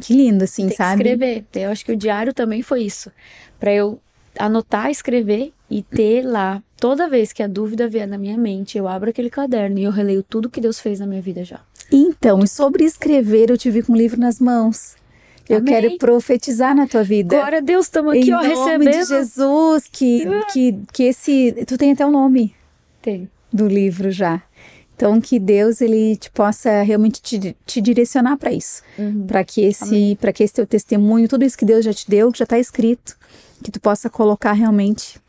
Que 0.01 0.15
lindo, 0.15 0.45
assim, 0.45 0.69
Tem 0.69 0.77
sabe? 0.77 1.03
Que 1.03 1.11
escrever. 1.11 1.45
Eu 1.55 1.71
acho 1.71 1.85
que 1.85 1.93
o 1.93 1.97
diário 1.97 2.33
também 2.33 2.63
foi 2.63 2.83
isso. 2.83 3.13
Para 3.61 3.75
eu 3.75 4.01
anotar, 4.39 4.91
escrever 4.91 5.53
e 5.73 5.83
ter 5.83 6.23
lá. 6.23 6.63
Toda 6.77 7.09
vez 7.09 7.33
que 7.33 7.43
a 7.43 7.47
dúvida 7.47 7.89
vier 7.89 8.07
na 8.07 8.19
minha 8.19 8.37
mente, 8.37 8.77
eu 8.77 8.87
abro 8.87 9.09
aquele 9.09 9.31
caderno 9.31 9.79
e 9.79 9.85
eu 9.85 9.91
releio 9.91 10.23
tudo 10.23 10.51
que 10.51 10.61
Deus 10.61 10.79
fez 10.79 11.01
na 11.01 11.07
minha 11.07 11.23
vida 11.23 11.45
já. 11.45 11.61
Então, 11.91 12.41
e 12.41 12.49
sobre 12.49 12.85
escrever, 12.85 13.51
eu 13.51 13.57
te 13.57 13.71
vi 13.71 13.83
com 13.83 13.93
um 13.93 13.97
livro 13.97 14.21
nas 14.21 14.39
mãos. 14.39 14.97
Eu 15.49 15.59
Amém. 15.59 15.73
quero 15.73 15.99
profetizar 15.99 16.75
na 16.75 16.87
tua 16.87 17.03
vida. 17.03 17.37
Glória 17.37 17.59
a 17.59 17.61
Deus, 17.61 17.87
estamos 17.87 18.13
aqui, 18.13 18.31
em 18.31 18.35
ó, 18.35 18.41
recebendo. 18.41 18.83
Em 18.83 18.85
nome 18.85 18.91
de 18.91 19.05
Jesus, 19.05 19.89
que, 19.91 20.25
que, 20.53 20.79
que 20.93 21.03
esse... 21.05 21.65
Tu 21.67 21.77
tem 21.77 21.93
até 21.93 22.05
o 22.05 22.09
um 22.09 22.13
nome. 22.13 22.55
Tem. 23.01 23.29
Do 23.53 23.67
livro 23.67 24.11
já. 24.11 24.43
Então, 24.95 25.21
que 25.21 25.39
Deus, 25.39 25.81
ele 25.81 26.17
te 26.17 26.31
possa 26.31 26.83
realmente 26.83 27.21
te, 27.21 27.57
te 27.67 27.81
direcionar 27.81 28.37
para 28.37 28.53
isso. 28.53 28.83
Uhum. 28.99 29.27
Para 29.27 29.43
que, 29.43 29.63
esse, 29.63 30.17
que 30.35 30.43
esse 30.45 30.55
teu 30.55 30.67
testemunho, 30.67 31.29
tudo 31.29 31.45
isso 31.45 31.59
que 31.59 31.65
Deus 31.65 31.85
já 31.85 31.93
te 31.93 32.09
deu, 32.09 32.31
que 32.31 32.39
já 32.39 32.45
está 32.45 32.59
escrito, 32.59 33.17
que 33.63 33.71
tu 33.71 33.81
possa 33.81 34.09
colocar 34.09 34.53
realmente 34.53 35.22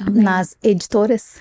Amém. 0.00 0.22
nas 0.22 0.56
editoras 0.62 1.36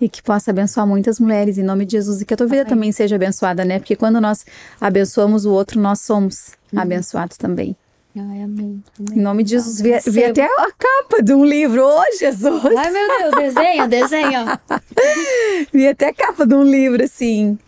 e 0.00 0.08
que 0.08 0.22
possa 0.22 0.50
abençoar 0.50 0.86
muitas 0.86 1.18
mulheres 1.18 1.58
em 1.58 1.62
nome 1.62 1.84
de 1.84 1.92
Jesus 1.92 2.20
e 2.20 2.24
que 2.24 2.34
a 2.34 2.36
tua 2.36 2.46
vida 2.46 2.62
Amém. 2.62 2.70
também 2.70 2.92
seja 2.92 3.16
abençoada, 3.16 3.64
né? 3.64 3.78
Porque 3.78 3.96
quando 3.96 4.20
nós 4.20 4.44
abençoamos 4.80 5.44
o 5.44 5.52
outro, 5.52 5.80
nós 5.80 6.00
somos 6.00 6.52
uhum. 6.72 6.80
abençoados 6.80 7.36
também. 7.36 7.76
Ai, 8.16 8.42
amém. 8.42 8.82
amém. 8.98 9.18
Em 9.18 9.20
nome 9.20 9.44
de 9.44 9.50
Jesus. 9.50 9.80
Vi, 9.80 10.10
vi, 10.10 10.24
até 10.24 10.44
a 10.44 10.72
capa 10.76 11.22
de 11.22 11.32
um 11.32 11.44
livro. 11.44 11.84
Ô, 11.84 12.00
oh, 12.00 12.18
Jesus! 12.18 12.64
Ai, 12.76 12.90
meu 12.90 13.06
Deus, 13.06 13.34
desenha, 13.36 13.88
desenha. 13.88 14.60
vi 15.72 15.86
até 15.86 16.08
a 16.08 16.14
capa 16.14 16.46
de 16.46 16.54
um 16.54 16.64
livro, 16.64 17.04
assim. 17.04 17.58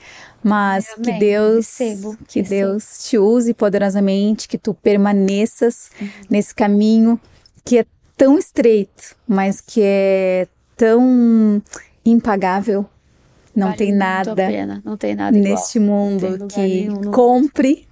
Mas 0.42 0.92
que 0.94 1.12
Deus, 1.12 1.78
Recebo. 1.78 2.16
que 2.26 2.40
Recebo. 2.40 2.48
Deus 2.48 3.04
te 3.04 3.18
use 3.18 3.52
poderosamente, 3.52 4.48
que 4.48 4.56
tu 4.56 4.74
permaneças 4.74 5.90
uhum. 6.00 6.08
nesse 6.30 6.54
caminho 6.54 7.20
que 7.64 7.78
é 7.78 7.86
tão 8.20 8.38
estreito, 8.38 9.16
mas 9.26 9.62
que 9.62 9.80
é 9.82 10.46
tão 10.76 11.62
impagável. 12.04 12.84
Não 13.56 13.68
vale 13.68 13.78
tem 13.78 13.92
nada. 13.94 14.34
Não 14.84 14.96
tem 14.98 15.14
nada 15.14 15.38
neste 15.38 15.80
mundo 15.80 16.46
que 16.46 16.88
compre 17.10 17.88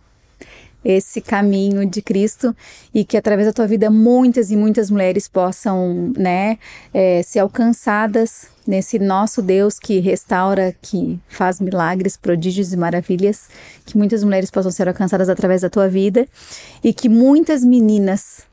esse 0.85 1.23
caminho 1.23 1.85
de 1.89 2.03
Cristo 2.03 2.55
e 2.95 3.07
que 3.07 3.17
através 3.17 3.49
da 3.49 3.55
tua 3.55 3.67
vida 3.67 3.91
muitas 3.91 4.51
e 4.51 4.57
muitas 4.57 4.91
mulheres 4.91 5.27
possam, 5.27 6.13
né, 6.17 6.59
é, 6.93 7.23
ser 7.23 7.39
alcançadas 7.39 8.49
nesse 8.67 8.99
nosso 8.99 9.41
Deus 9.41 9.79
que 9.79 9.99
restaura, 9.99 10.77
que 10.83 11.19
faz 11.27 11.59
milagres, 11.59 12.19
prodígios 12.19 12.73
e 12.75 12.77
maravilhas, 12.77 13.49
que 13.87 13.97
muitas 13.97 14.23
mulheres 14.23 14.51
possam 14.51 14.71
ser 14.71 14.89
alcançadas 14.89 15.31
através 15.31 15.63
da 15.63 15.71
tua 15.71 15.89
vida 15.89 16.27
e 16.85 16.93
que 16.93 17.09
muitas 17.09 17.65
meninas 17.65 18.48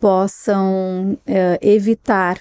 possam 0.00 1.18
é, 1.26 1.58
evitar 1.62 2.38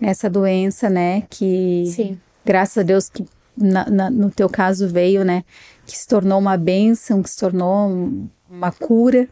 essa 0.00 0.28
doença, 0.28 0.90
né, 0.90 1.22
que 1.30 1.84
Sim. 1.86 2.18
graças 2.44 2.78
a 2.78 2.82
Deus 2.82 3.08
que 3.08 3.24
na, 3.56 3.88
na, 3.88 4.10
no 4.10 4.30
teu 4.30 4.48
caso 4.48 4.88
veio, 4.88 5.24
né, 5.24 5.44
que 5.86 5.96
se 5.96 6.06
tornou 6.06 6.38
uma 6.38 6.56
bênção, 6.56 7.22
que 7.22 7.30
se 7.30 7.38
tornou 7.38 8.12
uma 8.48 8.70
cura, 8.70 9.28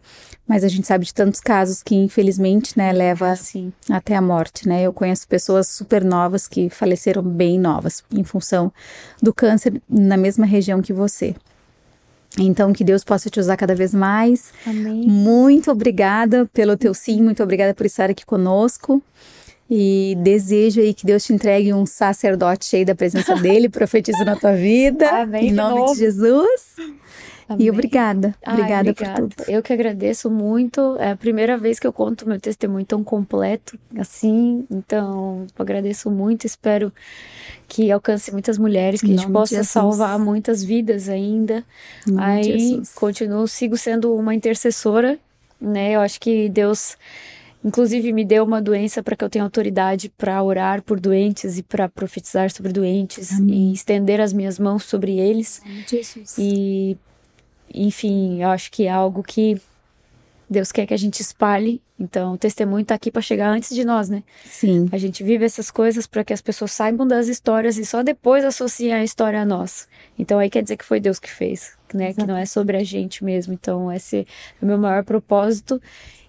mas 0.47 0.65
a 0.65 0.69
gente 0.69 0.87
sabe 0.87 1.05
de 1.05 1.15
tantos 1.15 1.41
casos 1.41 1.83
que 1.83 1.95
infelizmente, 1.95 2.77
né, 2.77 2.93
leva 2.93 3.35
Sim. 3.37 3.73
até 3.91 4.17
a 4.17 4.21
morte, 4.21 4.69
né? 4.69 4.83
Eu 4.83 4.93
conheço 4.93 5.27
pessoas 5.27 5.69
super 5.69 6.05
novas 6.05 6.49
que 6.49 6.69
faleceram 6.69 7.23
bem 7.23 7.59
novas 7.59 8.03
em 8.13 8.25
função 8.25 8.73
do 9.23 9.33
câncer 9.33 9.81
na 9.89 10.17
mesma 10.17 10.45
região 10.45 10.83
que 10.83 10.93
você. 10.93 11.35
Então, 12.39 12.73
que 12.73 12.83
Deus 12.83 13.05
possa 13.05 13.31
te 13.31 13.39
usar 13.39 13.57
cada 13.57 13.75
vez 13.75 13.95
mais. 13.95 14.53
Amém. 14.67 15.07
Muito 15.07 15.71
obrigada 15.71 16.49
pelo 16.53 16.77
teu 16.77 16.93
sim, 16.93 17.23
muito 17.23 17.43
obrigada 17.43 17.75
por 17.75 17.87
estar 17.87 18.11
aqui 18.11 18.27
conosco. 18.27 19.03
E 19.71 20.17
desejo 20.23 20.81
aí 20.81 20.93
que 20.93 21.07
Deus 21.07 21.25
te 21.25 21.33
entregue 21.33 21.73
um 21.73 21.87
sacerdote 21.87 22.67
cheio 22.67 22.85
da 22.85 22.95
presença 22.95 23.35
dele, 23.41 23.69
profetiza 23.69 24.25
na 24.25 24.37
tua 24.37 24.55
vida. 24.55 25.09
Amém. 25.23 25.49
Em 25.49 25.53
nome 25.53 25.87
de, 25.87 25.93
de 25.93 25.99
Jesus. 26.01 26.61
Amém. 27.49 27.67
E 27.67 27.71
obrigada, 27.71 28.35
obrigada, 28.47 28.91
Ai, 28.91 28.95
por 28.95 29.09
tudo. 29.15 29.35
Eu 29.49 29.63
que 29.63 29.73
agradeço 29.73 30.31
muito. 30.31 30.97
É 30.99 31.11
a 31.11 31.17
primeira 31.17 31.59
vez 31.59 31.79
que 31.79 31.87
eu 31.87 31.93
conto 31.93 32.27
meu 32.27 32.41
testemunho 32.41 32.85
tão 32.85 33.05
completo 33.05 33.79
assim. 33.99 34.67
Então, 34.71 35.47
agradeço 35.59 36.11
muito. 36.11 36.47
Espero 36.47 36.93
que 37.69 37.91
alcance 37.91 38.33
muitas 38.33 38.59
mulheres, 38.59 39.01
que 39.01 39.13
a 39.13 39.17
gente 39.17 39.31
possa 39.31 39.63
salvar 39.65 40.19
muitas 40.19 40.63
vidas 40.65 41.09
ainda. 41.09 41.65
Aí, 42.17 42.83
continuo, 42.95 43.47
sigo 43.47 43.77
sendo 43.77 44.15
uma 44.15 44.35
intercessora, 44.35 45.19
né? 45.61 45.93
Eu 45.93 46.01
acho 46.01 46.21
que 46.21 46.49
Deus 46.49 46.97
Inclusive, 47.65 48.13
me 48.13 48.27
deu 48.27 48.45
uma 48.45 48.61
doença 48.61 49.03
para 49.03 49.17
que 49.17 49.25
eu 49.25 49.31
tenha 49.31 49.43
autoridade 49.43 50.11
para 50.11 50.43
orar 50.43 50.83
por 50.83 51.01
doentes 51.01 51.57
e 51.57 51.63
para 51.63 51.89
profetizar 51.89 52.51
sobre 52.51 52.71
doentes 52.73 53.33
Amém. 53.33 53.71
e 53.71 53.73
estender 53.73 54.21
as 54.21 54.35
minhas 54.35 54.59
mãos 54.59 54.85
sobre 54.85 55.19
eles. 55.19 55.63
Jesus. 55.89 56.37
E 56.39 56.99
enfim, 57.75 58.43
eu 58.43 58.49
acho 58.49 58.71
que 58.71 58.85
é 58.85 58.91
algo 58.91 59.23
que 59.23 59.61
Deus 60.49 60.71
quer 60.71 60.87
que 60.87 60.95
a 60.95 60.99
gente 60.99 61.21
espalhe. 61.21 61.83
Então, 61.99 62.35
o 62.35 62.39
testemunho 62.39 62.83
está 62.83 62.95
aqui 62.95 63.11
para 63.11 63.23
chegar 63.23 63.49
antes 63.49 63.75
de 63.75 63.85
nós, 63.85 64.09
né? 64.09 64.23
Sim. 64.45 64.89
A 64.91 64.99
gente 64.99 65.23
vive 65.23 65.45
essas 65.45 65.71
coisas 65.71 66.07
para 66.07 66.25
que 66.25 66.33
as 66.33 66.41
pessoas 66.41 66.73
saibam 66.73 67.07
das 67.07 67.29
histórias 67.29 67.79
e 67.79 67.85
só 67.85 68.03
depois 68.03 68.45
associem 68.45 68.93
a 68.93 69.05
história 69.05 69.41
a 69.41 69.45
nós. 69.45 69.87
Então, 70.19 70.39
aí 70.39 70.51
quer 70.51 70.63
dizer 70.63 70.77
que 70.77 70.85
foi 70.85 70.99
Deus 70.99 71.19
que 71.19 71.31
fez, 71.31 71.73
né? 71.93 72.07
Exato. 72.07 72.21
Que 72.21 72.27
não 72.27 72.37
é 72.37 72.47
sobre 72.47 72.77
a 72.77 72.85
gente 72.85 73.25
mesmo. 73.25 73.53
Então, 73.53 73.93
esse 73.93 74.27
é 74.61 74.65
o 74.65 74.67
meu 74.67 74.79
maior 74.79 75.05
propósito. 75.05 75.81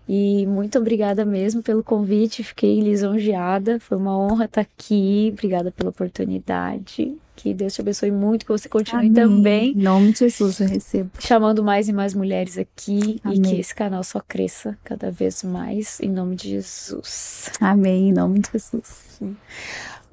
E 0.08 0.46
muito 0.46 0.78
obrigada 0.78 1.26
mesmo 1.26 1.64
pelo 1.64 1.84
convite, 1.84 2.44
fiquei 2.44 2.80
lisonjeada, 2.80 3.80
foi 3.80 3.98
uma 3.98 4.16
honra 4.16 4.46
estar 4.46 4.62
aqui, 4.62 5.32
obrigada 5.34 5.72
pela 5.72 5.90
oportunidade. 5.90 7.12
Que 7.36 7.54
Deus 7.54 7.74
te 7.74 7.82
abençoe 7.82 8.12
muito, 8.12 8.46
que 8.46 8.52
você 8.52 8.70
continue 8.70 9.08
Amém. 9.08 9.14
também. 9.14 9.72
Em 9.72 9.82
nome 9.82 10.14
de 10.14 10.20
Jesus 10.20 10.60
eu 10.60 10.68
recebo. 10.68 11.12
Chamando 11.20 11.64
mais 11.64 11.90
e 11.90 11.94
mais 11.94 12.14
mulheres 12.14 12.58
aqui 12.58 13.20
Amém. 13.24 13.38
e 13.38 13.42
que 13.42 13.60
esse 13.60 13.76
canal 13.76 14.04
só 14.04 14.22
cresça 14.26 14.78
cada 14.84 15.12
vez 15.12 15.44
mais, 15.44 16.00
em 16.00 16.10
nome 16.10 16.36
de 16.36 16.50
Jesus. 16.50 17.50
Amém, 17.60 18.10
em 18.10 18.14
nome 18.14 18.40
de 18.40 18.50
Jesus. 18.54 19.06
Sim. 19.20 19.36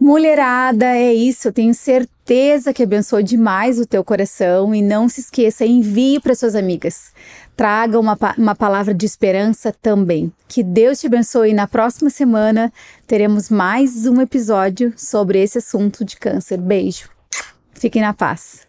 Mulherada, 0.02 0.86
é 0.86 1.14
isso. 1.14 1.46
Eu 1.46 1.52
tenho 1.52 1.72
certeza 1.72 2.74
que 2.74 2.82
abençoou 2.82 3.22
demais 3.22 3.78
o 3.78 3.86
teu 3.86 4.02
coração. 4.02 4.74
E 4.74 4.82
não 4.82 5.08
se 5.08 5.20
esqueça, 5.20 5.64
envie 5.64 6.18
para 6.18 6.34
suas 6.34 6.56
amigas. 6.56 7.12
Traga 7.56 7.98
uma, 7.98 8.18
uma 8.38 8.54
palavra 8.54 8.94
de 8.94 9.06
esperança 9.06 9.74
também. 9.80 10.32
Que 10.48 10.62
Deus 10.62 11.00
te 11.00 11.06
abençoe. 11.06 11.52
Na 11.52 11.66
próxima 11.66 12.10
semana 12.10 12.72
teremos 13.06 13.48
mais 13.50 14.06
um 14.06 14.20
episódio 14.20 14.92
sobre 14.96 15.40
esse 15.40 15.58
assunto 15.58 16.04
de 16.04 16.16
câncer. 16.16 16.58
Beijo. 16.58 17.08
Fiquem 17.74 18.02
na 18.02 18.12
paz. 18.12 18.66